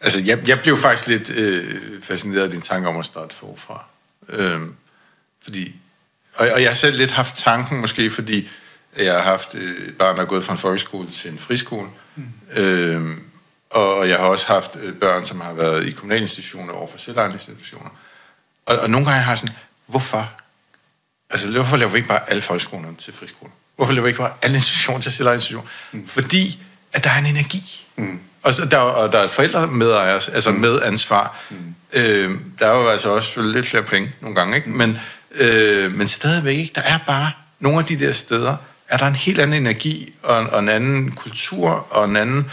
Altså, 0.00 0.20
jeg, 0.20 0.48
jeg 0.48 0.60
blev 0.60 0.78
faktisk 0.78 1.08
lidt 1.08 1.30
øh, 1.30 2.02
fascineret 2.02 2.44
af 2.44 2.50
din 2.50 2.60
tanke 2.60 2.88
om 2.88 2.96
at 2.96 3.06
starte 3.06 3.34
forfra. 3.34 3.84
Øhm, 4.28 4.74
fordi, 5.44 5.74
og, 6.34 6.48
og 6.54 6.62
jeg 6.62 6.68
har 6.68 6.74
selv 6.74 6.96
lidt 6.96 7.10
haft 7.10 7.36
tanken, 7.36 7.80
måske 7.80 8.10
fordi 8.10 8.48
jeg 8.98 9.14
har 9.14 9.22
haft 9.22 9.54
øh, 9.54 9.88
et 9.88 9.98
barn, 9.98 10.16
der 10.16 10.22
er 10.22 10.26
gået 10.26 10.44
fra 10.44 10.52
en 10.52 10.58
folkeskole 10.58 11.10
til 11.10 11.30
en 11.30 11.38
friskole. 11.38 11.88
Mm. 12.16 12.24
Øhm, 12.56 13.22
og, 13.70 14.08
jeg 14.08 14.16
har 14.18 14.24
også 14.24 14.46
haft 14.46 14.76
øh, 14.82 14.94
børn, 14.94 15.26
som 15.26 15.40
har 15.40 15.52
været 15.52 15.86
i 15.86 15.90
kommunale 15.90 16.22
institutioner 16.22 16.72
over 16.72 16.86
for 16.86 16.98
selvejende 16.98 17.34
institutioner. 17.34 17.90
Og, 18.66 18.78
og 18.78 18.90
nogle 18.90 19.06
gange 19.06 19.22
har 19.22 19.30
jeg 19.30 19.38
sådan, 19.38 19.54
hvorfor? 19.86 20.32
Altså, 21.30 21.50
hvorfor 21.50 21.76
laver 21.76 21.90
vi 21.90 21.96
ikke 21.96 22.08
bare 22.08 22.30
alle 22.30 22.42
folkeskolerne 22.42 22.96
til 22.96 23.14
friskoler? 23.14 23.52
Hvorfor 23.76 23.92
laver 23.92 24.02
vi 24.02 24.08
ikke 24.08 24.20
bare 24.20 24.32
alle 24.42 24.56
institutioner 24.56 25.00
til 25.00 25.12
selvejende 25.12 25.38
institutioner? 25.38 25.70
Mm. 25.92 26.06
Fordi, 26.06 26.62
at 26.92 27.04
der 27.04 27.10
er 27.10 27.18
en 27.18 27.26
energi. 27.26 27.86
Mm. 27.96 28.20
Og, 28.42 28.54
så, 28.54 28.64
der, 28.64 28.78
og 28.78 29.12
der 29.12 29.18
er 29.18 29.28
forældre 29.28 29.66
med 29.66 29.92
altså 29.92 30.50
mm. 30.50 30.60
med 30.60 30.82
ansvar. 30.82 31.36
Mm. 31.50 31.74
Øh, 31.92 32.30
der 32.58 32.66
er 32.66 32.78
jo 32.78 32.88
altså 32.88 33.10
også 33.10 33.42
lidt 33.42 33.66
flere 33.66 33.82
penge 33.82 34.12
nogle 34.20 34.34
gange, 34.34 34.56
ikke? 34.56 34.70
Men, 34.70 34.98
øh, 35.34 35.92
men 35.92 36.08
stadigvæk 36.08 36.58
ikke. 36.58 36.72
Der 36.74 36.80
er 36.80 36.98
bare 37.06 37.32
nogle 37.60 37.78
af 37.78 37.84
de 37.84 37.98
der 37.98 38.12
steder, 38.12 38.56
er 38.88 38.96
der 38.96 39.06
en 39.06 39.14
helt 39.14 39.40
anden 39.40 39.62
energi, 39.62 40.14
og, 40.22 40.36
og 40.36 40.58
en 40.58 40.68
anden 40.68 41.12
kultur, 41.12 41.86
og 41.90 42.04
en 42.04 42.16
anden 42.16 42.50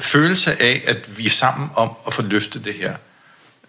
følelse 0.00 0.62
af, 0.62 0.82
at 0.86 1.14
vi 1.16 1.26
er 1.26 1.30
sammen 1.30 1.68
om 1.74 1.90
at 2.06 2.14
få 2.14 2.22
løftet 2.22 2.64
det 2.64 2.74
her. 2.74 2.94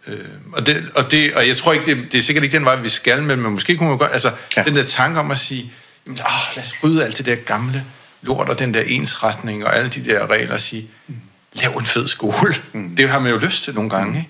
Øh, 0.07 0.19
og, 0.53 0.65
det, 0.65 0.89
og, 0.95 1.11
det, 1.11 1.33
og 1.33 1.47
jeg 1.47 1.57
tror 1.57 1.73
ikke, 1.73 1.85
det, 1.85 2.11
det 2.11 2.17
er 2.17 2.21
sikkert 2.21 2.43
ikke 2.43 2.57
den 2.57 2.65
vej, 2.65 2.75
vi 2.75 2.89
skal, 2.89 3.23
men, 3.23 3.41
men 3.41 3.51
måske 3.51 3.77
kunne 3.77 3.89
man 3.89 3.97
godt, 3.97 4.11
altså 4.13 4.31
ja. 4.57 4.63
den 4.63 4.75
der 4.75 4.83
tanke 4.83 5.19
om 5.19 5.31
at 5.31 5.39
sige, 5.39 5.73
jamen, 6.05 6.19
åh, 6.19 6.55
lad 6.55 6.63
os 6.63 6.73
rydde 6.83 7.05
alt 7.05 7.17
det 7.17 7.25
der 7.25 7.35
gamle 7.35 7.85
lort, 8.21 8.49
og 8.49 8.59
den 8.59 8.73
der 8.73 8.81
ensretning, 8.81 9.65
og 9.65 9.77
alle 9.77 9.89
de 9.89 10.03
der 10.03 10.29
regler, 10.29 10.53
og 10.53 10.61
sige, 10.61 10.89
mm 11.07 11.15
lav 11.53 11.71
en 11.71 11.85
fed 11.85 12.07
skole. 12.07 12.55
Mm. 12.73 12.95
Det 12.95 13.09
har 13.09 13.19
man 13.19 13.31
jo 13.31 13.37
lyst 13.37 13.63
til 13.63 13.73
nogle 13.73 13.89
gange. 13.89 14.11
Mm. 14.11 14.17
Ikke? 14.17 14.29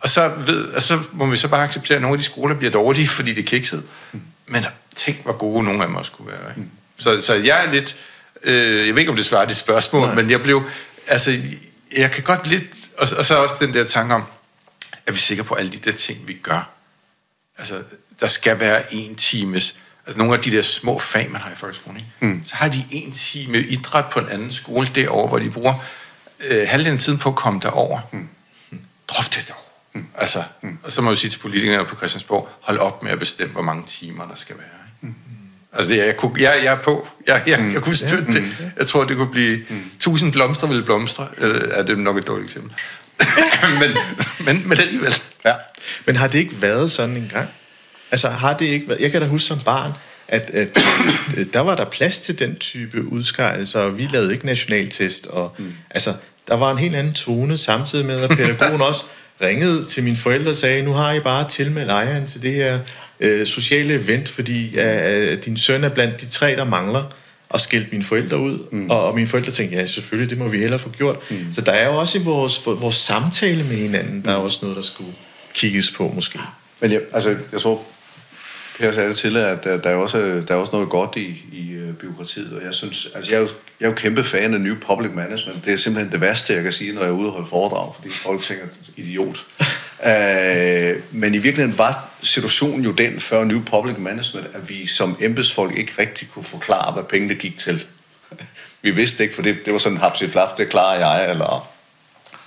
Og 0.00 0.08
så, 0.08 0.32
ved, 0.46 0.64
og 0.64 0.82
så 0.82 1.00
må 1.12 1.26
vi 1.26 1.36
så 1.36 1.48
bare 1.48 1.64
acceptere, 1.64 1.96
at 1.96 2.02
nogle 2.02 2.14
af 2.14 2.18
de 2.18 2.24
skoler 2.24 2.54
bliver 2.54 2.70
dårlige, 2.70 3.08
fordi 3.08 3.32
det 3.32 3.42
er 3.42 3.46
kikset. 3.46 3.82
Mm. 4.12 4.20
Men 4.46 4.64
tænk, 4.96 5.22
hvor 5.22 5.32
gode 5.32 5.64
nogle 5.64 5.82
af 5.82 5.88
dem 5.88 5.96
også 5.96 6.12
kunne 6.12 6.28
være. 6.28 6.50
Ikke? 6.50 6.60
Mm. 6.60 6.70
Så, 6.98 7.20
så 7.20 7.34
jeg 7.34 7.66
er 7.66 7.72
lidt... 7.72 7.96
Øh, 8.44 8.86
jeg 8.86 8.94
ved 8.94 8.98
ikke, 8.98 9.10
om 9.10 9.16
det 9.16 9.26
svarer 9.26 9.46
dit 9.46 9.56
spørgsmål, 9.56 10.06
Nej. 10.06 10.14
men 10.14 10.30
jeg 10.30 10.42
blev... 10.42 10.62
Altså, 11.10 11.42
jeg 11.96 12.10
kan 12.10 12.22
godt 12.22 12.46
lidt... 12.46 12.64
Og, 12.98 13.08
og 13.18 13.24
så 13.24 13.36
også 13.36 13.54
den 13.60 13.74
der 13.74 13.84
tanke 13.84 14.14
om, 14.14 14.24
er 15.06 15.12
vi 15.12 15.18
sikre 15.18 15.44
på 15.44 15.54
alle 15.54 15.70
de 15.70 15.76
der 15.76 15.92
ting, 15.92 16.28
vi 16.28 16.34
gør? 16.34 16.70
Altså, 17.58 17.82
der 18.20 18.26
skal 18.26 18.60
være 18.60 18.94
en 18.94 19.14
times... 19.14 19.76
Altså 20.06 20.18
nogle 20.18 20.34
af 20.34 20.42
de 20.42 20.50
der 20.50 20.62
små 20.62 20.98
fag, 20.98 21.30
man 21.30 21.40
har 21.40 21.50
i 21.50 21.54
folkeskolen, 21.54 21.96
ikke? 21.96 22.34
Mm. 22.34 22.44
så 22.44 22.54
har 22.54 22.68
de 22.68 22.84
en 22.90 23.12
time 23.12 23.58
idræt 23.58 24.04
på 24.12 24.20
en 24.20 24.28
anden 24.28 24.52
skole 24.52 24.86
derovre, 24.94 25.28
hvor 25.28 25.38
de 25.38 25.50
bruger 25.50 25.74
øh, 26.40 26.68
halvdelen 26.68 26.98
af 26.98 27.00
tiden 27.00 27.18
på 27.18 27.28
at 27.28 27.34
komme 27.34 27.60
derover. 27.60 28.00
Mm. 28.12 28.28
Drop 29.08 29.34
det 29.34 29.48
dog. 29.48 29.56
Mm. 29.94 30.06
Altså, 30.14 30.44
mm. 30.62 30.78
Og 30.82 30.92
så 30.92 31.02
må 31.02 31.10
jeg 31.10 31.18
sige 31.18 31.30
til 31.30 31.38
politikerne 31.38 31.86
på 31.86 31.96
Christiansborg, 31.96 32.48
hold 32.60 32.78
op 32.78 33.02
med 33.02 33.12
at 33.12 33.18
bestemme, 33.18 33.52
hvor 33.52 33.62
mange 33.62 33.86
timer 33.86 34.28
der 34.28 34.34
skal 34.36 34.58
være. 34.58 34.66
Mm. 35.00 35.14
Altså, 35.72 35.92
det, 35.92 35.98
jeg, 35.98 36.16
kunne, 36.16 36.32
jeg, 36.42 36.60
jeg 36.64 36.72
er 36.72 36.82
på. 36.82 37.08
Jeg, 37.26 37.42
jeg, 37.46 37.60
mm. 37.60 37.72
jeg 37.72 37.82
kunne 37.82 37.96
støtte 37.96 38.32
ja, 38.32 38.40
det. 38.40 38.72
Jeg 38.78 38.86
tror, 38.86 39.04
det 39.04 39.16
kunne 39.16 39.30
blive 39.30 39.56
mm. 39.68 39.84
tusind 40.00 40.32
blomster 40.32 40.66
ville 40.66 40.82
blomstre. 40.82 41.28
Øh, 41.38 41.54
er 41.72 41.82
det 41.82 41.98
nok 41.98 42.16
et 42.16 42.26
dårligt 42.26 42.48
eksempel. 42.48 42.72
men, 43.80 43.90
men, 44.44 44.68
men 44.68 44.78
alligevel. 44.78 45.14
Ja. 45.44 45.52
Men 46.06 46.16
har 46.16 46.28
det 46.28 46.38
ikke 46.38 46.62
været 46.62 46.92
sådan 46.92 47.16
en 47.16 47.30
gang? 47.34 47.48
Altså, 48.10 48.28
har 48.28 48.56
det 48.56 48.66
ikke 48.66 48.88
været... 48.88 49.00
Jeg 49.00 49.10
kan 49.10 49.20
da 49.20 49.26
huske 49.26 49.46
som 49.46 49.60
barn, 49.64 49.92
at, 50.28 50.50
at, 50.50 50.78
at 51.36 51.46
der 51.52 51.60
var 51.60 51.76
der 51.76 51.84
plads 51.84 52.20
til 52.20 52.38
den 52.38 52.56
type 52.56 53.04
udskejelser, 53.12 53.80
og 53.80 53.98
vi 53.98 54.08
lavede 54.12 54.32
ikke 54.32 54.46
nationaltest, 54.46 55.26
og 55.26 55.54
mm. 55.58 55.72
altså, 55.90 56.14
der 56.48 56.54
var 56.54 56.72
en 56.72 56.78
helt 56.78 56.94
anden 56.94 57.12
tone, 57.12 57.58
samtidig 57.58 58.06
med, 58.06 58.20
at 58.20 58.30
pædagogen 58.30 58.80
også 58.90 59.04
ringede 59.42 59.84
til 59.84 60.04
mine 60.04 60.16
forældre 60.16 60.50
og 60.50 60.56
sagde, 60.56 60.82
nu 60.82 60.92
har 60.92 61.12
I 61.12 61.20
bare 61.20 61.48
tilmeldt 61.48 61.90
ejeren 61.90 62.26
til 62.26 62.42
det 62.42 62.52
her 62.52 62.78
øh, 63.20 63.46
sociale 63.46 63.94
event, 63.94 64.28
fordi 64.28 64.78
øh, 64.78 65.44
din 65.44 65.56
søn 65.56 65.84
er 65.84 65.88
blandt 65.88 66.20
de 66.20 66.26
tre, 66.26 66.56
der 66.56 66.64
mangler, 66.64 67.04
og 67.48 67.60
skældte 67.60 67.88
mine 67.92 68.04
forældre 68.04 68.38
ud, 68.38 68.58
mm. 68.72 68.90
og, 68.90 69.04
og 69.04 69.14
mine 69.14 69.26
forældre 69.26 69.52
tænkte, 69.52 69.76
ja, 69.76 69.86
selvfølgelig, 69.86 70.30
det 70.30 70.38
må 70.38 70.48
vi 70.48 70.58
hellere 70.58 70.78
få 70.78 70.88
gjort. 70.88 71.16
Mm. 71.30 71.52
Så 71.52 71.60
der 71.60 71.72
er 71.72 71.86
jo 71.86 71.96
også 71.96 72.18
i 72.18 72.22
vores, 72.22 72.66
vores 72.66 72.96
samtale 72.96 73.64
med 73.64 73.76
hinanden, 73.76 74.22
der 74.24 74.30
er 74.30 74.36
også 74.36 74.58
noget, 74.62 74.76
der 74.76 74.82
skulle 74.82 75.12
kigges 75.54 75.90
på, 75.90 76.12
måske. 76.14 76.38
Men 76.80 76.92
jeg, 76.92 77.00
altså, 77.12 77.36
jeg 77.52 77.60
tror, 77.60 77.82
Per 78.80 78.92
sagde 78.92 79.08
det 79.08 79.16
til, 79.16 79.36
at 79.36 79.64
der, 79.64 79.76
der, 79.76 79.90
er 79.90 79.94
også, 79.94 80.18
der 80.48 80.54
er 80.54 80.58
også 80.58 80.72
noget 80.72 80.88
godt 80.88 81.16
i, 81.16 81.44
i 81.52 81.76
uh, 81.76 81.94
byråkratiet, 81.94 82.52
og 82.52 82.64
jeg 82.64 82.74
synes, 82.74 83.08
altså 83.14 83.30
jeg 83.30 83.36
er, 83.36 83.40
jo, 83.40 83.48
jeg 83.80 83.86
er 83.86 83.90
jo 83.90 83.94
kæmpe 83.94 84.24
fan 84.24 84.54
af 84.54 84.60
New 84.60 84.74
Public 84.86 85.10
Management. 85.14 85.64
Det 85.64 85.72
er 85.72 85.76
simpelthen 85.76 86.12
det 86.12 86.20
værste, 86.20 86.54
jeg 86.54 86.62
kan 86.62 86.72
sige, 86.72 86.92
når 86.92 87.00
jeg 87.00 87.08
er 87.08 87.14
ude 87.14 87.26
og 87.26 87.32
holde 87.32 87.48
foredrag, 87.48 87.94
fordi 87.94 88.10
folk 88.10 88.40
tænker, 88.40 88.64
idiot. 88.96 89.46
uh, 89.98 91.14
men 91.20 91.34
i 91.34 91.38
virkeligheden 91.38 91.78
var 91.78 92.10
situationen 92.22 92.84
jo 92.84 92.92
den 92.92 93.20
før 93.20 93.44
New 93.44 93.60
Public 93.64 93.96
Management, 93.98 94.46
at 94.52 94.68
vi 94.68 94.86
som 94.86 95.16
embedsfolk 95.20 95.78
ikke 95.78 95.92
rigtig 95.98 96.28
kunne 96.28 96.44
forklare, 96.44 96.92
hvad 96.92 97.02
pengene 97.02 97.34
gik 97.34 97.58
til. 97.58 97.86
vi 98.82 98.90
vidste 98.90 99.22
ikke, 99.22 99.34
for 99.34 99.42
det, 99.42 99.56
det 99.64 99.72
var 99.72 99.78
sådan 99.78 99.98
hapsi 99.98 100.28
flap, 100.28 100.58
det 100.58 100.68
klarer 100.68 100.98
jeg, 100.98 101.30
eller... 101.30 101.70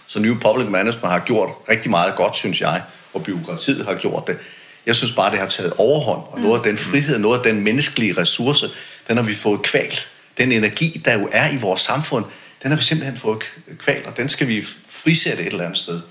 Så 0.07 0.19
New 0.19 0.39
Public 0.39 0.67
Management 0.69 1.11
har 1.11 1.19
gjort 1.19 1.49
rigtig 1.69 1.91
meget 1.91 2.15
godt, 2.15 2.37
synes 2.37 2.61
jeg, 2.61 2.81
og 3.13 3.23
byråkratiet 3.23 3.85
har 3.85 3.95
gjort 3.95 4.27
det. 4.27 4.37
Jeg 4.85 4.95
synes 4.95 5.11
bare, 5.11 5.31
det 5.31 5.39
har 5.39 5.47
taget 5.47 5.73
overhånd, 5.77 6.21
og 6.31 6.41
noget 6.41 6.57
af 6.57 6.63
den 6.63 6.77
frihed, 6.77 7.19
noget 7.19 7.37
af 7.37 7.43
den 7.43 7.61
menneskelige 7.61 8.17
ressource, 8.17 8.69
den 9.07 9.17
har 9.17 9.23
vi 9.23 9.35
fået 9.35 9.61
kvalt. 9.61 10.09
Den 10.37 10.51
energi, 10.51 11.01
der 11.05 11.19
jo 11.19 11.29
er 11.31 11.51
i 11.51 11.57
vores 11.57 11.81
samfund, 11.81 12.25
den 12.63 12.71
har 12.71 12.77
vi 12.77 12.83
simpelthen 12.83 13.17
fået 13.17 13.43
kvalt, 13.79 14.05
og 14.05 14.17
den 14.17 14.29
skal 14.29 14.47
vi 14.47 14.65
frisætte 14.89 15.43
et 15.43 15.47
eller 15.47 15.63
andet 15.65 15.79
sted. 15.79 16.01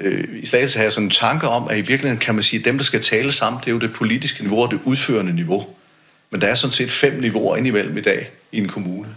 Øh, 0.00 0.24
I 0.42 0.46
stedet 0.46 0.74
har 0.74 0.82
jeg 0.82 0.92
sådan 0.92 1.06
en 1.06 1.10
tanke 1.10 1.48
om, 1.48 1.68
at 1.68 1.78
i 1.78 1.80
virkeligheden 1.80 2.18
kan 2.18 2.34
man 2.34 2.44
sige, 2.44 2.60
at 2.60 2.64
dem, 2.64 2.78
der 2.78 2.84
skal 2.84 3.02
tale 3.02 3.32
sammen, 3.32 3.60
det 3.60 3.66
er 3.66 3.72
jo 3.72 3.78
det 3.78 3.92
politiske 3.92 4.42
niveau 4.42 4.62
og 4.62 4.70
det 4.70 4.80
udførende 4.84 5.34
niveau. 5.34 5.66
Men 6.30 6.40
der 6.40 6.46
er 6.46 6.54
sådan 6.54 6.72
set 6.72 6.92
fem 6.92 7.20
niveauer 7.20 7.56
indimellem 7.56 7.98
i 7.98 8.00
dag 8.00 8.30
i 8.52 8.58
en 8.58 8.68
kommune. 8.68 9.08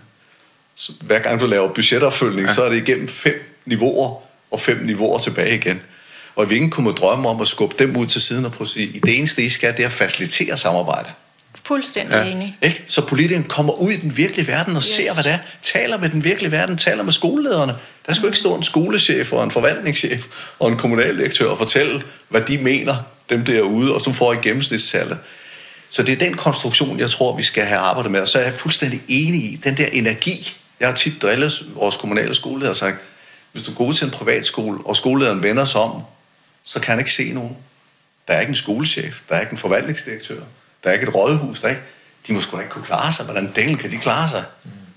Så 0.75 0.91
hver 1.01 1.19
gang 1.19 1.41
du 1.41 1.45
laver 1.45 1.73
budgetopfølgning, 1.73 2.47
ja. 2.47 2.53
så 2.53 2.63
er 2.63 2.69
det 2.69 2.77
igennem 2.77 3.07
fem 3.07 3.55
niveauer 3.65 4.21
og 4.51 4.61
fem 4.61 4.77
niveauer 4.83 5.19
tilbage 5.19 5.55
igen 5.55 5.81
og 6.39 6.49
vi 6.49 6.55
ikke 6.55 6.69
kunne 6.69 6.91
drømme 6.91 7.29
om 7.29 7.41
at 7.41 7.47
skubbe 7.47 7.75
dem 7.79 7.97
ud 7.97 8.05
til 8.05 8.21
siden 8.21 8.45
og 8.45 8.51
prøve 8.51 8.65
at 8.65 8.69
sige, 8.69 8.99
det 9.03 9.17
eneste, 9.17 9.43
I 9.43 9.49
skal, 9.49 9.73
det 9.73 9.81
er 9.81 9.85
at 9.85 9.91
facilitere 9.91 10.57
samarbejde. 10.57 11.09
Fuldstændig 11.63 12.15
ja. 12.15 12.23
enig. 12.23 12.57
Ikke? 12.61 12.83
Så 12.87 13.05
politikeren 13.05 13.43
kommer 13.43 13.73
ud 13.73 13.91
i 13.91 13.97
den 13.97 14.17
virkelige 14.17 14.47
verden 14.47 14.75
og 14.75 14.79
yes. 14.79 14.85
ser, 14.85 15.13
hvad 15.13 15.23
det 15.23 15.31
er. 15.31 15.37
Taler 15.63 15.97
med 15.97 16.09
den 16.09 16.23
virkelige 16.23 16.51
verden, 16.51 16.77
taler 16.77 17.03
med 17.03 17.13
skolelederne. 17.13 17.75
Der 18.07 18.13
skal 18.13 18.21
mm. 18.21 18.27
ikke 18.27 18.37
stå 18.37 18.55
en 18.55 18.63
skolechef 18.63 19.33
og 19.33 19.43
en 19.43 19.51
forvaltningschef 19.51 20.25
og 20.59 20.71
en 20.71 20.77
kommunaldirektør 20.77 21.47
og 21.47 21.57
fortælle, 21.57 22.03
hvad 22.29 22.41
de 22.41 22.57
mener, 22.57 22.95
dem 23.29 23.45
derude, 23.45 23.95
og 23.95 24.01
så 24.01 24.13
får 24.13 24.33
i 24.33 24.37
gennemsnitstallet. 24.41 25.17
Så 25.89 26.03
det 26.03 26.13
er 26.13 26.25
den 26.25 26.33
konstruktion, 26.33 26.99
jeg 26.99 27.09
tror, 27.09 27.37
vi 27.37 27.43
skal 27.43 27.63
have 27.63 27.79
arbejdet 27.79 28.11
med. 28.11 28.19
Og 28.19 28.27
så 28.27 28.39
er 28.39 28.43
jeg 28.43 28.53
fuldstændig 28.53 29.01
enig 29.07 29.41
i 29.43 29.59
den 29.63 29.77
der 29.77 29.85
energi. 29.85 30.55
Jeg 30.79 30.87
har 30.87 30.95
tit 30.95 31.21
drillet 31.21 31.65
vores 31.75 31.97
kommunale 31.97 32.35
skoleledere 32.35 32.71
og 32.71 32.77
sagt, 32.77 32.97
hvis 33.51 33.63
du 33.63 33.73
går 33.73 33.85
ud 33.85 33.93
til 33.93 34.05
en 34.05 34.11
privatskole, 34.11 34.79
og 34.85 34.95
skolelederen 34.95 35.43
vender 35.43 35.65
sig 35.65 35.81
om 35.81 36.01
så 36.63 36.79
kan 36.79 36.91
han 36.91 36.99
ikke 36.99 37.11
se 37.11 37.33
nogen. 37.33 37.57
Der 38.27 38.33
er 38.33 38.39
ikke 38.39 38.49
en 38.49 38.55
skolechef, 38.55 39.21
der 39.29 39.35
er 39.35 39.39
ikke 39.39 39.51
en 39.51 39.57
forvaltningsdirektør, 39.57 40.41
der 40.83 40.89
er 40.89 40.93
ikke 40.93 41.07
et 41.07 41.15
rådhus, 41.15 41.61
der 41.61 41.67
er 41.67 41.71
ikke... 41.71 41.83
De 42.27 42.33
må 42.33 42.41
sgu 42.41 42.57
da 42.57 42.61
ikke 42.61 42.73
kunne 42.73 42.85
klare 42.85 43.13
sig. 43.13 43.25
Hvordan 43.25 43.51
delen 43.55 43.77
kan 43.77 43.91
de 43.91 43.97
klare 43.97 44.29
sig? 44.29 44.43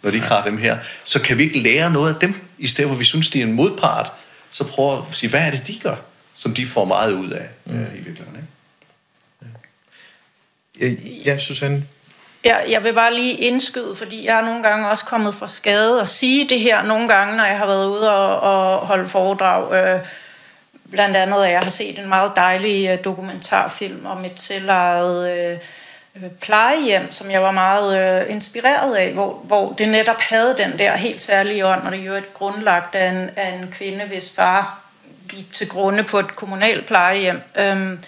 når 0.03 0.11
de 0.11 0.17
ikke 0.17 0.29
har 0.29 0.45
dem 0.45 0.59
her. 0.59 0.79
Så 1.05 1.23
kan 1.23 1.39
vi 1.39 1.43
ikke 1.43 1.59
lære 1.59 1.91
noget 1.91 2.15
af 2.15 2.21
dem, 2.21 2.35
i 2.59 2.67
stedet 2.67 2.89
for 2.89 2.95
at 2.95 3.01
vi 3.01 3.05
synes, 3.05 3.31
de 3.31 3.41
er 3.41 3.47
en 3.47 3.53
modpart, 3.53 4.13
så 4.51 4.65
prøv 4.65 4.99
at 4.99 5.05
sige, 5.13 5.31
hvad 5.31 5.41
er 5.41 5.51
det, 5.51 5.67
de 5.67 5.79
gør, 5.83 5.97
som 6.35 6.55
de 6.55 6.67
får 6.67 6.85
meget 6.85 7.13
ud 7.13 7.31
af 7.31 7.49
mm. 7.65 7.81
øh, 7.81 7.95
i 7.95 8.01
virkeligheden. 8.01 8.49
Ikke? 10.81 11.23
Ja, 11.25 11.39
Susanne? 11.39 11.85
Ja, 12.45 12.57
jeg 12.71 12.85
vil 12.85 12.95
bare 12.95 13.15
lige 13.15 13.35
indskyde, 13.35 13.97
fordi 13.97 14.25
jeg 14.25 14.39
er 14.39 14.45
nogle 14.45 14.63
gange 14.63 14.89
også 14.89 15.05
kommet 15.05 15.35
for 15.35 15.47
skade 15.47 16.01
at 16.01 16.09
sige 16.09 16.49
det 16.49 16.61
her 16.61 16.83
nogle 16.83 17.09
gange, 17.09 17.37
når 17.37 17.45
jeg 17.45 17.59
har 17.59 17.67
været 17.67 17.87
ude 17.87 18.11
og, 18.11 18.41
og 18.41 18.87
holde 18.87 19.09
foredrag. 19.09 19.75
Øh, 19.75 20.01
blandt 20.93 21.17
andet, 21.17 21.45
at 21.45 21.53
jeg 21.53 21.61
har 21.61 21.71
set 21.71 21.99
en 21.99 22.09
meget 22.09 22.33
dejlig 22.37 22.89
øh, 22.89 23.05
dokumentarfilm 23.05 24.07
om 24.07 24.25
et 24.25 24.41
selvejet 24.41 25.31
øh, 25.33 25.59
øh, 26.17 26.31
plejehjem, 26.31 27.13
som 27.13 27.31
jeg 27.31 27.43
var 27.43 27.51
meget 27.51 27.99
øh, 27.99 28.35
inspireret 28.35 28.95
af, 28.95 29.13
hvor, 29.13 29.33
hvor 29.33 29.73
det 29.73 29.89
netop 29.89 30.21
havde 30.21 30.55
den 30.59 30.79
der 30.79 30.97
helt 30.97 31.23
særlige 31.23 31.67
ånd, 31.67 31.83
og 31.83 31.93
det 31.93 32.01
er 32.01 32.05
jo 32.05 32.15
et 32.15 32.35
grundlagt 32.35 32.95
af 32.95 33.09
en, 33.11 33.31
af 33.37 33.49
en 33.49 33.73
kvinde, 33.73 34.05
hvis 34.05 34.35
far 34.37 34.81
gik 35.29 35.53
til 35.53 35.69
grunde 35.69 36.03
på 36.03 36.19
et 36.19 36.37
kommunalt 36.37 36.87
plejehjem. 36.87 37.41
Øhm, 37.57 38.05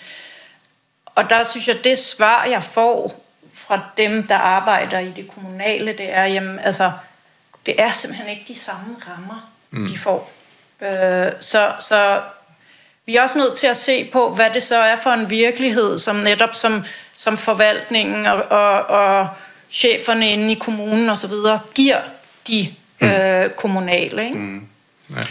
og 1.07 1.30
der 1.30 1.45
synes 1.45 1.68
jeg, 1.68 1.85
det 1.85 1.99
svar, 1.99 2.45
jeg 2.45 2.62
får 2.62 3.20
fra 3.55 3.80
dem, 3.97 4.26
der 4.26 4.37
arbejder 4.37 4.99
i 4.99 5.12
det 5.16 5.28
kommunale, 5.28 5.87
det 5.87 6.12
er, 6.12 6.24
jamen, 6.24 6.59
altså, 6.59 6.93
det 7.66 7.82
er 7.82 7.93
simpelthen 7.93 8.28
ikke 8.28 8.45
de 8.49 8.59
samme 8.59 8.97
rammer, 9.09 9.51
mm. 9.70 9.89
de 9.89 9.99
får. 9.99 10.30
Øh, 10.80 11.32
så, 11.41 11.72
så 11.78 12.20
vi 13.07 13.16
er 13.16 13.22
også 13.22 13.38
nødt 13.38 13.55
til 13.55 13.66
at 13.66 13.76
se 13.76 14.05
på, 14.12 14.34
hvad 14.34 14.50
det 14.55 14.62
så 14.62 14.78
er 14.78 14.96
for 15.02 15.11
en 15.11 15.30
virkelighed, 15.30 15.98
som 15.98 16.16
netop 16.16 16.55
som, 16.55 16.84
som 17.14 17.38
forvaltningen 17.38 18.26
og, 18.26 18.42
og, 18.50 18.86
og 18.86 19.28
cheferne 19.70 20.32
inde 20.32 20.52
i 20.52 20.55
kommunen 20.55 21.11
osv. 21.11 21.32
giver 21.74 22.00
de 22.48 22.74
mm. 23.00 23.07
øh, 23.07 23.50
kommunale. 23.50 24.24
Ikke? 24.24 24.38
Mm. 24.38 24.62
Ja. 25.11 25.22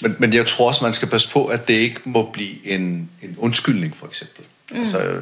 Men, 0.00 0.16
men 0.18 0.34
jeg 0.34 0.46
tror 0.46 0.68
også, 0.68 0.84
man 0.84 0.92
skal 0.92 1.08
passe 1.08 1.30
på, 1.30 1.46
at 1.46 1.68
det 1.68 1.74
ikke 1.74 2.00
må 2.04 2.30
blive 2.32 2.66
en, 2.66 3.10
en 3.22 3.34
undskyldning, 3.38 3.96
for 3.96 4.06
eksempel. 4.06 4.44
Mm. 4.70 4.80
Altså, 4.80 5.20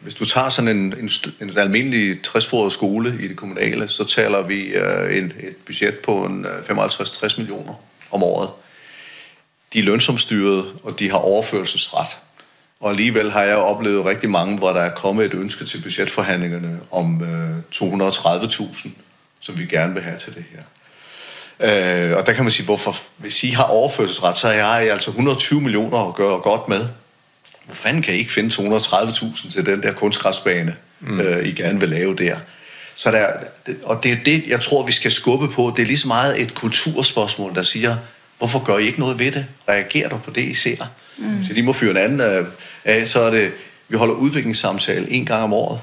hvis 0.00 0.14
du 0.14 0.24
tager 0.24 0.50
sådan 0.50 0.76
en, 0.76 0.94
en, 0.98 1.10
en 1.40 1.58
almindelig 1.58 2.22
træsporet 2.22 2.72
skole 2.72 3.18
i 3.20 3.28
det 3.28 3.36
kommunale, 3.36 3.88
så 3.88 4.04
taler 4.04 4.42
vi 4.42 4.62
øh, 4.62 5.18
en, 5.18 5.24
et 5.24 5.56
budget 5.66 5.98
på 5.98 6.24
en 6.24 6.46
55-60 6.46 7.24
øh, 7.24 7.30
millioner 7.38 7.74
om 8.10 8.22
året. 8.22 8.48
De 9.72 9.78
er 9.78 9.82
lønsomstyret, 9.82 10.72
og 10.82 10.98
de 10.98 11.10
har 11.10 11.18
overførelsesret. 11.18 12.08
Og 12.80 12.90
alligevel 12.90 13.30
har 13.30 13.42
jeg 13.42 13.56
oplevet 13.56 14.04
rigtig 14.04 14.30
mange, 14.30 14.58
hvor 14.58 14.72
der 14.72 14.80
er 14.80 14.94
kommet 14.94 15.24
et 15.24 15.34
ønske 15.34 15.64
til 15.64 15.82
budgetforhandlingerne 15.82 16.80
om 16.90 17.22
øh, 17.22 17.58
230.000, 17.74 18.88
som 19.40 19.58
vi 19.58 19.66
gerne 19.66 19.94
vil 19.94 20.02
have 20.02 20.18
til 20.18 20.34
det 20.34 20.44
her. 20.50 20.62
Øh, 21.60 22.16
og 22.16 22.26
der 22.26 22.32
kan 22.32 22.44
man 22.44 22.52
sige, 22.52 22.64
hvorfor, 22.64 22.96
hvis 23.16 23.44
I 23.44 23.50
har 23.50 23.64
overførselsret, 23.64 24.38
så 24.38 24.46
har 24.46 24.78
jeg 24.78 24.92
altså 24.92 25.10
120 25.10 25.60
millioner 25.60 26.08
at 26.08 26.14
gøre 26.14 26.38
godt 26.38 26.68
med. 26.68 26.86
Hvor 27.66 27.74
fanden 27.74 28.02
kan 28.02 28.14
I 28.14 28.16
ikke 28.16 28.32
finde 28.32 28.76
230.000 28.76 29.52
til 29.52 29.66
den 29.66 29.82
der 29.82 29.92
kunstgræsbane, 29.92 30.76
mm. 31.00 31.20
øh, 31.20 31.46
I 31.46 31.52
gerne 31.52 31.80
vil 31.80 31.88
lave 31.88 32.14
der? 32.14 32.36
Så 32.94 33.10
der, 33.10 33.26
og 33.82 34.02
det 34.02 34.12
er 34.12 34.16
det, 34.24 34.44
jeg 34.46 34.60
tror, 34.60 34.86
vi 34.86 34.92
skal 34.92 35.10
skubbe 35.10 35.48
på. 35.48 35.72
Det 35.76 35.82
er 35.82 35.86
lige 35.86 35.98
så 35.98 36.08
meget 36.08 36.40
et 36.40 36.54
kulturspørgsmål, 36.54 37.54
der 37.54 37.62
siger, 37.62 37.96
hvorfor 38.42 38.64
gør 38.64 38.78
I 38.78 38.86
ikke 38.86 39.00
noget 39.00 39.18
ved 39.18 39.32
det? 39.32 39.46
Reagerer 39.68 40.08
du 40.08 40.18
på 40.18 40.30
det, 40.30 40.42
I 40.42 40.54
ser? 40.54 40.86
Mm. 41.18 41.44
Så 41.44 41.52
de 41.52 41.62
må 41.62 41.72
fyre 41.72 41.90
en 41.90 41.96
anden 41.96 42.20
øh, 42.20 42.46
af, 42.84 43.08
så 43.08 43.20
er 43.20 43.30
det, 43.30 43.52
vi 43.88 43.96
holder 43.96 44.14
udviklingssamtale 44.14 45.10
en 45.10 45.26
gang 45.26 45.42
om 45.42 45.52
året. 45.52 45.80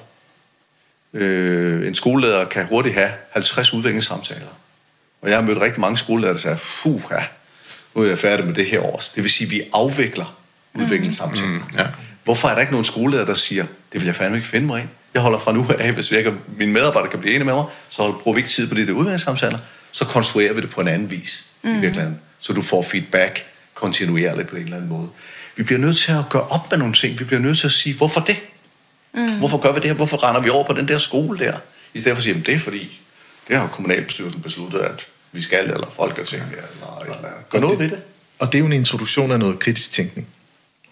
Øh, 1.13 1.87
en 1.87 1.95
skoleleder 1.95 2.45
kan 2.45 2.65
hurtigt 2.65 2.95
have 2.95 3.11
50 3.31 3.73
udviklingssamtaler. 3.73 4.47
Og 5.21 5.29
jeg 5.29 5.37
har 5.37 5.45
mødt 5.45 5.61
rigtig 5.61 5.81
mange 5.81 5.97
skoleledere, 5.97 6.33
der 6.33 6.39
siger, 6.39 6.55
fuh, 6.55 7.01
ja, 7.11 7.23
nu 7.95 8.01
er 8.01 8.07
jeg 8.07 8.19
færdig 8.19 8.45
med 8.45 8.53
det 8.53 8.65
her 8.65 8.81
år. 8.81 9.03
Det 9.15 9.23
vil 9.23 9.31
sige, 9.31 9.45
at 9.45 9.51
vi 9.51 9.61
afvikler 9.73 10.35
udviklingssamtaler. 10.73 11.47
Mm, 11.47 11.77
ja. 11.77 11.87
Hvorfor 12.23 12.47
er 12.47 12.53
der 12.53 12.61
ikke 12.61 12.73
nogen 12.73 12.85
skoleleder, 12.85 13.25
der 13.25 13.35
siger, 13.35 13.65
det 13.93 14.01
vil 14.01 14.05
jeg 14.05 14.15
fandme 14.15 14.37
ikke 14.37 14.49
finde 14.49 14.67
mig 14.67 14.79
ind. 14.81 14.89
Jeg 15.13 15.21
holder 15.21 15.39
fra 15.39 15.51
nu 15.51 15.65
af, 15.79 15.93
hvis 15.93 16.11
vi 16.11 16.17
ikke, 16.17 16.33
mine 16.57 16.71
medarbejdere 16.71 17.11
kan 17.11 17.19
blive 17.19 17.35
enige 17.35 17.45
med 17.45 17.53
mig, 17.53 17.65
så 17.89 18.11
bruger 18.11 18.35
vi 18.35 18.39
ikke 18.39 18.49
tid 18.49 18.67
på 18.67 18.75
de 18.75 18.87
der 18.87 18.93
udviklingssamtaler, 18.93 19.57
så 19.91 20.05
konstruerer 20.05 20.53
vi 20.53 20.61
det 20.61 20.69
på 20.69 20.81
en 20.81 20.87
anden 20.87 21.11
vis 21.11 21.45
mm. 21.63 21.69
i 21.69 21.79
virkeligheden. 21.79 22.19
Så 22.39 22.53
du 22.53 22.61
får 22.61 22.81
feedback 22.81 23.45
kontinuerligt 23.73 24.47
på 24.47 24.55
en 24.55 24.63
eller 24.63 24.75
anden 24.75 24.89
måde. 24.89 25.09
Vi 25.55 25.63
bliver 25.63 25.79
nødt 25.79 25.97
til 25.97 26.11
at 26.11 26.23
gøre 26.29 26.47
op 26.47 26.71
med 26.71 26.77
nogle 26.77 26.93
ting. 26.93 27.19
Vi 27.19 27.23
bliver 27.23 27.39
nødt 27.39 27.57
til 27.57 27.67
at 27.67 27.71
sige, 27.71 27.95
hvorfor 27.95 28.19
det? 28.19 28.37
Mm. 29.13 29.37
Hvorfor 29.37 29.57
gør 29.57 29.71
vi 29.71 29.75
det 29.75 29.85
her? 29.85 29.93
Hvorfor 29.93 30.27
render 30.27 30.41
vi 30.41 30.49
over 30.49 30.63
på 30.63 30.73
den 30.73 30.87
der 30.87 30.97
skole 30.97 31.39
der? 31.39 31.57
I 31.93 31.99
stedet 31.99 32.15
for 32.15 32.19
at 32.19 32.23
sige, 32.23 32.43
det 32.45 32.53
er 32.53 32.59
fordi, 32.59 33.01
det 33.47 33.57
har 33.57 33.67
kommunalbestyrelsen 33.67 34.41
besluttet, 34.41 34.79
at 34.79 35.07
vi 35.31 35.41
skal, 35.41 35.65
eller 35.65 35.91
Folketinget, 35.95 36.47
eller, 36.51 37.01
eller 37.03 37.29
gør 37.49 37.59
noget 37.59 37.79
ved 37.79 37.89
det. 37.89 37.99
Og 38.39 38.47
det 38.47 38.55
er 38.55 38.59
jo 38.59 38.65
en 38.65 38.73
introduktion 38.73 39.31
af 39.31 39.39
noget 39.39 39.59
kritisk 39.59 39.91
tænkning. 39.91 40.27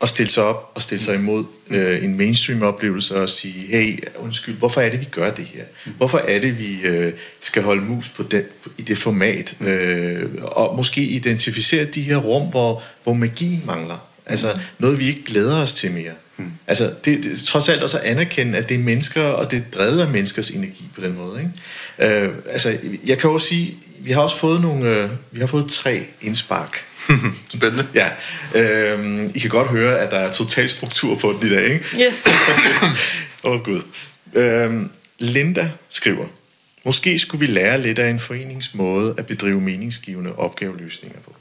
At 0.02 0.10
stille 0.10 0.32
sig 0.32 0.44
op 0.44 0.72
og 0.76 0.82
stille 0.82 1.04
sig 1.04 1.16
imod 1.16 1.46
øh, 1.70 2.04
en 2.04 2.18
mainstream-oplevelse 2.18 3.22
og 3.22 3.30
sige, 3.30 3.68
hey, 3.68 4.00
undskyld, 4.18 4.56
hvorfor 4.56 4.82
er 4.82 4.90
det, 4.90 5.00
vi 5.00 5.08
gør 5.12 5.32
det 5.32 5.46
her? 5.46 5.64
Hvorfor 5.98 6.18
er 6.18 6.40
det, 6.40 6.60
vi 6.60 6.82
øh, 6.84 7.14
skal 7.42 7.64
holde 7.64 7.82
mus 7.82 8.10
på 8.10 8.24
den, 8.24 8.44
i 8.78 8.82
det 8.82 8.98
format? 8.98 9.58
Øh, 9.62 10.30
og 10.42 10.76
måske 10.76 11.02
identificere 11.02 11.86
de 11.86 12.02
her 12.02 12.18
rum, 12.18 12.50
hvor, 12.50 12.84
hvor 13.04 13.14
magi 13.14 13.60
mangler. 13.66 13.98
Altså 14.26 14.60
noget, 14.80 15.00
vi 15.00 15.08
ikke 15.08 15.24
glæder 15.24 15.62
os 15.62 15.74
til 15.74 15.92
mere. 15.92 16.14
Mm. 16.38 16.52
Altså, 16.68 16.94
det, 17.06 17.24
det, 17.24 17.40
trods 17.40 17.70
alt 17.70 17.84
også 17.84 17.98
at 18.00 18.04
anerkende, 18.04 18.58
at 18.58 18.70
det 18.70 18.76
er 18.76 18.80
mennesker, 18.80 19.22
og 19.24 19.52
det 19.52 19.60
er 19.60 19.78
drevet 19.78 20.02
af 20.02 20.08
menneskers 20.08 20.50
energi 20.50 20.84
på 20.96 21.02
den 21.02 21.16
måde. 21.16 21.40
Ikke? 22.00 22.24
Øh, 22.26 22.34
altså, 22.50 22.78
jeg 23.06 23.18
kan 23.18 23.30
også 23.30 23.48
sige, 23.48 23.78
vi 24.00 24.12
har 24.12 24.22
også 24.22 24.38
fået 24.38 24.62
nogle, 24.62 24.98
øh, 24.98 25.10
vi 25.32 25.40
har 25.40 25.48
fået 25.48 25.72
tre 25.72 26.06
indspark. 26.22 26.84
Spændende. 27.50 27.88
ja. 27.94 28.10
Øh, 28.56 29.30
I 29.36 29.40
kan 29.40 29.50
godt 29.50 29.68
høre, 29.68 30.00
at 30.00 30.12
der 30.12 30.18
er 30.18 30.32
total 30.32 30.70
struktur 30.70 31.16
på 31.16 31.32
den 31.32 31.48
i 31.48 31.50
dag, 31.50 31.74
ikke? 31.74 31.86
Yes. 32.08 32.28
Åh, 33.44 33.52
oh, 33.52 33.62
Gud. 33.62 33.82
Øh, 34.34 34.82
Linda 35.20 35.72
skriver, 35.90 36.26
Måske 36.86 37.20
skulle 37.20 37.48
vi 37.48 37.54
lære 37.54 37.82
lidt 37.82 38.00
af 38.00 38.10
en 38.10 38.20
forenings 38.20 38.74
måde 38.74 39.16
at 39.18 39.26
bedrive 39.26 39.62
meningsgivende 39.62 40.36
opgaveløsninger 40.36 41.20
på 41.26 41.36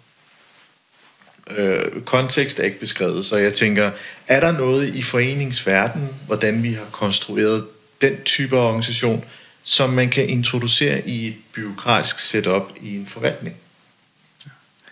øh, 1.50 2.02
kontekst 2.04 2.60
er 2.60 2.64
ikke 2.64 2.80
beskrevet, 2.80 3.26
så 3.26 3.36
jeg 3.36 3.54
tænker, 3.54 3.90
er 4.28 4.40
der 4.40 4.52
noget 4.52 4.94
i 4.94 5.02
foreningsverden, 5.02 6.08
hvordan 6.26 6.62
vi 6.62 6.72
har 6.72 6.86
konstrueret 6.92 7.66
den 8.00 8.16
type 8.24 8.58
organisation, 8.58 9.24
som 9.64 9.90
man 9.90 10.10
kan 10.10 10.28
introducere 10.28 11.08
i 11.08 11.26
et 11.26 11.36
byråkratisk 11.52 12.18
setup 12.18 12.62
i 12.82 12.96
en 12.96 13.06
forvaltning? 13.06 13.56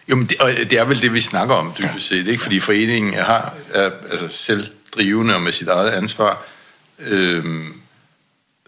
Jo, 0.09 0.17
men 0.17 0.27
det, 0.27 0.41
og 0.41 0.51
det 0.71 0.73
er 0.73 0.85
vel 0.85 1.03
det, 1.03 1.13
vi 1.13 1.21
snakker 1.21 1.55
om 1.55 1.73
dybest 1.79 2.09
set, 2.09 2.27
ikke? 2.29 2.43
Fordi 2.43 2.61
foreningen 2.61 3.15
har, 3.15 3.55
er 3.73 3.91
altså 4.11 4.29
selvdrivende 4.29 5.35
og 5.35 5.43
med 5.43 5.53
sit 5.53 5.69
eget 5.69 5.91
ansvar. 5.91 6.45
Øhm, 6.99 7.73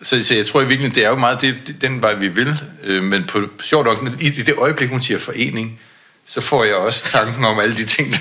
så, 0.03 0.23
så 0.23 0.35
jeg 0.35 0.47
tror 0.47 0.61
i 0.61 0.67
virkeligheden, 0.67 0.95
det 0.95 1.05
er 1.05 1.09
jo 1.09 1.17
meget 1.17 1.41
det, 1.41 1.77
den 1.81 2.03
vej, 2.03 2.15
vi 2.15 2.29
vil. 2.29 2.63
Øh, 2.85 3.03
men 3.03 3.25
på 3.25 3.41
sjovt 3.61 3.87
nok, 3.87 4.13
i 4.21 4.31
det 4.31 4.55
øjeblik, 4.59 4.89
hun 4.89 5.03
siger 5.03 5.19
forening, 5.19 5.81
så 6.27 6.41
får 6.41 6.65
jeg 6.65 6.75
også 6.75 7.09
tanken 7.09 7.45
om 7.45 7.61
alle 7.61 7.77
de 7.77 7.85
ting, 7.85 8.17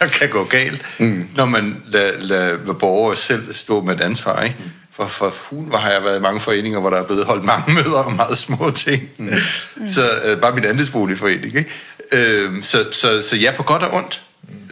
der 0.00 0.06
kan 0.06 0.28
gå 0.28 0.44
galt, 0.44 0.82
mm. 0.98 1.28
når 1.36 1.44
man 1.44 1.82
lader, 1.86 2.18
lader 2.18 2.72
borgere 2.72 3.16
selv 3.16 3.54
stå 3.54 3.82
med 3.82 3.94
et 3.94 4.00
ansvar. 4.00 4.42
Ikke? 4.42 4.56
Mm. 4.58 4.70
For, 4.96 5.06
for 5.06 5.34
hun 5.50 5.72
har 5.74 5.90
jeg 5.90 6.02
været 6.04 6.18
i 6.18 6.22
mange 6.22 6.40
foreninger, 6.40 6.80
hvor 6.80 6.90
der 6.90 6.96
er 6.96 7.04
blevet 7.04 7.26
holdt 7.26 7.44
mange 7.44 7.74
møder 7.74 7.98
om 7.98 8.12
meget 8.12 8.38
små 8.38 8.70
ting. 8.70 9.08
Mm. 9.18 9.34
Så 9.94 10.20
øh, 10.24 10.40
bare 10.40 10.54
min 10.54 10.64
andelsboligforening. 10.64 11.56
Ikke? 11.56 11.70
Øh, 12.12 12.62
så, 12.62 12.92
så, 12.92 13.22
så 13.22 13.36
ja, 13.36 13.52
på 13.56 13.62
godt 13.62 13.82
og 13.82 13.94
ondt. 13.94 14.22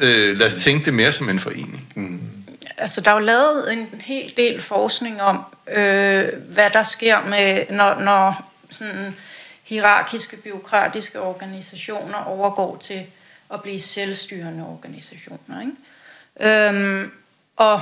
Øh, 0.02 0.38
lad 0.38 0.46
os 0.46 0.54
tænke 0.54 0.84
det 0.84 0.94
mere 0.94 1.12
som 1.12 1.28
en 1.28 1.40
forening. 1.40 1.92
Mm. 1.94 2.20
Altså, 2.78 3.00
der 3.00 3.10
er 3.10 3.14
jo 3.14 3.20
lavet 3.20 3.72
en 3.72 4.00
hel 4.00 4.32
del 4.36 4.60
forskning 4.60 5.22
om, 5.22 5.40
øh, 5.68 6.28
hvad 6.48 6.70
der 6.70 6.82
sker 6.82 7.24
med, 7.28 7.64
når, 7.70 8.00
når 8.00 8.52
sådan 8.70 9.14
hierarkiske, 9.62 10.36
byråkratiske 10.36 11.20
organisationer 11.20 12.18
overgår 12.18 12.76
til 12.76 13.06
at 13.52 13.62
blive 13.62 13.80
selvstyrende 13.80 14.66
organisationer. 14.66 15.60
Ikke? 15.60 16.68
Øhm, 16.68 17.12
og 17.56 17.80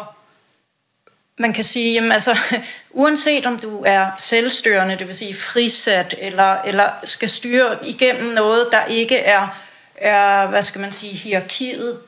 man 1.38 1.52
kan 1.52 1.64
sige, 1.64 1.92
jamen 1.92 2.12
altså, 2.12 2.38
uanset 2.90 3.46
om 3.46 3.58
du 3.58 3.82
er 3.86 4.10
selvstyrende, 4.18 4.96
det 4.96 5.06
vil 5.06 5.14
sige 5.14 5.34
frisat, 5.34 6.14
eller, 6.18 6.62
eller 6.62 6.90
skal 7.04 7.28
styre 7.28 7.86
igennem 7.86 8.34
noget, 8.34 8.68
der 8.72 8.84
ikke 8.84 9.18
er, 9.18 9.62
er 9.96 10.46
hvad 10.46 10.62
skal 10.62 10.80
man 10.80 10.92
sige, 10.92 11.12
hierarkiet, 11.12 11.98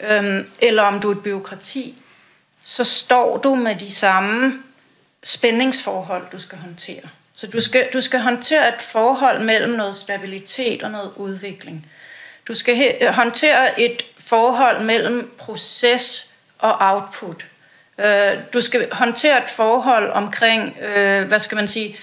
øhm, 0.00 0.50
eller 0.60 0.82
om 0.82 1.00
du 1.00 1.10
er 1.10 1.14
et 1.14 1.22
byråkrati, 1.22 1.94
så 2.64 2.84
står 2.84 3.36
du 3.36 3.54
med 3.54 3.74
de 3.74 3.94
samme 3.94 4.62
spændingsforhold, 5.22 6.26
du 6.32 6.38
skal 6.38 6.58
håndtere. 6.58 7.02
Så 7.36 7.46
du 7.46 7.60
skal, 7.60 7.88
du 7.92 8.00
skal 8.00 8.20
håndtere 8.20 8.68
et 8.68 8.82
forhold 8.82 9.42
mellem 9.42 9.72
noget 9.72 9.96
stabilitet 9.96 10.82
og 10.82 10.90
noget 10.90 11.12
udvikling. 11.16 11.86
Du 12.48 12.54
skal 12.54 12.76
he, 12.76 12.92
håndtere 13.10 13.80
et 13.80 14.02
forhold 14.18 14.84
mellem 14.84 15.30
proces 15.38 16.34
og 16.58 16.76
output. 16.80 17.46
Uh, 17.98 18.04
du 18.52 18.60
skal 18.60 18.88
håndtere 18.92 19.44
et 19.44 19.50
forhold 19.50 20.10
omkring, 20.10 20.76
uh, 20.80 21.22
hvad 21.22 21.38
skal 21.38 21.56
man 21.56 21.68
sige, 21.68 21.96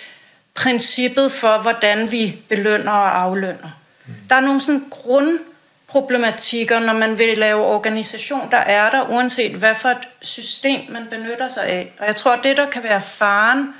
princippet 0.53 1.31
for, 1.31 1.57
hvordan 1.57 2.11
vi 2.11 2.37
belønner 2.49 2.91
og 2.91 3.21
aflønner. 3.21 3.69
Mm. 4.05 4.13
Der 4.29 4.35
er 4.35 4.39
nogle 4.39 4.61
sådan 4.61 4.85
grundproblematikker, 4.89 6.79
når 6.79 6.93
man 6.93 7.17
vil 7.17 7.37
lave 7.37 7.65
organisation, 7.65 8.51
der 8.51 8.57
er 8.57 8.89
der, 8.89 9.09
uanset 9.09 9.51
hvad 9.51 9.75
for 9.75 9.89
et 9.89 10.07
system 10.21 10.81
man 10.89 11.07
benytter 11.11 11.49
sig 11.49 11.63
af. 11.63 11.93
Og 11.99 12.05
jeg 12.07 12.15
tror, 12.15 12.35
det 12.35 12.57
der 12.57 12.69
kan 12.69 12.83
være 12.83 13.01
faren, 13.01 13.73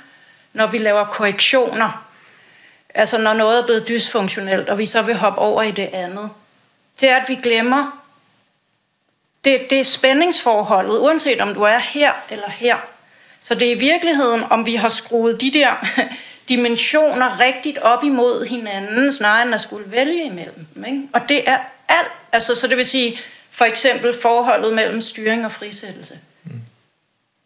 når 0.52 0.66
vi 0.66 0.78
laver 0.78 1.04
korrektioner, 1.04 2.06
altså 2.94 3.18
når 3.18 3.32
noget 3.32 3.60
er 3.60 3.64
blevet 3.64 3.88
dysfunktionelt, 3.88 4.68
og 4.68 4.78
vi 4.78 4.86
så 4.86 5.02
vil 5.02 5.14
hoppe 5.14 5.40
over 5.40 5.62
i 5.62 5.70
det 5.70 5.90
andet, 5.92 6.30
det 7.00 7.10
er, 7.10 7.16
at 7.16 7.28
vi 7.28 7.34
glemmer, 7.34 8.01
det, 9.44 9.70
det 9.70 9.80
er 9.80 9.84
spændingsforholdet, 9.84 10.98
uanset 10.98 11.40
om 11.40 11.54
du 11.54 11.62
er 11.62 11.78
her 11.78 12.12
eller 12.30 12.50
her. 12.50 12.76
Så 13.40 13.54
det 13.54 13.68
er 13.68 13.72
i 13.72 13.78
virkeligheden, 13.78 14.42
om 14.50 14.66
vi 14.66 14.74
har 14.74 14.88
skruet 14.88 15.40
de 15.40 15.50
der 15.50 15.86
dimensioner 16.48 17.40
rigtigt 17.40 17.78
op 17.78 18.04
imod 18.04 18.46
hinanden, 18.46 19.12
snarere 19.12 19.46
end 19.46 19.54
at 19.54 19.60
skulle 19.60 19.90
vælge 19.90 20.24
imellem 20.24 20.66
dem. 20.74 20.84
Ikke? 20.84 21.02
Og 21.12 21.20
det 21.28 21.48
er 21.48 21.58
alt. 21.88 22.12
Altså, 22.32 22.54
så 22.54 22.66
det 22.66 22.76
vil 22.76 22.86
sige, 22.86 23.20
for 23.50 23.64
eksempel 23.64 24.12
forholdet 24.22 24.74
mellem 24.74 25.00
styring 25.00 25.44
og 25.44 25.52
frisættelse. 25.52 26.18
Mm. 26.44 26.60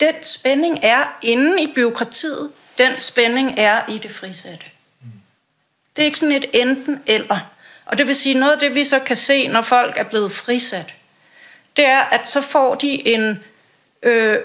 Den 0.01 0.14
spænding 0.23 0.78
er 0.82 1.18
inde 1.23 1.62
i 1.62 1.73
byråkratiet. 1.74 2.51
Den 2.78 2.98
spænding 2.98 3.59
er 3.59 3.81
i 3.89 3.98
det 3.98 4.10
frisatte. 4.10 4.66
Mm. 5.01 5.09
Det 5.97 6.02
er 6.02 6.06
ikke 6.06 6.18
sådan 6.18 6.36
et 6.36 6.47
enten 6.52 7.02
eller. 7.06 7.39
Og 7.86 7.98
det 7.98 8.06
vil 8.06 8.14
sige, 8.14 8.35
noget 8.35 8.52
af 8.52 8.59
det, 8.59 8.74
vi 8.74 8.85
så 8.85 8.98
kan 8.98 9.16
se, 9.16 9.48
når 9.48 9.62
folk 9.62 9.98
er 9.98 10.05
blevet 10.05 10.32
frisat, 10.32 10.94
det 11.77 11.85
er, 11.85 12.01
at 12.01 12.28
så 12.28 12.40
får 12.40 12.74
de 12.74 13.09
en... 13.09 13.44
Øh, 14.03 14.39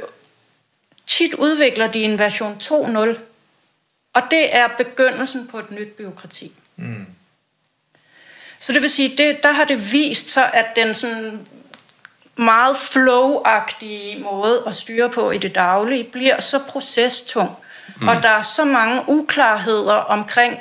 tit 1.08 1.34
udvikler 1.34 1.88
de 1.88 2.04
en 2.04 2.20
version 2.20 2.58
2.0, 2.64 3.20
og 4.14 4.22
det 4.32 4.56
er 4.56 4.68
begyndelsen 4.78 5.48
på 5.48 5.60
et 5.60 5.72
nyt 5.72 5.88
byråkrati. 5.88 6.52
Mm. 6.76 7.06
Så 8.60 8.74
det 8.74 8.82
vil 8.82 8.90
sige, 8.90 9.18
det, 9.18 9.44
der 9.44 9.52
har 9.52 9.64
det 9.64 9.92
vist 9.92 10.30
sig, 10.30 10.52
at 10.54 10.66
den 10.76 10.96
sådan 10.96 11.48
meget 12.36 12.76
flow-agtige 12.76 14.24
måde 14.24 14.64
at 14.68 14.76
styre 14.76 15.10
på 15.10 15.32
i 15.32 15.38
det 15.38 15.56
daglige 15.56 16.04
bliver 16.04 16.40
så 16.40 16.60
procestung, 16.60 17.50
mm. 18.02 18.08
og 18.08 18.24
der 18.24 18.30
er 18.30 18.42
så 18.42 18.66
mange 18.66 19.04
uklarheder 19.08 19.94
omkring, 19.94 20.60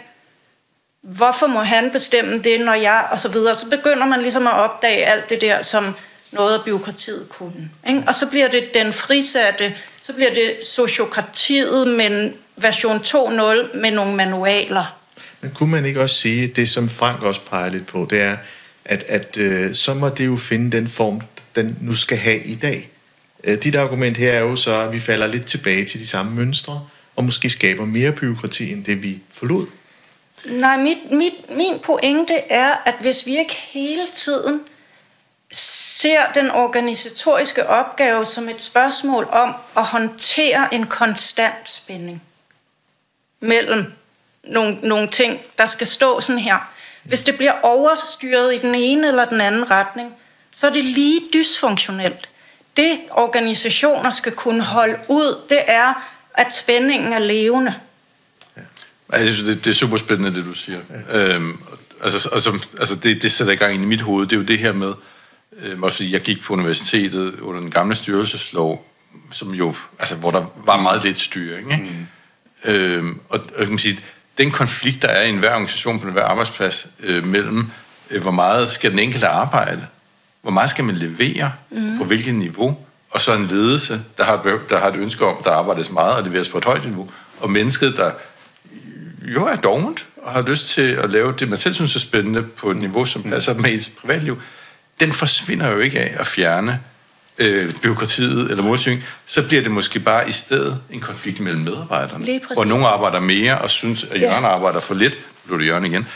hvorfor 1.00 1.46
må 1.46 1.60
han 1.60 1.90
bestemme 1.90 2.38
det, 2.38 2.60
når 2.60 2.74
jeg, 2.74 3.08
og 3.10 3.20
så 3.20 3.28
videre. 3.28 3.54
Så 3.54 3.70
begynder 3.70 4.06
man 4.06 4.22
ligesom 4.22 4.46
at 4.46 4.52
opdage 4.52 5.06
alt 5.06 5.30
det 5.30 5.40
der, 5.40 5.62
som 5.62 5.94
noget 6.32 6.54
af 6.58 6.64
byråkratiet 6.64 7.26
kunne. 7.28 7.70
Ikke? 7.88 8.02
Og 8.06 8.14
så 8.14 8.26
bliver 8.26 8.48
det 8.48 8.64
den 8.74 8.92
frisatte, 8.92 9.74
så 10.02 10.12
bliver 10.12 10.34
det 10.34 10.64
sociokratiet, 10.64 11.88
men 11.88 12.32
version 12.56 12.96
2.0 12.96 13.78
med 13.78 13.90
nogle 13.90 14.16
manualer. 14.16 14.96
Men 15.40 15.50
kunne 15.50 15.70
man 15.70 15.84
ikke 15.84 16.00
også 16.00 16.16
sige, 16.16 16.46
det 16.46 16.68
som 16.68 16.88
Frank 16.88 17.22
også 17.22 17.40
peger 17.40 17.70
lidt 17.70 17.86
på, 17.86 18.06
det 18.10 18.20
er, 18.20 18.36
at, 18.84 19.04
at 19.08 19.38
øh, 19.38 19.74
så 19.74 19.94
må 19.94 20.08
det 20.08 20.26
jo 20.26 20.36
finde 20.36 20.76
den 20.76 20.88
form, 20.88 21.20
den 21.54 21.78
nu 21.80 21.94
skal 21.94 22.18
have 22.18 22.44
i 22.44 22.54
dag. 22.54 22.90
Øh, 23.44 23.62
dit 23.62 23.74
argument 23.74 24.16
her 24.16 24.32
er 24.32 24.40
jo 24.40 24.56
så, 24.56 24.80
at 24.80 24.92
vi 24.92 25.00
falder 25.00 25.26
lidt 25.26 25.46
tilbage 25.46 25.84
til 25.84 26.00
de 26.00 26.06
samme 26.06 26.34
mønstre, 26.34 26.86
og 27.16 27.24
måske 27.24 27.50
skaber 27.50 27.84
mere 27.84 28.12
byråkrati 28.12 28.72
end 28.72 28.84
det, 28.84 29.02
vi 29.02 29.18
forlod. 29.30 29.66
Nej, 30.46 30.76
mit, 30.76 30.98
mit, 31.10 31.32
min 31.56 31.74
pointe 31.84 32.34
er, 32.34 32.74
at 32.86 32.94
hvis 33.00 33.26
vi 33.26 33.38
ikke 33.38 33.54
hele 33.72 34.06
tiden 34.14 34.60
ser 35.52 36.20
den 36.34 36.50
organisatoriske 36.50 37.68
opgave 37.68 38.24
som 38.24 38.48
et 38.48 38.62
spørgsmål 38.62 39.28
om 39.32 39.54
at 39.76 39.84
håndtere 39.84 40.74
en 40.74 40.86
konstant 40.86 41.70
spænding 41.70 42.22
mellem 43.40 43.92
nogle, 44.44 44.78
nogle 44.82 45.08
ting, 45.08 45.40
der 45.58 45.66
skal 45.66 45.86
stå 45.86 46.20
sådan 46.20 46.38
her. 46.38 46.70
Hvis 47.04 47.22
det 47.22 47.36
bliver 47.36 47.60
overstyret 47.62 48.54
i 48.54 48.58
den 48.58 48.74
ene 48.74 49.08
eller 49.08 49.24
den 49.24 49.40
anden 49.40 49.70
retning, 49.70 50.14
så 50.50 50.66
er 50.66 50.72
det 50.72 50.84
lige 50.84 51.20
dysfunktionelt. 51.34 52.28
Det 52.76 53.00
organisationer 53.10 54.10
skal 54.10 54.32
kunne 54.32 54.62
holde 54.62 54.98
ud, 55.08 55.40
det 55.48 55.62
er, 55.66 56.12
at 56.34 56.54
spændingen 56.54 57.12
er 57.12 57.18
levende. 57.18 57.74
Ja. 58.56 58.62
Jeg 59.12 59.32
synes, 59.32 59.48
det, 59.48 59.64
det 59.64 59.70
er 59.70 59.74
super 59.74 59.96
spændende, 59.96 60.34
det 60.38 60.44
du 60.44 60.54
siger. 60.54 60.80
Ja. 61.10 61.18
Øhm, 61.18 61.58
altså, 62.02 62.28
altså, 62.32 62.58
altså 62.78 62.94
det, 62.94 63.22
det 63.22 63.32
sætter 63.32 63.52
i 63.52 63.56
gang 63.56 63.74
i 63.74 63.78
mit 63.78 64.00
hoved, 64.00 64.26
det 64.26 64.32
er 64.32 64.40
jo 64.40 64.46
det 64.46 64.58
her 64.58 64.72
med, 64.72 64.94
øh, 65.62 65.80
også 65.80 66.04
jeg 66.04 66.20
gik 66.20 66.42
på 66.42 66.52
universitetet 66.52 67.40
under 67.40 67.60
den 67.60 67.70
gamle 67.70 67.94
styrelseslov, 67.94 68.86
som 69.30 69.54
jo, 69.54 69.74
altså, 69.98 70.16
hvor 70.16 70.30
der 70.30 70.46
var 70.66 70.80
meget 70.80 71.04
lidt 71.04 71.18
styring. 71.18 71.72
Ikke? 71.72 71.84
Mm. 71.84 72.06
Øhm, 72.64 73.20
og, 73.28 73.38
og 73.38 73.58
kan 73.58 73.68
man 73.68 73.78
sige, 73.78 73.98
den 74.38 74.50
konflikt, 74.50 75.02
der 75.02 75.08
er 75.08 75.22
i 75.22 75.28
enhver 75.28 75.52
organisation 75.52 76.00
på 76.00 76.06
enhver 76.06 76.24
arbejdsplads, 76.24 76.86
øh, 77.02 77.26
mellem 77.26 77.70
øh, 78.10 78.22
hvor 78.22 78.30
meget 78.30 78.70
skal 78.70 78.90
den 78.90 78.98
enkelte 78.98 79.28
arbejde, 79.28 79.86
hvor 80.42 80.50
meget 80.50 80.70
skal 80.70 80.84
man 80.84 80.94
levere, 80.94 81.52
mm. 81.70 81.98
på 81.98 82.04
hvilket 82.04 82.34
niveau, 82.34 82.78
og 83.10 83.20
så 83.20 83.34
en 83.34 83.46
ledelse, 83.46 84.02
der 84.16 84.24
har, 84.24 84.58
der 84.68 84.78
har 84.78 84.88
et 84.88 84.96
ønske 84.96 85.26
om, 85.26 85.42
der 85.44 85.50
arbejdes 85.50 85.90
meget 85.90 86.14
og 86.14 86.22
leveres 86.22 86.48
på 86.48 86.58
et 86.58 86.64
højt 86.64 86.84
niveau, 86.84 87.10
og 87.38 87.50
mennesket, 87.50 87.96
der 87.96 88.12
jo 89.22 89.46
er 89.46 89.56
dovent 89.56 90.06
og 90.16 90.32
har 90.32 90.42
lyst 90.42 90.68
til 90.68 90.92
at 90.92 91.10
lave 91.10 91.34
det, 91.38 91.48
man 91.48 91.58
selv 91.58 91.74
synes 91.74 91.96
er 91.96 92.00
spændende 92.00 92.42
på 92.42 92.70
et 92.70 92.76
niveau, 92.76 93.04
som 93.04 93.22
mm. 93.24 93.30
passer 93.30 93.54
med 93.54 93.72
ens 93.72 93.88
privatliv, 94.00 94.42
den 95.00 95.12
forsvinder 95.12 95.70
jo 95.70 95.78
ikke 95.78 96.00
af 96.00 96.14
at 96.20 96.26
fjerne 96.26 96.80
øh, 97.38 97.72
byråkratiet 97.82 98.50
eller 98.50 98.64
modsyng, 98.64 99.04
så 99.26 99.42
bliver 99.42 99.62
det 99.62 99.70
måske 99.70 100.00
bare 100.00 100.28
i 100.28 100.32
stedet 100.32 100.80
en 100.90 101.00
konflikt 101.00 101.40
mellem 101.40 101.62
medarbejderne. 101.62 102.40
Hvor 102.54 102.64
nogle 102.64 102.86
arbejder 102.86 103.20
mere 103.20 103.58
og 103.58 103.70
synes, 103.70 104.04
at 104.04 104.20
Jørgen 104.20 104.44
ja. 104.44 104.50
arbejder 104.50 104.80
for 104.80 104.94
lidt. 104.94 105.18
Nu 105.46 105.58
det 105.58 105.66
Jørgen 105.66 105.84
igen. 105.84 106.06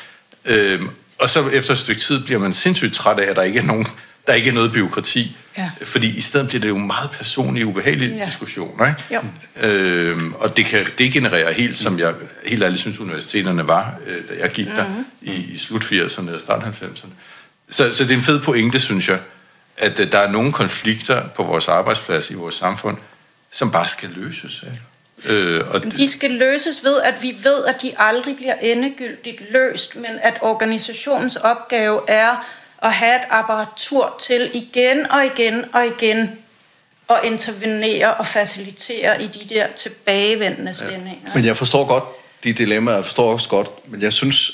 Øh, 0.45 0.83
og 1.19 1.29
så 1.29 1.49
efter 1.49 1.73
et 1.73 1.79
stykke 1.79 2.01
tid 2.01 2.25
bliver 2.25 2.39
man 2.41 2.53
sindssygt 2.53 2.95
træt 2.95 3.19
af, 3.19 3.31
at 3.31 3.37
der 3.37 3.43
ikke 3.43 3.59
er, 3.59 3.65
nogen, 3.65 3.87
der 4.27 4.35
ikke 4.35 4.49
er 4.49 4.55
noget 4.55 4.73
byråkrati. 4.73 5.37
Ja. 5.59 5.71
Fordi 5.83 6.19
i 6.19 6.21
stedet 6.21 6.49
bliver 6.49 6.61
det 6.61 6.69
jo 6.69 6.77
meget 6.77 7.11
personlige, 7.11 7.67
ubehagelige 7.67 8.17
ja. 8.17 8.25
diskussioner. 8.25 8.87
Ikke? 8.87 9.05
Jo. 9.15 9.21
Øhm, 9.69 10.33
og 10.33 10.57
det 10.57 10.65
kan 10.65 10.87
degenerere 10.99 11.53
helt, 11.53 11.77
som 11.77 11.99
jeg 11.99 12.15
helt 12.47 12.63
ærligt 12.63 12.81
synes, 12.81 12.99
universiteterne 12.99 13.67
var, 13.67 13.95
øh, 14.07 14.29
da 14.29 14.43
jeg 14.43 14.51
gik 14.51 14.67
mm-hmm. 14.67 14.81
der 14.81 14.89
mhm. 14.89 15.05
i, 15.23 15.33
i 15.33 15.59
slut 15.59 15.85
80'erne 15.85 16.35
og 16.35 16.41
start 16.41 16.63
90'erne. 16.63 17.09
Så, 17.75 17.95
så 17.95 18.05
det 18.05 18.11
er 18.11 18.17
en 18.17 18.23
fed 18.23 18.41
pointe, 18.41 18.81
synes 18.81 19.09
jeg, 19.09 19.19
at 19.77 20.01
uh, 20.01 20.07
der 20.13 20.19
er 20.19 20.31
nogle 20.31 20.53
konflikter 20.53 21.29
på 21.29 21.43
vores 21.43 21.69
arbejdsplads 21.69 22.31
i 22.31 22.35
vores 22.35 22.55
samfund, 22.55 22.97
som 23.51 23.73
bare 23.73 23.89
skal 23.89 24.09
løses. 24.17 24.65
Øh, 25.25 25.63
og 25.71 25.85
de 25.85 26.11
skal 26.11 26.31
løses 26.31 26.85
ved, 26.85 27.01
at 27.03 27.15
vi 27.23 27.37
ved, 27.43 27.65
at 27.65 27.83
de 27.83 27.93
aldrig 27.99 28.37
bliver 28.37 28.55
endegyldigt 28.55 29.43
løst, 29.51 29.97
men 29.97 30.11
at 30.23 30.39
organisationens 30.41 31.37
opgave 31.37 32.01
er 32.09 32.47
at 32.83 32.93
have 32.93 33.17
et 33.17 33.27
apparatur 33.31 34.21
til 34.23 34.51
igen 34.55 35.11
og 35.11 35.25
igen 35.25 35.65
og 35.73 35.87
igen 35.87 36.31
at 37.11 37.21
intervenere 37.25 38.15
og 38.15 38.27
facilitere 38.27 39.23
i 39.23 39.27
de 39.27 39.55
der 39.55 39.67
tilbagevendende 39.77 40.75
spændinger. 40.75 41.19
Ja. 41.27 41.35
Men 41.35 41.45
jeg 41.45 41.57
forstår 41.57 41.87
godt 41.87 42.05
de 42.45 42.53
dilemmaer, 42.53 42.95
jeg 42.95 43.05
forstår 43.05 43.33
også 43.33 43.49
godt, 43.49 43.91
men 43.91 44.03
jeg 44.03 44.13
synes, 44.13 44.53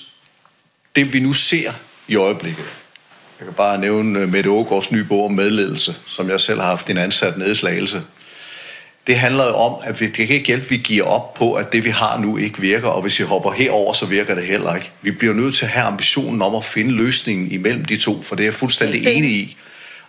det 0.97 1.13
vi 1.13 1.21
nu 1.21 1.33
ser 1.33 1.73
i 2.09 2.17
øjeblikket, 2.17 2.65
jeg 3.41 3.47
kan 3.47 3.55
bare 3.55 3.79
nævne 3.79 4.19
øh, 4.19 4.33
Mette 4.33 4.51
Ågaards 4.51 4.93
nye 4.93 5.05
bog 5.05 5.25
om 5.25 5.33
medledelse, 5.33 5.97
som 6.07 6.31
jeg 6.31 6.41
selv 6.41 6.61
har 6.61 6.67
haft 6.67 6.91
en 6.91 6.99
ansat 6.99 7.39
nede 7.39 7.53
i 7.53 7.55
Slagelse. 7.55 8.03
Det 9.07 9.19
handler 9.19 9.47
jo 9.47 9.55
om, 9.55 9.75
at 9.83 10.01
vi, 10.01 10.07
det 10.07 10.15
kan 10.15 10.29
ikke 10.29 10.47
hjælpe, 10.47 10.65
at 10.65 10.71
vi 10.71 10.77
giver 10.77 11.05
op 11.05 11.35
på, 11.35 11.55
at 11.55 11.73
det 11.73 11.85
vi 11.85 11.91
har 11.91 12.19
nu 12.19 12.37
ikke 12.37 12.61
virker, 12.61 12.89
og 12.89 13.03
hvis 13.03 13.19
vi 13.19 13.25
hopper 13.25 13.51
herover, 13.51 13.93
så 13.93 14.07
virker 14.07 14.35
det 14.35 14.45
heller 14.45 14.75
ikke. 14.75 14.91
Vi 15.03 15.11
bliver 15.11 15.35
nødt 15.35 15.55
til 15.55 15.65
at 15.65 15.71
have 15.71 15.87
ambitionen 15.87 16.43
om 16.43 16.55
at 16.55 16.65
finde 16.65 16.91
løsningen 16.91 17.51
imellem 17.51 17.85
de 17.85 17.97
to, 17.97 18.23
for 18.23 18.37
det 18.37 18.43
er 18.43 18.47
jeg 18.47 18.55
fuldstændig 18.55 19.07
enig 19.07 19.31
i. 19.31 19.57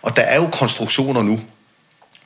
Og 0.02 0.16
der 0.16 0.22
er 0.22 0.36
jo 0.36 0.46
konstruktioner 0.46 1.22
nu, 1.22 1.40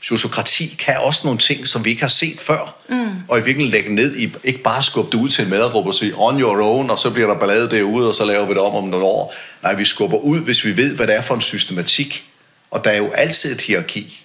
sociokrati 0.01 0.77
kan 0.79 0.97
også 0.99 1.21
nogle 1.25 1.39
ting, 1.39 1.69
som 1.69 1.85
vi 1.85 1.91
ikke 1.91 2.03
har 2.03 2.09
set 2.09 2.41
før. 2.41 2.75
Mm. 2.89 3.09
Og 3.29 3.39
i 3.39 3.43
virkeligheden 3.43 3.71
lægge 3.71 3.95
ned 3.95 4.17
i, 4.17 4.35
ikke 4.45 4.63
bare 4.63 4.83
skubbe 4.83 5.17
det 5.17 5.23
ud 5.23 5.29
til 5.29 5.45
en 5.45 5.51
medarbejder 5.51 5.89
og 5.89 5.95
sige, 5.95 6.13
on 6.17 6.41
your 6.41 6.63
own, 6.63 6.91
og 6.91 6.99
så 6.99 7.11
bliver 7.11 7.29
der 7.29 7.39
ballade 7.39 7.71
derude, 7.71 8.09
og 8.09 8.15
så 8.15 8.25
laver 8.25 8.47
vi 8.47 8.55
det 8.55 8.61
om 8.63 8.75
om 8.75 8.85
nogle 8.85 9.07
år. 9.07 9.35
Nej, 9.63 9.75
vi 9.75 9.85
skubber 9.85 10.17
ud, 10.17 10.41
hvis 10.41 10.65
vi 10.65 10.77
ved, 10.77 10.95
hvad 10.95 11.07
det 11.07 11.15
er 11.15 11.21
for 11.21 11.35
en 11.35 11.41
systematik. 11.41 12.25
Og 12.71 12.85
der 12.85 12.91
er 12.91 12.97
jo 12.97 13.11
altid 13.11 13.53
et 13.53 13.61
hierarki. 13.61 14.23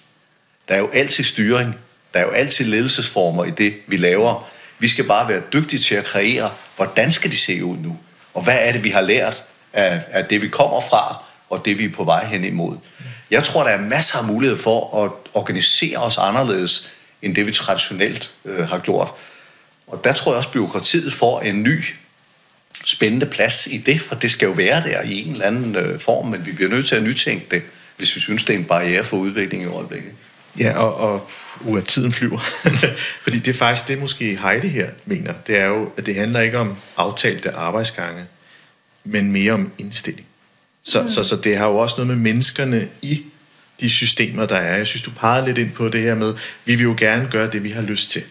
Der 0.68 0.74
er 0.74 0.78
jo 0.78 0.90
altid 0.92 1.24
styring. 1.24 1.76
Der 2.14 2.20
er 2.20 2.24
jo 2.24 2.30
altid 2.30 2.64
ledelsesformer 2.64 3.44
i 3.44 3.50
det, 3.50 3.74
vi 3.86 3.96
laver. 3.96 4.48
Vi 4.78 4.88
skal 4.88 5.04
bare 5.04 5.28
være 5.28 5.42
dygtige 5.52 5.80
til 5.80 5.94
at 5.94 6.04
kreere, 6.04 6.50
hvordan 6.76 7.12
skal 7.12 7.30
de 7.30 7.38
se 7.38 7.64
ud 7.64 7.76
nu? 7.76 7.96
Og 8.34 8.42
hvad 8.42 8.58
er 8.60 8.72
det, 8.72 8.84
vi 8.84 8.90
har 8.90 9.00
lært 9.00 9.44
af, 9.72 10.00
af 10.10 10.24
det, 10.24 10.42
vi 10.42 10.48
kommer 10.48 10.80
fra, 10.80 11.24
og 11.50 11.64
det, 11.64 11.78
vi 11.78 11.84
er 11.84 11.92
på 11.92 12.04
vej 12.04 12.26
hen 12.26 12.44
imod? 12.44 12.76
Jeg 13.32 13.44
tror, 13.44 13.64
der 13.64 13.70
er 13.70 13.80
masser 13.80 14.18
af 14.18 14.24
mulighed 14.24 14.58
for 14.58 15.04
at 15.04 15.10
organisere 15.34 15.98
os 15.98 16.18
anderledes, 16.18 16.88
end 17.22 17.34
det 17.34 17.46
vi 17.46 17.52
traditionelt 17.52 18.34
øh, 18.44 18.68
har 18.68 18.78
gjort. 18.78 19.08
Og 19.86 20.04
der 20.04 20.12
tror 20.12 20.32
jeg 20.32 20.36
også, 20.36 20.48
at 20.48 20.52
byråkratiet 20.52 21.12
får 21.12 21.40
en 21.40 21.62
ny 21.62 21.84
spændende 22.84 23.26
plads 23.26 23.66
i 23.66 23.78
det, 23.78 24.00
for 24.00 24.14
det 24.14 24.30
skal 24.30 24.46
jo 24.46 24.52
være 24.52 24.82
der 24.82 25.02
i 25.02 25.22
en 25.22 25.32
eller 25.32 25.44
anden 25.44 25.76
øh, 25.76 26.00
form, 26.00 26.26
men 26.26 26.46
vi 26.46 26.52
bliver 26.52 26.70
nødt 26.70 26.86
til 26.86 26.96
at 26.96 27.02
nytænke 27.02 27.46
det, 27.50 27.62
hvis 27.96 28.16
vi 28.16 28.20
synes, 28.20 28.44
det 28.44 28.54
er 28.54 28.58
en 28.58 28.64
barriere 28.64 29.04
for 29.04 29.16
udvikling 29.16 29.62
i 29.62 29.66
øjeblikket. 29.66 30.12
Ja, 30.58 30.78
og, 30.78 30.94
og 30.94 31.30
uh, 31.60 31.78
at 31.78 31.84
tiden 31.84 32.12
flyver. 32.12 32.38
Fordi 33.24 33.38
det 33.38 33.48
er 33.48 33.58
faktisk 33.58 33.88
det, 33.88 33.98
måske 33.98 34.38
Heidi 34.42 34.68
her 34.68 34.90
mener. 35.04 35.32
Det 35.46 35.56
er 35.56 35.66
jo, 35.66 35.90
at 35.96 36.06
det 36.06 36.14
handler 36.14 36.40
ikke 36.40 36.58
om 36.58 36.76
aftalte 36.96 37.50
arbejdsgange, 37.50 38.24
men 39.04 39.32
mere 39.32 39.52
om 39.52 39.72
indstilling. 39.78 40.26
Så, 40.84 41.02
mm. 41.02 41.08
så, 41.08 41.24
så 41.24 41.36
det 41.36 41.56
har 41.56 41.66
jo 41.66 41.76
også 41.76 41.94
noget 41.98 42.08
med 42.08 42.16
menneskerne 42.16 42.88
i 43.02 43.22
de 43.80 43.90
systemer, 43.90 44.46
der 44.46 44.56
er. 44.56 44.76
Jeg 44.76 44.86
synes, 44.86 45.02
du 45.02 45.10
pegede 45.10 45.46
lidt 45.46 45.58
ind 45.58 45.70
på 45.72 45.88
det 45.88 46.00
her 46.00 46.14
med, 46.14 46.34
vi 46.64 46.74
vil 46.74 46.82
jo 46.82 46.94
gerne 46.98 47.28
gøre 47.30 47.50
det, 47.50 47.64
vi 47.64 47.70
har 47.70 47.82
lyst 47.82 48.10
til. 48.10 48.22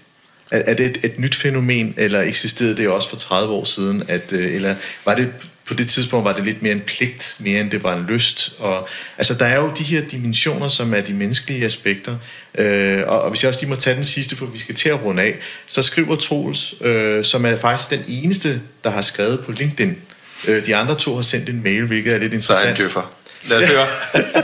Er, 0.52 0.60
er 0.68 0.74
det 0.74 0.86
et, 0.86 0.98
et 1.04 1.20
nyt 1.20 1.36
fænomen, 1.36 1.94
eller 1.98 2.22
eksisterede 2.22 2.78
det 2.78 2.90
også 2.90 3.10
for 3.10 3.18
30 3.18 3.54
år 3.54 3.64
siden? 3.64 4.04
At, 4.08 4.34
øh, 4.34 4.56
eller 4.56 4.76
var 5.06 5.16
det 5.16 5.30
på 5.66 5.74
det 5.74 5.90
tidspunkt 5.90 6.26
var 6.26 6.36
det 6.36 6.46
lidt 6.46 6.62
mere 6.62 6.72
en 6.72 6.82
pligt, 6.82 7.36
mere 7.40 7.62
end 7.62 7.72
det 7.72 7.84
var 7.84 7.98
en 7.98 8.06
lyst. 8.06 8.56
Og, 8.60 8.88
altså, 9.18 9.34
der 9.34 9.46
er 9.46 9.56
jo 9.56 9.72
de 9.78 9.84
her 9.84 10.02
dimensioner, 10.02 10.68
som 10.68 10.94
er 10.94 11.02
de 11.02 11.14
menneskelige 11.14 11.66
aspekter. 11.66 12.18
Øh, 12.56 13.04
og, 13.08 13.22
og 13.22 13.30
hvis 13.30 13.44
jeg 13.44 13.50
også 13.50 13.62
lige 13.62 13.70
må 13.70 13.76
tage 13.76 13.96
den 13.96 14.06
sidste, 14.06 14.36
for 14.36 14.46
vi 14.46 14.58
skal 14.58 14.76
til 14.76 14.90
at 14.90 15.04
runde 15.04 15.22
af, 15.22 15.36
så 15.68 15.84
skriver 15.84 16.16
Troels, 16.16 16.74
øh, 16.82 17.26
som 17.26 17.46
er 17.46 17.56
faktisk 17.56 17.90
den 17.90 18.04
eneste, 18.08 18.62
der 18.84 18.90
har 18.90 19.02
skrevet 19.02 19.40
på 19.46 19.52
LinkedIn. 19.52 19.98
Øh, 20.48 20.66
de 20.66 20.76
andre 20.76 20.96
to 20.96 21.16
har 21.16 21.22
sendt 21.22 21.50
en 21.50 21.64
mail, 21.64 21.86
hvilket 21.86 22.14
er 22.14 22.18
lidt 22.18 22.34
interessant. 22.34 22.62
Så 22.62 22.68
er 22.68 22.72
en 22.72 22.78
døffer. 22.78 23.16
Lad 23.50 23.58
os 23.58 23.68
høre. 23.68 23.88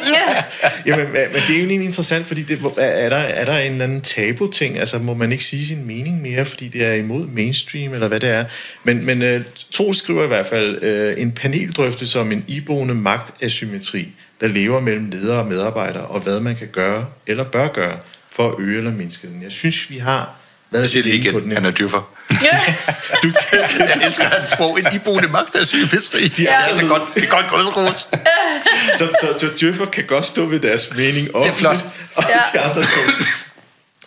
Jamen, 0.85 1.05
men, 1.05 1.21
men 1.31 1.41
det 1.47 1.49
er 1.49 1.53
jo 1.53 1.59
egentlig 1.59 1.85
interessant, 1.85 2.27
fordi 2.27 2.43
det, 2.43 2.59
er, 2.77 3.09
der, 3.09 3.17
er 3.17 3.45
der 3.45 3.57
en 3.57 3.71
eller 3.71 3.83
anden 3.83 4.01
tabu-ting? 4.01 4.79
Altså, 4.79 4.99
må 4.99 5.13
man 5.13 5.31
ikke 5.31 5.43
sige 5.43 5.65
sin 5.65 5.85
mening 5.85 6.21
mere, 6.21 6.45
fordi 6.45 6.67
det 6.67 6.85
er 6.85 6.93
imod 6.93 7.27
mainstream, 7.27 7.93
eller 7.93 8.07
hvad 8.07 8.19
det 8.19 8.29
er? 8.29 8.45
Men, 8.83 9.05
men 9.05 9.35
uh, 9.35 9.41
Tol 9.71 9.95
skriver 9.95 10.23
i 10.23 10.27
hvert 10.27 10.47
fald 10.47 10.83
uh, 10.83 11.21
en 11.21 11.31
paneldrøftelse 11.31 12.19
om 12.19 12.31
en 12.31 12.45
iboende 12.47 12.95
magtasymmetri, 12.95 14.07
der 14.41 14.47
lever 14.47 14.79
mellem 14.79 15.09
ledere 15.09 15.39
og 15.39 15.47
medarbejdere, 15.47 16.05
og 16.05 16.19
hvad 16.19 16.39
man 16.39 16.55
kan 16.55 16.67
gøre, 16.67 17.05
eller 17.27 17.43
bør 17.43 17.67
gøre, 17.67 17.99
for 18.35 18.49
at 18.51 18.55
øge 18.59 18.77
eller 18.77 18.91
mindske 18.91 19.27
den. 19.27 19.43
Jeg 19.43 19.51
synes, 19.51 19.89
vi 19.89 19.97
har 19.97 20.35
været 20.71 20.81
jeg 20.81 20.89
siger 20.89 21.03
det 21.03 21.13
igen, 21.13 21.35
den. 21.35 21.51
han 21.51 21.65
er 21.65 21.71
dyrfer. 21.71 22.13
Ja. 22.43 22.59
du, 23.23 23.31
jeg 23.79 23.99
elsker 24.03 24.23
hans 24.23 24.49
sprog. 24.49 24.79
En 24.79 24.87
iboende 24.95 25.27
magt 25.27 25.55
af 25.55 25.67
sygepisteri. 25.67 26.27
De 26.27 26.47
er 26.47 26.61
ja. 26.61 26.67
altså 26.67 26.85
godt, 26.85 27.01
det 27.15 27.23
er 27.23 27.27
godt 27.27 27.47
gået, 27.47 27.77
Rose. 27.77 28.07
så, 28.99 29.07
så, 29.21 29.39
så 29.39 29.49
djøffer 29.59 29.85
kan 29.85 30.03
godt 30.03 30.25
stå 30.25 30.45
ved 30.45 30.59
deres 30.59 30.89
mening 30.95 31.35
om 31.35 31.43
det 31.43 31.51
er 31.51 31.55
flot. 31.55 31.77
og 32.15 32.23
ja. 32.29 32.59
de 32.59 32.59
andre 32.59 32.81
to. 32.81 32.99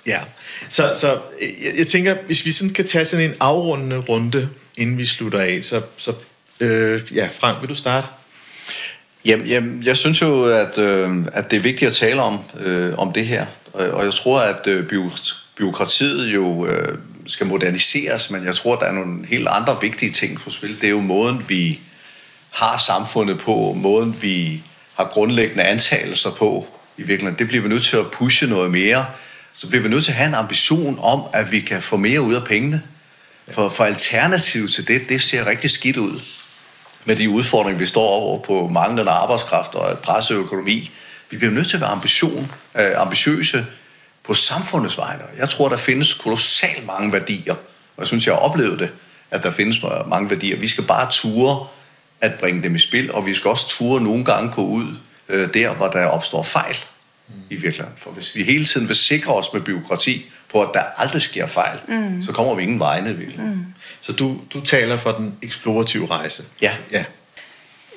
Ja, 0.06 0.20
så, 0.68 0.92
så 1.00 1.18
jeg, 1.40 1.72
jeg 1.78 1.86
tænker, 1.86 2.16
hvis 2.26 2.44
vi 2.44 2.52
sådan 2.52 2.70
kan 2.70 2.86
tage 2.86 3.04
sådan 3.04 3.24
en 3.24 3.34
afrundende 3.40 3.96
runde, 3.96 4.48
inden 4.76 4.98
vi 4.98 5.06
slutter 5.06 5.40
af, 5.40 5.60
så, 5.62 5.82
så 5.96 6.12
øh, 6.60 7.00
ja, 7.14 7.28
Frank, 7.40 7.60
vil 7.60 7.68
du 7.68 7.74
starte? 7.74 8.08
Jamen, 9.24 9.46
jamen 9.46 9.82
jeg 9.82 9.96
synes 9.96 10.22
jo, 10.22 10.44
at, 10.44 10.78
øh, 10.78 11.26
at 11.32 11.50
det 11.50 11.56
er 11.56 11.60
vigtigt 11.60 11.88
at 11.88 11.96
tale 11.96 12.22
om, 12.22 12.38
øh, 12.60 12.98
om 12.98 13.12
det 13.12 13.26
her. 13.26 13.46
Og 13.72 14.04
jeg 14.04 14.14
tror, 14.14 14.40
at 14.40 14.66
øh, 14.66 14.88
byråkratiet 15.60 16.34
jo 16.34 16.66
øh, 16.66 16.98
skal 17.26 17.46
moderniseres, 17.46 18.30
men 18.30 18.44
jeg 18.44 18.54
tror, 18.54 18.76
der 18.76 18.86
er 18.86 18.92
nogle 18.92 19.26
helt 19.26 19.48
andre 19.50 19.78
vigtige 19.80 20.12
ting 20.12 20.40
på 20.40 20.50
spil. 20.50 20.80
Det 20.80 20.84
er 20.84 20.90
jo 20.90 21.00
måden, 21.00 21.44
vi 21.48 21.80
har 22.50 22.78
samfundet 22.78 23.38
på, 23.38 23.72
måden, 23.76 24.22
vi 24.22 24.62
har 24.94 25.04
grundlæggende 25.04 25.64
antagelser 25.64 26.30
på 26.30 26.66
i 26.96 27.02
virkeligheden. 27.02 27.38
Det 27.38 27.48
bliver 27.48 27.62
vi 27.62 27.68
nødt 27.68 27.82
til 27.82 27.96
at 27.96 28.10
pushe 28.10 28.46
noget 28.46 28.70
mere. 28.70 29.06
Så 29.52 29.68
bliver 29.68 29.82
vi 29.82 29.88
nødt 29.88 30.04
til 30.04 30.10
at 30.10 30.16
have 30.16 30.28
en 30.28 30.34
ambition 30.34 30.98
om, 31.02 31.22
at 31.32 31.52
vi 31.52 31.60
kan 31.60 31.82
få 31.82 31.96
mere 31.96 32.20
ud 32.20 32.34
af 32.34 32.44
pengene. 32.44 32.82
For, 33.50 33.68
for 33.68 33.84
alternativ 33.84 34.68
til 34.68 34.88
det, 34.88 35.08
det 35.08 35.22
ser 35.22 35.46
rigtig 35.46 35.70
skidt 35.70 35.96
ud 35.96 36.20
med 37.04 37.16
de 37.16 37.30
udfordringer, 37.30 37.78
vi 37.78 37.86
står 37.86 38.08
over 38.08 38.38
på 38.42 38.68
manglende 38.68 39.10
arbejdskraft 39.10 39.74
og 39.74 39.98
presseøkonomi. 39.98 40.90
Vi 41.30 41.36
bliver 41.36 41.52
nødt 41.52 41.68
til 41.68 41.76
at 41.76 41.80
være 41.80 41.90
ambition, 41.90 42.52
øh, 42.78 42.90
ambitiøse 42.96 43.66
på 44.30 44.34
samfundets 44.34 44.98
vegne. 44.98 45.22
Jeg 45.38 45.48
tror, 45.48 45.68
der 45.68 45.76
findes 45.76 46.14
kolossalt 46.14 46.86
mange 46.86 47.12
værdier, 47.12 47.54
og 47.54 47.98
jeg 47.98 48.06
synes, 48.06 48.26
jeg 48.26 48.34
har 48.34 48.40
oplevet 48.40 48.78
det, 48.78 48.90
at 49.30 49.42
der 49.42 49.50
findes 49.50 49.82
mange 50.06 50.30
værdier. 50.30 50.56
Vi 50.56 50.68
skal 50.68 50.84
bare 50.84 51.10
ture 51.10 51.66
at 52.20 52.32
bringe 52.40 52.62
dem 52.62 52.74
i 52.74 52.78
spil, 52.78 53.12
og 53.12 53.26
vi 53.26 53.34
skal 53.34 53.50
også 53.50 53.68
ture 53.68 54.00
nogle 54.00 54.24
gange 54.24 54.52
gå 54.52 54.62
ud 54.62 54.96
øh, 55.28 55.54
der, 55.54 55.74
hvor 55.74 55.88
der 55.88 56.06
opstår 56.06 56.42
fejl 56.42 56.76
mm. 57.28 57.34
i 57.50 57.54
virkeligheden. 57.54 57.92
For 57.96 58.10
hvis 58.10 58.34
vi 58.34 58.42
hele 58.44 58.64
tiden 58.64 58.88
vil 58.88 58.96
sikre 58.96 59.34
os 59.34 59.52
med 59.52 59.60
byråkrati 59.60 60.30
på, 60.52 60.62
at 60.62 60.68
der 60.74 60.80
aldrig 60.96 61.22
sker 61.22 61.46
fejl, 61.46 61.78
mm. 61.88 62.22
så 62.22 62.32
kommer 62.32 62.54
vi 62.54 62.62
ingen 62.62 62.80
vegne 62.80 63.10
i 63.10 63.14
virkeligheden. 63.14 63.54
Mm. 63.54 63.74
Så 64.00 64.12
du, 64.12 64.40
du 64.52 64.60
taler 64.60 64.96
for 64.96 65.12
den 65.12 65.34
eksplorative 65.42 66.06
rejse? 66.06 66.44
Ja. 66.62 66.72
ja. 66.92 67.04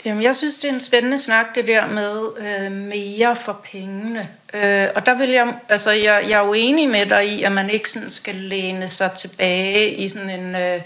Jamen, 0.05 0.23
jeg 0.23 0.35
synes, 0.35 0.59
det 0.59 0.69
er 0.69 0.73
en 0.73 0.81
spændende 0.81 1.17
snak, 1.17 1.45
det 1.55 1.67
der 1.67 1.87
med 1.87 2.21
øh, 2.37 2.71
mere 2.71 3.35
for 3.35 3.59
pengene. 3.71 4.29
Øh, 4.53 4.87
og 4.95 5.05
der 5.05 5.17
vil 5.17 5.29
jeg, 5.29 5.55
altså, 5.69 5.91
jeg, 5.91 6.25
jeg 6.29 6.41
er 6.41 6.45
jo 6.45 6.53
enig 6.53 6.89
med 6.89 7.05
dig 7.05 7.27
i, 7.27 7.43
at 7.43 7.51
man 7.51 7.69
ikke 7.69 7.89
sådan 7.89 8.09
skal 8.09 8.35
læne 8.35 8.89
sig 8.89 9.11
tilbage 9.11 9.95
i 9.95 10.07
sådan 10.07 10.29
en, 10.29 10.55
øh, 10.55 10.81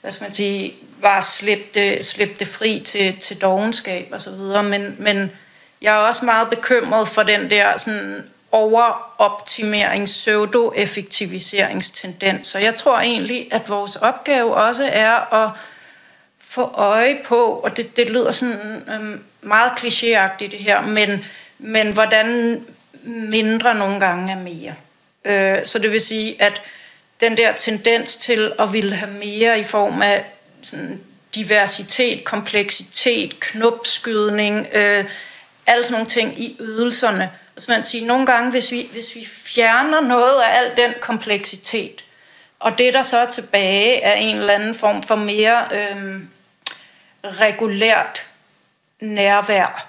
hvad 0.00 0.12
skal 0.12 0.24
man 0.24 0.32
sige, 0.32 0.74
bare 1.02 1.22
slippe 1.22 1.64
det, 1.74 2.04
slippe 2.04 2.34
det 2.38 2.46
fri 2.46 2.82
til, 2.86 3.16
til 3.16 3.40
dogenskab 3.40 4.08
og 4.12 4.20
så 4.20 4.30
videre. 4.30 4.62
Men, 4.62 4.96
men 4.98 5.30
jeg 5.82 5.94
er 5.94 5.98
også 5.98 6.24
meget 6.24 6.50
bekymret 6.50 7.08
for 7.08 7.22
den 7.22 7.50
der 7.50 7.76
sådan 7.76 8.24
overoptimering, 8.52 10.06
pseudo-effektiviseringstendens. 10.06 12.46
Så 12.46 12.58
jeg 12.58 12.74
tror 12.74 12.98
egentlig, 12.98 13.48
at 13.52 13.68
vores 13.68 13.96
opgave 13.96 14.54
også 14.54 14.90
er 14.92 15.34
at 15.34 15.50
få 16.54 16.62
øje 16.74 17.18
på, 17.24 17.44
og 17.46 17.76
det, 17.76 17.96
det 17.96 18.10
lyder 18.10 18.30
sådan 18.30 18.82
øh, 18.88 19.18
meget 19.42 19.70
klichéagtigt 19.70 20.50
det 20.50 20.58
her, 20.58 20.82
men, 20.82 21.24
men 21.58 21.92
hvordan 21.92 22.60
mindre 23.04 23.74
nogle 23.74 24.00
gange 24.00 24.32
er 24.32 24.38
mere. 24.38 24.74
Øh, 25.24 25.66
så 25.66 25.78
det 25.78 25.92
vil 25.92 26.00
sige, 26.00 26.42
at 26.42 26.62
den 27.20 27.36
der 27.36 27.52
tendens 27.52 28.16
til 28.16 28.52
at 28.58 28.72
ville 28.72 28.94
have 28.94 29.12
mere 29.12 29.58
i 29.58 29.64
form 29.64 30.02
af 30.02 30.24
sådan 30.62 31.00
diversitet, 31.34 32.24
kompleksitet, 32.24 33.40
knopskydning, 33.40 34.66
øh, 34.72 35.04
alle 35.66 35.84
sådan 35.84 35.92
nogle 35.92 36.06
ting 36.06 36.42
i 36.42 36.56
ydelserne. 36.60 37.30
så 37.58 37.72
man 37.72 37.84
siger, 37.84 38.06
nogle 38.06 38.26
gange, 38.26 38.50
hvis 38.50 38.72
vi, 38.72 38.88
hvis 38.92 39.14
vi 39.14 39.26
fjerner 39.26 40.00
noget 40.00 40.42
af 40.42 40.58
al 40.58 40.76
den 40.76 40.94
kompleksitet, 41.00 42.04
og 42.60 42.78
det 42.78 42.94
der 42.94 43.02
så 43.02 43.18
er 43.18 43.30
tilbage 43.30 44.00
er 44.00 44.14
en 44.14 44.36
eller 44.36 44.54
anden 44.54 44.74
form 44.74 45.02
for 45.02 45.14
mere 45.14 45.68
øh, 45.72 46.20
regulært 47.24 48.26
nærvær, 49.00 49.88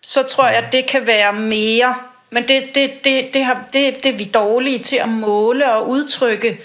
så 0.00 0.22
tror 0.22 0.46
jeg, 0.46 0.56
at 0.56 0.72
det 0.72 0.86
kan 0.86 1.06
være 1.06 1.32
mere. 1.32 1.94
Men 2.30 2.48
det, 2.48 2.74
det, 2.74 3.04
det, 3.04 3.34
det, 3.34 3.44
har, 3.44 3.68
det, 3.72 4.02
det 4.02 4.06
er 4.06 4.16
vi 4.16 4.24
dårlige 4.24 4.78
til 4.78 4.96
at 4.96 5.08
måle 5.08 5.72
og 5.72 5.88
udtrykke 5.88 6.60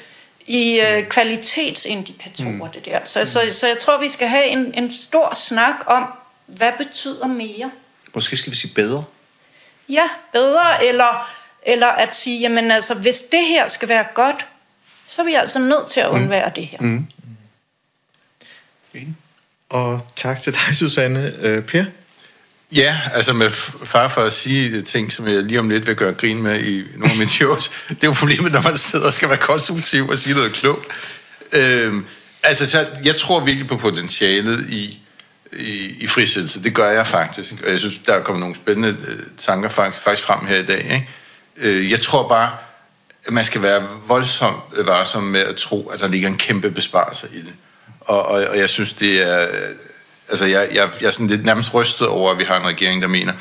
i 0.48 0.80
øh, 0.80 1.06
kvalitetsindikatorer, 1.06 2.50
mm. 2.50 2.72
det 2.74 2.86
der. 2.86 3.00
Så, 3.06 3.20
mm. 3.20 3.26
så, 3.26 3.40
så 3.52 3.68
jeg 3.68 3.78
tror, 3.78 4.00
vi 4.00 4.10
skal 4.10 4.28
have 4.28 4.46
en, 4.46 4.74
en 4.74 4.94
stor 4.94 5.36
snak 5.36 5.76
om, 5.86 6.06
hvad 6.46 6.72
betyder 6.78 7.28
mere? 7.28 7.72
Måske 8.14 8.38
skal 8.38 8.52
vi 8.52 8.58
sige 8.58 8.74
bedre? 8.74 9.04
Ja, 9.90 10.04
bedre, 10.34 10.86
eller, 10.86 11.32
eller 11.64 11.88
at 11.88 12.16
sige, 12.16 12.40
jamen 12.40 12.72
altså, 12.72 12.94
hvis 12.94 13.22
det 13.22 13.46
her 13.46 13.68
skal 13.68 13.90
være 13.90 14.06
godt, 14.14 14.46
så 15.08 15.22
er 15.22 15.26
vi 15.26 15.34
altså 15.34 15.60
nødt 15.60 15.88
til 15.88 16.00
at 16.00 16.10
mm. 16.10 16.16
undvære 16.16 16.48
mm. 16.48 16.54
det 16.54 16.66
her. 16.66 16.78
Mm. 16.82 17.08
Og 19.70 20.08
tak 20.16 20.42
til 20.42 20.54
dig, 20.54 20.78
Susanne. 20.78 21.34
Øh, 21.42 21.64
per? 21.64 21.86
Ja, 22.72 23.00
altså 23.14 23.34
med 23.34 23.52
far 23.84 24.08
for 24.08 24.22
at 24.22 24.34
sige 24.34 24.82
ting, 24.82 25.14
som 25.14 25.28
jeg 25.28 25.44
lige 25.44 25.60
om 25.60 25.70
lidt 25.70 25.88
vil 25.88 25.96
gøre 25.96 26.14
grin 26.14 26.42
med 26.42 26.64
i 26.64 26.84
nogle 26.96 27.12
af 27.12 27.18
mine 27.18 27.30
shows. 27.30 27.72
det 27.90 28.04
er 28.04 28.08
jo 28.08 28.14
problemet, 28.14 28.52
når 28.52 28.62
man 28.62 28.78
sidder 28.78 29.06
og 29.06 29.14
skal 29.14 29.30
være 29.30 29.38
konstruktiv 29.38 30.10
og 30.10 30.18
sige 30.18 30.36
noget 30.36 30.54
klogt. 30.54 30.86
Øhm, 31.54 32.06
altså, 32.44 32.66
så 32.66 32.88
jeg 33.04 33.16
tror 33.16 33.40
virkelig 33.40 33.68
på 33.68 33.78
potentialet 33.78 34.70
i, 34.70 35.00
i, 35.54 35.96
i 36.00 36.08
frisættelse. 36.08 36.64
Det 36.64 36.76
gør 36.76 36.92
jeg 36.92 37.08
faktisk. 37.08 37.54
Og 37.66 37.72
jeg 37.72 37.80
synes, 37.80 37.98
der 38.06 38.14
er 38.14 38.24
kommet 38.24 38.40
nogle 38.40 38.56
spændende 38.56 38.98
øh, 39.08 39.20
tanker 39.38 39.70
faktisk 39.70 40.28
frem 40.28 40.46
her 40.46 40.58
i 40.58 40.66
dag. 40.66 40.84
Ikke? 40.84 41.10
Øh, 41.58 41.92
jeg 41.92 42.02
tror 42.02 42.28
bare, 42.28 42.52
at 43.26 43.34
man 43.34 43.46
skal 43.46 43.62
være 43.62 43.88
voldsomt 44.08 44.64
varsom 44.86 45.24
med 45.24 45.40
at 45.42 45.56
tro, 45.56 45.88
at 45.88 46.00
der 46.00 46.08
ligger 46.08 46.28
en 46.28 46.38
kæmpe 46.38 46.72
besparelse 46.72 47.28
i 47.34 47.38
det. 47.38 47.54
Og, 48.08 48.26
og, 48.26 48.46
og 48.48 48.58
jeg 48.58 48.70
synes, 48.70 48.94
det 48.94 49.22
er... 49.22 49.48
Altså, 50.30 50.46
jeg, 50.46 50.68
jeg, 50.74 50.90
jeg 51.02 51.08
er 51.08 51.12
sådan 51.12 51.28
lidt 51.28 51.46
nærmest 51.46 51.74
rystet 51.74 52.08
over, 52.08 52.32
at 52.32 52.38
vi 52.38 52.44
har 52.44 52.60
en 52.60 52.66
regering, 52.66 53.02
der 53.02 53.08
mener, 53.08 53.34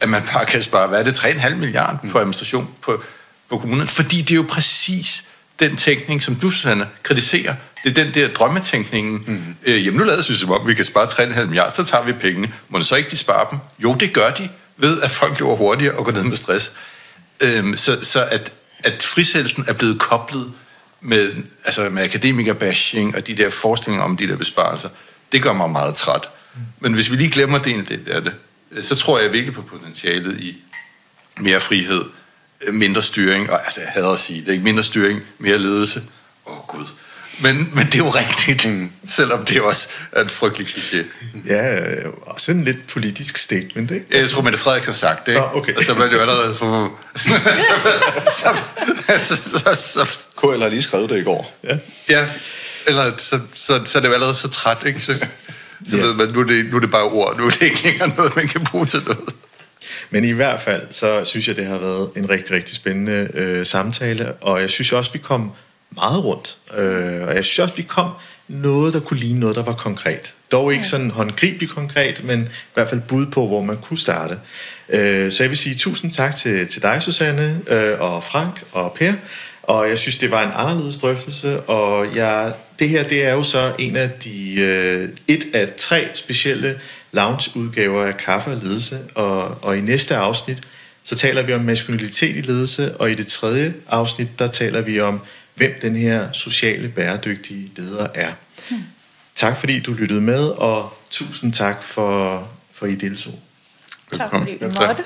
at 0.00 0.08
man 0.08 0.22
bare 0.32 0.46
kan 0.46 0.62
spare, 0.62 0.88
hvad 0.88 0.98
er 1.00 1.04
det, 1.04 1.24
3,5 1.24 1.54
milliarder 1.54 1.98
på 2.10 2.18
administration 2.18 2.68
på, 2.82 3.02
på 3.50 3.58
kommunen? 3.58 3.88
Fordi 3.88 4.22
det 4.22 4.30
er 4.30 4.36
jo 4.36 4.46
præcis 4.48 5.24
den 5.60 5.76
tænkning, 5.76 6.22
som 6.22 6.34
du, 6.34 6.50
Susanne, 6.50 6.88
kritiserer. 7.02 7.54
Det 7.84 7.98
er 7.98 8.04
den 8.04 8.14
der 8.14 8.28
drømmetænkningen. 8.28 9.24
Mm. 9.26 9.56
Øh, 9.66 9.86
jamen, 9.86 9.98
nu 10.00 10.04
lader 10.04 10.28
vi 10.28 10.34
som 10.34 10.50
om, 10.50 10.68
vi 10.68 10.74
kan 10.74 10.84
spare 10.84 11.06
3,5 11.06 11.44
milliarder, 11.44 11.72
så 11.72 11.84
tager 11.84 12.04
vi 12.04 12.12
pengene. 12.12 12.52
Må 12.68 12.82
så 12.82 12.96
ikke 12.96 13.10
de 13.10 13.16
spare 13.16 13.46
dem? 13.50 13.58
Jo, 13.78 13.94
det 13.94 14.12
gør 14.12 14.30
de, 14.30 14.48
ved 14.76 15.00
at 15.00 15.10
folk 15.10 15.38
løber 15.38 15.56
hurtigere 15.56 15.94
og 15.94 16.04
går 16.04 16.12
ned 16.12 16.22
med 16.22 16.36
stress. 16.36 16.72
Øhm, 17.42 17.76
så 17.76 18.04
så 18.04 18.24
at, 18.24 18.52
at 18.84 19.02
frisættelsen 19.02 19.64
er 19.68 19.72
blevet 19.72 19.98
koblet 19.98 20.52
med, 21.04 21.34
altså 21.64 21.88
med 21.88 22.02
akademikerbashing 22.02 23.16
og 23.16 23.26
de 23.26 23.34
der 23.34 23.50
forestillinger 23.50 24.04
om 24.04 24.16
de 24.16 24.28
der 24.28 24.36
besparelser, 24.36 24.88
det 25.32 25.42
gør 25.42 25.52
mig 25.52 25.70
meget 25.70 25.94
træt. 25.94 26.28
Men 26.80 26.94
hvis 26.94 27.10
vi 27.10 27.16
lige 27.16 27.30
glemmer 27.30 27.58
det 27.58 27.74
en 27.74 27.84
del 27.84 28.10
af 28.10 28.22
det, 28.22 28.34
så 28.82 28.94
tror 28.94 29.18
jeg 29.18 29.32
virkelig 29.32 29.54
på 29.54 29.62
potentialet 29.62 30.40
i 30.40 30.56
mere 31.40 31.60
frihed, 31.60 32.04
mindre 32.72 33.02
styring, 33.02 33.50
og 33.50 33.64
altså 33.64 33.80
jeg 33.80 33.90
hader 33.90 34.10
at 34.10 34.18
sige 34.18 34.40
det, 34.40 34.52
ikke 34.52 34.64
mindre 34.64 34.84
styring, 34.84 35.20
mere 35.38 35.58
ledelse. 35.58 36.02
Åh 36.46 36.58
oh, 36.58 36.66
gud. 36.66 36.86
Men, 37.40 37.70
men 37.74 37.86
det 37.86 37.94
er 37.94 37.98
jo 37.98 38.10
rigtigt, 38.10 38.68
mm. 38.68 38.90
selvom 39.08 39.44
det 39.44 39.60
også 39.60 39.88
er 40.12 40.22
en 40.22 40.28
frygtelig 40.28 40.66
kliché. 40.66 40.96
Ja, 41.46 41.80
også 42.20 42.52
en 42.52 42.64
lidt 42.64 42.86
politisk 42.86 43.38
statement, 43.38 43.90
ikke? 43.90 44.06
Jeg 44.12 44.28
tror, 44.28 44.42
Mette 44.42 44.58
Frederiksen 44.58 44.92
har 44.92 44.96
sagt 44.96 45.26
det, 45.26 45.32
ikke? 45.32 45.40
Nå, 45.40 45.48
okay. 45.54 45.74
Og 45.74 45.82
så 45.82 45.94
var 45.94 46.04
det 46.04 46.12
jo 46.12 46.20
allerede... 46.20 46.56
så, 48.32 48.56
så, 49.18 49.36
så, 49.36 49.74
så, 49.74 49.74
så, 49.74 50.18
KL 50.40 50.62
har 50.62 50.68
lige 50.68 50.82
skrevet 50.82 51.10
det 51.10 51.18
i 51.18 51.22
går. 51.22 51.56
Ja. 51.64 51.76
ja, 52.10 52.26
eller 52.86 53.12
så, 53.18 53.40
så, 53.52 53.80
så 53.84 53.98
er 53.98 54.02
det 54.02 54.08
jo 54.08 54.14
allerede 54.14 54.34
så 54.34 54.48
træt, 54.48 54.78
ikke? 54.86 55.00
Så, 55.00 55.14
så 55.86 55.96
Ja. 55.96 56.02
ved 56.02 56.14
man, 56.14 56.28
nu 56.28 56.40
er, 56.40 56.44
det, 56.44 56.66
nu 56.70 56.76
er 56.76 56.80
det 56.80 56.90
bare 56.90 57.02
ord, 57.04 57.38
nu 57.38 57.46
er 57.46 57.50
det 57.50 57.62
ikke 57.62 57.84
længere 57.84 58.08
noget, 58.16 58.36
man 58.36 58.48
kan 58.48 58.64
bruge 58.64 58.86
til 58.86 59.00
noget. 59.06 59.34
Men 60.10 60.24
i 60.24 60.30
hvert 60.30 60.60
fald, 60.60 60.82
så 60.92 61.24
synes 61.24 61.48
jeg, 61.48 61.56
det 61.56 61.66
har 61.66 61.78
været 61.78 62.10
en 62.16 62.30
rigtig, 62.30 62.54
rigtig 62.56 62.76
spændende 62.76 63.28
øh, 63.34 63.66
samtale, 63.66 64.32
og 64.32 64.60
jeg 64.60 64.70
synes 64.70 64.92
også, 64.92 65.12
vi 65.12 65.18
kom 65.18 65.52
meget 65.94 66.24
rundt. 66.24 66.56
Øh, 66.76 67.22
og 67.28 67.34
jeg 67.34 67.44
synes 67.44 67.58
også, 67.58 67.74
vi 67.74 67.82
kom 67.82 68.10
noget, 68.48 68.94
der 68.94 69.00
kunne 69.00 69.20
ligne 69.20 69.40
noget, 69.40 69.56
der 69.56 69.62
var 69.62 69.72
konkret. 69.72 70.34
Dog 70.52 70.72
ikke 70.72 70.86
sådan 70.86 71.10
håndgribeligt 71.10 71.72
konkret, 71.72 72.24
men 72.24 72.40
i 72.42 72.74
hvert 72.74 72.88
fald 72.88 73.00
bud 73.00 73.26
på, 73.26 73.46
hvor 73.46 73.62
man 73.62 73.76
kunne 73.76 73.98
starte. 73.98 74.38
Øh, 74.88 75.32
så 75.32 75.42
jeg 75.42 75.50
vil 75.50 75.58
sige 75.58 75.74
tusind 75.74 76.12
tak 76.12 76.36
til, 76.36 76.68
til 76.68 76.82
dig, 76.82 77.02
Susanne, 77.02 77.60
øh, 77.66 78.00
og 78.00 78.24
Frank 78.24 78.64
og 78.72 78.92
Per. 78.92 79.12
Og 79.62 79.88
jeg 79.88 79.98
synes, 79.98 80.16
det 80.16 80.30
var 80.30 80.42
en 80.42 80.52
anderledes 80.54 80.96
drøftelse, 80.96 81.60
og 81.60 82.16
jeg, 82.16 82.52
det 82.78 82.88
her 82.88 83.08
det 83.08 83.24
er 83.24 83.32
jo 83.32 83.42
så 83.42 83.72
en 83.78 83.96
af 83.96 84.10
de 84.10 84.54
øh, 84.54 85.08
et 85.28 85.44
af 85.54 85.68
tre 85.76 86.08
specielle 86.14 86.80
lounge-udgaver 87.12 88.04
af 88.04 88.16
Kaffe 88.16 88.50
og 88.50 88.56
Ledelse, 88.62 88.98
og, 89.14 89.64
og 89.64 89.78
i 89.78 89.80
næste 89.80 90.16
afsnit, 90.16 90.60
så 91.04 91.14
taler 91.14 91.42
vi 91.42 91.52
om 91.52 91.60
maskulinitet 91.60 92.36
i 92.36 92.40
ledelse, 92.40 92.96
og 92.96 93.10
i 93.10 93.14
det 93.14 93.26
tredje 93.26 93.74
afsnit, 93.88 94.38
der 94.38 94.46
taler 94.46 94.80
vi 94.80 95.00
om, 95.00 95.20
hvem 95.54 95.72
den 95.82 95.96
her 95.96 96.32
sociale 96.32 96.88
bæredygtige 96.88 97.70
leder 97.76 98.08
er. 98.14 98.32
Hmm. 98.70 98.82
Tak 99.34 99.56
fordi 99.56 99.80
du 99.80 99.92
lyttede 99.92 100.20
med, 100.20 100.48
og 100.48 100.98
tusind 101.10 101.52
tak 101.52 101.82
for, 101.82 102.48
for 102.72 102.86
I 102.86 102.94
deltog. 102.94 103.38
Velkommen. 104.10 104.30
Tak 104.30 104.60
fordi 104.60 104.64
vi 104.64 104.86
måtte. 104.86 105.04